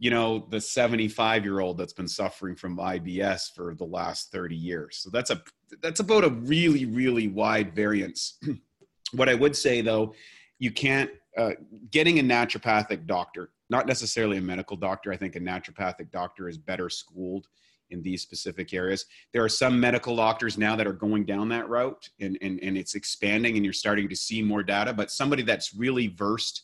you 0.00 0.10
know 0.10 0.46
the 0.50 0.60
75 0.60 1.44
year 1.44 1.60
old 1.60 1.78
that's 1.78 1.92
been 1.92 2.08
suffering 2.08 2.56
from 2.56 2.76
IBS 2.78 3.54
for 3.54 3.74
the 3.76 3.84
last 3.84 4.32
30 4.32 4.56
years. 4.56 4.96
So 4.96 5.10
that's 5.10 5.30
a 5.30 5.40
that's 5.80 6.00
about 6.00 6.24
a 6.24 6.30
really 6.30 6.84
really 6.84 7.28
wide 7.28 7.76
variance. 7.76 8.40
what 9.12 9.28
I 9.28 9.34
would 9.34 9.54
say 9.54 9.82
though, 9.82 10.14
you 10.58 10.72
can't 10.72 11.10
uh, 11.36 11.52
getting 11.92 12.18
a 12.18 12.22
naturopathic 12.22 13.06
doctor, 13.06 13.50
not 13.70 13.86
necessarily 13.86 14.38
a 14.38 14.42
medical 14.42 14.76
doctor. 14.76 15.12
I 15.12 15.16
think 15.16 15.36
a 15.36 15.40
naturopathic 15.40 16.10
doctor 16.10 16.48
is 16.48 16.58
better 16.58 16.90
schooled 16.90 17.46
in 17.90 18.02
these 18.02 18.22
specific 18.22 18.72
areas. 18.74 19.06
There 19.32 19.44
are 19.44 19.48
some 19.48 19.78
medical 19.80 20.16
doctors 20.16 20.58
now 20.58 20.76
that 20.76 20.86
are 20.86 20.92
going 20.92 21.24
down 21.24 21.48
that 21.50 21.68
route 21.68 22.08
and, 22.20 22.38
and, 22.42 22.60
and 22.62 22.76
it's 22.76 22.94
expanding 22.94 23.56
and 23.56 23.64
you're 23.64 23.72
starting 23.72 24.08
to 24.08 24.16
see 24.16 24.42
more 24.42 24.62
data, 24.62 24.92
but 24.92 25.10
somebody 25.10 25.42
that's 25.42 25.74
really 25.74 26.08
versed 26.08 26.62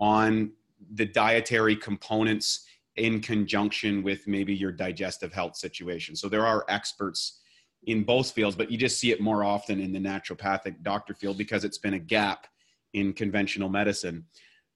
on 0.00 0.52
the 0.92 1.06
dietary 1.06 1.76
components 1.76 2.66
in 2.96 3.20
conjunction 3.20 4.02
with 4.02 4.26
maybe 4.26 4.54
your 4.54 4.72
digestive 4.72 5.32
health 5.32 5.56
situation. 5.56 6.16
So 6.16 6.28
there 6.28 6.46
are 6.46 6.64
experts 6.68 7.40
in 7.84 8.02
both 8.02 8.30
fields, 8.32 8.56
but 8.56 8.70
you 8.70 8.78
just 8.78 8.98
see 8.98 9.12
it 9.12 9.20
more 9.20 9.44
often 9.44 9.80
in 9.80 9.92
the 9.92 9.98
naturopathic 9.98 10.82
doctor 10.82 11.14
field 11.14 11.38
because 11.38 11.64
it's 11.64 11.78
been 11.78 11.94
a 11.94 11.98
gap 11.98 12.46
in 12.94 13.12
conventional 13.12 13.68
medicine. 13.68 14.24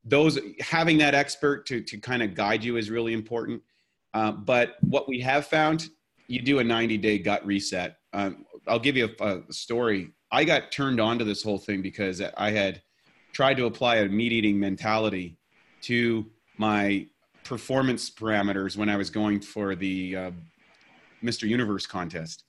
Those 0.04 0.38
having 0.60 0.98
that 0.98 1.14
expert 1.14 1.66
to, 1.66 1.80
to 1.82 1.98
kind 1.98 2.22
of 2.22 2.34
guide 2.34 2.62
you 2.62 2.76
is 2.76 2.90
really 2.90 3.12
important. 3.12 3.62
Uh, 4.12 4.32
but 4.32 4.76
what 4.80 5.08
we 5.08 5.20
have 5.20 5.46
found, 5.46 5.88
you 6.26 6.40
do 6.42 6.58
a 6.58 6.64
90 6.64 6.98
day 6.98 7.18
gut 7.18 7.44
reset. 7.44 7.96
Um, 8.12 8.44
I'll 8.66 8.78
give 8.78 8.96
you 8.96 9.10
a, 9.20 9.38
a, 9.48 9.52
story. 9.52 10.12
I 10.32 10.44
got 10.44 10.72
turned 10.72 11.00
on 11.00 11.18
to 11.18 11.24
this 11.24 11.42
whole 11.42 11.58
thing 11.58 11.82
because 11.82 12.22
I 12.36 12.50
had 12.50 12.82
tried 13.32 13.56
to 13.56 13.66
apply 13.66 13.96
a 13.96 14.08
meat 14.08 14.32
eating 14.32 14.58
mentality 14.58 15.38
to 15.82 16.26
my 16.58 17.06
performance 17.44 18.10
parameters 18.10 18.76
when 18.76 18.88
I 18.88 18.96
was 18.96 19.10
going 19.10 19.40
for 19.40 19.74
the 19.74 20.16
uh, 20.16 20.30
Mr. 21.22 21.48
Universe 21.48 21.86
contest. 21.86 22.44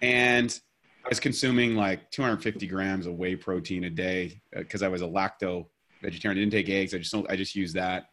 And 0.00 0.58
I 1.04 1.08
was 1.08 1.20
consuming 1.20 1.76
like 1.76 2.10
250 2.10 2.66
grams 2.66 3.06
of 3.06 3.14
whey 3.14 3.36
protein 3.36 3.84
a 3.84 3.90
day 3.90 4.40
because 4.54 4.82
uh, 4.82 4.86
I 4.86 4.88
was 4.88 5.02
a 5.02 5.06
lacto 5.06 5.66
vegetarian. 6.02 6.38
I 6.38 6.40
didn't 6.40 6.52
take 6.52 6.68
eggs. 6.68 6.94
I 6.94 6.98
just 6.98 7.14
I 7.28 7.36
just 7.36 7.54
used 7.54 7.74
that 7.74 8.06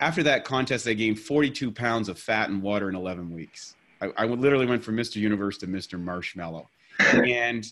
after 0.00 0.22
that 0.24 0.44
contest, 0.44 0.86
I 0.86 0.92
gained 0.92 1.18
42 1.18 1.70
pounds 1.72 2.08
of 2.08 2.18
fat 2.18 2.48
and 2.48 2.62
water 2.62 2.88
in 2.88 2.94
11 2.94 3.32
weeks. 3.32 3.74
I, 4.00 4.10
I 4.16 4.24
literally 4.26 4.66
went 4.66 4.84
from 4.84 4.96
Mr. 4.96 5.16
Universe 5.16 5.58
to 5.58 5.66
Mr. 5.66 5.98
Marshmallow. 5.98 6.68
and 7.00 7.66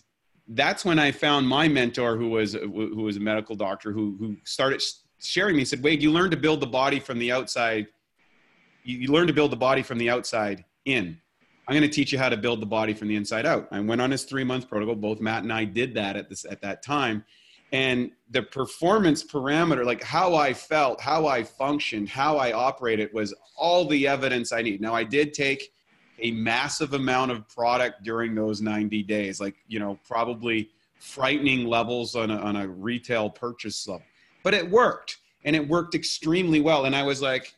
that's 0.47 0.85
when 0.85 0.99
I 0.99 1.11
found 1.11 1.47
my 1.47 1.67
mentor, 1.67 2.17
who 2.17 2.29
was 2.29 2.53
who 2.53 3.01
was 3.03 3.17
a 3.17 3.19
medical 3.19 3.55
doctor, 3.55 3.91
who 3.91 4.15
who 4.19 4.37
started 4.43 4.81
sharing 5.19 5.55
me. 5.55 5.61
He 5.61 5.65
said, 5.65 5.83
"Wade, 5.83 6.01
you 6.01 6.11
learn 6.11 6.29
to 6.31 6.37
build 6.37 6.59
the 6.59 6.67
body 6.67 6.99
from 6.99 7.17
the 7.17 7.31
outside. 7.31 7.87
You, 8.83 8.99
you 8.99 9.07
learn 9.07 9.27
to 9.27 9.33
build 9.33 9.51
the 9.51 9.57
body 9.57 9.81
from 9.81 9.97
the 9.97 10.09
outside 10.09 10.63
in. 10.85 11.19
I'm 11.67 11.75
going 11.75 11.89
to 11.89 11.93
teach 11.93 12.11
you 12.11 12.19
how 12.19 12.29
to 12.29 12.37
build 12.37 12.61
the 12.61 12.67
body 12.67 12.93
from 12.93 13.07
the 13.07 13.15
inside 13.15 13.45
out." 13.45 13.67
I 13.71 13.79
went 13.79 14.01
on 14.01 14.11
his 14.11 14.23
three 14.23 14.43
month 14.43 14.69
protocol. 14.69 14.95
Both 14.95 15.19
Matt 15.19 15.43
and 15.43 15.51
I 15.51 15.65
did 15.65 15.95
that 15.95 16.15
at 16.15 16.29
this 16.29 16.45
at 16.45 16.61
that 16.61 16.83
time, 16.83 17.25
and 17.71 18.11
the 18.29 18.41
performance 18.41 19.23
parameter, 19.23 19.85
like 19.85 20.03
how 20.03 20.35
I 20.35 20.53
felt, 20.53 21.01
how 21.01 21.27
I 21.27 21.43
functioned, 21.43 22.09
how 22.09 22.37
I 22.37 22.53
operated, 22.53 23.13
was 23.13 23.33
all 23.55 23.85
the 23.85 24.07
evidence 24.07 24.51
I 24.51 24.61
need. 24.61 24.81
Now 24.81 24.93
I 24.93 25.03
did 25.03 25.33
take 25.33 25.73
a 26.19 26.31
massive 26.31 26.93
amount 26.93 27.31
of 27.31 27.47
product 27.49 28.03
during 28.03 28.35
those 28.35 28.61
90 28.61 29.03
days, 29.03 29.41
like, 29.41 29.55
you 29.67 29.79
know, 29.79 29.99
probably 30.07 30.69
frightening 30.99 31.65
levels 31.65 32.15
on 32.15 32.31
a, 32.31 32.37
on 32.37 32.55
a 32.55 32.67
retail 32.67 33.29
purchase 33.29 33.87
level. 33.87 34.05
But 34.43 34.53
it 34.53 34.69
worked 34.69 35.17
and 35.43 35.55
it 35.55 35.67
worked 35.67 35.95
extremely 35.95 36.61
well. 36.61 36.85
And 36.85 36.95
I 36.95 37.03
was 37.03 37.21
like, 37.21 37.53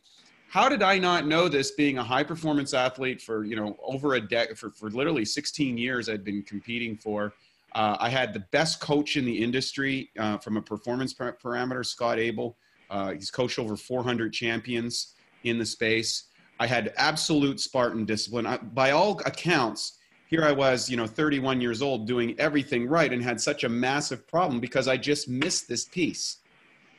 how 0.48 0.68
did 0.68 0.82
I 0.82 0.98
not 0.98 1.26
know 1.26 1.48
this 1.48 1.72
being 1.72 1.98
a 1.98 2.04
high 2.04 2.24
performance 2.24 2.72
athlete 2.72 3.20
for, 3.20 3.44
you 3.44 3.54
know, 3.54 3.76
over 3.82 4.14
a 4.14 4.20
decade, 4.20 4.58
for, 4.58 4.70
for 4.70 4.90
literally 4.90 5.24
16 5.24 5.76
years 5.76 6.08
I'd 6.08 6.24
been 6.24 6.42
competing 6.42 6.96
for. 6.96 7.34
Uh, 7.74 7.96
I 8.00 8.08
had 8.08 8.32
the 8.32 8.40
best 8.50 8.80
coach 8.80 9.16
in 9.16 9.24
the 9.24 9.42
industry 9.42 10.10
uh, 10.18 10.38
from 10.38 10.56
a 10.56 10.62
performance 10.62 11.14
parameter, 11.14 11.84
Scott 11.84 12.18
Abel. 12.18 12.56
Uh, 12.90 13.12
he's 13.12 13.30
coached 13.30 13.58
over 13.58 13.76
400 13.76 14.32
champions 14.32 15.14
in 15.44 15.58
the 15.58 15.66
space. 15.66 16.24
I 16.60 16.66
had 16.66 16.92
absolute 16.96 17.60
Spartan 17.60 18.04
discipline. 18.04 18.46
I, 18.46 18.56
by 18.56 18.90
all 18.90 19.20
accounts, 19.26 19.98
here 20.28 20.44
I 20.44 20.52
was, 20.52 20.90
you 20.90 20.96
know, 20.96 21.06
31 21.06 21.60
years 21.60 21.82
old 21.82 22.06
doing 22.06 22.38
everything 22.38 22.86
right 22.86 23.12
and 23.12 23.22
had 23.22 23.40
such 23.40 23.64
a 23.64 23.68
massive 23.68 24.26
problem 24.26 24.60
because 24.60 24.88
I 24.88 24.96
just 24.96 25.28
missed 25.28 25.68
this 25.68 25.84
piece. 25.84 26.38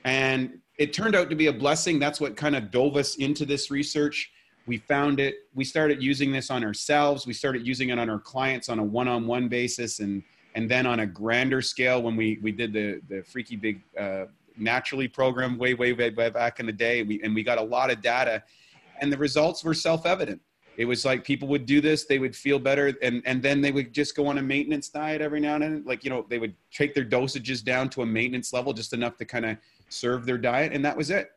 And 0.05 0.59
it 0.77 0.93
turned 0.93 1.15
out 1.15 1.29
to 1.29 1.35
be 1.35 1.47
a 1.47 1.53
blessing. 1.53 1.99
That's 1.99 2.21
what 2.21 2.37
kind 2.37 2.55
of 2.55 2.71
dove 2.71 2.95
us 2.95 3.15
into 3.15 3.45
this 3.45 3.69
research. 3.69 4.31
We 4.65 4.77
found 4.77 5.19
it. 5.19 5.35
We 5.53 5.65
started 5.65 6.01
using 6.01 6.31
this 6.31 6.49
on 6.49 6.63
ourselves. 6.63 7.27
We 7.27 7.33
started 7.33 7.67
using 7.67 7.89
it 7.89 7.99
on 7.99 8.09
our 8.09 8.19
clients 8.19 8.69
on 8.69 8.79
a 8.79 8.83
one-on-one 8.83 9.47
basis, 9.47 9.99
and 9.99 10.23
and 10.59 10.69
then 10.69 10.85
on 10.85 10.99
a 10.99 11.07
grander 11.07 11.61
scale 11.61 12.01
when 12.01 12.17
we 12.17 12.37
we 12.41 12.51
did 12.51 12.73
the 12.73 12.99
the 13.07 13.23
freaky 13.23 13.55
big 13.55 13.81
uh, 13.97 14.25
naturally 14.57 15.07
program 15.07 15.57
way, 15.57 15.73
way 15.73 15.93
way 15.93 16.09
back 16.09 16.59
in 16.59 16.65
the 16.65 16.73
day. 16.73 17.01
We 17.01 17.21
and 17.23 17.33
we 17.33 17.43
got 17.43 17.57
a 17.57 17.63
lot 17.63 17.89
of 17.89 18.01
data 18.01 18.43
and 18.99 19.11
the 19.13 19.17
results 19.17 19.63
were 19.63 19.73
self-evident 19.73 20.41
it 20.75 20.85
was 20.85 21.05
like 21.05 21.23
people 21.23 21.47
would 21.47 21.65
do 21.65 21.79
this 21.79 22.05
they 22.05 22.19
would 22.19 22.35
feel 22.35 22.59
better 22.59 22.93
and 23.01 23.21
and 23.25 23.41
then 23.41 23.61
they 23.61 23.71
would 23.71 23.93
just 23.93 24.15
go 24.15 24.27
on 24.27 24.37
a 24.37 24.41
maintenance 24.41 24.89
diet 24.89 25.21
every 25.21 25.39
now 25.39 25.55
and 25.55 25.63
then 25.63 25.83
like 25.85 26.03
you 26.03 26.09
know 26.09 26.25
they 26.29 26.39
would 26.39 26.53
take 26.71 26.93
their 26.93 27.05
dosages 27.05 27.63
down 27.63 27.89
to 27.89 28.01
a 28.01 28.05
maintenance 28.05 28.51
level 28.51 28.73
just 28.73 28.91
enough 28.93 29.15
to 29.17 29.25
kind 29.25 29.45
of 29.45 29.57
serve 29.87 30.25
their 30.25 30.37
diet 30.37 30.73
and 30.73 30.83
that 30.83 30.95
was 30.95 31.09
it 31.09 31.31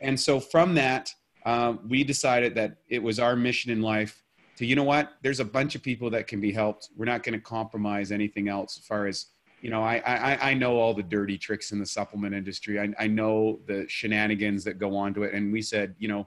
and 0.00 0.18
so 0.18 0.38
from 0.38 0.74
that 0.74 1.12
uh, 1.46 1.74
we 1.88 2.04
decided 2.04 2.54
that 2.54 2.76
it 2.88 3.02
was 3.02 3.18
our 3.18 3.34
mission 3.34 3.70
in 3.70 3.80
life 3.82 4.22
to 4.58 4.66
you 4.66 4.74
know 4.74 4.82
what? 4.82 5.12
There's 5.22 5.38
a 5.38 5.44
bunch 5.44 5.76
of 5.76 5.82
people 5.84 6.10
that 6.10 6.26
can 6.26 6.40
be 6.40 6.50
helped. 6.50 6.90
We're 6.96 7.04
not 7.04 7.22
going 7.22 7.38
to 7.38 7.40
compromise 7.40 8.10
anything 8.10 8.48
else 8.48 8.76
as 8.76 8.84
far 8.84 9.06
as 9.06 9.26
you 9.60 9.70
know 9.70 9.82
I, 9.82 9.96
I 10.06 10.50
i 10.50 10.54
know 10.54 10.76
all 10.76 10.94
the 10.94 11.02
dirty 11.02 11.36
tricks 11.36 11.70
in 11.70 11.78
the 11.78 11.86
supplement 11.86 12.34
industry. 12.34 12.80
I, 12.80 12.92
I 12.98 13.06
know 13.06 13.60
the 13.66 13.86
shenanigans 13.88 14.64
that 14.64 14.78
go 14.78 14.96
on 14.96 15.14
to 15.14 15.22
it. 15.22 15.32
And 15.32 15.52
we 15.52 15.62
said 15.62 15.94
you 15.98 16.08
know 16.08 16.26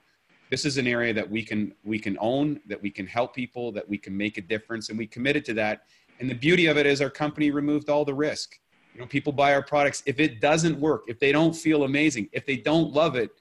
this 0.50 0.64
is 0.64 0.78
an 0.78 0.88
area 0.88 1.14
that 1.14 1.30
we 1.30 1.44
can 1.44 1.74
we 1.84 2.00
can 2.00 2.18
own 2.22 2.62
that 2.68 2.82
we 2.82 2.90
can 2.90 3.06
help 3.06 3.36
people 3.36 3.74
that 3.74 3.88
we 3.88 3.98
can 3.98 4.16
make 4.16 4.38
a 4.38 4.42
difference. 4.42 4.88
And 4.88 4.98
we 4.98 5.08
committed 5.08 5.44
to 5.46 5.54
that. 5.56 5.84
And 6.22 6.30
the 6.30 6.36
beauty 6.36 6.68
of 6.68 6.78
it 6.78 6.86
is 6.86 7.02
our 7.02 7.10
company 7.10 7.52
removed 7.52 7.90
all 7.90 8.06
the 8.06 8.14
risk. 8.14 8.58
You 8.94 9.02
know 9.02 9.08
people 9.08 9.34
buy 9.34 9.54
our 9.54 9.64
products. 9.64 10.04
If 10.06 10.22
it 10.22 10.40
doesn't 10.40 10.80
work 10.80 11.04
if 11.08 11.20
they 11.20 11.34
don't 11.34 11.54
feel 11.54 11.84
amazing 11.84 12.30
if 12.32 12.46
they 12.46 12.56
don't 12.56 12.94
love 12.94 13.18
it 13.18 13.32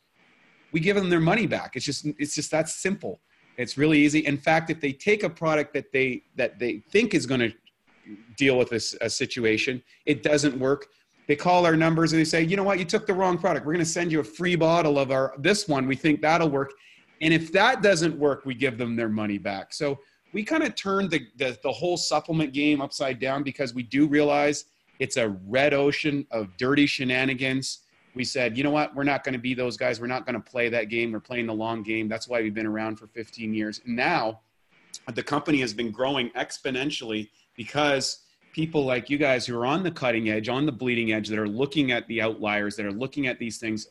we 0.72 0.80
give 0.80 0.96
them 0.96 1.10
their 1.10 1.20
money 1.20 1.46
back. 1.46 1.76
It's 1.76 1.84
just 1.84 2.06
it's 2.18 2.34
just 2.34 2.50
that 2.50 2.68
simple 2.68 3.20
it's 3.56 3.77
really 3.77 3.98
easy. 3.98 4.20
In 4.27 4.36
fact 4.36 4.70
if 4.70 4.81
they 4.81 4.93
take 4.93 5.22
a 5.22 5.31
product 5.31 5.74
that 5.74 5.93
they 5.93 6.22
that 6.36 6.59
they 6.59 6.78
think 6.90 7.14
is 7.14 7.27
going 7.27 7.40
to 7.40 7.52
deal 8.36 8.59
with 8.59 8.70
this 8.70 8.97
a 9.01 9.10
situation 9.10 9.82
it 10.06 10.22
doesn't 10.22 10.59
work. 10.59 10.86
They 11.28 11.36
call 11.36 11.64
our 11.64 11.77
numbers 11.77 12.12
and 12.12 12.20
they 12.20 12.24
say 12.24 12.43
you 12.43 12.56
know 12.56 12.64
what? 12.64 12.78
You 12.78 12.85
took 12.85 13.06
the 13.06 13.14
wrong 13.14 13.39
product. 13.39 13.66
We're 13.66 13.74
going 13.74 13.85
to 13.85 13.90
send 13.90 14.10
you 14.10 14.20
a 14.20 14.24
free 14.24 14.56
bottle 14.56 14.98
of 14.98 15.10
our 15.10 15.35
this 15.39 15.68
one. 15.68 15.86
We 15.86 15.97
think 15.97 16.20
that'll 16.20 16.51
work. 16.51 16.72
And 17.20 17.35
if 17.35 17.52
that 17.52 17.82
doesn't 17.82 18.18
work, 18.18 18.47
we 18.47 18.55
give 18.55 18.78
them 18.78 18.97
their 18.97 19.09
money 19.09 19.39
back. 19.39 19.72
So 19.74 20.01
we 20.32 20.43
kind 20.43 20.62
of 20.62 20.74
turned 20.74 21.10
the, 21.10 21.27
the, 21.36 21.59
the, 21.62 21.72
whole 21.72 21.97
supplement 21.97 22.52
game 22.52 22.81
upside 22.81 23.18
down 23.18 23.43
because 23.43 23.74
we 23.74 23.82
do 23.82 24.06
realize 24.06 24.66
it's 24.98 25.16
a 25.16 25.28
red 25.47 25.74
ocean 25.74 26.27
of 26.31 26.56
dirty 26.56 26.86
shenanigans. 26.86 27.81
We 28.15 28.24
said, 28.24 28.59
you 28.59 28.65
know 28.65 28.70
what? 28.70 28.95
We're 28.95 29.05
not 29.05 29.23
going 29.23 29.35
to 29.35 29.39
be 29.39 29.55
those 29.55 29.77
guys. 29.77 30.01
We're 30.01 30.09
not 30.09 30.27
going 30.27 30.35
to 30.35 30.41
play 30.41 30.69
that 30.69 30.89
game. 30.89 31.12
We're 31.12 31.20
playing 31.20 31.47
the 31.47 31.55
long 31.55 31.82
game. 31.82 32.09
That's 32.09 32.27
why 32.28 32.43
we've 32.43 32.55
been 32.55 32.66
around 32.66 32.97
for 32.97 33.07
15 33.07 33.55
years. 33.55 33.81
And 33.85 33.95
now 33.95 34.41
the 35.15 35.23
company 35.23 35.61
has 35.61 35.73
been 35.73 35.91
growing 35.91 36.31
exponentially 36.31 37.28
because 37.57 38.24
people 38.53 38.85
like 38.85 39.09
you 39.09 39.19
guys 39.19 39.47
who 39.47 39.57
are 39.57 39.66
on 39.66 39.82
the 39.82 39.91
cutting 39.91 40.28
edge, 40.28 40.49
on 40.49 40.66
the 40.66 40.73
bleeding 40.73 41.12
edge, 41.12 41.28
that 41.28 41.39
are 41.39 41.49
looking 41.49 41.93
at 41.93 42.07
the 42.09 42.20
outliers, 42.20 42.77
that 42.77 42.87
are 42.87 42.93
looking 42.93 43.27
at 43.27 43.39
these 43.39 43.59
things, 43.59 43.89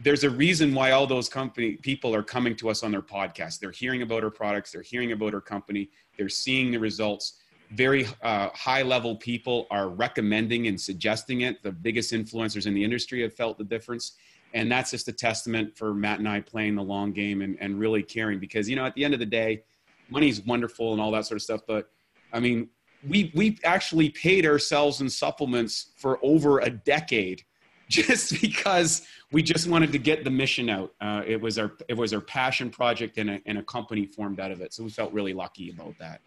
there's 0.00 0.24
a 0.24 0.30
reason 0.30 0.74
why 0.74 0.90
all 0.90 1.06
those 1.06 1.28
company 1.28 1.76
people 1.76 2.14
are 2.14 2.22
coming 2.22 2.56
to 2.56 2.68
us 2.68 2.82
on 2.82 2.90
their 2.90 3.02
podcast. 3.02 3.60
They're 3.60 3.70
hearing 3.70 4.02
about 4.02 4.24
our 4.24 4.30
products, 4.30 4.72
they're 4.72 4.82
hearing 4.82 5.12
about 5.12 5.34
our 5.34 5.40
company, 5.40 5.90
they're 6.18 6.28
seeing 6.28 6.72
the 6.72 6.78
results. 6.78 7.40
Very 7.74 8.06
uh, 8.22 8.50
high 8.50 8.82
level 8.82 9.16
people 9.16 9.66
are 9.70 9.88
recommending 9.88 10.66
and 10.66 10.80
suggesting 10.80 11.42
it. 11.42 11.62
The 11.62 11.72
biggest 11.72 12.12
influencers 12.12 12.66
in 12.66 12.74
the 12.74 12.84
industry 12.84 13.22
have 13.22 13.34
felt 13.34 13.58
the 13.58 13.64
difference. 13.64 14.12
And 14.52 14.70
that's 14.70 14.92
just 14.92 15.08
a 15.08 15.12
testament 15.12 15.76
for 15.76 15.92
Matt 15.92 16.20
and 16.20 16.28
I 16.28 16.40
playing 16.40 16.76
the 16.76 16.82
long 16.82 17.12
game 17.12 17.42
and, 17.42 17.56
and 17.60 17.78
really 17.78 18.02
caring 18.02 18.38
because, 18.38 18.68
you 18.68 18.76
know, 18.76 18.84
at 18.84 18.94
the 18.94 19.04
end 19.04 19.12
of 19.12 19.20
the 19.20 19.26
day, 19.26 19.64
money's 20.08 20.40
wonderful 20.42 20.92
and 20.92 21.00
all 21.00 21.10
that 21.12 21.26
sort 21.26 21.36
of 21.36 21.42
stuff. 21.42 21.62
But 21.66 21.90
I 22.32 22.40
mean, 22.40 22.68
we, 23.06 23.32
we 23.34 23.58
actually 23.64 24.10
paid 24.10 24.46
ourselves 24.46 25.00
in 25.00 25.10
supplements 25.10 25.92
for 25.96 26.18
over 26.22 26.60
a 26.60 26.70
decade 26.70 27.42
just 27.88 28.40
because 28.40 29.06
we 29.30 29.42
just 29.42 29.68
wanted 29.68 29.92
to 29.92 29.98
get 29.98 30.24
the 30.24 30.30
mission 30.30 30.70
out. 30.70 30.94
Uh, 31.00 31.22
it 31.26 31.38
was 31.40 31.58
our 31.58 31.72
it 31.88 31.94
was 31.94 32.14
our 32.14 32.20
passion 32.20 32.70
project, 32.70 33.18
and 33.18 33.28
a, 33.28 33.40
and 33.44 33.58
a 33.58 33.62
company 33.62 34.06
formed 34.06 34.40
out 34.40 34.50
of 34.50 34.62
it. 34.62 34.72
So 34.72 34.82
we 34.84 34.90
felt 34.90 35.12
really 35.12 35.34
lucky 35.34 35.70
about 35.70 35.98
that. 35.98 36.22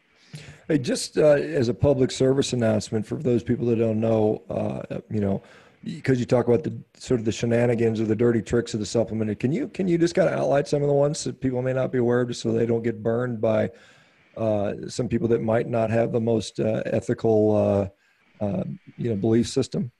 Hey, 0.68 0.78
just 0.78 1.18
uh, 1.18 1.36
as 1.36 1.70
a 1.70 1.74
public 1.74 2.12
service 2.12 2.54
announcement 2.54 3.06
for 3.06 3.16
those 3.16 3.42
people 3.42 3.66
that 3.68 3.78
don't 3.78 4.02
know, 4.02 4.44
uh, 4.50 5.00
you 5.10 5.22
know, 5.22 5.42
because 5.84 6.20
you 6.20 6.26
talk 6.26 6.48
about 6.48 6.64
the 6.64 6.78
sort 6.98 7.20
of 7.20 7.26
the 7.26 7.32
shenanigans 7.32 8.02
or 8.02 8.06
the 8.06 8.16
dirty 8.16 8.42
tricks 8.42 8.74
of 8.74 8.80
the 8.80 8.86
supplement. 8.86 9.40
Can 9.40 9.52
you 9.52 9.70
can 9.70 9.88
you 9.88 9.98
just 9.98 10.16
kind 10.16 10.28
of 10.28 10.38
outline 10.38 10.66
some 10.66 10.82
of 10.82 10.90
the 10.90 10.94
ones 10.94 11.24
that 11.24 11.40
people 11.40 11.62
may 11.62 11.74
not 11.74 11.92
be 11.92 12.00
aware 12.00 12.22
of, 12.22 12.28
just 12.28 12.42
so 12.42 12.52
they 12.52 12.66
don't 12.66 12.84
get 12.84 13.02
burned 13.02 13.40
by 13.40 13.70
uh, 14.36 14.74
some 14.88 15.08
people 15.08 15.28
that 15.30 15.42
might 15.42 15.68
not 15.68 15.90
have 15.90 16.12
the 16.12 16.20
most 16.20 16.60
uh, 16.60 16.82
ethical, 16.86 17.92
uh, 18.42 18.44
uh, 18.44 18.64
you 18.98 19.10
know, 19.10 19.16
belief 19.16 19.48
system? 19.48 19.92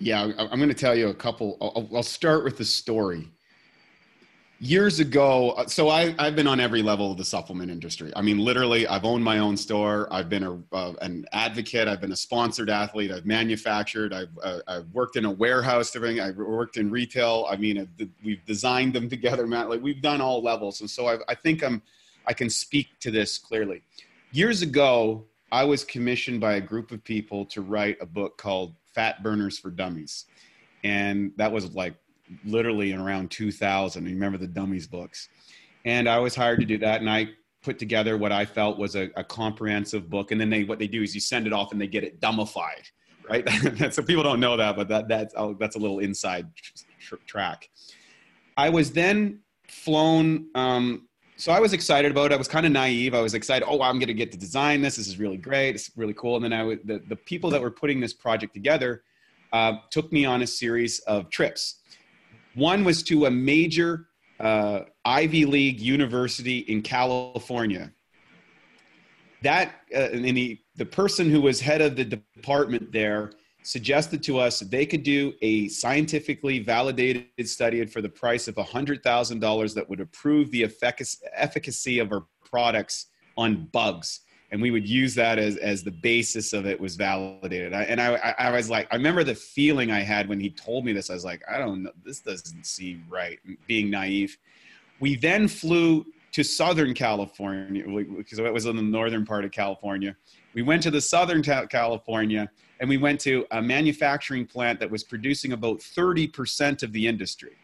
Yeah, 0.00 0.30
I'm 0.38 0.58
going 0.58 0.68
to 0.68 0.74
tell 0.74 0.96
you 0.96 1.08
a 1.08 1.14
couple. 1.14 1.56
I'll, 1.60 1.88
I'll 1.94 2.02
start 2.02 2.44
with 2.44 2.58
the 2.58 2.64
story. 2.64 3.28
Years 4.60 4.98
ago, 4.98 5.50
uh, 5.52 5.68
so 5.68 5.88
I, 5.88 6.16
I've 6.18 6.34
been 6.34 6.48
on 6.48 6.58
every 6.58 6.82
level 6.82 7.12
of 7.12 7.16
the 7.16 7.24
supplement 7.24 7.70
industry. 7.70 8.10
I 8.16 8.22
mean, 8.22 8.38
literally, 8.38 8.88
I've 8.88 9.04
owned 9.04 9.22
my 9.22 9.38
own 9.38 9.56
store. 9.56 10.08
I've 10.10 10.28
been 10.28 10.42
a, 10.42 10.60
uh, 10.74 10.94
an 11.00 11.26
advocate. 11.32 11.86
I've 11.86 12.00
been 12.00 12.10
a 12.10 12.16
sponsored 12.16 12.68
athlete. 12.68 13.12
I've 13.12 13.24
manufactured. 13.24 14.12
I've, 14.12 14.36
uh, 14.42 14.58
I've 14.66 14.88
worked 14.92 15.14
in 15.14 15.24
a 15.26 15.30
warehouse. 15.30 15.94
Everything. 15.94 16.18
I've 16.18 16.36
worked 16.38 16.76
in 16.76 16.90
retail. 16.90 17.46
I 17.48 17.56
mean, 17.56 17.88
we've 18.24 18.44
designed 18.46 18.94
them 18.94 19.08
together, 19.16 19.46
Matt. 19.46 19.70
Like 19.70 19.80
we've 19.80 20.02
done 20.02 20.20
all 20.20 20.42
levels, 20.42 20.80
and 20.80 20.90
so 20.90 21.06
I, 21.06 21.18
I 21.28 21.36
think 21.36 21.62
I'm, 21.62 21.80
I 22.26 22.32
can 22.32 22.50
speak 22.50 22.88
to 23.00 23.12
this 23.12 23.38
clearly. 23.38 23.82
Years 24.32 24.62
ago, 24.62 25.24
I 25.52 25.62
was 25.62 25.84
commissioned 25.84 26.40
by 26.40 26.54
a 26.54 26.60
group 26.60 26.90
of 26.90 27.04
people 27.04 27.46
to 27.46 27.62
write 27.62 27.96
a 28.00 28.06
book 28.06 28.36
called 28.36 28.74
Fat 28.92 29.22
Burners 29.22 29.56
for 29.56 29.70
Dummies. 29.70 30.24
And 30.82 31.32
that 31.36 31.52
was 31.52 31.74
like 31.74 31.94
literally 32.44 32.92
in 32.92 33.00
around 33.00 33.30
2000. 33.30 34.04
You 34.04 34.14
remember 34.14 34.38
the 34.38 34.46
Dummies 34.46 34.86
books. 34.86 35.28
And 35.84 36.08
I 36.08 36.18
was 36.18 36.34
hired 36.34 36.60
to 36.60 36.66
do 36.66 36.78
that. 36.78 37.00
And 37.00 37.08
I 37.08 37.28
put 37.62 37.78
together 37.78 38.16
what 38.16 38.32
I 38.32 38.44
felt 38.44 38.78
was 38.78 38.96
a, 38.96 39.10
a 39.16 39.24
comprehensive 39.24 40.08
book. 40.08 40.30
And 40.30 40.40
then 40.40 40.50
they, 40.50 40.64
what 40.64 40.78
they 40.78 40.86
do 40.86 41.02
is 41.02 41.14
you 41.14 41.20
send 41.20 41.46
it 41.46 41.52
off 41.52 41.72
and 41.72 41.80
they 41.80 41.86
get 41.86 42.04
it 42.04 42.20
dummified, 42.20 42.90
right? 43.28 43.48
so 43.92 44.02
people 44.02 44.22
don't 44.22 44.40
know 44.40 44.56
that, 44.56 44.76
but 44.76 44.88
that, 44.88 45.08
that's, 45.08 45.34
oh, 45.36 45.54
that's 45.58 45.76
a 45.76 45.78
little 45.78 46.00
inside 46.00 46.46
tr- 46.54 47.16
track. 47.26 47.68
I 48.56 48.68
was 48.70 48.92
then 48.92 49.40
flown 49.68 50.48
um, 50.54 51.08
so 51.38 51.52
I 51.52 51.60
was 51.60 51.72
excited 51.72 52.10
about 52.10 52.32
it. 52.32 52.34
I 52.34 52.36
was 52.36 52.48
kind 52.48 52.66
of 52.66 52.72
naive. 52.72 53.14
I 53.14 53.20
was 53.20 53.34
excited. 53.34 53.64
Oh, 53.64 53.80
I'm 53.80 54.00
going 54.00 54.08
to 54.08 54.14
get 54.14 54.32
to 54.32 54.38
design 54.38 54.82
this. 54.82 54.96
This 54.96 55.06
is 55.06 55.20
really 55.20 55.36
great. 55.36 55.76
It's 55.76 55.92
really 55.94 56.14
cool. 56.14 56.34
And 56.34 56.44
then 56.44 56.52
I 56.52 56.64
the, 56.84 57.00
the 57.08 57.14
people 57.14 57.48
that 57.50 57.62
were 57.62 57.70
putting 57.70 58.00
this 58.00 58.12
project 58.12 58.54
together 58.54 59.04
uh, 59.52 59.74
took 59.90 60.12
me 60.12 60.24
on 60.24 60.42
a 60.42 60.46
series 60.48 60.98
of 61.00 61.30
trips. 61.30 61.77
One 62.54 62.84
was 62.84 63.02
to 63.04 63.26
a 63.26 63.30
major 63.30 64.08
uh, 64.40 64.80
Ivy 65.04 65.44
League 65.44 65.80
university 65.80 66.58
in 66.58 66.82
California. 66.82 67.92
That 69.42 69.82
uh, 69.94 70.10
and 70.12 70.24
the 70.24 70.58
the 70.76 70.86
person 70.86 71.30
who 71.30 71.40
was 71.40 71.60
head 71.60 71.80
of 71.80 71.96
the 71.96 72.04
department 72.04 72.92
there 72.92 73.32
suggested 73.62 74.22
to 74.22 74.38
us 74.38 74.60
that 74.60 74.70
they 74.70 74.86
could 74.86 75.02
do 75.02 75.32
a 75.42 75.68
scientifically 75.68 76.58
validated 76.60 77.48
study 77.48 77.84
for 77.84 78.00
the 78.00 78.08
price 78.08 78.48
of 78.48 78.54
$100,000 78.54 79.74
that 79.74 79.90
would 79.90 80.00
approve 80.00 80.50
the 80.50 80.64
efficacy 81.34 81.98
of 81.98 82.12
our 82.12 82.24
products 82.44 83.06
on 83.36 83.68
bugs. 83.72 84.20
And 84.50 84.62
we 84.62 84.70
would 84.70 84.88
use 84.88 85.14
that 85.14 85.38
as, 85.38 85.56
as 85.56 85.82
the 85.82 85.90
basis 85.90 86.54
of 86.54 86.64
it 86.64 86.80
was 86.80 86.96
validated. 86.96 87.74
I, 87.74 87.82
and 87.82 88.00
I, 88.00 88.34
I 88.38 88.50
was 88.50 88.70
like, 88.70 88.88
I 88.90 88.96
remember 88.96 89.22
the 89.22 89.34
feeling 89.34 89.90
I 89.90 90.00
had 90.00 90.26
when 90.28 90.40
he 90.40 90.48
told 90.48 90.86
me 90.86 90.92
this. 90.92 91.10
I 91.10 91.14
was 91.14 91.24
like, 91.24 91.42
I 91.50 91.58
don't 91.58 91.82
know, 91.82 91.92
this 92.02 92.20
doesn't 92.20 92.64
seem 92.64 93.04
right, 93.10 93.38
being 93.66 93.90
naive. 93.90 94.38
We 95.00 95.16
then 95.16 95.48
flew 95.48 96.06
to 96.32 96.42
Southern 96.42 96.94
California 96.94 97.84
because 98.16 98.38
it 98.38 98.52
was 98.52 98.66
in 98.66 98.76
the 98.76 98.82
northern 98.82 99.26
part 99.26 99.44
of 99.44 99.50
California. 99.50 100.16
We 100.54 100.62
went 100.62 100.82
to 100.84 100.90
the 100.90 101.00
Southern 101.00 101.42
California 101.42 102.50
and 102.80 102.88
we 102.88 102.96
went 102.96 103.20
to 103.20 103.46
a 103.50 103.60
manufacturing 103.60 104.46
plant 104.46 104.80
that 104.80 104.90
was 104.90 105.04
producing 105.04 105.52
about 105.52 105.80
30% 105.80 106.82
of 106.82 106.92
the 106.92 107.06
industry. 107.06 107.56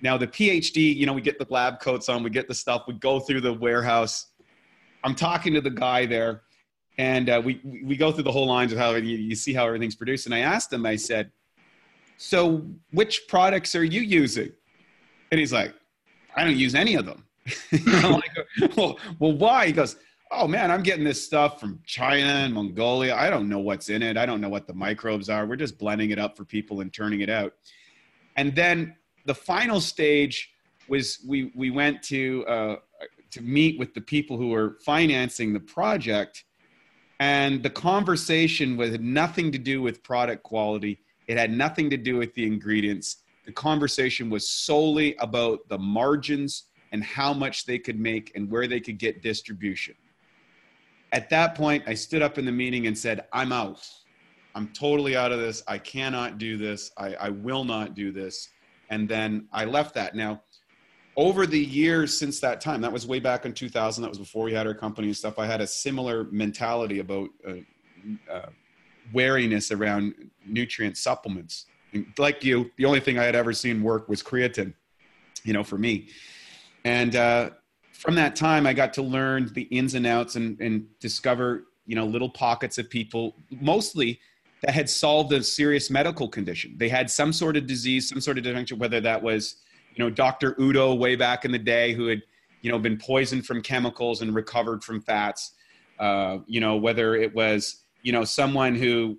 Now, 0.00 0.16
the 0.16 0.26
PhD, 0.26 0.94
you 0.94 1.06
know, 1.06 1.12
we 1.12 1.20
get 1.20 1.38
the 1.38 1.46
lab 1.48 1.78
coats 1.80 2.08
on, 2.08 2.22
we 2.22 2.30
get 2.30 2.48
the 2.48 2.54
stuff, 2.54 2.84
we 2.88 2.94
go 2.94 3.20
through 3.20 3.40
the 3.40 3.52
warehouse. 3.52 4.26
I'm 5.04 5.14
talking 5.14 5.54
to 5.54 5.60
the 5.60 5.70
guy 5.70 6.06
there, 6.06 6.42
and 6.98 7.28
uh, 7.28 7.42
we, 7.44 7.60
we 7.84 7.96
go 7.96 8.12
through 8.12 8.24
the 8.24 8.32
whole 8.32 8.46
lines 8.46 8.72
of 8.72 8.78
how 8.78 8.94
you, 8.94 9.16
you 9.16 9.34
see 9.34 9.52
how 9.52 9.66
everything's 9.66 9.96
produced. 9.96 10.26
And 10.26 10.34
I 10.34 10.40
asked 10.40 10.72
him, 10.72 10.86
I 10.86 10.96
said, 10.96 11.30
So, 12.18 12.66
which 12.92 13.22
products 13.28 13.74
are 13.74 13.84
you 13.84 14.00
using? 14.00 14.52
And 15.30 15.40
he's 15.40 15.52
like, 15.52 15.74
I 16.36 16.44
don't 16.44 16.56
use 16.56 16.74
any 16.74 16.94
of 16.94 17.06
them. 17.06 17.24
like, 17.94 18.30
well, 18.76 18.98
well, 19.18 19.32
why? 19.32 19.66
He 19.66 19.72
goes, 19.72 19.96
oh 20.32 20.48
man, 20.48 20.70
I'm 20.70 20.82
getting 20.82 21.04
this 21.04 21.22
stuff 21.22 21.60
from 21.60 21.78
China 21.84 22.26
and 22.26 22.54
Mongolia. 22.54 23.14
I 23.14 23.28
don't 23.28 23.48
know 23.48 23.58
what's 23.58 23.90
in 23.90 24.02
it. 24.02 24.16
I 24.16 24.24
don't 24.24 24.40
know 24.40 24.48
what 24.48 24.66
the 24.66 24.72
microbes 24.72 25.28
are. 25.28 25.46
We're 25.46 25.56
just 25.56 25.78
blending 25.78 26.10
it 26.10 26.18
up 26.18 26.36
for 26.36 26.44
people 26.44 26.80
and 26.80 26.92
turning 26.92 27.20
it 27.20 27.28
out. 27.28 27.52
And 28.36 28.54
then 28.54 28.96
the 29.26 29.34
final 29.34 29.80
stage 29.80 30.50
was 30.88 31.20
we 31.26 31.52
we 31.54 31.70
went 31.70 32.02
to 32.04 32.44
uh, 32.46 32.76
to 33.32 33.42
meet 33.42 33.78
with 33.78 33.94
the 33.94 34.00
people 34.00 34.36
who 34.36 34.48
were 34.48 34.78
financing 34.84 35.52
the 35.52 35.60
project, 35.60 36.44
and 37.20 37.62
the 37.62 37.70
conversation 37.70 38.76
was 38.76 38.90
had 38.90 39.02
nothing 39.02 39.52
to 39.52 39.58
do 39.58 39.82
with 39.82 40.02
product 40.02 40.42
quality. 40.42 41.00
It 41.28 41.36
had 41.38 41.50
nothing 41.52 41.90
to 41.90 41.96
do 41.96 42.16
with 42.16 42.34
the 42.34 42.46
ingredients. 42.46 43.18
The 43.44 43.52
conversation 43.52 44.30
was 44.30 44.48
solely 44.48 45.16
about 45.16 45.68
the 45.68 45.78
margins 45.78 46.64
and 46.90 47.02
how 47.02 47.32
much 47.32 47.64
they 47.64 47.78
could 47.78 47.98
make 47.98 48.32
and 48.34 48.50
where 48.50 48.66
they 48.66 48.80
could 48.80 48.98
get 48.98 49.22
distribution 49.22 49.94
at 51.12 51.28
that 51.28 51.54
point, 51.54 51.84
I 51.86 51.94
stood 51.94 52.22
up 52.22 52.38
in 52.38 52.44
the 52.44 52.52
meeting 52.52 52.86
and 52.86 52.96
said, 52.96 53.26
I'm 53.32 53.52
out. 53.52 53.86
I'm 54.54 54.68
totally 54.68 55.14
out 55.14 55.30
of 55.30 55.38
this. 55.38 55.62
I 55.68 55.78
cannot 55.78 56.38
do 56.38 56.56
this. 56.56 56.90
I, 56.96 57.14
I 57.14 57.28
will 57.28 57.64
not 57.64 57.94
do 57.94 58.10
this. 58.10 58.48
And 58.90 59.08
then 59.08 59.46
I 59.52 59.66
left 59.66 59.94
that. 59.94 60.16
Now, 60.16 60.42
over 61.16 61.46
the 61.46 61.58
years 61.58 62.18
since 62.18 62.40
that 62.40 62.60
time, 62.60 62.80
that 62.80 62.92
was 62.92 63.06
way 63.06 63.20
back 63.20 63.44
in 63.44 63.52
2000, 63.52 64.02
that 64.02 64.08
was 64.08 64.18
before 64.18 64.44
we 64.44 64.52
had 64.52 64.66
our 64.66 64.74
company 64.74 65.08
and 65.08 65.16
stuff, 65.16 65.38
I 65.38 65.46
had 65.46 65.60
a 65.60 65.66
similar 65.66 66.24
mentality 66.30 67.00
about 67.00 67.28
uh, 67.46 67.52
uh, 68.32 68.48
wariness 69.12 69.70
around 69.70 70.14
nutrient 70.46 70.96
supplements. 70.96 71.66
And 71.92 72.06
like 72.18 72.42
you, 72.42 72.70
the 72.78 72.86
only 72.86 73.00
thing 73.00 73.18
I 73.18 73.24
had 73.24 73.34
ever 73.34 73.52
seen 73.52 73.82
work 73.82 74.08
was 74.08 74.22
creatine, 74.22 74.72
you 75.44 75.52
know, 75.52 75.62
for 75.62 75.76
me. 75.76 76.08
And 76.84 77.14
uh, 77.14 77.50
from 77.92 78.14
that 78.14 78.34
time, 78.34 78.66
I 78.66 78.72
got 78.72 78.94
to 78.94 79.02
learn 79.02 79.50
the 79.54 79.62
ins 79.62 79.94
and 79.94 80.06
outs 80.06 80.36
and, 80.36 80.58
and 80.60 80.86
discover, 80.98 81.64
you 81.86 81.94
know, 81.94 82.06
little 82.06 82.30
pockets 82.30 82.78
of 82.78 82.88
people, 82.88 83.36
mostly 83.60 84.18
that 84.62 84.74
had 84.74 84.88
solved 84.88 85.32
a 85.32 85.42
serious 85.42 85.90
medical 85.90 86.28
condition. 86.28 86.74
They 86.78 86.88
had 86.88 87.10
some 87.10 87.32
sort 87.32 87.56
of 87.56 87.66
disease, 87.66 88.08
some 88.08 88.20
sort 88.20 88.38
of 88.38 88.44
dementia, 88.44 88.78
whether 88.78 89.00
that 89.00 89.22
was, 89.22 89.56
you 89.94 90.04
know, 90.04 90.10
Dr. 90.10 90.54
Udo 90.60 90.94
way 90.94 91.16
back 91.16 91.44
in 91.44 91.52
the 91.52 91.58
day 91.58 91.92
who 91.92 92.06
had, 92.06 92.22
you 92.62 92.70
know, 92.70 92.78
been 92.78 92.96
poisoned 92.96 93.46
from 93.46 93.62
chemicals 93.62 94.22
and 94.22 94.34
recovered 94.34 94.82
from 94.82 95.00
fats. 95.00 95.52
Uh, 95.98 96.38
you 96.46 96.60
know, 96.60 96.76
whether 96.76 97.14
it 97.14 97.34
was, 97.34 97.82
you 98.02 98.12
know, 98.12 98.24
someone 98.24 98.74
who 98.74 99.18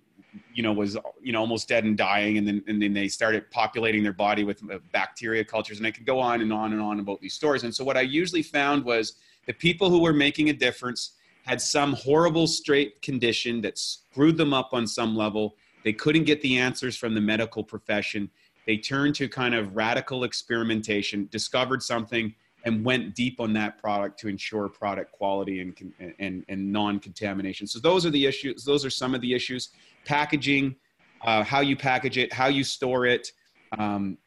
you 0.54 0.64
know 0.64 0.74
was 0.74 0.98
you 1.22 1.32
know 1.32 1.40
almost 1.40 1.68
dead 1.68 1.84
and 1.84 1.98
dying 1.98 2.38
and 2.38 2.48
then 2.48 2.64
and 2.68 2.82
then 2.82 2.94
they 2.94 3.08
started 3.08 3.50
populating 3.52 4.04
their 4.04 4.14
body 4.14 4.44
with 4.44 4.62
uh, 4.72 4.78
bacteria 4.92 5.44
cultures 5.44 5.78
and 5.78 5.88
i 5.88 5.92
could 5.92 6.06
go 6.06 6.20
on 6.20 6.42
and 6.42 6.52
on 6.52 6.74
and 6.74 6.82
on 6.82 7.00
about 7.00 7.20
these 7.22 7.34
stories 7.34 7.64
and 7.64 7.74
so 7.74 7.84
what 7.84 7.98
i 7.98 8.02
usually 8.02 8.42
found 8.42 8.84
was 8.84 9.14
the 9.46 9.54
people 9.54 9.90
who 9.90 10.00
were 10.00 10.14
making 10.14 10.50
a 10.50 10.54
difference 10.54 11.14
had 11.46 11.62
some 11.62 11.94
horrible 11.94 12.48
straight 12.48 13.02
condition 13.02 13.62
that 13.62 13.78
screwed 13.78 14.38
them 14.38 14.54
up 14.54 14.70
on 14.74 14.88
some 14.88 15.16
level 15.16 15.56
they 15.84 15.94
couldn't 15.94 16.24
get 16.24 16.42
the 16.42 16.58
answers 16.58 16.96
from 16.96 17.14
the 17.14 17.22
medical 17.22 17.64
profession 17.64 18.30
they 18.66 18.78
turned 18.78 19.16
to 19.16 19.28
kind 19.28 19.54
of 19.54 19.76
radical 19.76 20.24
experimentation 20.24 21.28
discovered 21.32 21.84
something 21.84 22.34
and 22.66 22.84
went 22.86 23.14
deep 23.14 23.40
on 23.40 23.54
that 23.54 23.78
product 23.78 24.20
to 24.20 24.28
ensure 24.28 24.70
product 24.70 25.12
quality 25.12 25.60
and, 25.60 25.94
and, 26.20 26.46
and 26.48 26.72
non-contamination. 26.72 27.68
So 27.68 27.80
those 27.80 28.06
are 28.06 28.10
the 28.10 28.26
issues. 28.26 28.64
Those 28.64 28.86
are 28.86 28.90
some 28.90 29.14
of 29.14 29.22
the 29.22 29.34
issues. 29.34 29.70
Packaging, 30.06 30.76
uh, 31.24 31.44
how 31.44 31.60
you 31.60 31.76
package 31.76 32.18
it, 32.18 32.32
how 32.32 32.48
you 32.48 32.64
store 32.64 33.06
it, 33.06 33.32
um, 33.78 34.18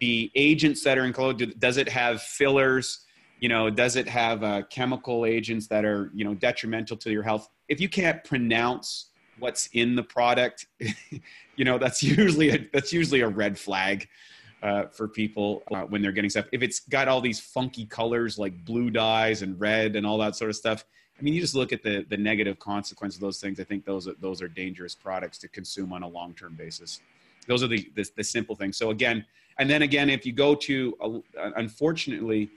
the 0.00 0.30
agents 0.34 0.82
that 0.84 0.98
are 0.98 1.04
included. 1.04 1.58
Does 1.58 1.76
it 1.76 1.88
have 1.88 2.22
fillers? 2.22 3.04
You 3.40 3.48
know, 3.48 3.70
does 3.70 3.96
it 3.96 4.08
have 4.08 4.42
uh, 4.42 4.62
chemical 4.70 5.26
agents 5.26 5.66
that 5.68 5.84
are 5.84 6.10
you 6.14 6.24
know 6.24 6.34
detrimental 6.34 6.96
to 6.98 7.10
your 7.10 7.22
health? 7.22 7.48
If 7.68 7.80
you 7.80 7.88
can't 7.88 8.22
pronounce 8.24 9.09
what's 9.40 9.68
in 9.72 9.96
the 9.96 10.02
product, 10.02 10.66
you 11.56 11.64
know 11.64 11.78
that's 11.78 12.02
usually 12.02 12.50
a, 12.50 12.68
that's 12.72 12.92
usually 12.92 13.20
a 13.20 13.28
red 13.28 13.58
flag 13.58 14.08
uh, 14.62 14.84
for 14.86 15.08
people 15.08 15.62
uh, 15.72 15.82
when 15.82 16.02
they're 16.02 16.12
getting 16.12 16.30
stuff. 16.30 16.46
If 16.52 16.62
it's 16.62 16.80
got 16.80 17.08
all 17.08 17.20
these 17.20 17.40
funky 17.40 17.86
colors 17.86 18.38
like 18.38 18.64
blue 18.64 18.90
dyes 18.90 19.42
and 19.42 19.58
red 19.60 19.96
and 19.96 20.06
all 20.06 20.18
that 20.18 20.36
sort 20.36 20.50
of 20.50 20.56
stuff, 20.56 20.84
I 21.18 21.22
mean, 21.22 21.34
you 21.34 21.40
just 21.40 21.54
look 21.54 21.72
at 21.72 21.82
the 21.82 22.06
the 22.08 22.16
negative 22.16 22.58
consequence 22.58 23.14
of 23.14 23.20
those 23.20 23.40
things. 23.40 23.60
I 23.60 23.64
think 23.64 23.84
those 23.84 24.08
are, 24.08 24.14
those 24.20 24.42
are 24.42 24.48
dangerous 24.48 24.94
products 24.94 25.38
to 25.38 25.48
consume 25.48 25.92
on 25.92 26.02
a 26.02 26.08
long 26.08 26.34
term 26.34 26.54
basis. 26.54 27.00
Those 27.46 27.62
are 27.62 27.68
the, 27.68 27.90
the, 27.94 28.08
the 28.16 28.24
simple 28.24 28.54
things. 28.54 28.76
So 28.76 28.90
again, 28.90 29.24
and 29.58 29.68
then 29.68 29.82
again, 29.82 30.08
if 30.08 30.24
you 30.24 30.32
go 30.32 30.54
to 30.54 31.22
uh, 31.38 31.50
unfortunately, 31.56 32.50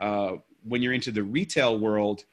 uh, 0.00 0.36
when 0.64 0.82
you're 0.82 0.92
into 0.92 1.10
the 1.12 1.22
retail 1.22 1.78
world, 1.78 2.24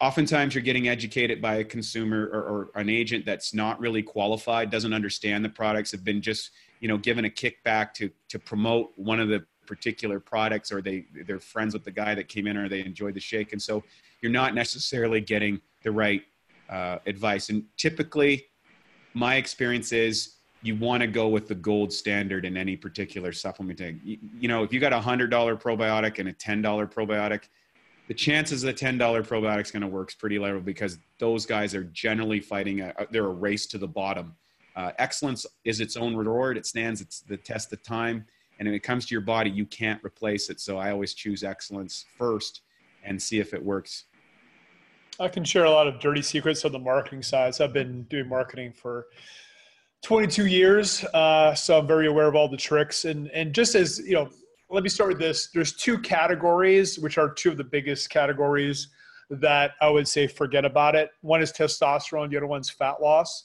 oftentimes 0.00 0.54
you're 0.54 0.62
getting 0.62 0.88
educated 0.88 1.40
by 1.40 1.56
a 1.56 1.64
consumer 1.64 2.28
or, 2.32 2.70
or, 2.74 2.80
an 2.80 2.88
agent 2.88 3.24
that's 3.24 3.54
not 3.54 3.78
really 3.80 4.02
qualified, 4.02 4.70
doesn't 4.70 4.92
understand 4.92 5.44
the 5.44 5.48
products, 5.48 5.92
have 5.92 6.04
been 6.04 6.20
just 6.20 6.50
you 6.80 6.88
know 6.88 6.98
given 6.98 7.24
a 7.24 7.30
kickback 7.30 7.94
to 7.94 8.10
to 8.28 8.38
promote 8.38 8.92
one 8.96 9.20
of 9.20 9.28
the 9.28 9.44
particular 9.66 10.20
products 10.20 10.70
or 10.70 10.82
they 10.82 11.06
they're 11.26 11.40
friends 11.40 11.74
with 11.74 11.84
the 11.84 11.90
guy 11.90 12.14
that 12.14 12.28
came 12.28 12.46
in 12.46 12.56
or 12.56 12.68
they 12.68 12.84
enjoyed 12.84 13.14
the 13.14 13.20
shake. 13.20 13.52
And 13.52 13.62
so 13.62 13.82
you're 14.20 14.32
not 14.32 14.54
necessarily 14.54 15.20
getting 15.20 15.60
the 15.82 15.90
right 15.90 16.22
uh, 16.68 16.98
advice. 17.06 17.48
And 17.48 17.64
typically 17.76 18.46
my 19.14 19.36
experience 19.36 19.92
is 19.92 20.34
you 20.62 20.76
want 20.76 21.02
to 21.02 21.06
go 21.06 21.28
with 21.28 21.46
the 21.46 21.54
gold 21.54 21.92
standard 21.92 22.44
in 22.44 22.56
any 22.56 22.74
particular 22.76 23.32
supplement. 23.32 23.80
You, 23.80 24.18
you 24.38 24.48
know 24.48 24.62
if 24.62 24.72
you 24.72 24.80
got 24.80 24.92
a 24.92 25.00
hundred 25.00 25.30
dollar 25.30 25.56
probiotic 25.56 26.18
and 26.18 26.28
a 26.28 26.32
ten 26.32 26.62
dollar 26.62 26.86
probiotic 26.86 27.48
the 28.08 28.14
chances 28.14 28.62
that 28.62 28.76
$10 28.76 28.98
probiotic 28.98 29.62
is 29.62 29.70
going 29.70 29.82
to 29.82 29.88
work 29.88 30.10
is 30.10 30.14
pretty 30.14 30.38
low 30.38 30.60
because 30.60 30.98
those 31.18 31.46
guys 31.46 31.74
are 31.74 31.84
generally 31.84 32.40
fighting 32.40 32.80
a, 32.82 32.94
they're 33.10 33.26
a 33.26 33.28
race 33.28 33.66
to 33.66 33.78
the 33.78 33.88
bottom 33.88 34.34
uh, 34.76 34.90
excellence 34.98 35.46
is 35.64 35.80
its 35.80 35.96
own 35.96 36.16
reward. 36.16 36.56
It 36.56 36.66
stands 36.66 37.00
it's 37.00 37.20
the 37.20 37.36
test 37.36 37.72
of 37.72 37.82
time. 37.82 38.24
And 38.58 38.68
when 38.68 38.74
it 38.74 38.82
comes 38.82 39.06
to 39.06 39.14
your 39.14 39.20
body, 39.20 39.50
you 39.50 39.66
can't 39.66 40.02
replace 40.04 40.50
it. 40.50 40.60
So 40.60 40.78
I 40.78 40.90
always 40.90 41.14
choose 41.14 41.42
excellence 41.42 42.04
first 42.16 42.62
and 43.04 43.20
see 43.20 43.38
if 43.40 43.54
it 43.54 43.62
works. 43.62 44.04
I 45.20 45.28
can 45.28 45.44
share 45.44 45.64
a 45.64 45.70
lot 45.70 45.86
of 45.86 46.00
dirty 46.00 46.22
secrets 46.22 46.64
on 46.64 46.72
the 46.72 46.78
marketing 46.78 47.22
side. 47.22 47.54
So 47.54 47.64
I've 47.64 47.72
been 47.72 48.02
doing 48.04 48.28
marketing 48.28 48.72
for 48.72 49.06
22 50.02 50.46
years. 50.46 51.04
Uh, 51.04 51.54
so 51.54 51.78
I'm 51.78 51.86
very 51.86 52.08
aware 52.08 52.26
of 52.26 52.34
all 52.34 52.48
the 52.48 52.56
tricks. 52.56 53.04
And, 53.04 53.28
and 53.30 53.54
just 53.54 53.74
as, 53.74 54.00
you 54.00 54.14
know, 54.14 54.28
let 54.74 54.82
me 54.82 54.88
start 54.88 55.10
with 55.10 55.20
this. 55.20 55.50
There's 55.54 55.72
two 55.72 55.98
categories, 55.98 56.98
which 56.98 57.16
are 57.16 57.32
two 57.32 57.50
of 57.50 57.56
the 57.56 57.64
biggest 57.64 58.10
categories 58.10 58.88
that 59.30 59.72
I 59.80 59.88
would 59.88 60.08
say 60.08 60.26
forget 60.26 60.64
about 60.64 60.96
it. 60.96 61.10
One 61.20 61.40
is 61.40 61.52
testosterone, 61.52 62.28
the 62.28 62.36
other 62.36 62.48
one's 62.48 62.70
fat 62.70 63.00
loss. 63.00 63.44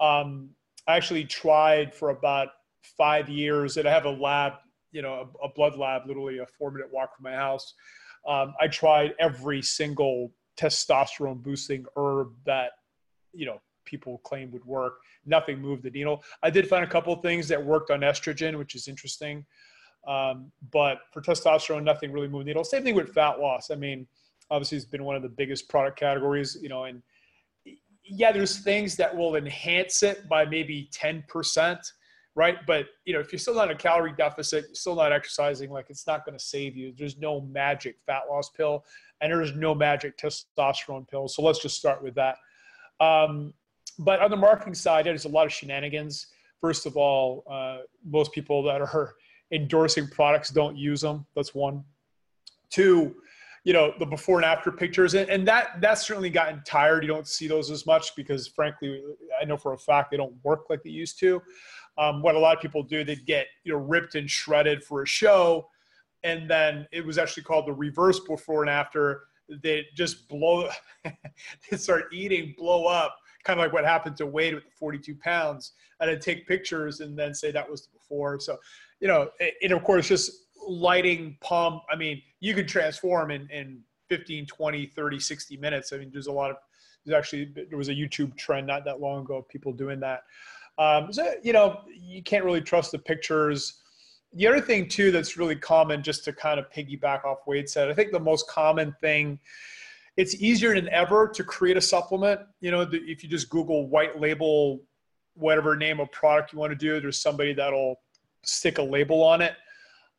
Um, 0.00 0.48
I 0.88 0.96
actually 0.96 1.26
tried 1.26 1.94
for 1.94 2.08
about 2.08 2.48
five 2.96 3.28
years, 3.28 3.76
and 3.76 3.86
I 3.86 3.92
have 3.92 4.06
a 4.06 4.10
lab, 4.10 4.54
you 4.90 5.02
know, 5.02 5.30
a, 5.42 5.48
a 5.48 5.52
blood 5.54 5.76
lab, 5.76 6.06
literally 6.06 6.38
a 6.38 6.46
four 6.46 6.70
minute 6.70 6.88
walk 6.90 7.14
from 7.14 7.24
my 7.24 7.36
house. 7.36 7.74
Um, 8.26 8.54
I 8.58 8.66
tried 8.66 9.14
every 9.20 9.60
single 9.60 10.32
testosterone 10.58 11.42
boosting 11.42 11.84
herb 11.94 12.32
that, 12.46 12.70
you 13.34 13.44
know, 13.44 13.60
people 13.84 14.18
claim 14.24 14.50
would 14.52 14.64
work. 14.64 14.94
Nothing 15.26 15.60
moved 15.60 15.82
the 15.82 15.90
needle. 15.90 16.24
I 16.42 16.48
did 16.48 16.66
find 16.66 16.84
a 16.84 16.88
couple 16.88 17.14
things 17.16 17.48
that 17.48 17.62
worked 17.62 17.90
on 17.90 18.00
estrogen, 18.00 18.56
which 18.56 18.74
is 18.74 18.88
interesting. 18.88 19.44
Um, 20.06 20.50
but 20.72 20.98
for 21.12 21.20
testosterone, 21.20 21.84
nothing 21.84 22.12
really 22.12 22.28
moved 22.28 22.44
the 22.44 22.48
needle. 22.48 22.64
Same 22.64 22.82
thing 22.82 22.94
with 22.94 23.12
fat 23.12 23.38
loss. 23.38 23.70
I 23.70 23.74
mean, 23.74 24.06
obviously, 24.50 24.76
it's 24.76 24.86
been 24.86 25.04
one 25.04 25.16
of 25.16 25.22
the 25.22 25.28
biggest 25.28 25.68
product 25.68 25.98
categories, 25.98 26.56
you 26.60 26.68
know, 26.68 26.84
and 26.84 27.02
yeah, 28.02 28.32
there's 28.32 28.58
things 28.58 28.96
that 28.96 29.14
will 29.14 29.36
enhance 29.36 30.02
it 30.02 30.28
by 30.28 30.44
maybe 30.44 30.88
10%, 30.92 31.78
right? 32.34 32.58
But, 32.66 32.86
you 33.04 33.12
know, 33.12 33.20
if 33.20 33.30
you're 33.30 33.38
still 33.38 33.54
not 33.54 33.70
in 33.70 33.76
a 33.76 33.78
calorie 33.78 34.14
deficit, 34.16 34.64
you're 34.66 34.74
still 34.74 34.96
not 34.96 35.12
exercising, 35.12 35.70
like 35.70 35.86
it's 35.90 36.06
not 36.06 36.24
going 36.24 36.36
to 36.36 36.44
save 36.44 36.76
you. 36.76 36.92
There's 36.96 37.18
no 37.18 37.42
magic 37.42 37.96
fat 38.06 38.22
loss 38.28 38.50
pill 38.50 38.84
and 39.20 39.30
there's 39.30 39.54
no 39.54 39.74
magic 39.74 40.18
testosterone 40.18 41.08
pill. 41.08 41.28
So 41.28 41.42
let's 41.42 41.60
just 41.60 41.76
start 41.76 42.02
with 42.02 42.14
that. 42.16 42.36
Um, 43.00 43.54
but 43.98 44.20
on 44.20 44.30
the 44.30 44.36
marketing 44.36 44.74
side, 44.74 45.06
there's 45.06 45.24
a 45.24 45.28
lot 45.28 45.46
of 45.46 45.52
shenanigans. 45.52 46.26
First 46.60 46.86
of 46.86 46.96
all, 46.96 47.44
uh, 47.48 47.78
most 48.04 48.32
people 48.32 48.62
that 48.64 48.80
are 48.80 49.14
endorsing 49.52 50.08
products 50.08 50.50
don't 50.50 50.76
use 50.76 51.00
them. 51.00 51.26
That's 51.34 51.54
one. 51.54 51.84
Two, 52.70 53.16
you 53.64 53.72
know, 53.72 53.92
the 53.98 54.06
before 54.06 54.38
and 54.38 54.44
after 54.44 54.72
pictures, 54.72 55.14
and, 55.14 55.46
that 55.46 55.80
that's 55.80 56.06
certainly 56.06 56.30
gotten 56.30 56.62
tired. 56.64 57.02
You 57.02 57.08
don't 57.08 57.26
see 57.26 57.46
those 57.46 57.70
as 57.70 57.84
much 57.84 58.14
because, 58.16 58.48
frankly, 58.48 59.02
I 59.40 59.44
know 59.44 59.56
for 59.56 59.74
a 59.74 59.78
fact 59.78 60.10
they 60.10 60.16
don't 60.16 60.34
work 60.42 60.70
like 60.70 60.82
they 60.82 60.90
used 60.90 61.18
to. 61.20 61.42
Um, 61.98 62.22
what 62.22 62.34
a 62.34 62.38
lot 62.38 62.56
of 62.56 62.62
people 62.62 62.82
do, 62.82 63.04
they 63.04 63.16
get 63.16 63.48
you 63.64 63.72
know 63.72 63.78
ripped 63.78 64.14
and 64.14 64.30
shredded 64.30 64.82
for 64.82 65.02
a 65.02 65.06
show, 65.06 65.68
and 66.24 66.48
then 66.48 66.86
it 66.92 67.04
was 67.04 67.18
actually 67.18 67.42
called 67.42 67.66
the 67.66 67.72
reverse 67.72 68.20
before 68.20 68.62
and 68.62 68.70
after. 68.70 69.24
They 69.62 69.84
just 69.94 70.28
blow, 70.28 70.70
they 71.04 71.76
start 71.76 72.04
eating, 72.12 72.54
blow 72.56 72.86
up, 72.86 73.16
kind 73.44 73.58
of 73.58 73.64
like 73.64 73.72
what 73.72 73.84
happened 73.84 74.16
to 74.18 74.26
Wade 74.26 74.54
with 74.54 74.64
the 74.64 74.70
42 74.78 75.16
pounds, 75.16 75.72
and 76.00 76.08
then 76.08 76.20
take 76.20 76.46
pictures 76.46 77.00
and 77.00 77.18
then 77.18 77.34
say 77.34 77.50
that 77.50 77.68
was 77.68 77.88
the 77.88 77.98
before. 78.10 78.40
So, 78.40 78.58
you 79.00 79.08
know, 79.08 79.30
and 79.62 79.72
of 79.72 79.82
course, 79.84 80.08
just 80.08 80.30
lighting, 80.66 81.36
pump. 81.40 81.82
I 81.90 81.96
mean, 81.96 82.20
you 82.40 82.54
can 82.54 82.66
transform 82.66 83.30
in, 83.30 83.48
in 83.50 83.80
15, 84.08 84.46
20, 84.46 84.86
30, 84.86 85.20
60 85.20 85.56
minutes. 85.56 85.92
I 85.92 85.98
mean, 85.98 86.10
there's 86.12 86.26
a 86.26 86.32
lot 86.32 86.50
of, 86.50 86.56
there's 87.04 87.16
actually, 87.16 87.52
there 87.68 87.78
was 87.78 87.88
a 87.88 87.94
YouTube 87.94 88.36
trend 88.36 88.66
not 88.66 88.84
that 88.84 89.00
long 89.00 89.22
ago 89.22 89.36
of 89.36 89.48
people 89.48 89.72
doing 89.72 90.00
that. 90.00 90.22
Um, 90.78 91.12
so, 91.12 91.34
you 91.42 91.52
know, 91.52 91.80
you 91.94 92.22
can't 92.22 92.44
really 92.44 92.60
trust 92.60 92.92
the 92.92 92.98
pictures. 92.98 93.80
The 94.34 94.46
other 94.46 94.60
thing, 94.60 94.88
too, 94.88 95.10
that's 95.10 95.36
really 95.36 95.56
common, 95.56 96.02
just 96.02 96.24
to 96.24 96.32
kind 96.32 96.60
of 96.60 96.70
piggyback 96.70 97.24
off 97.24 97.38
Wade 97.46 97.68
said, 97.68 97.90
I 97.90 97.94
think 97.94 98.12
the 98.12 98.20
most 98.20 98.48
common 98.48 98.94
thing, 99.00 99.38
it's 100.16 100.34
easier 100.36 100.74
than 100.74 100.88
ever 100.90 101.28
to 101.34 101.44
create 101.44 101.76
a 101.76 101.80
supplement. 101.80 102.40
You 102.60 102.70
know, 102.70 102.88
if 102.92 103.22
you 103.22 103.28
just 103.28 103.48
Google 103.48 103.88
white 103.88 104.20
label, 104.20 104.82
whatever 105.40 105.74
name 105.76 106.00
of 106.00 106.10
product 106.12 106.52
you 106.52 106.58
want 106.58 106.70
to 106.70 106.76
do, 106.76 107.00
there's 107.00 107.20
somebody 107.20 107.52
that'll 107.52 108.00
stick 108.42 108.78
a 108.78 108.82
label 108.82 109.22
on 109.22 109.42
it. 109.42 109.54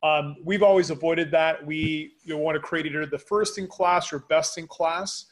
Um, 0.02 0.36
we've 0.44 0.62
always 0.62 0.90
avoided 0.90 1.30
that. 1.30 1.64
We 1.64 2.14
you 2.24 2.36
want 2.36 2.56
to 2.56 2.60
create 2.60 2.86
either 2.86 3.06
the 3.06 3.18
first 3.18 3.58
in 3.58 3.68
class 3.68 4.12
or 4.12 4.20
best 4.28 4.58
in 4.58 4.66
class, 4.66 5.26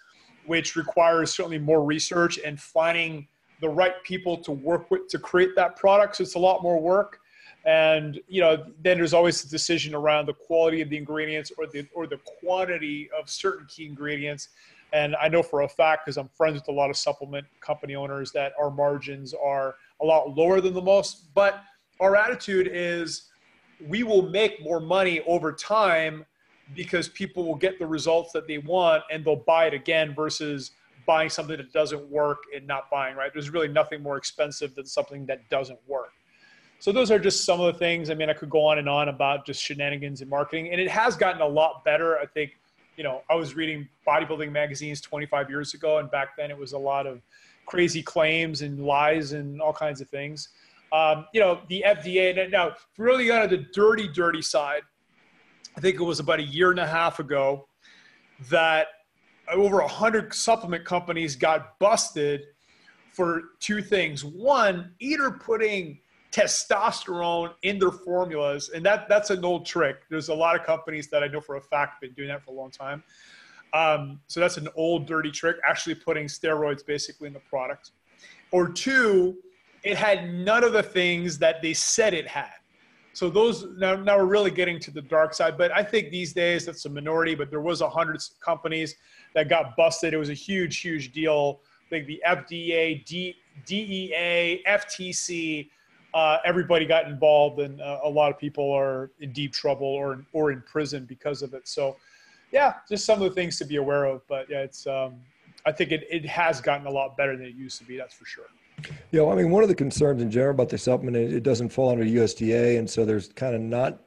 which 0.47 0.77
requires 0.77 1.35
certainly 1.35 1.59
more 1.59 1.85
research 1.85 2.39
and 2.39 2.61
finding 2.61 3.27
the 3.61 3.69
right 3.69 3.95
people 4.05 4.37
to 4.39 4.53
work 4.53 4.91
with 4.91 5.09
to 5.09 5.19
create 5.19 5.51
that 5.57 5.77
product. 5.77 6.17
So 6.17 6.23
it's 6.23 6.35
a 6.35 6.39
lot 6.39 6.63
more 6.63 6.81
work. 6.81 7.19
And 7.67 8.21
you 8.29 8.41
know, 8.41 8.65
then 8.83 8.97
there's 8.97 9.13
always 9.13 9.43
the 9.43 9.49
decision 9.51 9.95
around 9.95 10.27
the 10.27 10.35
quality 10.35 10.81
of 10.81 10.89
the 10.89 10.97
ingredients 10.97 11.53
or 11.59 11.67
the 11.67 11.87
or 11.95 12.07
the 12.07 12.19
quantity 12.41 13.11
of 13.19 13.29
certain 13.29 13.67
key 13.69 13.87
ingredients. 13.87 14.49
And 14.93 15.15
I 15.17 15.29
know 15.29 15.43
for 15.43 15.63
a 15.63 15.69
fact, 15.69 16.05
because 16.05 16.17
I'm 16.17 16.29
friends 16.29 16.55
with 16.55 16.69
a 16.69 16.73
lot 16.73 16.91
of 16.91 16.97
supplement 16.97 17.47
company 17.61 17.95
owners, 17.95 18.33
that 18.33 18.53
our 18.61 18.71
margins 18.71 19.35
are 19.35 19.77
a 20.01 20.05
lot 20.05 20.37
lower 20.37 20.61
than 20.61 20.75
the 20.75 20.83
most. 20.83 21.33
But 21.35 21.63
our 22.01 22.17
attitude 22.17 22.69
is 22.73 23.29
we 23.87 24.03
will 24.03 24.23
make 24.23 24.63
more 24.63 24.81
money 24.81 25.21
over 25.27 25.53
time 25.53 26.25
because 26.75 27.09
people 27.09 27.45
will 27.45 27.57
get 27.57 27.79
the 27.79 27.87
results 27.87 28.33
that 28.33 28.47
they 28.47 28.59
want 28.59 29.03
and 29.11 29.25
they'll 29.25 29.37
buy 29.37 29.67
it 29.67 29.75
again 29.75 30.15
versus 30.15 30.73
buying 31.07 31.29
something 31.29 31.57
that 31.57 31.73
doesn't 31.73 32.09
work 32.09 32.39
and 32.55 32.67
not 32.67 32.91
buying, 32.91 33.17
right? 33.17 33.33
There's 33.33 33.51
really 33.51 33.69
nothing 33.69 34.03
more 34.03 34.17
expensive 34.17 34.75
than 34.75 34.87
something 34.87 35.27
that 35.27 35.49
doesn't 35.51 35.79
work. 35.89 36.13
So 36.79 36.93
those 36.93 37.11
are 37.11 37.19
just 37.19 37.45
some 37.45 37.61
of 37.61 37.73
the 37.73 37.79
things. 37.79 38.11
I 38.11 38.15
mean, 38.15 38.31
I 38.31 38.33
could 38.33 38.49
go 38.49 38.65
on 38.65 38.79
and 38.79 38.89
on 38.89 39.09
about 39.09 39.45
just 39.45 39.63
shenanigans 39.63 40.23
in 40.23 40.29
marketing, 40.29 40.71
and 40.71 40.81
it 40.81 40.89
has 40.89 41.15
gotten 41.17 41.43
a 41.43 41.47
lot 41.47 41.85
better. 41.85 42.19
I 42.19 42.27
think, 42.27 42.53
you 43.01 43.05
know, 43.05 43.23
I 43.31 43.35
was 43.35 43.57
reading 43.57 43.89
bodybuilding 44.07 44.53
magazines 44.53 45.01
25 45.01 45.49
years 45.49 45.73
ago, 45.73 46.01
and 46.01 46.11
back 46.11 46.37
then 46.37 46.51
it 46.51 46.59
was 46.59 46.75
a 46.75 46.79
lot 46.79 47.07
of 47.07 47.23
crazy 47.65 48.03
claims 48.03 48.61
and 48.61 48.85
lies 48.85 49.33
and 49.33 49.59
all 49.63 49.73
kinds 49.73 50.03
of 50.03 50.11
things. 50.11 50.51
Um, 50.93 51.25
you 51.33 51.41
know, 51.41 51.63
the 51.71 51.83
FDA, 51.87 52.51
now, 52.51 52.75
really 52.99 53.27
got 53.27 53.49
to 53.49 53.57
the 53.57 53.65
dirty, 53.73 54.07
dirty 54.07 54.43
side, 54.43 54.83
I 55.79 55.81
think 55.81 55.99
it 55.99 56.03
was 56.03 56.21
about 56.21 56.41
a 56.41 56.43
year 56.43 56.73
and 56.73 56.79
a 56.79 56.87
half 56.87 57.21
ago 57.21 57.69
that 58.51 58.89
over 59.51 59.79
100 59.79 60.35
supplement 60.35 60.85
companies 60.85 61.37
got 61.37 61.79
busted 61.79 62.43
for 63.13 63.45
two 63.61 63.81
things. 63.81 64.27
One, 64.27 64.93
either 65.01 65.31
putting 65.31 66.01
testosterone 66.31 67.53
in 67.63 67.79
their 67.79 67.91
formulas, 67.91 68.71
and 68.75 68.85
that, 68.85 69.09
that's 69.09 69.31
an 69.31 69.45
old 69.45 69.67
trick. 69.67 70.03
There's 70.09 70.29
a 70.29 70.35
lot 70.35 70.59
of 70.59 70.65
companies 70.65 71.09
that 71.09 71.23
I 71.23 71.27
know 71.27 71.41
for 71.41 71.57
a 71.57 71.61
fact 71.61 71.95
have 71.95 72.01
been 72.01 72.13
doing 72.13 72.29
that 72.29 72.45
for 72.45 72.53
a 72.53 72.55
long 72.55 72.71
time. 72.71 73.03
Um, 73.73 74.21
so 74.27 74.41
that's 74.41 74.57
an 74.57 74.69
old 74.75 75.07
dirty 75.07 75.31
trick, 75.31 75.57
actually 75.67 75.95
putting 75.95 76.27
steroids 76.27 76.85
basically 76.85 77.29
in 77.29 77.33
the 77.33 77.41
product. 77.41 77.93
Or 78.51 78.69
two, 78.69 79.37
it 79.83 79.97
had 79.97 80.33
none 80.33 80.65
of 80.65 80.73
the 80.73 80.83
things 80.83 81.39
that 81.39 81.63
they 81.63 81.73
said 81.73 82.15
it 82.15 82.27
had. 82.27 82.51
So 83.13 83.29
those 83.29 83.67
now, 83.77 83.97
now 83.97 84.19
we're 84.19 84.25
really 84.25 84.51
getting 84.51 84.79
to 84.81 84.91
the 84.91 85.03
dark 85.03 85.35
side. 85.35 85.59
But 85.59 85.73
I 85.73 85.83
think 85.83 86.11
these 86.11 86.33
days 86.33 86.65
that's 86.65 86.85
a 86.85 86.89
minority. 86.89 87.35
But 87.35 87.51
there 87.51 87.61
was 87.61 87.81
a 87.81 87.91
hundred 87.91 88.21
companies 88.45 88.95
that 89.35 89.49
got 89.49 89.77
busted. 89.77 90.15
It 90.15 90.17
was 90.17 90.31
a 90.31 90.35
huge, 90.35 90.81
huge 90.81 91.13
deal. 91.13 91.61
I 91.87 91.91
think 91.91 92.07
the 92.07 92.23
FDA, 92.27 93.05
D, 93.05 93.37
DEA, 93.67 94.63
FTC, 94.67 95.71
uh, 96.15 96.39
everybody 96.45 96.87
got 96.87 97.07
involved, 97.07 97.61
and 97.61 97.81
uh, 97.81 98.01
a 98.05 98.09
lot 98.09 98.31
of 98.31 98.39
people 98.39 98.71
are 98.73 99.11
in 99.21 99.33
deep 99.33 99.53
trouble 99.53 99.87
or 99.87 100.25
or 100.33 100.53
in 100.53 100.63
prison 100.63 101.05
because 101.05 101.43
of 101.43 101.55
it. 101.55 101.69
So, 101.69 101.97
yeah, 102.53 102.75
just 102.89 103.05
some 103.05 103.23
of 103.23 103.29
the 103.29 103.35
things 103.35 103.59
to 103.59 103.65
be 103.65 103.77
aware 103.77 104.05
of. 104.05 104.27
But 104.29 104.49
yeah, 104.51 104.61
it's 104.61 104.87
um, 104.87 105.17
I 105.67 105.73
think 105.73 105.93
it, 105.93 106.07
it 106.11 106.27
has 106.27 106.61
gotten 106.61 106.87
a 106.87 106.91
lot 106.91 107.17
better 107.17 107.37
than 107.37 107.47
it 107.47 107.55
used 107.55 107.79
to 107.79 107.85
be. 107.85 107.97
That's 107.97 108.15
for 108.15 108.25
sure. 108.25 108.47
Yeah, 109.11 109.23
well, 109.23 109.33
I 109.33 109.35
mean, 109.37 109.51
one 109.51 109.63
of 109.63 109.69
the 109.69 109.75
concerns 109.75 110.23
in 110.23 110.31
general 110.31 110.53
about 110.53 110.71
the 110.71 110.79
supplement, 110.79 111.17
it 111.17 111.43
doesn't 111.43 111.69
fall 111.69 111.91
under 111.91 112.05
USDA, 112.05 112.79
and 112.79 112.89
so 112.89 113.05
there's 113.05 113.29
kind 113.29 113.55
of 113.55 113.61
not 113.61 114.01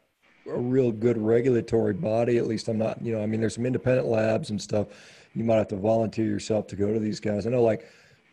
a 0.47 0.57
real 0.57 0.91
good 0.91 1.17
regulatory 1.17 1.93
body. 1.93 2.37
At 2.37 2.47
least 2.47 2.67
I'm 2.67 2.77
not, 2.77 3.01
you 3.01 3.13
know, 3.13 3.21
I 3.21 3.25
mean, 3.25 3.39
there's 3.39 3.55
some 3.55 3.65
independent 3.65 4.07
labs 4.07 4.49
and 4.49 4.61
stuff. 4.61 4.87
You 5.35 5.43
might 5.43 5.55
have 5.55 5.67
to 5.69 5.75
volunteer 5.75 6.25
yourself 6.25 6.67
to 6.67 6.75
go 6.75 6.93
to 6.93 6.99
these 6.99 7.19
guys. 7.19 7.47
I 7.47 7.51
know, 7.51 7.63
like, 7.63 7.87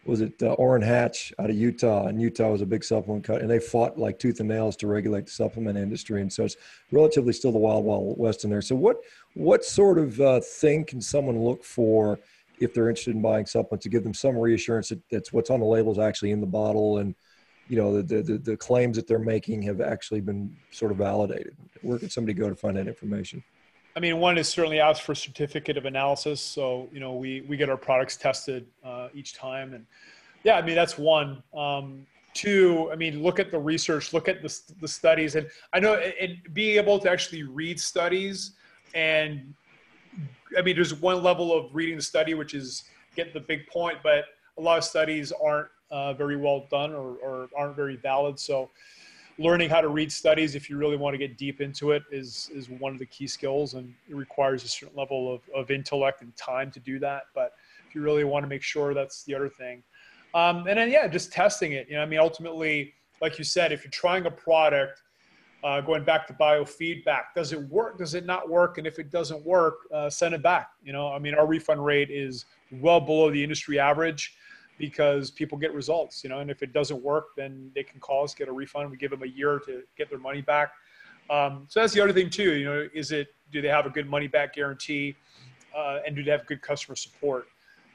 was 0.04 0.20
it 0.20 0.42
uh, 0.42 0.52
Orrin 0.54 0.82
Hatch 0.82 1.32
out 1.38 1.50
of 1.50 1.56
Utah? 1.56 2.06
And 2.06 2.20
Utah 2.20 2.50
was 2.50 2.62
a 2.62 2.66
big 2.66 2.82
supplement 2.82 3.24
cut, 3.24 3.42
and 3.42 3.50
they 3.50 3.58
fought 3.58 3.98
like 3.98 4.18
tooth 4.18 4.40
and 4.40 4.48
nails 4.48 4.76
to 4.76 4.86
regulate 4.86 5.26
the 5.26 5.32
supplement 5.32 5.78
industry. 5.78 6.22
And 6.22 6.32
so 6.32 6.44
it's 6.44 6.56
relatively 6.90 7.32
still 7.32 7.52
the 7.52 7.58
wild, 7.58 7.84
wild 7.84 8.18
west 8.18 8.44
in 8.44 8.50
there. 8.50 8.62
So 8.62 8.74
what 8.74 8.98
what 9.34 9.64
sort 9.64 9.98
of 9.98 10.20
uh, 10.20 10.40
thing 10.40 10.84
can 10.84 11.00
someone 11.00 11.38
look 11.42 11.64
for? 11.64 12.18
if 12.60 12.74
they're 12.74 12.88
interested 12.90 13.14
in 13.14 13.22
buying 13.22 13.46
supplements 13.46 13.82
to 13.82 13.88
give 13.88 14.04
them 14.04 14.14
some 14.14 14.36
reassurance 14.36 14.90
that 14.90 15.00
that's 15.10 15.32
what's 15.32 15.50
on 15.50 15.60
the 15.60 15.66
label 15.66 15.90
is 15.90 15.98
actually 15.98 16.30
in 16.30 16.40
the 16.40 16.46
bottle 16.46 16.98
and 16.98 17.14
you 17.68 17.76
know 17.76 18.02
the, 18.02 18.22
the, 18.22 18.38
the 18.38 18.56
claims 18.56 18.96
that 18.96 19.06
they're 19.06 19.18
making 19.18 19.62
have 19.62 19.80
actually 19.80 20.20
been 20.20 20.54
sort 20.70 20.92
of 20.92 20.98
validated 20.98 21.56
where 21.82 21.98
can 21.98 22.10
somebody 22.10 22.34
go 22.34 22.48
to 22.48 22.54
find 22.54 22.76
that 22.76 22.86
information 22.86 23.42
I 23.96 24.00
mean, 24.00 24.18
one 24.18 24.38
is 24.38 24.48
certainly 24.48 24.80
ask 24.80 25.02
for 25.02 25.14
certificate 25.14 25.76
of 25.76 25.84
analysis. 25.84 26.40
So, 26.40 26.88
you 26.92 27.00
know, 27.00 27.14
we, 27.14 27.42
we 27.42 27.56
get 27.56 27.68
our 27.68 27.76
products 27.76 28.16
tested 28.16 28.66
uh, 28.84 29.08
each 29.14 29.34
time. 29.34 29.74
And 29.74 29.84
yeah, 30.44 30.56
I 30.56 30.62
mean, 30.62 30.76
that's 30.76 30.96
one. 30.96 31.42
Um, 31.54 32.06
two, 32.32 32.88
I 32.92 32.96
mean, 32.96 33.22
look 33.22 33.40
at 33.40 33.50
the 33.50 33.58
research, 33.58 34.12
look 34.12 34.28
at 34.28 34.42
the, 34.42 34.60
the 34.80 34.88
studies. 34.88 35.34
And 35.34 35.48
I 35.72 35.80
know 35.80 35.94
and 35.94 36.38
being 36.52 36.76
able 36.76 36.98
to 37.00 37.10
actually 37.10 37.42
read 37.42 37.80
studies 37.80 38.52
and 38.94 39.54
I 40.58 40.62
mean, 40.62 40.74
there's 40.74 40.94
one 40.94 41.22
level 41.22 41.56
of 41.56 41.74
reading 41.74 41.96
the 41.96 42.02
study, 42.02 42.34
which 42.34 42.54
is 42.54 42.84
get 43.16 43.32
the 43.32 43.40
big 43.40 43.66
point, 43.68 43.98
but 44.02 44.24
a 44.58 44.60
lot 44.60 44.78
of 44.78 44.84
studies 44.84 45.32
aren't 45.32 45.68
uh, 45.90 46.12
very 46.12 46.36
well 46.36 46.66
done 46.70 46.92
or, 46.92 47.16
or, 47.16 47.48
aren't 47.56 47.76
very 47.76 47.96
valid. 47.96 48.38
So, 48.38 48.70
learning 49.40 49.70
how 49.70 49.80
to 49.80 49.88
read 49.88 50.12
studies, 50.12 50.54
if 50.54 50.68
you 50.68 50.76
really 50.76 50.98
want 50.98 51.14
to 51.14 51.18
get 51.18 51.38
deep 51.38 51.60
into 51.60 51.92
it, 51.92 52.02
is 52.12 52.50
is 52.54 52.68
one 52.68 52.92
of 52.92 52.98
the 52.98 53.06
key 53.06 53.26
skills, 53.26 53.74
and 53.74 53.92
it 54.08 54.14
requires 54.14 54.62
a 54.62 54.68
certain 54.68 54.96
level 54.96 55.34
of, 55.34 55.40
of 55.54 55.70
intellect 55.70 56.20
and 56.20 56.36
time 56.36 56.70
to 56.70 56.80
do 56.80 56.98
that. 56.98 57.22
But 57.34 57.52
if 57.88 57.94
you 57.94 58.02
really 58.02 58.24
want 58.24 58.44
to 58.44 58.48
make 58.48 58.62
sure, 58.62 58.92
that's 58.94 59.24
the 59.24 59.34
other 59.34 59.48
thing. 59.48 59.82
Um, 60.34 60.68
and 60.68 60.78
then, 60.78 60.90
yeah, 60.90 61.08
just 61.08 61.32
testing 61.32 61.72
it. 61.72 61.88
You 61.88 61.96
know, 61.96 62.02
I 62.02 62.06
mean, 62.06 62.20
ultimately, 62.20 62.92
like 63.20 63.38
you 63.38 63.44
said, 63.44 63.72
if 63.72 63.82
you're 63.82 63.90
trying 63.90 64.26
a 64.26 64.30
product 64.30 65.02
uh, 65.62 65.80
going 65.80 66.04
back 66.04 66.26
to 66.26 66.32
biofeedback 66.32 67.34
does 67.34 67.52
it 67.52 67.60
work 67.68 67.98
does 67.98 68.14
it 68.14 68.24
not 68.24 68.48
work 68.48 68.78
and 68.78 68.86
if 68.86 68.98
it 68.98 69.10
doesn't 69.10 69.44
work 69.44 69.74
uh, 69.92 70.08
send 70.08 70.34
it 70.34 70.42
back 70.42 70.70
you 70.82 70.92
know 70.92 71.08
i 71.08 71.18
mean 71.18 71.34
our 71.34 71.46
refund 71.46 71.84
rate 71.84 72.10
is 72.10 72.46
well 72.80 73.00
below 73.00 73.30
the 73.30 73.42
industry 73.42 73.78
average 73.78 74.34
because 74.80 75.30
people 75.30 75.56
get 75.56 75.72
results 75.74 76.24
you 76.24 76.30
know 76.30 76.40
and 76.40 76.50
if 76.50 76.62
it 76.62 76.72
doesn't 76.72 77.00
work 77.02 77.26
then 77.36 77.70
they 77.74 77.84
can 77.84 78.00
call 78.00 78.24
us 78.24 78.34
get 78.34 78.48
a 78.48 78.52
refund 78.52 78.90
we 78.90 78.96
give 78.96 79.12
them 79.12 79.22
a 79.22 79.32
year 79.40 79.60
to 79.60 79.82
get 79.96 80.08
their 80.10 80.18
money 80.18 80.40
back 80.40 80.72
Um, 81.30 81.66
so 81.68 81.80
that's 81.80 81.92
the 81.92 82.00
other 82.00 82.12
thing 82.12 82.28
too. 82.28 82.54
You 82.54 82.64
know, 82.64 82.88
is 82.92 83.12
it 83.12 83.28
do 83.52 83.62
they 83.62 83.68
have 83.68 83.86
a 83.86 83.90
good 83.90 84.08
money 84.08 84.26
back 84.26 84.54
guarantee, 84.54 85.16
uh, 85.76 86.00
and 86.04 86.16
do 86.16 86.24
they 86.24 86.32
have 86.32 86.44
good 86.46 86.60
customer 86.60 86.96
support? 86.96 87.46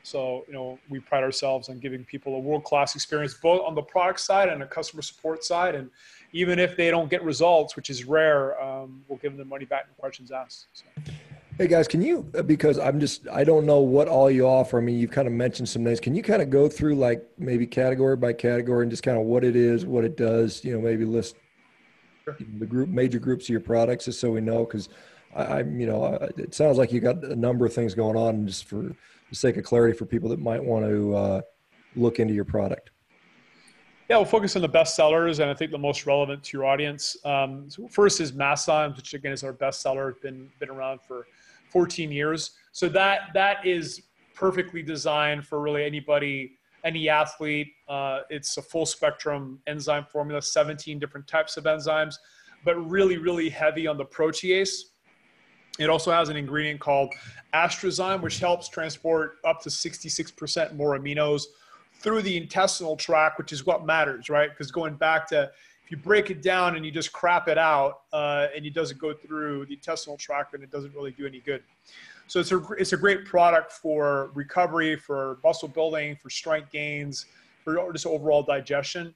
So 0.03 0.45
you 0.47 0.53
know, 0.53 0.79
we 0.89 0.99
pride 0.99 1.23
ourselves 1.23 1.67
on 1.67 1.79
giving 1.79 2.05
people 2.05 2.35
a 2.35 2.39
world 2.39 2.63
class 2.63 2.95
experience 2.95 3.33
both 3.33 3.61
on 3.67 3.75
the 3.75 3.81
product 3.81 4.21
side 4.21 4.47
and 4.49 4.61
the 4.61 4.65
customer 4.65 5.01
support 5.01 5.43
side. 5.43 5.75
And 5.75 5.89
even 6.31 6.59
if 6.59 6.77
they 6.77 6.89
don't 6.91 7.09
get 7.09 7.23
results, 7.23 7.75
which 7.75 7.89
is 7.89 8.05
rare, 8.05 8.61
um, 8.61 9.03
we'll 9.07 9.19
give 9.19 9.33
them 9.33 9.39
the 9.39 9.45
money 9.45 9.65
back 9.65 9.85
and 9.87 9.97
questions 9.97 10.31
asked. 10.31 10.67
So. 10.73 10.85
Hey 11.57 11.67
guys, 11.67 11.87
can 11.87 12.01
you 12.01 12.23
because 12.45 12.77
I'm 12.77 12.99
just 12.99 13.29
I 13.29 13.45
don't 13.45 13.65
know 13.65 13.79
what 13.79 14.09
all 14.09 14.29
you 14.29 14.45
offer. 14.45 14.77
I 14.77 14.81
mean, 14.81 14.99
you've 14.99 15.11
kind 15.11 15.25
of 15.25 15.33
mentioned 15.33 15.69
some 15.69 15.85
names. 15.85 16.01
Can 16.01 16.13
you 16.13 16.21
kind 16.21 16.41
of 16.41 16.49
go 16.49 16.67
through 16.67 16.95
like 16.95 17.25
maybe 17.37 17.65
category 17.65 18.17
by 18.17 18.33
category 18.33 18.83
and 18.83 18.91
just 18.91 19.03
kind 19.03 19.17
of 19.17 19.23
what 19.23 19.45
it 19.45 19.55
is, 19.55 19.85
what 19.85 20.03
it 20.03 20.17
does? 20.17 20.65
You 20.65 20.73
know, 20.73 20.81
maybe 20.81 21.05
list 21.05 21.37
the 22.25 22.65
group 22.65 22.89
major 22.89 23.19
groups 23.19 23.45
of 23.45 23.51
your 23.51 23.61
products, 23.61 24.03
just 24.03 24.19
so 24.19 24.31
we 24.31 24.41
know. 24.41 24.65
Because 24.65 24.89
I, 25.33 25.61
am 25.61 25.79
you 25.79 25.87
know, 25.87 26.17
it 26.35 26.53
sounds 26.53 26.77
like 26.77 26.91
you 26.91 26.99
got 26.99 27.23
a 27.23 27.37
number 27.37 27.65
of 27.65 27.73
things 27.73 27.95
going 27.95 28.17
on. 28.17 28.45
Just 28.45 28.65
for 28.65 28.93
the 29.29 29.35
sake 29.35 29.55
of 29.55 29.63
clarity, 29.63 29.97
for 29.97 30.05
people 30.05 30.27
that 30.31 30.41
might 30.41 30.61
want 30.61 30.85
to 30.85 31.15
uh, 31.15 31.41
look 31.95 32.19
into 32.19 32.33
your 32.33 32.43
product. 32.43 32.91
Yeah, 34.09 34.17
we'll 34.17 34.25
focus 34.25 34.57
on 34.57 34.61
the 34.61 34.67
best 34.67 34.95
sellers 34.95 35.39
and 35.39 35.49
I 35.49 35.53
think 35.53 35.71
the 35.71 35.79
most 35.79 36.05
relevant 36.05 36.43
to 36.43 36.57
your 36.57 36.65
audience. 36.65 37.17
Um, 37.25 37.69
so 37.69 37.87
first 37.87 38.19
is 38.19 38.33
Masszymes, 38.33 38.97
which 38.97 39.13
again 39.13 39.31
is 39.31 39.43
our 39.43 39.53
best 39.53 39.81
seller. 39.81 40.17
Been 40.21 40.49
been 40.59 40.69
around 40.69 40.99
for 41.07 41.25
14 41.75 42.09
years. 42.09 42.51
So 42.71 42.87
that 42.87 43.31
that 43.33 43.65
is 43.65 44.03
perfectly 44.33 44.81
designed 44.81 45.45
for 45.45 45.59
really 45.59 45.83
anybody, 45.83 46.53
any 46.85 47.09
athlete. 47.09 47.67
Uh, 47.89 48.21
it's 48.29 48.55
a 48.55 48.61
full 48.61 48.85
spectrum 48.85 49.59
enzyme 49.67 50.05
formula, 50.09 50.41
17 50.41 50.99
different 50.99 51.27
types 51.27 51.57
of 51.57 51.65
enzymes, 51.65 52.15
but 52.63 52.75
really, 52.89 53.17
really 53.17 53.49
heavy 53.49 53.87
on 53.87 53.97
the 53.97 54.05
protease. 54.05 54.83
It 55.77 55.89
also 55.89 56.13
has 56.13 56.29
an 56.29 56.37
ingredient 56.37 56.79
called 56.79 57.13
Astrozyme, 57.53 58.21
which 58.21 58.39
helps 58.39 58.69
transport 58.69 59.39
up 59.43 59.61
to 59.63 59.69
66% 59.69 60.77
more 60.77 60.97
aminos 60.97 61.43
through 61.99 62.21
the 62.21 62.37
intestinal 62.37 62.95
tract, 62.95 63.37
which 63.37 63.51
is 63.51 63.65
what 63.65 63.85
matters, 63.85 64.29
right? 64.29 64.49
Because 64.49 64.71
going 64.71 64.95
back 64.95 65.27
to 65.27 65.51
if 65.85 65.91
you 65.91 65.97
break 65.97 66.31
it 66.31 66.41
down 66.41 66.75
and 66.75 66.83
you 66.83 66.91
just 66.91 67.13
crap 67.13 67.47
it 67.47 67.59
out 67.59 68.01
uh, 68.11 68.47
and 68.55 68.65
it 68.65 68.73
doesn't 68.73 68.99
go 68.99 69.13
through 69.13 69.67
the 69.67 69.75
intestinal 69.75 70.17
tract, 70.17 70.53
then 70.53 70.63
it 70.63 70.71
doesn't 70.71 70.95
really 70.95 71.11
do 71.11 71.27
any 71.27 71.39
good. 71.39 71.61
So 72.25 72.39
it's 72.39 72.51
a, 72.51 72.59
it's 72.79 72.93
a 72.93 72.97
great 72.97 73.23
product 73.23 73.71
for 73.71 74.31
recovery, 74.33 74.95
for 74.95 75.37
muscle 75.43 75.67
building, 75.67 76.15
for 76.15 76.31
strength 76.31 76.71
gains, 76.71 77.27
for 77.63 77.91
just 77.91 78.07
overall 78.07 78.41
digestion. 78.41 79.13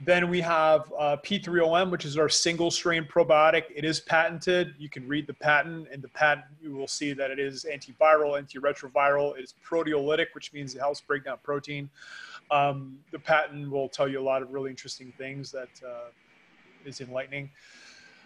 Then 0.00 0.28
we 0.28 0.40
have 0.40 0.92
uh, 0.98 1.16
P3OM, 1.24 1.90
which 1.90 2.04
is 2.04 2.18
our 2.18 2.28
single 2.28 2.72
strain 2.72 3.04
probiotic. 3.04 3.64
It 3.74 3.84
is 3.84 4.00
patented. 4.00 4.74
You 4.78 4.88
can 4.88 5.06
read 5.06 5.28
the 5.28 5.34
patent. 5.34 5.88
and 5.92 6.02
the 6.02 6.08
patent, 6.08 6.46
you 6.60 6.72
will 6.72 6.88
see 6.88 7.12
that 7.12 7.30
it 7.30 7.38
is 7.38 7.66
antiviral, 7.72 8.40
antiretroviral. 8.40 9.38
It 9.38 9.44
is 9.44 9.54
proteolytic, 9.64 10.26
which 10.32 10.52
means 10.52 10.74
it 10.74 10.80
helps 10.80 11.00
break 11.00 11.24
down 11.24 11.38
protein. 11.44 11.88
Um, 12.50 12.98
the 13.12 13.18
patent 13.18 13.70
will 13.70 13.88
tell 13.88 14.08
you 14.08 14.20
a 14.20 14.22
lot 14.22 14.42
of 14.42 14.50
really 14.50 14.70
interesting 14.70 15.12
things 15.18 15.50
that 15.52 15.68
uh, 15.86 16.10
is 16.84 17.00
enlightening. 17.00 17.50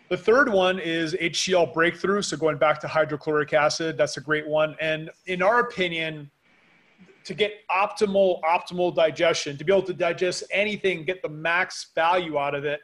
The 0.09 0.17
third 0.17 0.53
one 0.53 0.79
is 0.79 1.15
HCl 1.15 1.73
breakthrough. 1.73 2.23
So 2.23 2.37
going 2.37 2.59
back 2.59 2.81
to 2.81 2.89
hydrochloric 2.89 3.53
acid, 3.53 3.97
that's 3.97 4.17
a 4.17 4.21
great 4.21 4.47
one. 4.47 4.77
And 4.81 5.11
in 5.27 5.43
our 5.43 5.61
opinion, 5.61 6.31
to 7.25 7.35
get 7.35 7.67
optimal 7.71 8.41
optimal 8.43 8.95
digestion, 8.95 9.57
to 9.57 9.65
be 9.65 9.73
able 9.73 9.83
to 9.85 9.95
digest 9.95 10.45
anything, 10.51 11.05
get 11.05 11.23
the 11.23 11.29
max 11.29 11.87
value 11.95 12.39
out 12.39 12.55
of 12.55 12.65
it, 12.65 12.81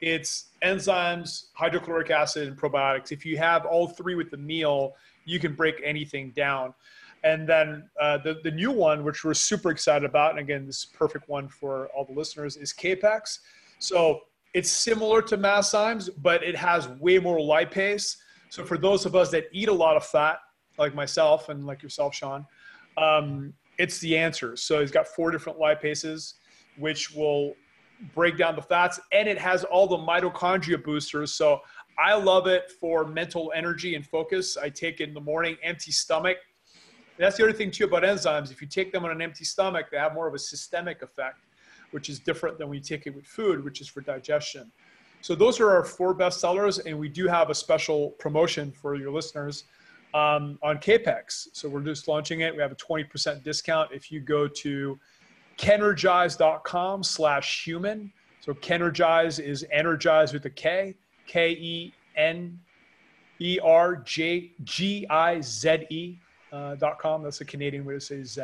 it's 0.00 0.50
enzymes, 0.62 1.46
hydrochloric 1.54 2.10
acid, 2.10 2.48
and 2.48 2.58
probiotics. 2.58 3.12
If 3.12 3.24
you 3.24 3.38
have 3.38 3.64
all 3.64 3.88
three 3.88 4.14
with 4.14 4.30
the 4.30 4.36
meal, 4.36 4.94
you 5.24 5.38
can 5.38 5.54
break 5.54 5.80
anything 5.82 6.32
down. 6.36 6.74
And 7.24 7.48
then 7.48 7.88
uh, 8.00 8.18
the, 8.18 8.40
the 8.44 8.50
new 8.50 8.70
one, 8.70 9.04
which 9.04 9.24
we're 9.24 9.34
super 9.34 9.70
excited 9.70 10.04
about, 10.04 10.30
and 10.32 10.40
again, 10.40 10.66
this 10.66 10.78
is 10.78 10.84
perfect 10.86 11.28
one 11.28 11.48
for 11.48 11.88
all 11.88 12.04
the 12.04 12.12
listeners, 12.12 12.56
is 12.56 12.72
Kapex. 12.72 13.40
So 13.78 14.20
it's 14.54 14.70
similar 14.70 15.20
to 15.22 15.36
Masszymes, 15.36 16.08
but 16.22 16.42
it 16.42 16.56
has 16.56 16.88
way 16.88 17.18
more 17.18 17.38
lipase. 17.38 18.16
So 18.48 18.64
for 18.64 18.78
those 18.78 19.06
of 19.06 19.16
us 19.16 19.30
that 19.30 19.46
eat 19.52 19.68
a 19.68 19.72
lot 19.72 19.96
of 19.96 20.06
fat, 20.06 20.38
like 20.78 20.94
myself 20.94 21.48
and 21.48 21.66
like 21.66 21.82
yourself, 21.82 22.14
Sean, 22.14 22.46
um, 22.96 23.52
it's 23.78 23.98
the 23.98 24.16
answer. 24.16 24.56
So 24.56 24.80
it's 24.80 24.92
got 24.92 25.08
four 25.08 25.30
different 25.30 25.58
lipases, 25.58 26.34
which 26.78 27.12
will 27.12 27.54
break 28.14 28.36
down 28.36 28.56
the 28.56 28.62
fats, 28.62 29.00
and 29.12 29.28
it 29.28 29.38
has 29.38 29.64
all 29.64 29.86
the 29.86 29.96
mitochondria 29.96 30.82
boosters. 30.82 31.32
So 31.32 31.60
I 31.98 32.14
love 32.14 32.46
it 32.46 32.70
for 32.78 33.06
mental 33.06 33.52
energy 33.54 33.94
and 33.94 34.06
focus. 34.06 34.56
I 34.56 34.68
take 34.68 35.00
it 35.00 35.08
in 35.08 35.14
the 35.14 35.20
morning, 35.20 35.56
empty 35.62 35.92
stomach. 35.92 36.36
That's 37.18 37.36
the 37.36 37.44
other 37.44 37.52
thing 37.52 37.70
too 37.70 37.84
about 37.84 38.02
enzymes. 38.02 38.50
If 38.50 38.60
you 38.60 38.68
take 38.68 38.92
them 38.92 39.04
on 39.04 39.10
an 39.10 39.22
empty 39.22 39.44
stomach, 39.44 39.86
they 39.90 39.96
have 39.96 40.14
more 40.14 40.28
of 40.28 40.34
a 40.34 40.38
systemic 40.38 41.02
effect, 41.02 41.38
which 41.90 42.08
is 42.10 42.18
different 42.18 42.58
than 42.58 42.68
when 42.68 42.76
you 42.76 42.84
take 42.84 43.06
it 43.06 43.14
with 43.14 43.26
food, 43.26 43.64
which 43.64 43.80
is 43.80 43.88
for 43.88 44.00
digestion. 44.00 44.70
So 45.22 45.34
those 45.34 45.58
are 45.60 45.70
our 45.70 45.84
four 45.84 46.14
best 46.14 46.40
sellers, 46.40 46.78
and 46.78 46.98
we 46.98 47.08
do 47.08 47.26
have 47.26 47.50
a 47.50 47.54
special 47.54 48.10
promotion 48.18 48.70
for 48.70 48.94
your 48.94 49.10
listeners 49.10 49.64
um, 50.14 50.58
on 50.62 50.78
Kapex. 50.78 51.48
So 51.52 51.68
we're 51.68 51.80
just 51.80 52.06
launching 52.06 52.40
it. 52.40 52.54
We 52.54 52.62
have 52.62 52.72
a 52.72 52.76
20% 52.76 53.42
discount 53.42 53.92
if 53.92 54.12
you 54.12 54.20
go 54.20 54.46
to 54.46 54.98
kenergize.com 55.58 57.02
slash 57.02 57.64
human. 57.64 58.12
So 58.40 58.54
Kenergize 58.54 59.40
is 59.40 59.66
energize 59.72 60.32
with 60.32 60.44
a 60.44 60.50
K, 60.50 60.94
K 61.26 61.50
E 61.50 61.92
N 62.16 62.60
E 63.40 63.58
R 63.62 63.96
J 63.96 64.52
G 64.62 65.06
I 65.10 65.40
Z 65.40 65.86
E 65.90 66.18
dot 66.50 66.98
com. 66.98 67.22
That's 67.22 67.40
a 67.40 67.44
Canadian 67.44 67.84
way 67.84 67.94
to 67.94 68.00
say 68.00 68.22
Z. 68.22 68.42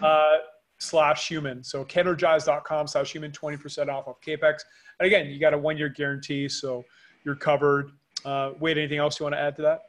Uh, 0.00 0.36
slash 0.78 1.28
human. 1.28 1.62
So 1.62 1.84
kenergize.com 1.84 2.86
slash 2.86 3.12
human, 3.12 3.30
20% 3.30 3.88
off 3.88 4.08
of 4.08 4.20
Kapex. 4.20 4.60
And 4.98 5.06
again, 5.06 5.26
you 5.26 5.38
got 5.38 5.54
a 5.54 5.58
one 5.58 5.78
year 5.78 5.88
guarantee, 5.88 6.48
so 6.48 6.84
you're 7.24 7.36
covered. 7.36 7.92
Uh, 8.24 8.52
Wade, 8.58 8.78
anything 8.78 8.98
else 8.98 9.18
you 9.18 9.24
want 9.24 9.34
to 9.34 9.40
add 9.40 9.56
to 9.56 9.62
that? 9.62 9.82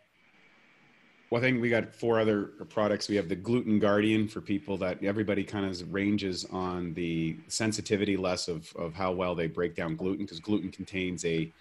Well, 1.30 1.42
I 1.42 1.46
think 1.46 1.62
we 1.62 1.70
got 1.70 1.96
four 1.96 2.20
other 2.20 2.44
products. 2.70 3.10
We 3.10 3.16
have 3.16 3.28
the 3.28 3.36
Gluten 3.36 3.80
Guardian 3.80 4.28
for 4.28 4.40
people 4.40 4.78
that 4.78 5.04
everybody 5.04 5.44
kind 5.44 5.66
of 5.66 5.92
ranges 5.92 6.46
on 6.52 6.94
the 6.94 7.38
sensitivity 7.48 8.16
less 8.16 8.48
of, 8.48 8.72
of 8.76 8.94
how 8.94 9.14
well 9.14 9.34
they 9.34 9.48
break 9.48 9.76
down 9.76 9.96
gluten 9.96 10.26
because 10.26 10.40
gluten 10.40 10.70
contains 10.70 11.26
a 11.26 11.52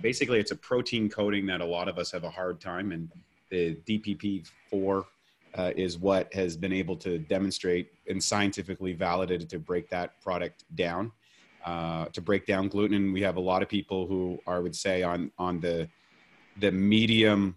basically 0.00 0.38
it's 0.38 0.50
a 0.50 0.56
protein 0.56 1.08
coating 1.08 1.46
that 1.46 1.60
a 1.60 1.64
lot 1.64 1.88
of 1.88 1.98
us 1.98 2.10
have 2.10 2.24
a 2.24 2.30
hard 2.30 2.60
time 2.60 2.92
and 2.92 3.08
the 3.50 3.76
DPP4 3.86 5.04
uh, 5.54 5.72
is 5.76 5.98
what 5.98 6.32
has 6.32 6.56
been 6.56 6.72
able 6.72 6.96
to 6.96 7.18
demonstrate 7.18 7.92
and 8.08 8.22
scientifically 8.22 8.92
validated 8.92 9.48
to 9.50 9.58
break 9.58 9.88
that 9.90 10.20
product 10.20 10.64
down 10.74 11.12
uh, 11.64 12.06
to 12.06 12.20
break 12.20 12.46
down 12.46 12.68
gluten 12.68 12.96
and 12.96 13.12
we 13.12 13.22
have 13.22 13.36
a 13.36 13.40
lot 13.40 13.62
of 13.62 13.68
people 13.68 14.06
who 14.06 14.38
are, 14.46 14.56
I 14.56 14.58
would 14.60 14.74
say 14.74 15.02
on 15.02 15.30
on 15.38 15.60
the 15.60 15.88
the 16.58 16.72
medium 16.72 17.56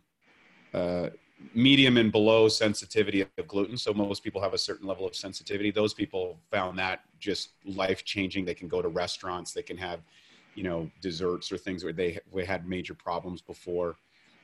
uh, 0.74 1.10
medium 1.54 1.98
and 1.98 2.12
below 2.12 2.48
sensitivity 2.48 3.22
of 3.22 3.48
gluten. 3.48 3.78
So 3.78 3.94
most 3.94 4.24
people 4.24 4.42
have 4.42 4.54
a 4.54 4.58
certain 4.58 4.88
level 4.88 5.06
of 5.06 5.16
sensitivity. 5.16 5.72
Those 5.72 5.94
people 5.94 6.40
found 6.52 6.80
that 6.80 7.02
just 7.20 7.50
life 7.66 8.04
changing. 8.04 8.46
They 8.46 8.54
can 8.54 8.68
go 8.68 8.82
to 8.82 8.88
restaurants. 8.88 9.52
They 9.52 9.62
can 9.62 9.78
have, 9.78 10.00
you 10.56 10.64
know, 10.64 10.90
desserts 11.02 11.52
or 11.52 11.58
things 11.58 11.84
where 11.84 11.94
they, 11.94 12.20
they 12.34 12.46
had 12.46 12.68
major 12.68 12.94
problems 12.94 13.42
before. 13.42 13.98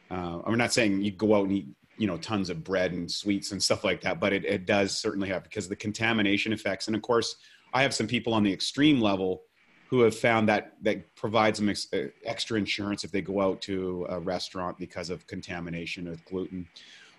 Uh, 0.10 0.40
I'm 0.46 0.58
not 0.58 0.74
saying 0.74 1.02
you 1.02 1.12
go 1.12 1.36
out 1.36 1.44
and 1.44 1.54
eat, 1.54 1.68
you 2.02 2.08
know, 2.08 2.18
tons 2.18 2.50
of 2.50 2.64
bread 2.64 2.94
and 2.94 3.10
sweets 3.10 3.52
and 3.52 3.62
stuff 3.62 3.84
like 3.84 4.02
that, 4.02 4.20
but 4.20 4.34
it, 4.34 4.44
it 4.44 4.66
does 4.66 4.98
certainly 4.98 5.30
have 5.30 5.44
because 5.44 5.70
the 5.70 5.76
contamination 5.76 6.52
effects. 6.52 6.88
And 6.88 6.96
of 6.96 7.04
course, 7.04 7.36
I 7.76 7.84
have 7.84 7.94
some 7.94 8.08
people 8.08 8.34
on 8.34 8.42
the 8.42 8.52
extreme 8.52 9.00
level 9.00 9.44
who 9.88 10.00
have 10.02 10.16
found 10.16 10.50
that 10.50 10.74
that 10.82 11.16
provides 11.16 11.60
them 11.60 11.70
ex- 11.70 11.94
uh, 11.94 12.08
extra 12.26 12.58
insurance 12.58 13.04
if 13.04 13.12
they 13.12 13.22
go 13.22 13.40
out 13.40 13.62
to 13.62 14.08
a 14.10 14.20
restaurant 14.20 14.80
because 14.80 15.12
of 15.12 15.28
contamination 15.28 16.10
with 16.10 16.26
gluten. 16.26 16.68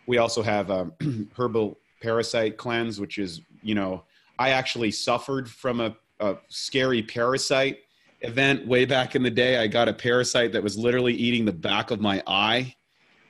We 0.08 0.18
also 0.18 0.42
have 0.42 0.68
um, 0.68 0.92
herbal 1.36 1.78
parasite 2.00 2.56
cleanse, 2.56 2.98
which 2.98 3.18
is 3.18 3.40
you 3.62 3.76
know 3.76 4.02
I 4.36 4.50
actually 4.50 4.90
suffered 4.90 5.48
from 5.48 5.80
a, 5.80 5.96
a 6.18 6.38
scary 6.48 7.04
parasite 7.04 7.78
event 8.22 8.66
way 8.66 8.84
back 8.84 9.14
in 9.14 9.22
the 9.22 9.30
day. 9.30 9.58
I 9.58 9.68
got 9.68 9.88
a 9.88 9.92
parasite 9.92 10.50
that 10.52 10.62
was 10.64 10.76
literally 10.76 11.14
eating 11.14 11.44
the 11.44 11.52
back 11.52 11.92
of 11.92 12.00
my 12.00 12.20
eye, 12.26 12.74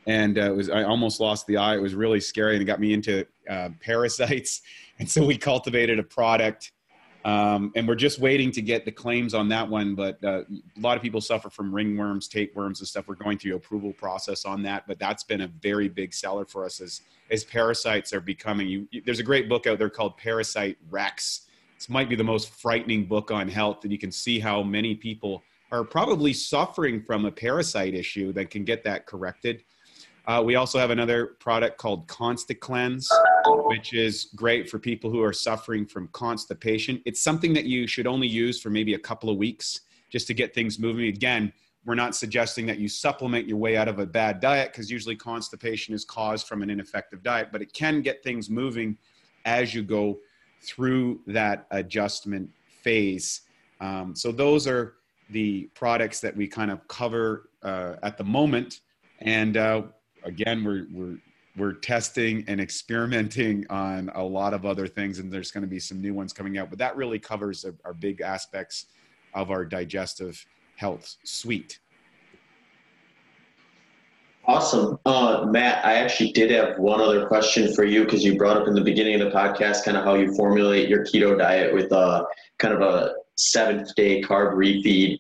and 0.06 0.38
uh, 0.38 0.52
it 0.52 0.56
was 0.56 0.70
I 0.70 0.82
almost 0.84 1.20
lost 1.20 1.46
the 1.46 1.56
eye. 1.56 1.76
It 1.76 1.82
was 1.82 1.94
really 1.94 2.20
scary, 2.20 2.54
and 2.54 2.62
it 2.62 2.66
got 2.66 2.80
me 2.80 2.92
into 2.92 3.26
uh, 3.48 3.70
parasites. 3.80 4.62
And 4.98 5.10
so 5.10 5.24
we 5.24 5.36
cultivated 5.36 5.98
a 5.98 6.02
product 6.04 6.70
um, 7.24 7.72
and 7.76 7.86
we're 7.86 7.94
just 7.94 8.18
waiting 8.18 8.50
to 8.52 8.62
get 8.62 8.84
the 8.84 8.90
claims 8.90 9.32
on 9.32 9.48
that 9.50 9.68
one. 9.68 9.94
But 9.94 10.22
uh, 10.24 10.42
a 10.42 10.80
lot 10.80 10.96
of 10.96 11.02
people 11.02 11.20
suffer 11.20 11.50
from 11.50 11.72
ringworms, 11.72 12.28
tapeworms, 12.28 12.80
and 12.80 12.88
stuff. 12.88 13.06
We're 13.06 13.14
going 13.14 13.38
through 13.38 13.54
approval 13.54 13.92
process 13.92 14.44
on 14.44 14.62
that, 14.64 14.86
but 14.88 14.98
that's 14.98 15.22
been 15.22 15.42
a 15.42 15.46
very 15.46 15.88
big 15.88 16.12
seller 16.14 16.44
for 16.44 16.64
us 16.64 16.80
as 16.80 17.02
as 17.30 17.44
parasites 17.44 18.12
are 18.12 18.20
becoming. 18.20 18.68
You, 18.68 18.88
you, 18.90 19.02
there's 19.04 19.20
a 19.20 19.24
great 19.24 19.48
book 19.48 19.66
out 19.66 19.78
there 19.78 19.88
called 19.88 20.16
Parasite 20.18 20.76
Rex. 20.90 21.46
This 21.76 21.88
might 21.88 22.08
be 22.08 22.16
the 22.16 22.24
most 22.24 22.50
frightening 22.50 23.06
book 23.06 23.30
on 23.30 23.48
health, 23.48 23.84
and 23.84 23.92
you 23.92 23.98
can 23.98 24.12
see 24.12 24.38
how 24.38 24.62
many 24.62 24.94
people 24.94 25.42
are 25.70 25.84
probably 25.84 26.32
suffering 26.32 27.02
from 27.02 27.24
a 27.24 27.30
parasite 27.30 27.94
issue 27.94 28.32
that 28.32 28.50
can 28.50 28.64
get 28.64 28.84
that 28.84 29.06
corrected. 29.06 29.62
Uh, 30.26 30.42
we 30.44 30.54
also 30.54 30.78
have 30.78 30.90
another 30.90 31.26
product 31.40 31.78
called 31.78 32.06
Consti-Cleanse, 32.06 33.10
which 33.66 33.92
is 33.92 34.28
great 34.36 34.70
for 34.70 34.78
people 34.78 35.10
who 35.10 35.22
are 35.22 35.32
suffering 35.32 35.84
from 35.84 36.08
constipation. 36.08 37.02
It's 37.04 37.22
something 37.22 37.52
that 37.54 37.64
you 37.64 37.86
should 37.86 38.06
only 38.06 38.28
use 38.28 38.60
for 38.60 38.70
maybe 38.70 38.94
a 38.94 38.98
couple 38.98 39.30
of 39.30 39.36
weeks 39.36 39.80
just 40.10 40.26
to 40.28 40.34
get 40.34 40.54
things 40.54 40.78
moving. 40.78 41.06
Again, 41.06 41.52
we're 41.84 41.96
not 41.96 42.14
suggesting 42.14 42.66
that 42.66 42.78
you 42.78 42.88
supplement 42.88 43.48
your 43.48 43.56
way 43.56 43.76
out 43.76 43.88
of 43.88 43.98
a 43.98 44.06
bad 44.06 44.38
diet 44.38 44.70
because 44.70 44.90
usually 44.90 45.16
constipation 45.16 45.94
is 45.94 46.04
caused 46.04 46.46
from 46.46 46.62
an 46.62 46.70
ineffective 46.70 47.24
diet, 47.24 47.48
but 47.50 47.60
it 47.60 47.72
can 47.72 48.02
get 48.02 48.22
things 48.22 48.48
moving 48.48 48.96
as 49.44 49.74
you 49.74 49.82
go 49.82 50.20
through 50.60 51.20
that 51.26 51.66
adjustment 51.72 52.48
phase. 52.82 53.40
Um, 53.80 54.14
so 54.14 54.30
those 54.30 54.68
are 54.68 54.94
the 55.30 55.64
products 55.74 56.20
that 56.20 56.36
we 56.36 56.46
kind 56.46 56.70
of 56.70 56.86
cover 56.86 57.50
uh, 57.64 57.94
at 58.04 58.16
the 58.16 58.22
moment. 58.22 58.80
And 59.18 59.56
uh, 59.56 59.82
again, 60.24 60.64
we're, 60.64 60.86
we're, 60.92 61.18
we're 61.56 61.72
testing 61.72 62.44
and 62.48 62.60
experimenting 62.60 63.66
on 63.68 64.10
a 64.14 64.22
lot 64.22 64.54
of 64.54 64.64
other 64.64 64.86
things, 64.86 65.18
and 65.18 65.30
there's 65.30 65.50
going 65.50 65.62
to 65.62 65.68
be 65.68 65.80
some 65.80 66.00
new 66.00 66.14
ones 66.14 66.32
coming 66.32 66.58
out. 66.58 66.70
But 66.70 66.78
that 66.78 66.96
really 66.96 67.18
covers 67.18 67.64
our, 67.64 67.74
our 67.84 67.94
big 67.94 68.20
aspects 68.20 68.86
of 69.34 69.50
our 69.50 69.64
digestive 69.64 70.44
health 70.76 71.16
suite. 71.24 71.78
Awesome. 74.44 74.98
Uh, 75.06 75.46
Matt, 75.48 75.84
I 75.84 75.94
actually 75.94 76.32
did 76.32 76.50
have 76.50 76.78
one 76.78 77.00
other 77.00 77.26
question 77.26 77.72
for 77.74 77.84
you 77.84 78.04
because 78.04 78.24
you 78.24 78.36
brought 78.36 78.56
up 78.56 78.66
in 78.66 78.74
the 78.74 78.80
beginning 78.80 79.20
of 79.20 79.30
the 79.30 79.36
podcast 79.36 79.84
kind 79.84 79.96
of 79.96 80.04
how 80.04 80.14
you 80.14 80.34
formulate 80.34 80.88
your 80.88 81.04
keto 81.04 81.38
diet 81.38 81.72
with 81.72 81.92
a 81.92 81.96
uh, 81.96 82.24
kind 82.58 82.74
of 82.74 82.80
a 82.80 83.14
seventh 83.36 83.94
day 83.94 84.20
carb 84.20 84.54
refeed. 84.54 85.18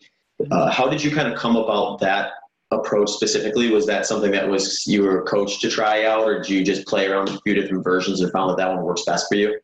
Uh, 0.50 0.70
how 0.70 0.88
did 0.88 1.02
you 1.02 1.10
kind 1.10 1.32
of 1.32 1.38
come 1.38 1.54
about 1.54 2.00
that 2.00 2.32
approach 2.72 3.10
specifically? 3.10 3.70
Was 3.70 3.86
that 3.86 4.06
something 4.06 4.30
that 4.32 4.48
was 4.48 4.86
you 4.86 5.02
were 5.02 5.22
coached 5.22 5.60
to 5.62 5.70
try 5.70 6.04
out, 6.04 6.24
or 6.24 6.38
did 6.38 6.48
you 6.48 6.64
just 6.64 6.86
play 6.86 7.06
around 7.06 7.26
with 7.26 7.34
a 7.36 7.40
few 7.40 7.54
different 7.54 7.84
versions 7.84 8.20
and 8.20 8.32
found 8.32 8.50
that 8.50 8.56
that 8.56 8.68
one 8.74 8.82
works 8.82 9.04
best 9.04 9.26
for 9.28 9.36
you? 9.36 9.58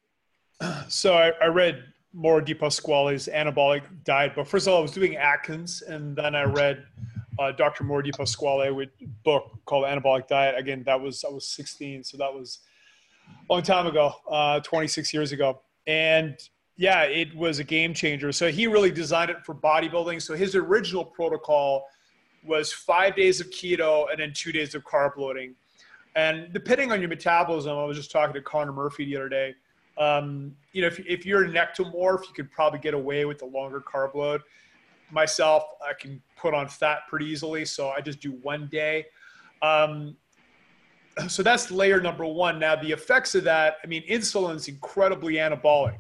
So 0.88 1.14
I, 1.14 1.32
I 1.42 1.46
read 1.46 1.84
Mauro 2.12 2.40
Di 2.40 2.54
Pasquale's 2.54 3.28
anabolic 3.28 3.82
diet 4.04 4.32
but 4.34 4.48
First 4.48 4.66
of 4.66 4.72
all, 4.72 4.78
I 4.78 4.82
was 4.82 4.92
doing 4.92 5.16
Atkins, 5.16 5.82
and 5.82 6.16
then 6.16 6.34
I 6.34 6.44
read 6.44 6.84
uh, 7.38 7.52
Dr. 7.52 7.84
Mauro 7.84 8.02
Di 8.02 8.10
Pasquale 8.10 8.70
with 8.70 8.90
book 9.24 9.58
called 9.66 9.84
Anabolic 9.84 10.26
Diet. 10.26 10.58
Again, 10.58 10.82
that 10.86 11.00
was 11.00 11.24
I 11.24 11.30
was 11.30 11.48
16, 11.48 12.04
so 12.04 12.16
that 12.16 12.32
was 12.32 12.60
a 13.48 13.52
long 13.52 13.62
time 13.62 13.86
ago, 13.86 14.12
uh, 14.30 14.60
26 14.60 15.12
years 15.12 15.32
ago, 15.32 15.60
and 15.86 16.36
yeah, 16.76 17.02
it 17.02 17.34
was 17.36 17.58
a 17.58 17.64
game 17.64 17.92
changer. 17.92 18.30
So 18.30 18.50
he 18.50 18.68
really 18.68 18.92
designed 18.92 19.30
it 19.30 19.44
for 19.44 19.54
bodybuilding. 19.54 20.22
So 20.22 20.34
his 20.34 20.54
original 20.54 21.04
protocol 21.04 21.84
was 22.48 22.72
five 22.72 23.14
days 23.14 23.40
of 23.40 23.50
keto 23.50 24.10
and 24.10 24.18
then 24.18 24.32
two 24.34 24.52
days 24.52 24.74
of 24.74 24.84
carb 24.84 25.16
loading. 25.16 25.54
And 26.16 26.52
depending 26.52 26.90
on 26.90 27.00
your 27.00 27.08
metabolism, 27.08 27.76
I 27.76 27.84
was 27.84 27.96
just 27.96 28.10
talking 28.10 28.34
to 28.34 28.42
Connor 28.42 28.72
Murphy 28.72 29.04
the 29.04 29.16
other 29.16 29.28
day. 29.28 29.54
Um, 29.98 30.56
you 30.72 30.80
know, 30.82 30.88
if, 30.88 30.98
if 31.00 31.26
you're 31.26 31.44
a 31.44 31.48
nectomorph, 31.48 32.22
you 32.22 32.34
could 32.34 32.50
probably 32.50 32.78
get 32.78 32.94
away 32.94 33.24
with 33.24 33.38
the 33.38 33.46
longer 33.46 33.80
carb 33.80 34.14
load. 34.14 34.42
Myself, 35.10 35.64
I 35.86 35.92
can 35.92 36.20
put 36.36 36.54
on 36.54 36.68
fat 36.68 37.00
pretty 37.08 37.26
easily, 37.26 37.64
so 37.64 37.90
I 37.90 38.00
just 38.00 38.20
do 38.20 38.32
one 38.42 38.68
day. 38.70 39.06
Um, 39.62 40.16
so 41.26 41.42
that's 41.42 41.70
layer 41.70 42.00
number 42.00 42.24
one. 42.24 42.58
Now, 42.58 42.76
the 42.76 42.92
effects 42.92 43.34
of 43.34 43.44
that, 43.44 43.78
I 43.82 43.86
mean, 43.86 44.06
insulin 44.08 44.54
is 44.54 44.68
incredibly 44.68 45.34
anabolic. 45.34 45.98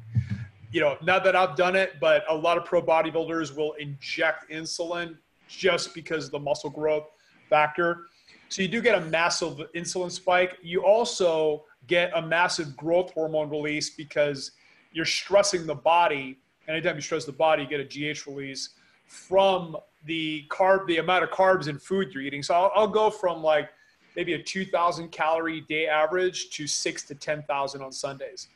You 0.70 0.80
know, 0.80 0.96
not 1.02 1.24
that 1.24 1.34
I've 1.34 1.56
done 1.56 1.74
it, 1.74 1.94
but 2.00 2.24
a 2.28 2.34
lot 2.34 2.58
of 2.58 2.64
pro 2.64 2.82
bodybuilders 2.82 3.56
will 3.56 3.72
inject 3.74 4.50
insulin 4.50 5.16
just 5.48 5.94
because 5.94 6.26
of 6.26 6.30
the 6.30 6.38
muscle 6.38 6.70
growth 6.70 7.08
factor. 7.48 8.02
So 8.48 8.62
you 8.62 8.68
do 8.68 8.80
get 8.80 8.96
a 8.96 9.04
massive 9.06 9.60
insulin 9.74 10.10
spike. 10.10 10.58
You 10.62 10.84
also 10.84 11.64
get 11.86 12.12
a 12.14 12.22
massive 12.22 12.76
growth 12.76 13.12
hormone 13.12 13.50
release 13.50 13.90
because 13.90 14.52
you're 14.92 15.04
stressing 15.04 15.66
the 15.66 15.74
body. 15.74 16.38
And 16.66 16.76
anytime 16.76 16.96
you 16.96 17.02
stress 17.02 17.24
the 17.24 17.32
body, 17.32 17.62
you 17.62 17.68
get 17.68 17.80
a 17.80 17.84
GH 18.14 18.26
release 18.26 18.70
from 19.06 19.76
the 20.04 20.44
carb, 20.48 20.86
the 20.86 20.98
amount 20.98 21.24
of 21.24 21.30
carbs 21.30 21.68
and 21.68 21.80
food 21.80 22.12
you're 22.12 22.22
eating. 22.22 22.42
So 22.42 22.54
I'll, 22.54 22.72
I'll 22.74 22.88
go 22.88 23.10
from 23.10 23.42
like 23.42 23.70
maybe 24.16 24.34
a 24.34 24.42
2,000 24.42 25.10
calorie 25.10 25.62
day 25.62 25.86
average 25.86 26.50
to 26.50 26.66
six 26.66 27.02
to 27.04 27.14
10,000 27.14 27.82
on 27.82 27.92
Sundays. 27.92 28.48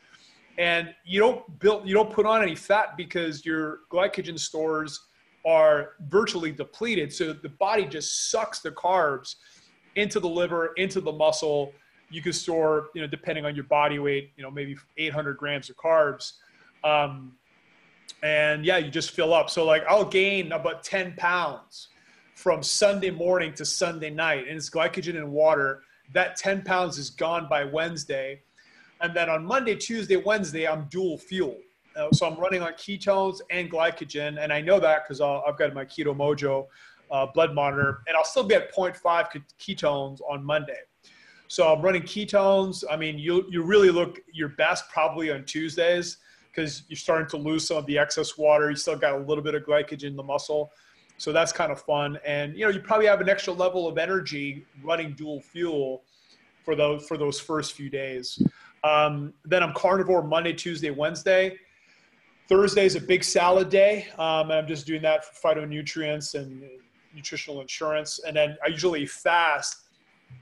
And 0.59 0.95
you 1.05 1.21
don't 1.21 1.59
build, 1.61 1.89
you 1.89 1.95
don't 1.95 2.13
put 2.13 2.27
on 2.27 2.43
any 2.43 2.55
fat 2.55 2.97
because 2.97 3.45
your 3.45 3.81
glycogen 3.91 4.39
stores 4.39 5.01
are 5.45 5.93
virtually 6.09 6.53
depleted. 6.53 7.13
So 7.13 7.33
the 7.33 7.49
body 7.49 7.85
just 7.85 8.31
sucks 8.31 8.61
the 8.61 8.71
carbs 8.71 9.37
into 9.97 10.21
the 10.21 10.29
liver, 10.29 10.73
into 10.77 11.01
the 11.01 11.13
muscle, 11.13 11.75
you 12.13 12.21
can 12.21 12.33
store, 12.33 12.91
you 12.95 13.01
know, 13.01 13.07
depending 13.07 13.45
on 13.45 13.55
your 13.55 13.65
body 13.65 13.99
weight, 13.99 14.33
you 14.37 14.43
know, 14.43 14.51
maybe 14.51 14.77
800 14.99 15.37
grams 15.37 15.71
of 15.71 15.77
carbs. 15.77 16.35
Um, 16.85 17.33
and 18.23 18.65
yeah, 18.65 18.77
you 18.77 18.91
just 18.91 19.11
fill 19.11 19.33
up. 19.33 19.51
So 19.51 19.65
like 19.65 19.83
I'll 19.89 20.05
gain 20.05 20.53
about 20.53 20.85
10 20.85 21.15
pounds 21.17 21.89
from 22.35 22.63
Sunday 22.63 23.11
morning 23.11 23.55
to 23.55 23.65
Sunday 23.65 24.11
night, 24.11 24.47
and 24.47 24.57
it's 24.57 24.71
glycogen 24.71 25.17
and 25.17 25.33
water. 25.33 25.83
That 26.13 26.37
10 26.37 26.63
pounds 26.63 26.99
is 26.99 27.11
gone 27.11 27.49
by 27.49 27.65
Wednesday. 27.65 28.43
And 29.01 29.15
then 29.15 29.29
on 29.29 29.45
Monday, 29.45 29.75
Tuesday, 29.75 30.17
Wednesday, 30.17 30.69
I'm 30.69 30.87
dual 30.91 31.19
fuel. 31.19 31.57
Uh, 31.97 32.11
so 32.13 32.27
I'm 32.27 32.39
running 32.39 32.63
on 32.63 32.73
ketones 32.73 33.41
and 33.51 33.71
glycogen. 33.71 34.43
And 34.43 34.53
I 34.53 34.61
know 34.61 34.81
that 34.81 35.05
because 35.05 35.21
I've 35.21 35.59
got 35.59 35.75
my 35.75 35.85
Keto 35.85 36.17
Mojo 36.17 36.67
uh, 37.11 37.27
blood 37.27 37.55
monitor, 37.55 38.03
and 38.07 38.17
I'll 38.17 38.25
still 38.25 38.45
be 38.45 38.55
at 38.55 38.75
0.5 38.75 39.43
ketones 39.61 40.21
on 40.29 40.45
Monday. 40.45 40.81
So 41.49 41.71
I'm 41.71 41.83
running 41.83 42.03
ketones. 42.03 42.83
I 42.91 42.97
mean, 42.97 43.19
you 43.19 43.45
you 43.51 43.63
really 43.63 43.91
look 43.91 44.21
your 44.33 44.49
best 44.49 44.89
probably 44.89 45.31
on 45.31 45.45
Tuesdays 45.45 46.17
because 46.51 46.85
you're 46.89 46.97
starting 46.97 47.29
to 47.29 47.37
lose 47.37 47.67
some 47.67 47.77
of 47.77 47.85
the 47.85 47.99
excess 47.99 48.39
water. 48.39 48.71
You 48.71 48.77
still 48.77 48.97
got 48.97 49.15
a 49.15 49.19
little 49.19 49.45
bit 49.45 49.55
of 49.55 49.63
glycogen 49.65 50.05
in 50.05 50.17
the 50.17 50.23
muscle. 50.23 50.73
So 51.19 51.31
that's 51.31 51.53
kind 51.53 51.71
of 51.71 51.81
fun. 51.83 52.19
And 52.25 52.57
you 52.57 52.65
know, 52.65 52.71
you 52.71 52.81
probably 52.81 53.07
have 53.07 53.21
an 53.21 53.29
extra 53.29 53.53
level 53.53 53.87
of 53.87 53.99
energy 53.99 54.65
running 54.83 55.13
dual 55.13 55.43
fuel 55.43 56.05
for 56.65 56.75
those 56.75 57.07
for 57.07 57.19
those 57.19 57.39
first 57.39 57.75
few 57.75 57.91
days. 57.91 58.43
Um, 58.83 59.35
then 59.45 59.63
I'm 59.63 59.75
carnivore 59.75 60.23
Monday, 60.23 60.55
Tuesday, 60.55 60.91
Wednesday. 60.91 61.59
Thursday 62.49 62.85
is 62.85 62.97
a 62.97 63.01
big 63.01 63.25
salad 63.25 63.69
day, 63.69 64.09
um, 64.19 64.51
and 64.51 64.55
I'm 64.55 64.67
just 64.67 64.87
doing 64.87 65.03
that 65.03 65.25
for 65.25 65.55
phytonutrients 65.55 66.35
and 66.35 66.63
nutritional 67.15 67.61
insurance. 67.61 68.21
And 68.27 68.37
then 68.37 68.57
I 68.65 68.69
usually 68.69 69.07
fast 69.07 69.89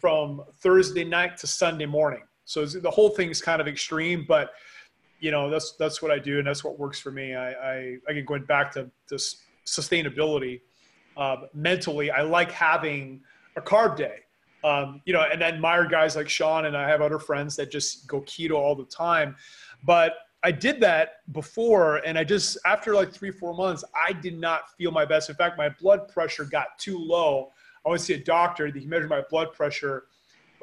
from 0.01 0.43
Thursday 0.61 1.05
night 1.05 1.37
to 1.39 1.47
Sunday 1.47 1.87
morning. 1.87 2.23
So 2.45 2.67
the 2.67 2.91
whole 2.91 3.11
thing 3.11 3.31
is 3.31 3.41
kind 3.41 3.61
of 3.61 3.69
extreme, 3.69 4.25
but 4.27 4.51
you 5.21 5.31
know 5.31 5.51
that's 5.51 5.73
that's 5.79 6.01
what 6.03 6.11
I 6.11 6.19
do, 6.19 6.39
and 6.39 6.47
that's 6.47 6.65
what 6.65 6.79
works 6.79 6.99
for 6.99 7.11
me. 7.11 7.35
I, 7.35 7.53
I 7.53 7.97
again 8.09 8.25
going 8.25 8.45
back 8.45 8.73
to 8.73 8.91
this 9.09 9.43
sustainability. 9.67 10.61
Um, 11.17 11.47
mentally, 11.53 12.11
I 12.11 12.23
like 12.23 12.51
having 12.51 13.21
a 13.57 13.61
carb 13.61 13.97
day. 13.97 14.21
Um, 14.65 15.01
you 15.05 15.13
know, 15.13 15.23
and 15.23 15.43
I 15.43 15.49
admire 15.49 15.87
guys 15.87 16.17
like 16.17 16.29
Sean, 16.29 16.67
and 16.67 16.77
I 16.77 16.89
have 16.89 17.03
other 17.03 17.19
friends 17.19 17.57
that 17.57 17.71
just 17.71 18.07
go 18.07 18.21
keto 18.23 18.53
all 18.53 18.75
the 18.75 18.85
time. 18.85 19.37
But 19.85 20.15
I 20.43 20.53
did 20.53 20.81
that 20.81 21.31
before, 21.33 21.97
and 21.99 22.19
I 22.19 22.25
just 22.25 22.57
after 22.65 22.95
like 22.95 23.13
three 23.13 23.31
four 23.31 23.55
months, 23.55 23.85
I 23.95 24.13
did 24.13 24.39
not 24.39 24.75
feel 24.77 24.91
my 24.91 25.05
best. 25.05 25.29
In 25.29 25.37
fact, 25.37 25.59
my 25.59 25.69
blood 25.69 26.09
pressure 26.09 26.45
got 26.45 26.79
too 26.79 26.99
low 26.99 27.53
I 27.85 27.89
went 27.89 28.01
to 28.01 28.07
see 28.07 28.15
a 28.15 28.23
doctor. 28.23 28.67
He 28.67 28.87
measured 28.87 29.09
my 29.09 29.23
blood 29.23 29.53
pressure. 29.53 30.05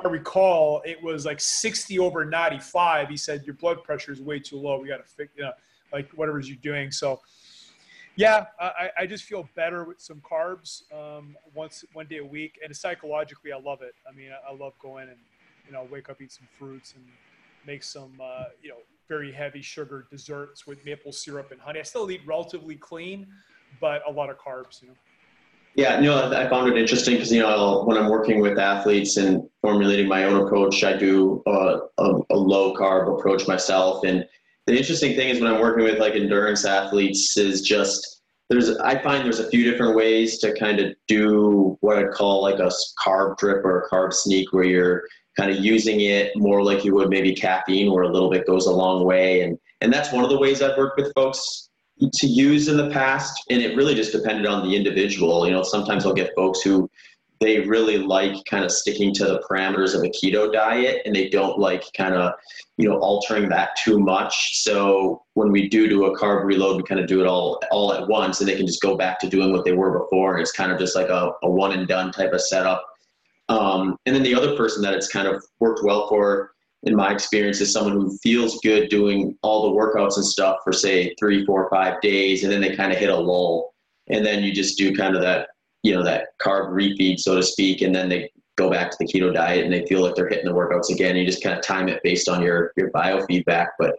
I 0.04 0.08
recall, 0.08 0.82
it 0.86 1.02
was 1.02 1.26
like 1.26 1.40
60 1.40 1.98
over 2.00 2.24
95. 2.24 3.10
He 3.10 3.18
said, 3.18 3.44
Your 3.46 3.56
blood 3.56 3.84
pressure 3.84 4.12
is 4.12 4.22
way 4.22 4.40
too 4.40 4.58
low. 4.58 4.80
We 4.80 4.88
got 4.88 4.98
to 4.98 5.04
fix, 5.04 5.32
you 5.36 5.44
know, 5.44 5.54
like 5.92 6.12
whatever 6.12 6.40
you're 6.40 6.58
doing. 6.58 6.92
So, 6.92 7.20
yeah, 8.16 8.46
I, 8.60 8.90
I 9.00 9.06
just 9.08 9.24
feel 9.24 9.50
better 9.56 9.84
with 9.84 10.00
some 10.00 10.22
carbs 10.22 10.84
um, 10.94 11.36
once 11.54 11.84
one 11.94 12.08
day 12.08 12.18
a 12.18 12.26
week, 12.26 12.60
and 12.64 12.76
psychologically, 12.76 13.52
I 13.52 13.60
love 13.60 13.82
it. 13.82 13.94
I 14.08 14.16
mean, 14.16 14.30
I, 14.48 14.54
love 14.54 14.74
going 14.80 15.10
and 15.10 15.18
you 15.66 15.72
know 15.72 15.88
wake 15.92 16.10
up, 16.10 16.20
eat 16.20 16.32
some 16.32 16.48
fruits, 16.58 16.94
and 16.96 17.06
make 17.66 17.84
some 17.84 18.14
uh, 18.22 18.46
you 18.62 18.70
know 18.70 18.78
very 19.08 19.32
heavy 19.32 19.62
sugar 19.62 20.08
desserts 20.10 20.68
with 20.68 20.84
maple 20.86 21.12
syrup 21.12 21.52
and 21.52 21.60
honey. 21.60 21.80
I 21.80 21.84
still 21.84 22.10
eat 22.12 22.22
relatively 22.26 22.76
clean, 22.76 23.28
but 23.80 24.02
a 24.08 24.12
lot 24.12 24.30
of 24.30 24.38
carbs. 24.38 24.82
You 24.82 24.90
know. 24.90 24.94
Yeah, 25.76 26.00
you 26.00 26.06
know, 26.08 26.32
I 26.32 26.50
found 26.50 26.72
it 26.72 26.78
interesting 26.78 27.16
because 27.16 27.32
you 27.32 27.42
know 27.42 27.84
when 27.86 27.98
I'm 27.98 28.10
working 28.10 28.42
with 28.42 28.58
athletes 28.58 29.18
and 29.18 29.48
formulating 29.62 30.08
my 30.08 30.24
own 30.24 30.46
approach, 30.46 30.84
I 30.84 30.98
do 30.98 31.44
a, 31.46 31.80
a, 32.00 32.22
a, 32.32 32.36
low 32.36 32.74
carb 32.74 33.16
approach 33.18 33.48
myself. 33.48 34.04
And 34.04 34.26
the 34.66 34.76
interesting 34.76 35.16
thing 35.16 35.30
is 35.30 35.40
when 35.40 35.54
I'm 35.54 35.62
working 35.62 35.84
with 35.84 36.00
like 36.00 36.16
endurance 36.16 36.66
athletes 36.66 37.38
is 37.38 37.62
just 37.62 38.24
there's 38.50 38.76
I 38.78 39.02
find 39.04 39.24
there's 39.24 39.40
a 39.40 39.50
few 39.50 39.70
different 39.70 39.96
ways 39.96 40.40
to 40.40 40.52
kind 40.58 40.80
of 40.80 40.96
do 41.08 41.78
what 41.82 42.00
I'd 42.00 42.12
call 42.12 42.42
like 42.42 42.60
a 42.60 42.72
carb 43.06 43.38
drip 43.38 43.64
or 43.64 43.82
a 43.82 43.90
carb 43.90 44.14
sneak, 44.14 44.54
where 44.54 44.64
you're 44.64 45.04
kind 45.38 45.52
of 45.52 45.64
using 45.64 46.02
it 46.02 46.36
more 46.36 46.64
like 46.64 46.84
you 46.84 46.94
would 46.96 47.10
maybe 47.10 47.34
caffeine, 47.34 47.92
where 47.92 48.04
a 48.04 48.12
little 48.12 48.30
bit 48.30 48.46
goes 48.46 48.66
a 48.66 48.72
long 48.72 49.06
way. 49.06 49.42
And 49.42 49.58
and 49.82 49.94
that's 49.94 50.12
one 50.12 50.24
of 50.24 50.30
the 50.30 50.40
ways 50.40 50.62
I've 50.62 50.78
worked 50.78 51.00
with 51.00 51.14
folks 51.14 51.70
to 52.00 52.28
use 52.28 52.68
in 52.68 52.78
the 52.78 52.90
past, 52.90 53.44
and 53.50 53.62
it 53.62 53.76
really 53.76 53.96
just 53.96 54.12
depended 54.12 54.46
on 54.46 54.68
the 54.68 54.76
individual. 54.76 55.46
You 55.46 55.54
know, 55.54 55.64
sometimes 55.64 56.06
I'll 56.06 56.14
get 56.14 56.36
folks 56.36 56.62
who 56.62 56.90
they 57.40 57.60
really 57.62 57.98
like 57.98 58.44
kind 58.46 58.64
of 58.66 58.72
sticking 58.72 59.14
to 59.14 59.26
the 59.26 59.44
parameters 59.50 59.94
of 59.96 60.04
a 60.04 60.10
keto 60.10 60.52
diet 60.52 61.02
and 61.06 61.16
they 61.16 61.30
don't 61.30 61.60
like 61.60 61.84
kind 61.96 62.16
of 62.16 62.34
you 62.78 62.88
know 62.88 62.98
altering 63.00 63.50
that 63.50 63.76
too 63.76 64.00
much 64.00 64.62
so 64.62 65.22
when 65.34 65.52
we 65.52 65.70
do 65.70 65.88
do 65.88 66.06
a 66.06 66.18
carb 66.18 66.44
reload 66.44 66.78
we 66.78 66.84
kind 66.84 67.00
of 67.00 67.08
do 67.08 67.22
it 67.22 67.28
all 67.28 67.62
all 67.72 67.94
at 67.94 68.08
once 68.08 68.40
and 68.40 68.50
they 68.50 68.56
can 68.56 68.66
just 68.66 68.82
go 68.82 68.98
back 68.98 69.20
to 69.20 69.30
doing 69.30 69.52
what 69.52 69.66
they 69.66 69.74
were 69.74 70.00
before 70.00 70.34
and 70.34 70.42
it's 70.42 70.52
kind 70.52 70.72
of 70.72 70.80
just 70.80 70.96
like 70.96 71.10
a, 71.10 71.32
a 71.44 71.50
one 71.50 71.74
and 71.74 71.88
done 71.88 72.12
type 72.12 72.34
of 72.34 72.42
setup 72.42 72.86
um, 73.50 73.98
and 74.06 74.16
then 74.16 74.24
the 74.24 74.36
other 74.36 74.56
person 74.56 74.82
that 74.84 74.94
it's 74.94 75.08
kind 75.08 75.28
of 75.28 75.44
worked 75.60 75.82
well 75.84 76.08
for 76.08 76.52
in 76.84 76.96
my 76.96 77.12
experience 77.12 77.60
is 77.60 77.72
someone 77.72 77.94
who 77.94 78.18
feels 78.18 78.60
good 78.62 78.90
doing 78.90 79.38
all 79.42 79.64
the 79.64 79.76
workouts 79.76 80.18
and 80.18 80.26
stuff 80.26 80.58
for 80.64 80.72
say 80.72 81.14
three 81.16 81.46
four 81.46 81.70
five 81.70 82.00
days 82.02 82.44
and 82.44 82.52
then 82.52 82.62
they 82.62 82.76
kind 82.76 82.92
of 82.92 82.98
hit 82.98 83.10
a 83.10 83.16
lull. 83.16 83.74
And 84.10 84.26
then 84.26 84.44
you 84.44 84.54
just 84.54 84.78
do 84.78 84.96
kind 84.96 85.16
of 85.16 85.22
that 85.22 85.50
you 85.84 85.94
know 85.94 86.04
that 86.04 86.30
carb 86.42 86.70
refeed 86.70 87.20
so 87.20 87.36
to 87.36 87.44
speak 87.44 87.82
and 87.82 87.94
then 87.94 88.10
they 88.10 88.30
go 88.58 88.70
back 88.70 88.90
to 88.90 88.98
the 89.00 89.06
keto 89.06 89.34
diet 89.34 89.64
and 89.64 89.74
they 89.74 89.86
feel 89.86 90.02
like 90.02 90.16
they're 90.16 90.30
hitting 90.30 90.46
the 90.46 90.52
workouts 90.52 90.90
again. 90.90 91.16
You 91.16 91.26
just 91.26 91.44
kind 91.44 91.58
of 91.58 91.64
time 91.64 91.90
it 91.90 92.02
based 92.04 92.30
on 92.30 92.42
your 92.42 92.74
your 92.78 92.92
biofeedback. 92.92 93.68
But 93.80 93.96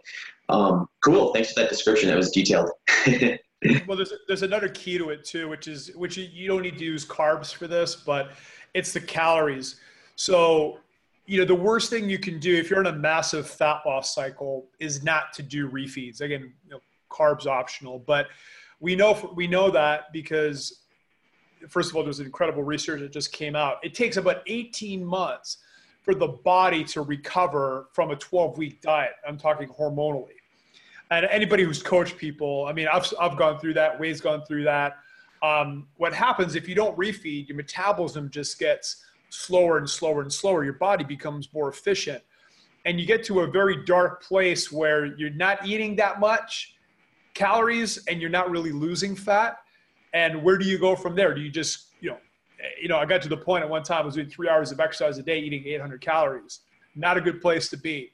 um, 0.47 0.87
cool. 1.03 1.33
Thanks 1.33 1.53
for 1.53 1.61
that 1.61 1.69
description. 1.69 2.09
That 2.09 2.17
was 2.17 2.31
detailed. 2.31 2.71
Well 3.87 3.97
there's, 3.97 4.13
there's 4.29 4.43
another 4.43 4.69
key 4.69 4.97
to 4.97 5.09
it 5.09 5.25
too 5.25 5.49
which 5.49 5.67
is 5.67 5.91
which 5.93 6.15
you 6.15 6.47
don't 6.47 6.61
need 6.61 6.77
to 6.77 6.85
use 6.85 7.05
carbs 7.05 7.53
for 7.53 7.67
this 7.67 7.93
but 7.93 8.31
it's 8.73 8.93
the 8.93 9.01
calories 9.01 9.77
so 10.15 10.79
you 11.25 11.37
know 11.37 11.45
the 11.45 11.55
worst 11.55 11.89
thing 11.89 12.09
you 12.09 12.19
can 12.19 12.39
do 12.39 12.55
if 12.55 12.69
you're 12.69 12.79
in 12.79 12.87
a 12.87 12.93
massive 12.93 13.47
fat 13.47 13.81
loss 13.85 14.13
cycle 14.13 14.67
is 14.79 15.03
not 15.03 15.33
to 15.33 15.43
do 15.43 15.69
refeeds 15.69 16.21
again 16.21 16.53
you 16.65 16.71
know, 16.71 16.79
carbs 17.09 17.45
optional 17.45 17.99
but 17.99 18.27
we 18.79 18.95
know 18.95 19.31
we 19.35 19.47
know 19.47 19.69
that 19.69 20.11
because 20.13 20.83
first 21.67 21.89
of 21.89 21.95
all, 21.95 22.03
there's 22.03 22.19
incredible 22.19 22.63
research 22.63 23.01
that 23.01 23.11
just 23.11 23.31
came 23.31 23.55
out. 23.55 23.77
It 23.83 23.93
takes 23.93 24.17
about 24.17 24.41
18 24.47 25.03
months 25.03 25.57
for 26.01 26.15
the 26.15 26.27
body 26.27 26.83
to 26.85 27.01
recover 27.01 27.87
from 27.91 28.11
a 28.11 28.15
12 28.15 28.57
week 28.57 28.81
diet. 28.81 29.11
I'm 29.27 29.37
talking 29.37 29.67
hormonally. 29.67 30.37
And 31.11 31.25
anybody 31.25 31.63
who's 31.63 31.81
coached 31.81 32.17
people, 32.17 32.65
I 32.67 32.73
mean, 32.73 32.87
I've, 32.91 33.11
I've 33.19 33.35
gone 33.35 33.59
through 33.59 33.73
that, 33.73 33.99
Wade's 33.99 34.21
gone 34.21 34.43
through 34.45 34.63
that. 34.65 34.97
Um, 35.41 35.87
what 35.97 36.13
happens 36.13 36.55
if 36.55 36.67
you 36.67 36.75
don't 36.75 36.97
refeed, 36.97 37.47
your 37.47 37.55
metabolism 37.55 38.29
just 38.29 38.59
gets 38.59 39.03
slower 39.29 39.77
and 39.77 39.89
slower 39.89 40.21
and 40.21 40.31
slower. 40.31 40.63
Your 40.63 40.73
body 40.73 41.03
becomes 41.03 41.53
more 41.53 41.69
efficient. 41.69 42.23
And 42.85 42.99
you 42.99 43.05
get 43.05 43.23
to 43.25 43.41
a 43.41 43.47
very 43.47 43.85
dark 43.85 44.23
place 44.23 44.71
where 44.71 45.05
you're 45.05 45.29
not 45.31 45.65
eating 45.65 45.95
that 45.97 46.19
much 46.19 46.75
calories 47.33 48.05
and 48.07 48.19
you're 48.19 48.29
not 48.29 48.49
really 48.49 48.71
losing 48.71 49.15
fat 49.15 49.59
and 50.13 50.43
where 50.43 50.57
do 50.57 50.65
you 50.65 50.77
go 50.77 50.95
from 50.95 51.15
there? 51.15 51.33
Do 51.33 51.41
you 51.41 51.49
just, 51.49 51.87
you 52.01 52.11
know, 52.11 52.17
you 52.81 52.87
know, 52.87 52.97
I 52.97 53.05
got 53.05 53.21
to 53.21 53.29
the 53.29 53.37
point 53.37 53.63
at 53.63 53.69
one 53.69 53.83
time 53.83 54.03
I 54.03 54.05
was 54.05 54.15
doing 54.15 54.29
three 54.29 54.49
hours 54.49 54.71
of 54.71 54.79
exercise 54.79 55.17
a 55.17 55.23
day, 55.23 55.39
eating 55.39 55.63
800 55.65 56.01
calories. 56.01 56.61
Not 56.95 57.17
a 57.17 57.21
good 57.21 57.41
place 57.41 57.69
to 57.69 57.77
be. 57.77 58.11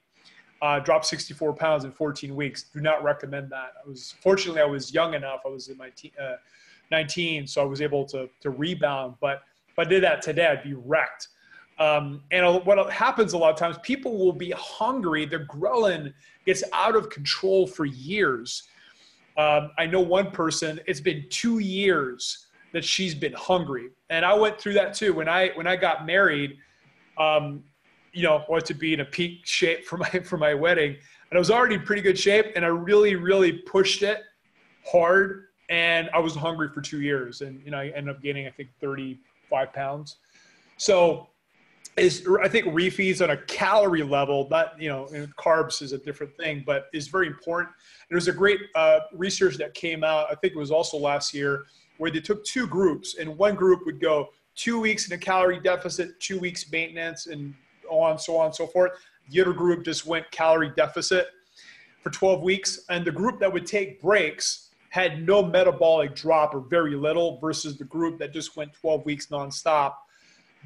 Uh, 0.62 0.78
dropped 0.80 1.04
64 1.06 1.54
pounds 1.54 1.84
in 1.84 1.92
14 1.92 2.34
weeks. 2.34 2.64
Do 2.72 2.80
not 2.80 3.02
recommend 3.02 3.50
that. 3.50 3.72
I 3.84 3.88
was 3.88 4.14
fortunately 4.22 4.62
I 4.62 4.66
was 4.66 4.92
young 4.92 5.14
enough. 5.14 5.40
I 5.44 5.48
was 5.48 5.68
in 5.68 5.76
my 5.76 5.90
te- 5.90 6.12
uh, 6.20 6.36
19, 6.90 7.46
so 7.46 7.62
I 7.62 7.64
was 7.64 7.80
able 7.80 8.04
to 8.06 8.28
to 8.40 8.50
rebound. 8.50 9.14
But 9.20 9.42
if 9.68 9.78
I 9.78 9.84
did 9.84 10.02
that 10.02 10.22
today, 10.22 10.46
I'd 10.46 10.62
be 10.62 10.74
wrecked. 10.74 11.28
Um, 11.78 12.22
and 12.30 12.64
what 12.64 12.90
happens 12.90 13.34
a 13.34 13.38
lot 13.38 13.52
of 13.52 13.58
times, 13.58 13.76
people 13.82 14.16
will 14.16 14.32
be 14.32 14.50
hungry. 14.52 15.26
Their 15.26 15.46
ghrelin 15.46 16.14
gets 16.46 16.64
out 16.72 16.96
of 16.96 17.10
control 17.10 17.66
for 17.66 17.84
years 17.84 18.62
um, 19.36 19.70
I 19.76 19.86
know 19.86 20.00
one 20.00 20.30
person. 20.30 20.80
It's 20.86 21.00
been 21.00 21.26
two 21.28 21.58
years 21.58 22.46
that 22.72 22.84
she's 22.84 23.14
been 23.14 23.34
hungry, 23.34 23.90
and 24.10 24.24
I 24.24 24.34
went 24.34 24.58
through 24.58 24.74
that 24.74 24.94
too. 24.94 25.12
When 25.12 25.28
I 25.28 25.50
when 25.54 25.66
I 25.66 25.76
got 25.76 26.06
married, 26.06 26.56
um, 27.18 27.62
you 28.12 28.22
know, 28.22 28.38
I 28.38 28.44
wanted 28.48 28.66
to 28.66 28.74
be 28.74 28.94
in 28.94 29.00
a 29.00 29.04
peak 29.04 29.44
shape 29.44 29.84
for 29.84 29.98
my 29.98 30.08
for 30.08 30.38
my 30.38 30.54
wedding, 30.54 30.96
and 31.30 31.36
I 31.36 31.38
was 31.38 31.50
already 31.50 31.74
in 31.74 31.82
pretty 31.82 32.02
good 32.02 32.18
shape, 32.18 32.52
and 32.56 32.64
I 32.64 32.68
really 32.68 33.14
really 33.14 33.52
pushed 33.52 34.02
it 34.02 34.22
hard, 34.90 35.45
and 35.68 36.08
I 36.14 36.18
was 36.18 36.34
hungry 36.34 36.68
for 36.68 36.80
two 36.80 37.00
years, 37.00 37.40
and 37.40 37.60
you 37.64 37.70
know, 37.70 37.78
I 37.78 37.88
ended 37.88 38.14
up 38.14 38.22
gaining 38.22 38.46
I 38.46 38.50
think 38.50 38.70
35 38.80 39.72
pounds. 39.72 40.16
So 40.76 41.28
is 41.96 42.26
I 42.42 42.48
think 42.48 42.66
refeeds 42.66 43.22
on 43.22 43.30
a 43.30 43.36
calorie 43.36 44.02
level, 44.02 44.48
that 44.48 44.80
you 44.80 44.88
know, 44.88 45.08
carbs 45.38 45.80
is 45.82 45.92
a 45.92 45.98
different 45.98 46.36
thing, 46.36 46.62
but 46.66 46.86
is 46.92 47.08
very 47.08 47.26
important. 47.26 47.70
There 48.08 48.16
was 48.16 48.28
a 48.28 48.32
great 48.32 48.60
uh, 48.74 49.00
research 49.12 49.56
that 49.56 49.74
came 49.74 50.04
out, 50.04 50.26
I 50.30 50.34
think 50.34 50.52
it 50.54 50.58
was 50.58 50.70
also 50.70 50.98
last 50.98 51.32
year, 51.32 51.64
where 51.98 52.10
they 52.10 52.20
took 52.20 52.44
two 52.44 52.66
groups, 52.66 53.16
and 53.18 53.36
one 53.38 53.54
group 53.54 53.86
would 53.86 54.00
go 54.00 54.28
two 54.54 54.80
weeks 54.80 55.06
in 55.06 55.14
a 55.14 55.18
calorie 55.18 55.60
deficit, 55.60 56.18
two 56.20 56.38
weeks 56.38 56.70
maintenance, 56.70 57.26
and 57.26 57.54
on 57.88 58.18
so 58.18 58.36
on 58.36 58.46
and 58.46 58.54
so 58.54 58.66
forth. 58.66 58.92
The 59.30 59.40
other 59.40 59.52
group 59.52 59.84
just 59.84 60.06
went 60.06 60.30
calorie 60.30 60.72
deficit 60.76 61.28
for 62.02 62.10
12 62.10 62.42
weeks, 62.42 62.80
and 62.90 63.04
the 63.04 63.12
group 63.12 63.40
that 63.40 63.52
would 63.52 63.66
take 63.66 64.00
breaks 64.02 64.65
had 64.96 65.26
no 65.26 65.44
metabolic 65.44 66.14
drop 66.14 66.54
or 66.54 66.60
very 66.60 66.96
little, 66.96 67.38
versus 67.38 67.76
the 67.76 67.84
group 67.84 68.18
that 68.18 68.32
just 68.32 68.56
went 68.56 68.72
12 68.72 69.04
weeks 69.04 69.26
nonstop 69.26 69.94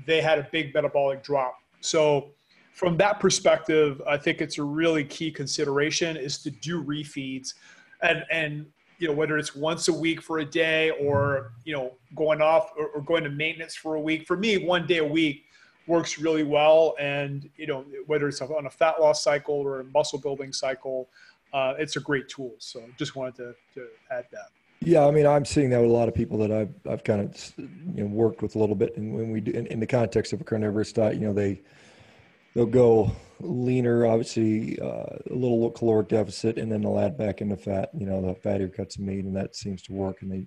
they 0.07 0.21
had 0.21 0.39
a 0.39 0.49
big 0.51 0.75
metabolic 0.75 1.23
drop. 1.23 1.59
So 1.81 2.31
from 2.73 2.97
that 2.99 3.21
perspective, 3.21 4.01
I 4.07 4.17
think 4.17 4.41
it's 4.41 4.59
a 4.59 4.63
really 4.63 5.05
key 5.05 5.31
consideration 5.31 6.17
is 6.17 6.39
to 6.43 6.51
do 6.51 6.83
refeeds 6.83 7.55
and, 8.03 8.25
and, 8.31 8.67
you 8.99 9.09
know, 9.09 9.15
whether 9.15 9.39
it's 9.39 9.55
once 9.55 9.89
a 9.89 9.93
week 9.93 10.23
for 10.23 10.39
a 10.39 10.45
day 10.45 10.91
or, 10.91 11.53
you 11.65 11.73
know, 11.73 11.93
going 12.15 12.41
off 12.41 12.71
or, 12.79 12.89
or 12.89 13.01
going 13.03 13.25
to 13.25 13.31
maintenance 13.31 13.75
for 13.75 13.95
a 13.95 14.01
week. 14.01 14.27
For 14.27 14.37
me, 14.37 14.59
one 14.59 14.87
day 14.87 14.99
a 14.99 15.05
week 15.05 15.45
works 15.87 16.19
really 16.19 16.45
well. 16.45 16.95
And, 16.99 17.49
you 17.57 17.67
know, 17.67 17.85
whether 18.07 18.29
it's 18.29 18.41
on 18.41 18.67
a 18.67 18.71
fat 18.71 19.01
loss 19.01 19.23
cycle 19.23 19.55
or 19.55 19.81
a 19.81 19.85
muscle 19.85 20.19
building 20.19 20.53
cycle, 20.53 21.09
uh, 21.53 21.75
it's 21.79 21.97
a 21.97 22.01
great 22.01 22.29
tool. 22.29 22.55
So 22.59 22.83
just 22.99 23.17
wanted 23.17 23.37
to, 23.37 23.55
to 23.75 23.87
add 24.11 24.27
that. 24.33 24.49
Yeah, 24.83 25.07
I 25.07 25.11
mean, 25.11 25.27
I'm 25.27 25.45
seeing 25.45 25.69
that 25.71 25.81
with 25.81 25.91
a 25.91 25.93
lot 25.93 26.09
of 26.09 26.15
people 26.15 26.39
that 26.39 26.51
I've 26.51 26.75
I've 26.89 27.05
kind 27.05 27.21
of 27.21 27.53
you 27.59 28.03
know 28.03 28.07
worked 28.07 28.41
with 28.41 28.57
a 28.57 28.59
little 28.59 28.75
bit, 28.75 28.97
and 28.97 29.15
when 29.15 29.31
we 29.31 29.41
do 29.41 29.53
in, 29.53 29.67
in 29.67 29.79
the 29.79 29.87
context 29.87 30.33
of 30.33 30.41
a 30.41 30.45
carnivorous 30.45 30.93
diet, 30.93 31.17
you 31.17 31.21
know, 31.21 31.35
they 31.35 31.61
they'll 32.55 32.65
go 32.65 33.13
leaner, 33.41 34.07
obviously 34.07 34.79
uh, 34.81 35.17
a 35.31 35.35
little 35.35 35.71
caloric 35.71 36.09
deficit, 36.09 36.57
and 36.57 36.73
then 36.73 36.81
they'll 36.81 36.99
add 36.99 37.19
back 37.19 37.43
into 37.43 37.57
fat. 37.57 37.91
You 37.93 38.07
know, 38.07 38.23
the 38.23 38.35
fattier 38.35 38.75
cuts 38.75 38.97
of 38.97 39.03
meat, 39.03 39.25
and 39.25 39.37
that 39.37 39.55
seems 39.55 39.83
to 39.83 39.93
work. 39.93 40.23
And 40.23 40.33
they 40.33 40.47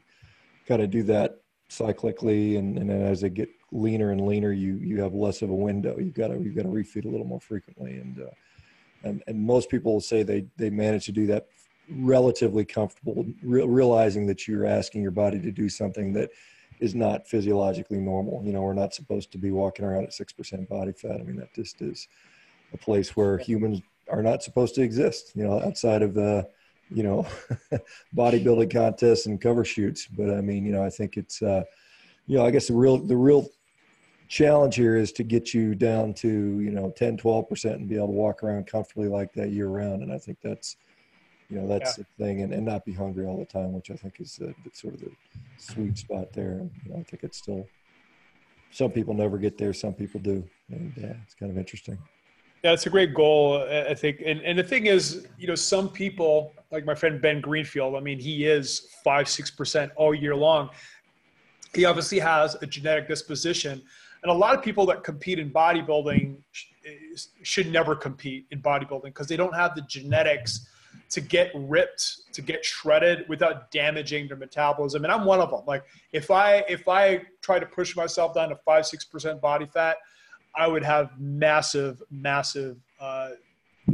kind 0.67 0.81
of 0.81 0.89
do 0.89 1.03
that 1.03 1.41
cyclically, 1.69 2.57
and, 2.57 2.77
and 2.77 2.89
then 2.89 3.01
as 3.03 3.21
they 3.21 3.29
get 3.29 3.49
leaner 3.71 4.11
and 4.11 4.25
leaner, 4.25 4.51
you 4.51 4.75
you 4.75 4.99
have 5.01 5.13
less 5.13 5.43
of 5.43 5.51
a 5.51 5.55
window. 5.55 5.97
You've 5.99 6.15
got 6.15 6.29
to 6.29 6.39
you've 6.39 6.55
got 6.55 6.63
to 6.63 6.69
refeed 6.69 7.05
a 7.05 7.09
little 7.09 7.27
more 7.27 7.41
frequently, 7.41 7.97
and 7.97 8.19
uh, 8.19 8.31
and 9.03 9.23
and 9.27 9.39
most 9.39 9.69
people 9.69 9.93
will 9.93 10.01
say 10.01 10.23
they 10.23 10.45
they 10.57 10.69
manage 10.69 11.05
to 11.05 11.11
do 11.11 11.27
that 11.27 11.47
relatively 11.89 12.63
comfortable 12.63 13.25
re- 13.43 13.65
realizing 13.65 14.25
that 14.25 14.47
you're 14.47 14.65
asking 14.65 15.01
your 15.01 15.11
body 15.11 15.39
to 15.39 15.51
do 15.51 15.67
something 15.67 16.13
that 16.13 16.29
is 16.79 16.95
not 16.95 17.27
physiologically 17.27 17.99
normal. 17.99 18.43
You 18.45 18.53
know, 18.53 18.61
we're 18.61 18.73
not 18.73 18.93
supposed 18.93 19.31
to 19.31 19.37
be 19.37 19.51
walking 19.51 19.85
around 19.85 20.03
at 20.03 20.11
6% 20.11 20.67
body 20.67 20.91
fat. 20.91 21.19
I 21.19 21.23
mean, 21.23 21.37
that 21.37 21.53
just 21.53 21.81
is 21.81 22.07
a 22.73 22.77
place 22.77 23.15
where 23.15 23.37
humans 23.37 23.81
are 24.09 24.23
not 24.23 24.43
supposed 24.43 24.75
to 24.75 24.81
exist, 24.81 25.31
you 25.35 25.43
know, 25.43 25.61
outside 25.61 26.01
of 26.01 26.13
the, 26.13 26.47
you 26.89 27.03
know, 27.03 27.25
bodybuilding 28.15 28.71
contests 28.71 29.27
and 29.27 29.39
cover 29.39 29.63
shoots. 29.63 30.07
But 30.07 30.29
I 30.29 30.41
mean, 30.41 30.65
you 30.65 30.71
know, 30.71 30.83
I 30.83 30.89
think 30.89 31.15
it's, 31.15 31.41
uh, 31.41 31.63
you 32.27 32.37
know, 32.37 32.45
I 32.45 32.51
guess 32.51 32.67
the 32.67 32.73
real, 32.73 32.97
the 32.97 33.17
real 33.17 33.47
challenge 34.27 34.75
here 34.75 34.97
is 34.97 35.11
to 35.13 35.23
get 35.23 35.53
you 35.53 35.75
down 35.75 36.13
to, 36.15 36.27
you 36.27 36.71
know, 36.71 36.91
10, 36.95 37.17
12% 37.17 37.73
and 37.73 37.87
be 37.87 37.95
able 37.95 38.07
to 38.07 38.13
walk 38.13 38.43
around 38.43 38.67
comfortably 38.67 39.07
like 39.07 39.33
that 39.33 39.51
year 39.51 39.67
round. 39.67 40.01
And 40.01 40.11
I 40.11 40.17
think 40.17 40.39
that's, 40.41 40.77
you 41.53 41.59
know 41.59 41.67
that's 41.67 41.97
yeah. 41.97 42.03
the 42.17 42.23
thing 42.23 42.41
and, 42.41 42.51
and 42.53 42.65
not 42.65 42.83
be 42.83 42.93
hungry 42.93 43.25
all 43.25 43.37
the 43.37 43.45
time 43.45 43.73
which 43.73 43.91
i 43.91 43.95
think 43.95 44.19
is 44.19 44.35
the, 44.37 44.53
sort 44.73 44.95
of 44.95 45.01
the 45.01 45.11
sweet 45.57 45.97
spot 45.97 46.33
there. 46.33 46.53
And 46.53 46.71
you 46.83 46.91
know, 46.91 46.99
i 46.99 47.03
think 47.03 47.23
it's 47.23 47.37
still 47.37 47.67
some 48.71 48.89
people 48.89 49.13
never 49.13 49.37
get 49.37 49.57
there 49.57 49.73
some 49.73 49.93
people 49.93 50.19
do. 50.19 50.43
And 50.71 50.93
yeah 50.97 51.13
it's 51.23 51.35
kind 51.35 51.51
of 51.51 51.57
interesting. 51.57 51.97
Yeah 52.63 52.71
it's 52.71 52.85
a 52.87 52.89
great 52.89 53.13
goal 53.13 53.63
i 53.69 53.93
think. 53.93 54.23
And, 54.25 54.41
and 54.41 54.57
the 54.57 54.63
thing 54.63 54.87
is 54.87 55.27
you 55.37 55.47
know 55.47 55.55
some 55.55 55.89
people 55.89 56.53
like 56.71 56.85
my 56.85 56.95
friend 56.95 57.21
ben 57.21 57.39
greenfield 57.39 57.95
i 57.95 57.99
mean 57.99 58.19
he 58.19 58.45
is 58.45 58.87
five 59.03 59.27
six 59.29 59.51
percent 59.51 59.91
all 59.95 60.13
year 60.15 60.35
long. 60.35 60.69
He 61.75 61.85
obviously 61.85 62.19
has 62.19 62.55
a 62.61 62.67
genetic 62.67 63.07
disposition 63.07 63.81
and 64.23 64.31
a 64.31 64.33
lot 64.33 64.55
of 64.55 64.63
people 64.63 64.85
that 64.87 65.03
compete 65.03 65.37
in 65.37 65.51
bodybuilding 65.51 66.37
should 67.43 67.71
never 67.71 67.95
compete 67.95 68.45
in 68.51 68.61
bodybuilding 68.61 69.03
because 69.03 69.27
they 69.27 69.37
don't 69.37 69.53
have 69.53 69.75
the 69.75 69.81
genetics 69.81 70.67
to 71.09 71.21
get 71.21 71.51
ripped, 71.53 72.33
to 72.33 72.41
get 72.41 72.65
shredded 72.65 73.27
without 73.29 73.69
damaging 73.71 74.27
their 74.27 74.37
metabolism. 74.37 75.03
And 75.03 75.13
I'm 75.13 75.25
one 75.25 75.39
of 75.39 75.51
them. 75.51 75.61
Like 75.67 75.83
if 76.11 76.31
I 76.31 76.63
if 76.69 76.87
I 76.87 77.23
try 77.41 77.59
to 77.59 77.65
push 77.65 77.95
myself 77.95 78.33
down 78.33 78.49
to 78.49 78.55
five 78.55 78.85
six 78.85 79.05
percent 79.05 79.41
body 79.41 79.65
fat, 79.65 79.97
I 80.55 80.67
would 80.67 80.83
have 80.83 81.11
massive 81.19 82.01
massive 82.09 82.77
uh, 82.99 83.31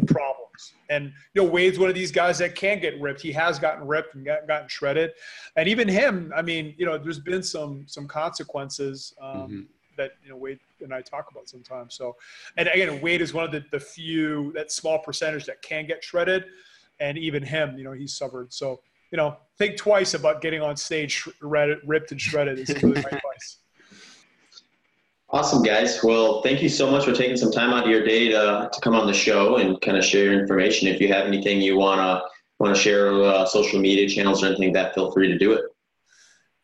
problems. 0.08 0.74
And 0.90 1.12
you 1.34 1.44
know, 1.44 1.50
Wade's 1.50 1.80
one 1.80 1.90
of 1.90 1.96
these 1.96 2.12
guys 2.12 2.38
that 2.38 2.56
can 2.56 2.80
get 2.80 3.00
ripped. 3.02 3.22
He 3.22 3.32
has 3.32 3.60
gotten 3.60 3.88
ripped 3.88 4.16
and 4.16 4.26
got, 4.26 4.48
gotten 4.48 4.68
shredded, 4.68 5.12
and 5.56 5.68
even 5.68 5.88
him. 5.88 6.32
I 6.36 6.42
mean, 6.42 6.76
you 6.78 6.86
know, 6.86 6.98
there's 6.98 7.20
been 7.20 7.44
some 7.44 7.86
some 7.88 8.08
consequences 8.08 9.14
um, 9.22 9.36
mm-hmm. 9.36 9.62
That 10.00 10.14
you 10.24 10.30
know 10.30 10.38
Wade 10.38 10.60
and 10.82 10.94
I 10.94 11.02
talk 11.02 11.28
about 11.30 11.48
sometimes. 11.48 11.94
So, 11.94 12.16
and 12.58 12.68
again, 12.68 13.00
Wade 13.02 13.22
is 13.22 13.34
one 13.34 13.44
of 13.44 13.52
the, 13.52 13.64
the 13.72 13.80
few 13.80 14.52
that 14.54 14.72
small 14.72 14.98
percentage 14.98 15.46
that 15.46 15.62
can 15.62 15.86
get 15.86 16.04
shredded, 16.04 16.46
and 17.00 17.18
even 17.18 17.44
him, 17.44 17.78
you 17.78 17.84
know, 17.84 17.92
he's 17.92 18.16
suffered. 18.16 18.52
So, 18.52 18.80
you 19.12 19.18
know, 19.18 19.38
think 19.58 19.78
twice 19.78 20.16
about 20.16 20.42
getting 20.42 20.62
on 20.62 20.76
stage 20.76 21.28
ripped 21.42 22.12
and 22.12 22.20
shredded. 22.20 22.58
Is 22.58 22.70
really 22.82 22.96
my 22.96 23.02
advice. 23.02 23.58
Awesome, 25.32 25.62
guys. 25.62 26.04
Well, 26.04 26.42
thank 26.42 26.64
you 26.64 26.70
so 26.70 26.90
much 26.90 27.06
for 27.06 27.14
taking 27.14 27.38
some 27.38 27.52
time 27.52 27.70
out 27.72 27.84
of 27.84 27.90
your 27.92 28.04
day 28.04 28.30
to, 28.30 28.68
to 28.74 28.82
come 28.82 28.96
on 28.96 29.06
the 29.06 29.14
show 29.14 29.58
and 29.58 29.80
kind 29.80 29.96
of 29.96 30.04
share 30.04 30.24
your 30.24 30.42
information. 30.42 30.88
If 30.88 31.00
you 31.00 31.08
have 31.14 31.28
anything 31.28 31.62
you 31.62 31.78
wanna 31.78 32.24
want 32.58 32.76
to 32.76 32.82
share, 32.82 33.14
uh, 33.24 33.46
social 33.46 33.80
media 33.80 34.10
channels 34.10 34.42
or 34.42 34.48
anything 34.48 34.70
like 34.70 34.74
that, 34.74 34.96
feel 34.96 35.12
free 35.12 35.28
to 35.28 35.38
do 35.38 35.52
it. 35.52 35.66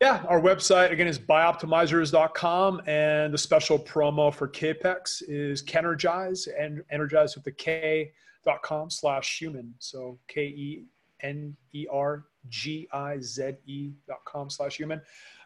Yeah, 0.00 0.22
our 0.28 0.42
website 0.42 0.92
again 0.92 1.06
is 1.06 1.18
bioptimizers.com, 1.18 2.82
and 2.86 3.32
the 3.32 3.38
special 3.38 3.78
promo 3.78 4.34
for 4.34 4.46
Kapex 4.46 5.22
is 5.26 5.62
Kenergize 5.62 6.48
and 6.58 6.82
energize 6.90 7.34
with 7.34 7.44
the 7.44 7.52
K.com 7.52 8.90
slash 8.90 9.38
human. 9.38 9.72
So 9.78 10.18
K 10.28 10.42
E 10.48 10.84
N 11.22 11.56
E 11.72 11.86
R 11.90 12.24
G 12.50 12.86
I 12.92 13.18
Z 13.20 13.52
E 13.64 13.92
dot 14.06 14.22
com 14.26 14.50
slash 14.50 14.76
human. 14.76 15.00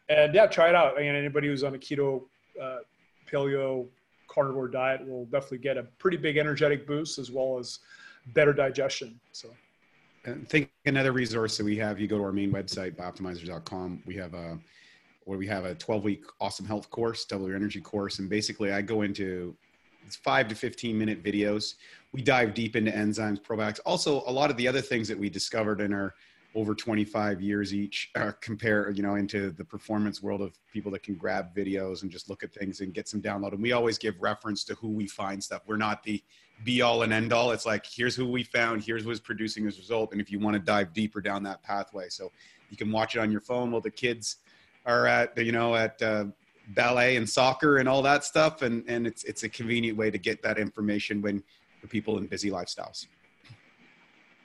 And 0.09 0.35
yeah, 0.35 0.47
try 0.47 0.69
it 0.69 0.75
out. 0.75 1.01
And 1.01 1.17
anybody 1.17 1.47
who's 1.47 1.63
on 1.63 1.77
a 1.77 1.79
keto 1.79 2.23
uh, 2.61 2.79
paleo 3.31 3.87
carnivore 4.27 4.67
diet 4.67 5.07
will 5.07 5.27
definitely 5.27 5.59
get 5.59 5.77
a 5.77 5.85
pretty 5.99 6.17
big 6.17 6.39
energetic 6.39 6.89
boost 6.89 7.21
as 7.21 7.31
well 7.31 7.57
as 7.57 7.79
better 8.35 8.53
digestion. 8.53 9.21
So. 9.31 9.51
I 10.27 10.33
think 10.47 10.71
another 10.85 11.13
resource 11.13 11.57
that 11.57 11.65
we 11.65 11.77
have, 11.79 11.99
you 11.99 12.07
go 12.07 12.19
to 12.19 12.25
our 12.25 12.33
main 12.33 12.53
website, 12.53 12.95
bioptimizers.com. 12.97 14.03
We 14.07 14.17
have 14.17 14.35
a, 14.35 14.59
where 15.25 15.39
we 15.39 15.47
have 15.47 15.65
a 15.65 15.75
12 15.75 16.05
week 16.05 16.25
awesome 16.41 16.67
health 16.67 16.91
course, 16.91 17.25
double 17.25 17.47
your 17.47 17.57
energy 17.57 17.81
course. 17.81 18.19
And 18.19 18.29
basically 18.29 18.73
I 18.73 18.83
go 18.83 19.03
into 19.03 19.57
it's 20.07 20.17
five 20.17 20.49
to 20.49 20.55
15 20.55 20.99
minute 20.99 21.23
videos. 21.23 21.75
We 22.13 22.23
dive 22.23 22.55
deep 22.55 22.75
into 22.77 22.91
enzymes, 22.91 23.41
probiotics. 23.41 23.81
Also 23.87 24.23
a 24.27 24.33
lot 24.33 24.51
of 24.51 24.57
the 24.57 24.67
other 24.67 24.81
things 24.81 25.09
that 25.09 25.19
we 25.19 25.31
discovered 25.31 25.81
in 25.81 25.93
our 25.93 26.15
over 26.55 26.75
25 26.75 27.41
years 27.41 27.73
each 27.73 28.11
uh, 28.17 28.33
compare 28.41 28.91
you 28.91 29.03
know 29.03 29.15
into 29.15 29.51
the 29.53 29.65
performance 29.65 30.21
world 30.21 30.41
of 30.41 30.59
people 30.73 30.91
that 30.91 31.03
can 31.03 31.15
grab 31.15 31.55
videos 31.55 32.03
and 32.03 32.11
just 32.11 32.29
look 32.29 32.43
at 32.43 32.53
things 32.53 32.81
and 32.81 32.93
get 32.93 33.07
some 33.07 33.23
download 33.23 33.53
and 33.53 33.63
we 33.63 33.71
always 33.71 33.99
give 33.99 34.21
reference 34.21 34.65
to 34.65 34.75
who 34.75 34.89
we 34.89 35.07
find 35.07 35.43
stuff 35.43 35.63
we're 35.69 35.77
not 35.77 36.03
the 36.03 36.21
be 36.65 36.83
all 36.83 37.03
and 37.03 37.13
end 37.13 37.33
all 37.33 37.53
it's 37.53 37.67
like 37.67 37.87
here's 37.87 38.15
who 38.15 38.27
we 38.27 38.43
found 38.43 38.83
here's 38.83 39.07
what's 39.07 39.21
producing 39.21 39.65
this 39.65 39.79
result 39.79 40.13
and 40.13 40.21
if 40.21 40.31
you 40.31 40.39
want 40.39 40.55
to 40.55 40.61
dive 40.61 40.93
deeper 40.93 41.21
down 41.21 41.43
that 41.43 41.63
pathway 41.63 42.09
so 42.09 42.31
you 42.69 42.77
can 42.77 42.91
watch 42.93 43.17
it 43.17 43.21
on 43.21 43.31
your 43.31 43.41
phone 43.41 43.71
while 43.71 43.81
the 43.81 43.91
kids 43.91 44.37
are 44.87 45.07
at 45.07 45.37
you 45.39 45.53
know 45.53 45.75
at 45.75 46.01
uh, 46.03 46.25
ballet 46.69 47.17
and 47.17 47.29
soccer 47.29 47.79
and 47.79 47.89
all 47.89 48.03
that 48.03 48.25
stuff 48.25 48.63
and 48.63 48.85
and 48.89 49.07
it's 49.07 49.25
it's 49.25 49.43
a 49.43 49.49
convenient 49.49 49.97
way 49.97 50.11
to 50.11 50.19
get 50.19 50.43
that 50.43 50.59
information 50.59 51.23
when 51.23 51.43
for 51.81 51.87
people 51.87 52.19
in 52.19 52.27
busy 52.27 52.51
lifestyles 52.51 53.07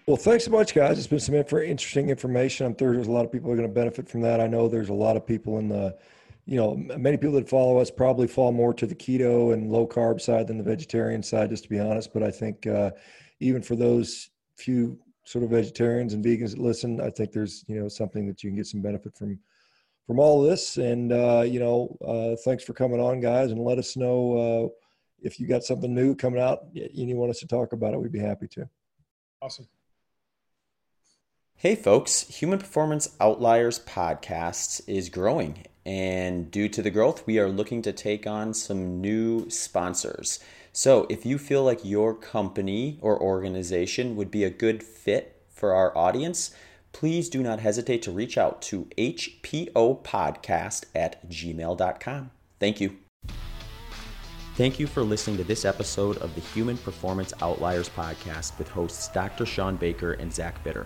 well, 0.07 0.17
thanks 0.17 0.45
so 0.45 0.51
much, 0.51 0.75
guys. 0.75 0.99
It's 0.99 1.07
been 1.07 1.19
some 1.19 1.33
inf- 1.33 1.51
interesting 1.51 2.11
information. 2.11 2.67
I'm 2.67 2.77
sure 2.77 2.93
there's 2.93 3.07
a 3.07 3.11
lot 3.11 3.25
of 3.25 3.31
people 3.31 3.51
are 3.51 3.55
going 3.55 3.67
to 3.67 3.73
benefit 3.73 4.07
from 4.07 4.21
that. 4.21 4.39
I 4.39 4.45
know 4.45 4.67
there's 4.67 4.89
a 4.89 4.93
lot 4.93 5.17
of 5.17 5.25
people 5.25 5.57
in 5.57 5.67
the, 5.67 5.97
you 6.45 6.57
know, 6.57 6.75
many 6.75 7.17
people 7.17 7.33
that 7.33 7.49
follow 7.49 7.77
us 7.77 7.89
probably 7.89 8.27
fall 8.27 8.51
more 8.51 8.73
to 8.73 8.85
the 8.85 8.95
keto 8.95 9.53
and 9.53 9.71
low 9.71 9.87
carb 9.87 10.21
side 10.21 10.47
than 10.47 10.57
the 10.57 10.63
vegetarian 10.63 11.23
side, 11.23 11.49
just 11.49 11.63
to 11.63 11.69
be 11.69 11.79
honest. 11.79 12.13
But 12.13 12.23
I 12.23 12.29
think 12.29 12.67
uh, 12.67 12.91
even 13.39 13.61
for 13.61 13.75
those 13.75 14.29
few 14.55 14.99
sort 15.23 15.43
of 15.43 15.49
vegetarians 15.49 16.13
and 16.13 16.23
vegans 16.23 16.51
that 16.51 16.59
listen, 16.59 17.01
I 17.01 17.09
think 17.09 17.31
there's 17.31 17.65
you 17.67 17.79
know 17.79 17.87
something 17.87 18.27
that 18.27 18.43
you 18.43 18.51
can 18.51 18.57
get 18.57 18.67
some 18.67 18.81
benefit 18.81 19.17
from 19.17 19.39
from 20.05 20.19
all 20.19 20.43
of 20.43 20.49
this. 20.49 20.77
And 20.77 21.11
uh, 21.11 21.43
you 21.47 21.59
know, 21.59 21.97
uh, 22.05 22.35
thanks 22.43 22.63
for 22.63 22.73
coming 22.73 22.99
on, 22.99 23.19
guys, 23.19 23.51
and 23.51 23.59
let 23.59 23.79
us 23.79 23.97
know 23.97 24.37
uh, 24.37 24.85
if 25.21 25.39
you 25.39 25.47
got 25.47 25.63
something 25.63 25.93
new 25.93 26.15
coming 26.15 26.41
out 26.41 26.59
and 26.75 27.09
you 27.09 27.15
want 27.15 27.31
us 27.31 27.39
to 27.39 27.47
talk 27.47 27.73
about 27.73 27.95
it. 27.95 27.99
We'd 27.99 28.11
be 28.11 28.19
happy 28.19 28.47
to. 28.49 28.69
Awesome. 29.41 29.67
Hey, 31.55 31.75
folks, 31.75 32.21
Human 32.27 32.59
Performance 32.59 33.15
Outliers 33.19 33.79
podcast 33.79 34.81
is 34.87 35.09
growing. 35.09 35.65
And 35.85 36.49
due 36.49 36.67
to 36.69 36.81
the 36.81 36.89
growth, 36.89 37.27
we 37.27 37.37
are 37.37 37.49
looking 37.49 37.81
to 37.83 37.93
take 37.93 38.25
on 38.25 38.53
some 38.53 39.01
new 39.01 39.49
sponsors. 39.49 40.39
So, 40.73 41.05
if 41.09 41.25
you 41.25 41.37
feel 41.37 41.63
like 41.63 41.85
your 41.85 42.13
company 42.13 42.97
or 43.01 43.21
organization 43.21 44.15
would 44.15 44.31
be 44.31 44.43
a 44.43 44.49
good 44.49 44.83
fit 44.83 45.43
for 45.49 45.73
our 45.73 45.95
audience, 45.97 46.53
please 46.91 47.29
do 47.29 47.43
not 47.43 47.59
hesitate 47.59 48.01
to 48.01 48.11
reach 48.11 48.37
out 48.37 48.61
to 48.63 48.85
hpopodcast 48.97 50.85
at 50.95 51.29
gmail.com. 51.29 52.31
Thank 52.59 52.81
you. 52.81 52.97
Thank 54.55 54.79
you 54.79 54.87
for 54.87 55.03
listening 55.03 55.35
to 55.37 55.43
this 55.43 55.65
episode 55.65 56.17
of 56.17 56.33
the 56.33 56.41
Human 56.41 56.77
Performance 56.77 57.33
Outliers 57.41 57.89
podcast 57.89 58.57
with 58.57 58.69
hosts 58.69 59.09
Dr. 59.09 59.45
Sean 59.45 59.75
Baker 59.75 60.13
and 60.13 60.33
Zach 60.33 60.63
Bitter. 60.63 60.85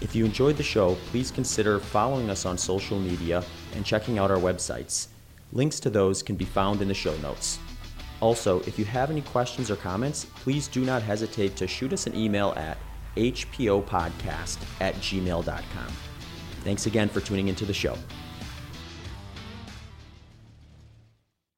If 0.00 0.14
you 0.14 0.24
enjoyed 0.24 0.56
the 0.56 0.62
show, 0.62 0.94
please 1.10 1.30
consider 1.30 1.78
following 1.78 2.28
us 2.28 2.44
on 2.44 2.58
social 2.58 2.98
media 2.98 3.42
and 3.74 3.84
checking 3.84 4.18
out 4.18 4.30
our 4.30 4.36
websites. 4.38 5.08
Links 5.52 5.80
to 5.80 5.90
those 5.90 6.22
can 6.22 6.36
be 6.36 6.44
found 6.44 6.82
in 6.82 6.88
the 6.88 6.94
show 6.94 7.16
notes. 7.18 7.58
Also, 8.20 8.60
if 8.60 8.78
you 8.78 8.84
have 8.84 9.10
any 9.10 9.22
questions 9.22 9.70
or 9.70 9.76
comments, 9.76 10.26
please 10.36 10.68
do 10.68 10.84
not 10.84 11.02
hesitate 11.02 11.56
to 11.56 11.66
shoot 11.66 11.92
us 11.92 12.06
an 12.06 12.14
email 12.14 12.52
at 12.56 12.78
hpopodcast 13.16 14.58
at 14.80 14.94
gmail.com. 14.96 15.92
Thanks 16.62 16.86
again 16.86 17.08
for 17.08 17.20
tuning 17.20 17.48
into 17.48 17.64
the 17.64 17.74
show. 17.74 17.96